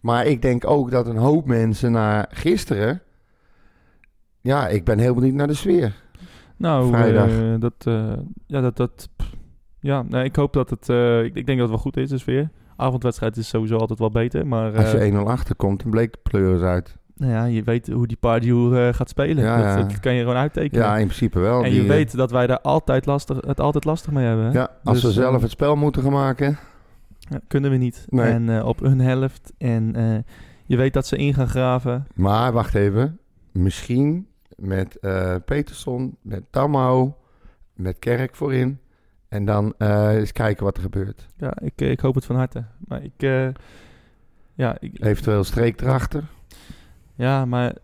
Maar 0.00 0.26
ik 0.26 0.42
denk 0.42 0.66
ook 0.70 0.90
dat 0.90 1.06
een 1.06 1.16
hoop 1.16 1.46
mensen 1.46 1.92
na 1.92 2.26
gisteren, 2.30 3.00
ja, 4.40 4.68
ik 4.68 4.84
ben 4.84 4.98
heel 4.98 5.14
benieuwd 5.14 5.34
naar 5.34 5.46
de 5.46 5.54
sfeer. 5.54 5.94
Nou, 6.56 6.88
Vrijdag. 6.88 7.28
eh, 7.30 7.54
dat, 7.58 7.72
eh, 7.78 8.12
ja, 8.46 8.60
dat, 8.60 8.76
dat, 8.76 9.08
pff, 9.16 9.30
ja, 9.80 10.02
nee, 10.02 10.24
ik 10.24 10.36
hoop 10.36 10.52
dat 10.52 10.70
het, 10.70 10.88
eh, 10.88 11.18
ik, 11.24 11.34
ik 11.34 11.46
denk 11.46 11.58
dat 11.58 11.58
het 11.58 11.68
wel 11.68 11.78
goed 11.78 11.96
is, 11.96 12.08
de 12.08 12.18
sfeer. 12.18 12.50
Avondwedstrijd 12.76 13.36
is 13.36 13.48
sowieso 13.48 13.76
altijd 13.76 13.98
wel 13.98 14.10
beter, 14.10 14.46
maar 14.46 14.76
Als 14.76 14.90
je 14.90 15.12
1-0 15.12 15.16
achterkomt, 15.26 15.82
dan 15.82 15.90
bleek 15.90 16.12
de 16.12 16.18
pleuris 16.22 16.60
uit. 16.62 16.96
nou 17.16 17.32
ja, 17.32 17.44
je 17.44 17.62
weet 17.62 17.88
hoe 17.88 18.06
die 18.06 18.16
Pardew 18.16 18.76
eh 18.76 18.94
gaat 18.94 19.08
spelen. 19.08 19.44
Ja, 19.44 19.56
dat, 19.56 19.64
ja. 19.64 19.76
dat 19.88 20.00
kan 20.00 20.14
je 20.14 20.20
gewoon 20.20 20.36
uittekenen. 20.36 20.84
Ja, 20.84 20.96
in 20.96 21.04
principe 21.06 21.38
wel. 21.38 21.64
en 21.64 21.70
Die, 21.70 21.82
je 21.82 21.88
weet 21.88 22.16
dat 22.16 22.30
wij 22.30 22.46
daar 22.46 22.60
altijd 22.60 23.06
lastig, 23.06 23.36
het 23.46 23.60
altijd 23.60 23.84
lastig 23.84 24.12
mee 24.12 24.26
hebben. 24.26 24.44
hè? 24.44 24.52
ja, 24.52 24.70
als 24.84 24.94
Dus, 25.00 25.04
we 25.04 25.20
zelf 25.20 25.42
het 25.42 25.50
spel 25.50 25.76
moeten 25.76 26.02
gaan 26.02 26.12
maken. 26.12 26.58
Ja, 27.18 27.40
kunnen 27.48 27.70
we 27.70 27.76
niet. 27.76 28.06
Nee. 28.08 28.30
En 28.32 28.62
op 28.64 28.80
hun 28.80 29.00
helft. 29.00 29.52
En 29.58 29.94
je 30.66 30.76
weet 30.76 30.92
dat 30.92 31.06
ze 31.06 31.16
in 31.16 31.34
gaan 31.34 31.48
graven. 31.48 32.06
Maar 32.14 32.52
wacht 32.52 32.74
even. 32.74 33.18
Misschien 33.52 34.26
met 34.56 34.98
eh 34.98 35.34
Peterson, 35.44 36.16
met 36.22 36.42
Tamau, 36.50 37.12
met 37.72 37.98
Kerk 37.98 38.36
voorin. 38.36 38.80
En 39.28 39.44
dan 39.44 39.74
eh, 39.78 40.14
eens 40.14 40.32
kijken 40.32 40.64
wat 40.64 40.76
er 40.76 40.82
gebeurt. 40.82 41.26
Ja, 41.36 41.56
ik, 41.60 41.80
eh, 41.80 41.90
ik 41.90 42.00
hoop 42.00 42.14
het 42.14 42.24
van 42.24 42.36
harte. 42.36 42.64
Maar 42.78 43.02
ik... 43.02 43.20
ja, 44.54 44.76
ik, 44.80 45.04
Eventueel 45.04 45.44
streek 45.44 45.80
erachter. 45.80 46.24
ja, 47.14 47.44
maar... 47.44 47.74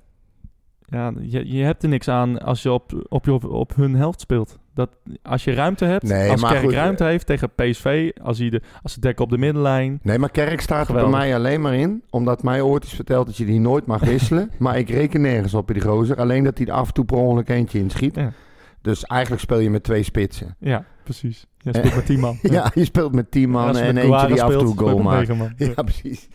Ja, 0.85 1.13
je, 1.21 1.53
je 1.53 1.63
hebt 1.63 1.83
er 1.83 1.89
niks 1.89 2.09
aan 2.09 2.39
als 2.39 2.63
je 2.63 2.73
op, 2.73 3.07
op, 3.09 3.25
je 3.25 3.33
op, 3.33 3.45
op 3.45 3.75
hun 3.75 3.95
helft 3.95 4.21
speelt. 4.21 4.59
Dat, 4.75 4.91
als 5.23 5.45
je 5.45 5.53
ruimte 5.53 5.85
hebt, 5.85 6.03
Nee, 6.03 6.31
als 6.31 6.43
Kerk 6.43 6.61
goed, 6.63 6.73
ruimte 6.73 7.05
heeft 7.05 7.27
tegen 7.27 7.51
PSV, 7.55 8.11
als, 8.23 8.39
hij 8.39 8.51
de, 8.51 8.61
als 8.83 8.93
ze 8.93 9.01
dekken 9.01 9.25
op 9.25 9.31
de 9.31 9.39
middenlijn. 9.39 9.99
Nee, 10.03 10.19
maar 10.19 10.31
Kerk 10.31 10.61
staat 10.61 10.89
er 10.89 10.95
bij 10.95 11.07
mij 11.07 11.35
alleen 11.35 11.61
maar 11.61 11.75
in. 11.75 12.03
Omdat 12.11 12.43
mij 12.43 12.61
ooit 12.61 12.85
is 12.85 12.93
verteld 12.93 13.27
dat 13.27 13.37
je 13.37 13.45
die 13.45 13.61
nooit 13.61 13.87
mag 13.87 14.01
wisselen. 14.01 14.51
maar 14.59 14.79
ik 14.79 14.89
reken 14.91 15.21
nergens 15.21 15.55
op 15.55 15.67
bij 15.67 15.75
die 15.75 15.85
gozer. 15.85 16.17
Alleen 16.17 16.45
dat 16.45 16.59
hij 16.59 16.67
er 16.67 16.73
af 16.73 16.87
en 16.89 16.95
toe 16.95 17.05
per 17.05 17.17
ongeluk 17.17 17.49
eentje 17.49 17.79
inschiet. 17.79 18.17
Ja, 18.17 18.33
Dus 18.81 19.05
eigenlijk 19.05 19.43
speel 19.43 19.59
je 19.59 19.71
met 19.71 19.83
twee 19.83 20.03
spitsen. 20.03 20.57
ja 20.59 20.85
precies. 21.03 21.47
Je 21.59 21.73
speelt 21.73 21.95
met 21.95 22.07
10 22.07 22.21
man. 22.21 22.39
Ja, 22.57 22.71
je 22.75 22.85
speelt 22.85 23.13
met 23.15 23.31
tien 23.31 23.51
man 23.51 23.77
en 23.77 23.95
met 23.95 24.05
eentje 24.05 24.27
die 24.27 24.43
af 24.43 24.53
en 24.53 24.59
toe 24.59 24.79
goal 24.79 24.99
maakt. 24.99 25.29
Ja, 25.57 25.83
precies. 25.83 26.29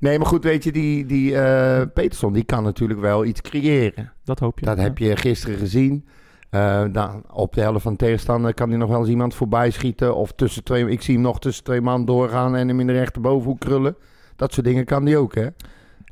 Nee, 0.00 0.18
maar 0.18 0.26
goed, 0.26 0.44
weet 0.44 0.64
je, 0.64 0.72
die, 0.72 1.06
die 1.06 1.38
eh, 1.38 1.86
Peterson, 1.94 2.32
die 2.32 2.44
kan 2.44 2.62
natuurlijk 2.62 3.00
wel 3.00 3.24
iets 3.24 3.40
creëren. 3.40 4.12
Dat 4.24 4.38
hoop 4.38 4.58
je. 4.58 4.66
Dat 4.66 4.76
ja. 4.76 4.82
heb 4.82 4.98
je 4.98 5.16
gisteren 5.16 5.58
gezien. 5.58 6.06
Eh, 6.50 6.84
dan, 6.92 7.22
op 7.32 7.54
de 7.54 7.60
helft 7.60 7.82
van 7.82 7.92
de 7.92 7.98
tegenstander 7.98 8.54
kan 8.54 8.68
hij 8.68 8.78
nog 8.78 8.88
wel 8.90 8.98
eens 9.00 9.08
iemand 9.08 9.34
voorbij 9.34 9.70
schieten. 9.70 10.16
Of 10.16 10.32
tussen 10.32 10.64
twee, 10.64 10.90
ik 10.90 11.02
zie 11.02 11.14
hem 11.14 11.22
nog 11.22 11.38
tussen 11.38 11.64
twee 11.64 11.80
man 11.80 12.04
doorgaan 12.04 12.56
en 12.56 12.68
hem 12.68 12.80
in 12.80 12.86
de 12.86 12.92
rechterbovenhoek 12.92 13.60
krullen. 13.60 13.96
Dat 14.36 14.52
soort 14.52 14.66
dingen 14.66 14.84
kan 14.84 15.06
hij 15.06 15.16
ook, 15.16 15.34
hè? 15.34 15.46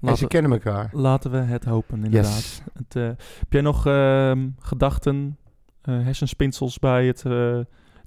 En 0.01 0.16
ze 0.16 0.26
kennen 0.26 0.53
elkaar. 0.53 0.89
laten 0.93 1.30
we 1.30 1.37
het 1.37 1.64
hopen, 1.64 2.05
inderdaad. 2.05 2.32
Yes. 2.34 2.62
Het, 2.74 2.97
eh, 2.97 3.03
heb 3.39 3.47
jij 3.53 3.61
nog 3.61 3.87
ehm, 3.87 4.49
gedachten, 4.59 5.37
eh, 5.82 5.95
hersenspinsels 5.95 6.78
bij 6.78 7.07
het 7.07 7.24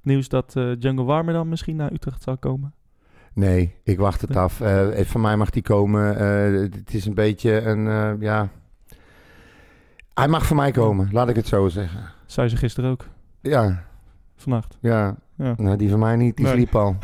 nieuws 0.02 0.28
dat 0.30 0.56
Django 0.80 1.04
Warmer 1.06 1.34
dan 1.34 1.50
misschien 1.50 1.76
naar 1.76 1.92
Utrecht 1.92 2.24
zou 2.24 2.38
komen? 2.38 2.74
Nee, 3.34 3.76
ik 3.84 4.00
wacht 4.00 4.22
het 4.22 4.30
Nee. 4.30 4.40
af. 4.40 4.62
Van 5.08 5.22
mij 5.22 5.38
mag 5.38 5.50
die 5.50 5.62
komen. 5.62 6.16
Het 6.62 6.94
is 6.94 7.06
een 7.06 7.14
beetje 7.14 7.62
een, 7.62 8.18
ja... 8.20 8.50
Hij 10.20 10.28
mag 10.28 10.46
van 10.46 10.56
mij 10.56 10.72
komen, 10.72 11.10
laat 11.12 11.30
ik 11.30 11.36
het 11.36 11.48
zo 11.48 11.68
zeggen. 11.68 12.00
Zei 12.26 12.48
ze 12.50 12.56
gisteren 12.58 12.90
ook, 12.92 13.06
Ja, 13.42 13.84
vannacht. 14.36 14.78
ja. 14.82 15.16
Ja, 15.36 15.54
Nou, 15.58 15.78
die 15.78 15.90
van 15.90 16.00
mij 16.00 16.16
niet, 16.16 16.36
die 16.36 16.46
Nee. 16.46 16.54
sliep 16.54 16.76
al. 16.76 16.96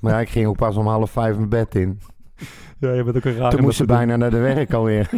Maar 0.00 0.12
ja, 0.12 0.20
ik 0.20 0.28
ging 0.28 0.46
ook 0.46 0.56
pas 0.56 0.76
om 0.76 0.86
half 0.86 1.10
vijf 1.10 1.36
mijn 1.36 1.48
bed 1.48 1.74
in. 1.74 2.00
ja 2.80 2.92
je 2.92 3.04
bent 3.04 3.16
ook 3.16 3.24
een 3.24 3.36
raar. 3.36 3.50
Toen 3.50 3.60
moest 3.60 3.76
ze 3.76 3.84
bijna 3.84 4.16
naar 4.16 4.30
de 4.30 4.38
werk 4.38 4.72
alweer. 4.72 5.10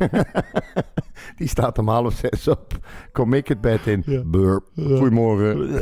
die 1.36 1.48
staat 1.48 1.78
om 1.78 1.88
half 1.88 2.14
zes 2.14 2.48
op. 2.48 2.78
Kom 3.12 3.32
ik 3.32 3.48
het 3.48 3.60
bed 3.60 3.86
in. 3.86 4.02
Ja. 4.06 4.22
Burp. 4.24 4.64
Goedemorgen. 4.76 5.58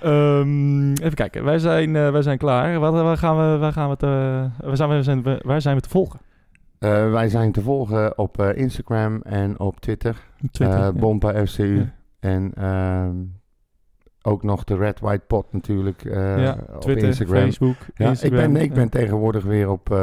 Ehm, 0.00 0.92
even 0.92 1.14
kijken, 1.14 1.44
wij 1.44 1.58
zijn, 1.58 1.96
eh, 1.96 2.10
wij 2.10 2.22
zijn 2.22 2.38
klaar. 2.38 2.78
Wat, 2.78 2.92
waar, 2.92 3.16
gaan 3.18 3.36
we, 3.36 3.58
waar, 3.58 3.72
gaan 3.72 3.88
we 3.90 3.96
te, 3.96 4.06
waar, 4.66 4.76
zijn 4.76 4.88
we, 4.90 5.02
zijn 5.02 5.22
we- 5.22 5.40
waar 5.44 5.60
zijn 5.60 5.76
we 5.76 5.82
te 5.82 5.88
volgen? 5.88 6.20
Eh, 6.78 7.10
wij 7.10 7.28
zijn 7.28 7.52
te 7.52 7.60
volgen 7.60 8.18
op 8.18 8.40
eh, 8.40 8.56
Instagram 8.56 9.20
en 9.22 9.60
op 9.60 9.80
Twitter. 9.80 10.22
Twitter. 10.50 10.78
Ja. 10.78 10.92
Bompa 10.92 11.46
FCU. 11.46 11.76
Ja. 11.76 11.94
En 12.20 12.52
ehm, 12.54 13.14
ook 14.22 14.42
nog 14.42 14.64
de 14.64 14.76
Red 14.76 15.00
White 15.00 15.24
Pot 15.26 15.52
natuurlijk 15.52 16.02
ja, 16.04 16.58
op 16.74 16.80
Twitter, 16.80 17.06
Instagram. 17.06 17.42
Facebook, 17.42 17.76
ja, 17.94 18.08
Instagram. 18.08 18.44
ik 18.44 18.52
ben, 18.52 18.62
ik 18.62 18.72
ben 18.72 18.88
tegenwoordig 18.88 19.44
weer 19.44 19.70
op, 19.70 19.98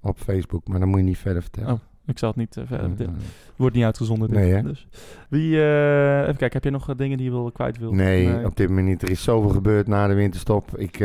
op 0.00 0.18
Facebook, 0.18 0.68
maar 0.68 0.78
dan 0.78 0.88
moet 0.88 0.98
je 0.98 1.04
niet 1.04 1.18
verder 1.18 1.42
vertellen. 1.42 1.72
Oh, 1.72 1.80
Ik 2.06 2.18
zal 2.18 2.28
het 2.28 2.38
niet 2.38 2.54
verder 2.66 2.88
vertellen. 2.88 3.16
Wordt 3.56 3.74
niet 3.74 3.84
uitgezonden. 3.84 4.28
dit. 4.28 4.38
Nee? 4.38 4.62
Dus. 4.62 4.88
Wie, 5.28 5.56
even 5.56 6.36
kijken, 6.36 6.52
heb 6.52 6.64
je 6.64 6.70
nog 6.70 6.94
dingen 6.94 7.16
die 7.16 7.26
je 7.26 7.32
wil 7.32 7.52
kwijt 7.52 7.78
wil? 7.78 7.92
nee, 7.92 8.46
op 8.46 8.56
dit 8.56 8.68
moment 8.68 8.86
niet. 8.86 9.02
Er 9.02 9.10
is 9.10 9.22
zoveel 9.22 9.50
gebeurd 9.50 9.86
na 9.86 10.06
de 10.06 10.14
winterstop. 10.14 10.78
Ik, 10.78 11.00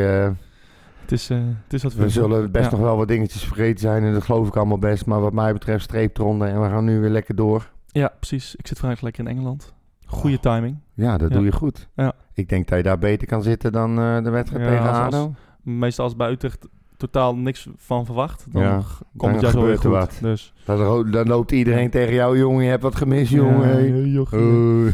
Het 1.04 1.12
is, 1.12 1.30
eh, 1.30 1.38
het 1.64 1.72
is 1.72 1.82
wat 1.82 1.94
we 1.94 2.08
zullen 2.08 2.52
best 2.52 2.64
Ja. 2.64 2.70
nog 2.70 2.80
wel 2.80 2.96
wat 2.96 3.08
dingetjes 3.08 3.44
vergeten 3.44 3.80
zijn 3.80 4.02
en 4.04 4.12
dat 4.12 4.22
geloof 4.22 4.48
ik 4.48 4.56
allemaal 4.56 4.78
best. 4.78 5.06
Maar 5.06 5.20
wat 5.20 5.32
mij 5.32 5.52
betreft 5.52 5.84
streep 5.84 6.18
eronder 6.18 6.48
en 6.48 6.62
we 6.62 6.68
gaan 6.68 6.84
nu 6.84 7.00
weer 7.00 7.10
lekker 7.10 7.34
door. 7.34 7.70
Ja, 7.86 8.12
precies. 8.18 8.54
Ik 8.56 8.66
zit 8.66 8.78
vandaag 8.78 9.00
lekker 9.00 9.24
in 9.24 9.30
Engeland. 9.30 9.72
Goede 10.06 10.36
Oh. 10.36 10.42
timing. 10.42 10.76
Ja, 10.94 11.16
dat 11.18 11.28
Ja. 11.28 11.34
doe 11.36 11.44
je 11.44 11.52
goed. 11.52 11.88
Ja. 11.94 12.12
Ik 12.34 12.48
denk 12.48 12.68
dat 12.68 12.78
je 12.78 12.84
daar 12.84 12.98
beter 12.98 13.26
kan 13.26 13.42
zitten 13.42 13.72
dan 13.72 13.98
eh, 13.98 14.22
de 14.22 14.30
wedstrijd 14.30 14.64
tegen 14.68 14.88
als- 14.88 15.14
ADO. 15.14 15.34
Meestal 15.62 16.04
als 16.04 16.16
bij 16.16 16.30
Utrecht 16.30 16.68
totaal 17.12 17.36
niks 17.36 17.68
van 17.76 18.04
verwacht, 18.04 18.46
dan 18.52 18.62
Ja, 18.62 18.82
komt 19.16 19.32
het 19.32 19.40
juist 19.40 19.56
wel 19.56 19.64
weer 19.64 19.74
er 19.74 19.80
goed. 19.80 19.90
wat. 19.90 20.18
Dus. 20.20 20.52
Dan, 20.64 21.10
dan 21.10 21.26
loopt 21.26 21.52
iedereen 21.52 21.90
tegen 21.90 22.14
jou, 22.14 22.38
jongen, 22.38 22.64
je 22.64 22.70
hebt 22.70 22.82
wat 22.82 22.94
gemist, 22.94 23.30
jongen. 23.32 24.10
Ja, 24.12 24.22
Oh. 24.30 24.86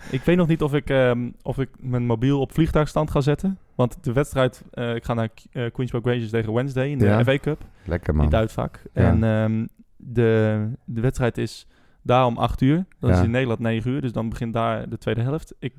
Ik 0.10 0.22
weet 0.22 0.36
nog 0.36 0.48
niet 0.48 0.62
of 0.62 0.74
ik, 0.74 0.90
ehm, 0.90 1.30
of 1.42 1.58
ik 1.58 1.68
mijn 1.80 2.06
mobiel 2.06 2.40
op 2.40 2.52
vliegtuigstand 2.52 3.10
ga 3.10 3.20
zetten. 3.20 3.58
Want 3.74 3.96
de 4.04 4.12
wedstrijd, 4.12 4.62
eh, 4.70 4.94
ik 4.94 5.04
ga 5.04 5.14
naar 5.14 5.28
eh, 5.52 5.64
Queens 5.72 5.90
Park 5.90 6.04
Rangers 6.04 6.30
tegen 6.30 6.52
Wednesday 6.52 6.88
in 6.88 6.98
de 6.98 7.04
Ja. 7.04 7.24
FA 7.24 7.38
Cup. 7.38 7.60
Lekker 7.84 8.14
man. 8.14 8.48
vaak. 8.48 8.82
Ja. 8.92 9.02
En 9.02 9.24
ehm, 9.24 9.66
de, 9.96 10.68
de 10.84 11.00
wedstrijd 11.00 11.38
is 11.38 11.66
daar 12.02 12.26
om 12.26 12.36
8 12.38 12.60
uur. 12.60 12.84
Dan 13.00 13.10
is 13.10 13.20
in 13.20 13.30
Nederland 13.30 13.60
9 13.60 13.90
uur. 13.90 14.00
Dus 14.00 14.12
dan 14.12 14.28
begint 14.28 14.52
daar 14.52 14.88
de 14.88 14.98
tweede 14.98 15.20
helft. 15.22 15.54
Ik, 15.58 15.74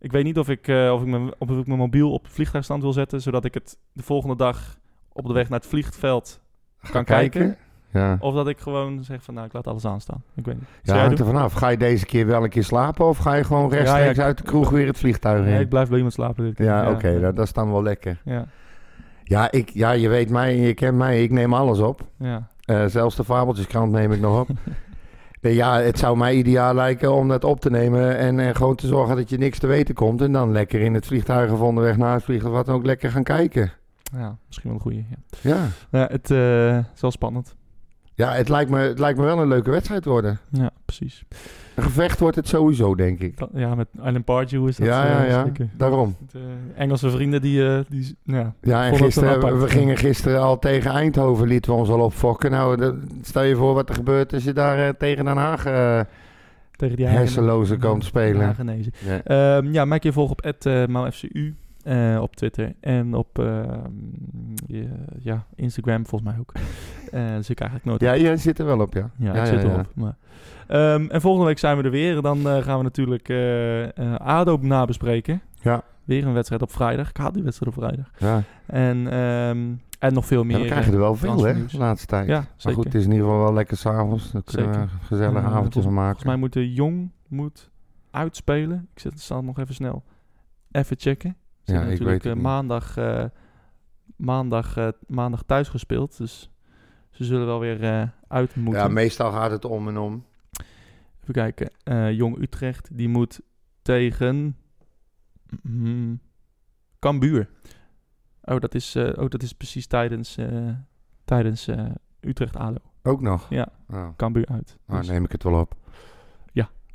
ik 0.00 0.12
weet 0.12 0.24
niet 0.24 0.38
of 0.38 0.48
ik, 0.48 0.68
eh, 0.68 0.90
of, 0.94 1.00
ik 1.00 1.06
mijn, 1.06 1.30
of 1.38 1.50
ik 1.50 1.66
mijn 1.66 1.78
mobiel 1.78 2.12
op 2.12 2.26
vliegtuigstand 2.28 2.82
wil 2.82 2.92
zetten. 2.92 3.20
Zodat 3.22 3.44
ik 3.44 3.54
het 3.54 3.78
de 3.92 4.02
volgende 4.02 4.36
dag 4.36 4.76
op 5.12 5.26
de 5.26 5.32
weg 5.32 5.48
naar 5.48 5.58
het 5.58 5.68
vliegveld 5.68 6.40
kan 6.90 7.04
kijken. 7.04 7.56
Ja. 7.92 8.16
Of 8.20 8.34
dat 8.34 8.48
ik 8.48 8.58
gewoon 8.58 9.04
zeg 9.04 9.22
van 9.22 9.34
nou, 9.34 9.46
ik 9.46 9.52
laat 9.52 9.66
alles 9.66 9.84
aanstaan. 9.84 10.22
Ik 10.34 10.44
weet 10.44 10.54
niet. 10.54 10.68
Ja, 10.82 10.98
hangt 10.98 11.18
er 11.18 11.24
vanaf. 11.26 11.52
Ga 11.52 11.68
je 11.68 11.76
deze 11.76 12.06
keer 12.06 12.26
wel 12.26 12.42
een 12.44 12.48
keer 12.50 12.64
slapen 12.64 13.06
of 13.06 13.18
ga 13.18 13.34
je 13.34 13.44
gewoon 13.44 13.70
rechtstreeks 13.70 13.98
Ja, 14.00 14.04
ja, 14.04 14.10
ik- 14.10 14.18
uit 14.18 14.36
de 14.38 14.42
kroeg 14.44 14.70
weer 14.70 14.86
het 14.86 14.98
vliegtuig 14.98 15.38
in? 15.44 15.50
Nee, 15.50 15.60
ik 15.60 15.68
blijf 15.68 15.86
bij 15.88 15.96
iemand 15.96 16.14
slapen. 16.14 16.44
dit 16.44 16.54
keer. 16.54 16.64
ja, 16.66 16.90
oké, 16.90 17.20
dat, 17.20 17.36
dat 17.36 17.44
is 17.46 17.52
dan 17.52 17.70
wel 17.72 17.82
lekker. 17.82 18.20
Ja, 18.24 18.46
Ja, 19.24 19.50
ik, 19.50 19.68
ja, 19.70 19.90
je 19.90 20.08
weet 20.08 20.30
mij, 20.30 20.56
je 20.56 20.74
kent 20.74 20.96
mij, 20.96 21.22
ik 21.22 21.30
neem 21.30 21.54
alles 21.54 21.78
op. 21.78 22.06
ja. 22.18 22.46
Eh, 22.64 22.84
zelfs 22.86 23.16
de 23.16 23.24
Fabeltjeskrant 23.24 23.92
neem 23.92 24.12
ik 24.12 24.20
nog 24.20 24.40
op. 24.40 24.48
Nee, 25.40 25.54
ja, 25.54 25.80
het 25.80 25.98
zou 25.98 26.16
mij 26.16 26.34
ideaal 26.34 26.74
lijken 26.74 27.12
om 27.12 27.28
dat 27.28 27.44
op 27.44 27.60
te 27.60 27.70
nemen 27.70 28.16
en, 28.16 28.40
en 28.40 28.54
gewoon 28.54 28.74
te 28.74 28.86
zorgen 28.86 29.16
dat 29.16 29.30
je 29.30 29.38
niks 29.38 29.58
te 29.58 29.66
weten 29.66 29.94
komt. 29.94 30.20
En 30.20 30.32
dan 30.32 30.52
lekker 30.52 30.80
in 30.80 30.94
het 30.94 31.06
vliegtuig 31.06 31.52
of 31.52 31.60
onderweg 31.60 31.96
naar 31.96 32.14
het 32.14 32.24
vliegtuig 32.24 32.54
wat 32.54 32.66
dan 32.66 32.74
ook 32.74 32.84
lekker 32.84 33.10
gaan 33.10 33.22
kijken. 33.22 33.72
ja, 34.12 34.36
misschien 34.46 34.70
wel 34.70 34.78
een 34.78 34.84
goeie. 34.84 35.06
Ja, 35.10 35.16
Ja, 35.50 35.68
ja 35.90 36.08
het 36.10 36.30
eh, 36.30 36.78
is 36.78 37.00
wel 37.00 37.10
spannend. 37.10 37.56
Ja 38.18 38.32
het, 38.32 38.48
lijkt 38.48 38.70
me, 38.70 38.78
het 38.78 38.98
lijkt 38.98 39.18
me 39.18 39.24
wel 39.24 39.38
een 39.38 39.48
leuke 39.48 39.70
wedstrijd 39.70 40.04
worden. 40.04 40.38
Ja, 40.50 40.70
precies. 40.84 41.24
Een 41.74 41.82
gevecht 41.82 42.18
wordt 42.20 42.36
het 42.36 42.48
sowieso, 42.48 42.94
denk 42.94 43.20
ik. 43.20 43.36
Dat- 43.38 43.50
ja, 43.54 43.74
met 43.74 43.88
Island 43.96 44.24
Pardew 44.24 44.68
is 44.68 44.76
dat 44.76 44.86
Ja, 44.86 45.04
eh, 45.04 45.10
ja, 45.10 45.24
ja. 45.24 45.44
zeker. 45.44 45.68
Daarom. 45.76 46.16
De 46.32 46.38
Engelse 46.76 47.10
vrienden 47.10 47.40
die, 47.40 47.66
eh, 47.68 47.78
die 47.88 48.16
ja, 48.24 48.52
Ja, 48.60 48.84
en 48.84 48.90
het 48.92 49.00
gisteren, 49.02 49.60
we 49.60 49.68
gingen 49.68 49.96
gisteren 49.96 50.40
al 50.40 50.58
tegen 50.58 50.90
Eindhoven, 50.90 51.46
lieten 51.48 51.72
we 51.72 51.78
ons 51.78 51.88
al 51.88 52.00
opfokken. 52.00 52.50
Nou, 52.50 52.76
dat- 52.76 52.94
stel 53.22 53.42
je 53.42 53.56
voor 53.56 53.74
wat 53.74 53.88
er 53.88 53.94
gebeurt 53.94 54.32
als 54.32 54.44
je 54.44 54.52
daar 54.52 54.78
eh, 54.78 54.88
tegen 54.98 55.24
Den 55.24 55.36
Haag 55.36 55.64
eh, 55.66 56.00
tegen 56.76 56.96
die 56.96 57.06
hersenloze 57.06 57.76
komt 57.76 58.04
spelen. 58.04 58.54
Ja. 59.04 59.22
Ehm, 59.24 59.72
ja, 59.72 59.84
maak 59.84 60.02
je 60.02 60.12
volg 60.12 60.30
op 60.30 60.52
@maufcu 60.88 61.54
eh 61.88 62.18
op 62.22 62.36
Twitter 62.36 62.74
en 62.80 63.14
op 63.14 63.38
ehm, 63.38 63.90
je- 64.66 64.88
ja, 65.18 65.46
Instagram 65.54 66.06
volgens 66.06 66.30
mij 66.30 66.40
ook. 66.40 66.52
Eh 67.10 67.34
dus 67.36 67.50
ik 67.50 67.60
eigenlijk 67.60 67.90
nooit. 67.90 68.00
Ja, 68.00 68.22
jij 68.22 68.36
zit 68.36 68.58
er 68.58 68.64
wel 68.64 68.80
op, 68.80 68.94
ja. 68.94 69.10
Ja, 69.18 69.34
ja, 69.34 69.40
ik 69.40 69.46
zit 69.46 69.62
ja, 69.62 69.68
erop. 69.68 69.86
Maar. 69.94 70.16
Ehm, 70.66 71.06
en 71.10 71.20
volgende 71.20 71.46
week 71.46 71.58
zijn 71.58 71.76
we 71.76 71.82
er 71.82 71.90
weer. 71.90 72.22
Dan 72.22 72.48
eh, 72.48 72.62
gaan 72.62 72.76
we 72.78 72.82
natuurlijk 72.82 73.30
ADO 74.18 74.58
nabespreken. 74.60 75.40
Ja. 75.62 75.82
Weer 76.04 76.26
een 76.26 76.32
wedstrijd 76.32 76.62
op 76.62 76.72
vrijdag. 76.72 77.08
Ik 77.08 77.16
haat 77.16 77.34
die 77.34 77.42
wedstrijd 77.42 77.76
op 77.76 77.82
vrijdag. 77.82 78.10
Ja. 78.18 78.42
En, 78.66 79.06
ehm, 79.12 79.72
en 79.98 80.12
nog 80.14 80.26
veel 80.26 80.44
meer. 80.44 80.60
we 80.60 80.66
krijgen 80.66 80.92
er 80.92 80.98
wel 80.98 81.14
veel, 81.14 81.44
hè, 81.44 81.66
de 81.66 81.78
laatste 81.78 82.06
tijd. 82.06 82.26
Ja, 82.28 82.44
maar 82.64 82.72
goed, 82.74 82.84
het 82.84 82.94
is 82.94 83.04
in 83.04 83.10
ieder 83.10 83.26
geval 83.26 83.42
wel 83.42 83.52
lekker 83.52 83.76
s'avonds. 83.76 84.30
Kunnen 84.30 84.44
we 84.44 84.50
Zeker. 84.50 84.80
een 84.80 84.88
gezellig 85.02 85.42
Eh, 85.42 85.54
avondje 85.56 85.82
van 85.82 85.92
maken. 85.94 86.08
Volgens 86.20 86.24
mij 86.32 86.36
moet 86.36 86.52
de 86.52 86.72
Jong 86.72 87.10
moet 87.28 87.70
uitspelen. 88.10 88.88
Ik 88.94 89.00
zet 89.00 89.12
het 89.12 89.20
staat 89.20 89.42
nog 89.42 89.58
even 89.58 89.74
snel. 89.74 90.02
Even 90.70 90.96
checken. 90.98 91.36
Ze 91.68 91.74
Ja, 91.74 91.78
hebben 91.80 91.94
ik 91.96 92.00
natuurlijk 92.00 92.24
weet 92.24 92.32
het 92.34 92.42
eh, 92.42 92.50
maandag, 92.50 92.96
eh, 92.96 93.24
maandag, 94.16 94.76
eh, 94.76 94.88
maandag 95.06 95.42
thuis 95.42 95.68
gespeeld. 95.68 96.16
Dus 96.18 96.50
ze 97.10 97.24
zullen 97.24 97.46
wel 97.46 97.60
weer 97.60 97.82
eh, 97.82 98.08
uit 98.28 98.56
moeten. 98.56 98.82
Ja, 98.82 98.88
meestal 98.88 99.32
gaat 99.32 99.50
het 99.50 99.64
om 99.64 99.88
en 99.88 99.98
om. 99.98 100.24
Even 101.22 101.34
kijken. 101.34 101.70
Eh, 101.82 102.12
Jong 102.12 102.38
Utrecht, 102.38 102.88
die 102.92 103.08
moet 103.08 103.40
tegen 103.82 104.56
mm, 105.62 106.20
Cambuur. 106.98 107.48
Oh, 108.42 108.60
dat 108.60 108.74
is, 108.74 108.94
eh, 108.94 109.22
oh, 109.22 109.28
dat 109.28 109.42
is 109.42 109.52
precies 109.52 109.86
tijdens, 109.86 110.36
eh, 110.36 110.68
tijdens 111.24 111.68
eh, 111.68 111.84
Utrecht 112.20 112.56
ADO. 112.56 112.80
Ook 113.02 113.20
nog. 113.20 113.46
Ja. 113.50 113.68
Oh, 113.90 114.08
Cambuur 114.16 114.46
uit. 114.46 114.76
nou, 114.86 115.00
Dus 115.00 115.08
neem 115.10 115.24
ik 115.24 115.32
het 115.32 115.42
wel 115.42 115.60
op. 115.60 115.76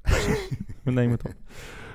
we 0.84 0.92
nemen 0.92 1.12
het 1.12 1.26
op. 1.26 1.34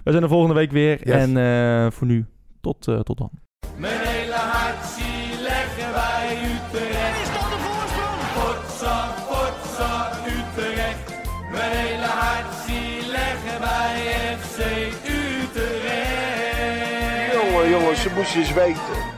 We 0.05 0.11
zijn 0.11 0.23
er 0.23 0.29
volgende 0.29 0.55
week 0.55 0.71
weer. 0.71 1.09
Yes. 1.09 1.15
En 1.17 1.37
eh, 1.37 1.91
voor 1.91 2.07
nu, 2.07 2.27
tot, 2.61 2.89
eh, 2.89 3.01
tot 3.01 3.19
dan. 3.19 3.31
Mijn 3.77 3.99
hele 4.01 4.35
hart 4.35 4.85
zie 4.85 5.41
leggen 5.43 5.93
wij 5.93 6.39
Utrecht. 6.55 7.21
Is 7.23 7.33
dat 7.33 7.49
de 7.53 7.59
voorsprong? 7.67 8.21
Potsa, 8.39 9.15
potsa, 9.29 10.11
Utrecht. 10.27 11.17
Mijn 11.53 11.71
hele 11.71 12.07
hart 12.07 12.55
zie 12.67 13.07
leggen 13.11 13.61
wij 13.61 13.97
FC 14.41 14.59
Utrecht. 15.07 17.33
Jongen, 17.33 17.69
jongens, 17.71 18.03
ze 18.03 18.11
moesten 18.15 18.41
eens 18.41 18.53
weten. 18.53 19.18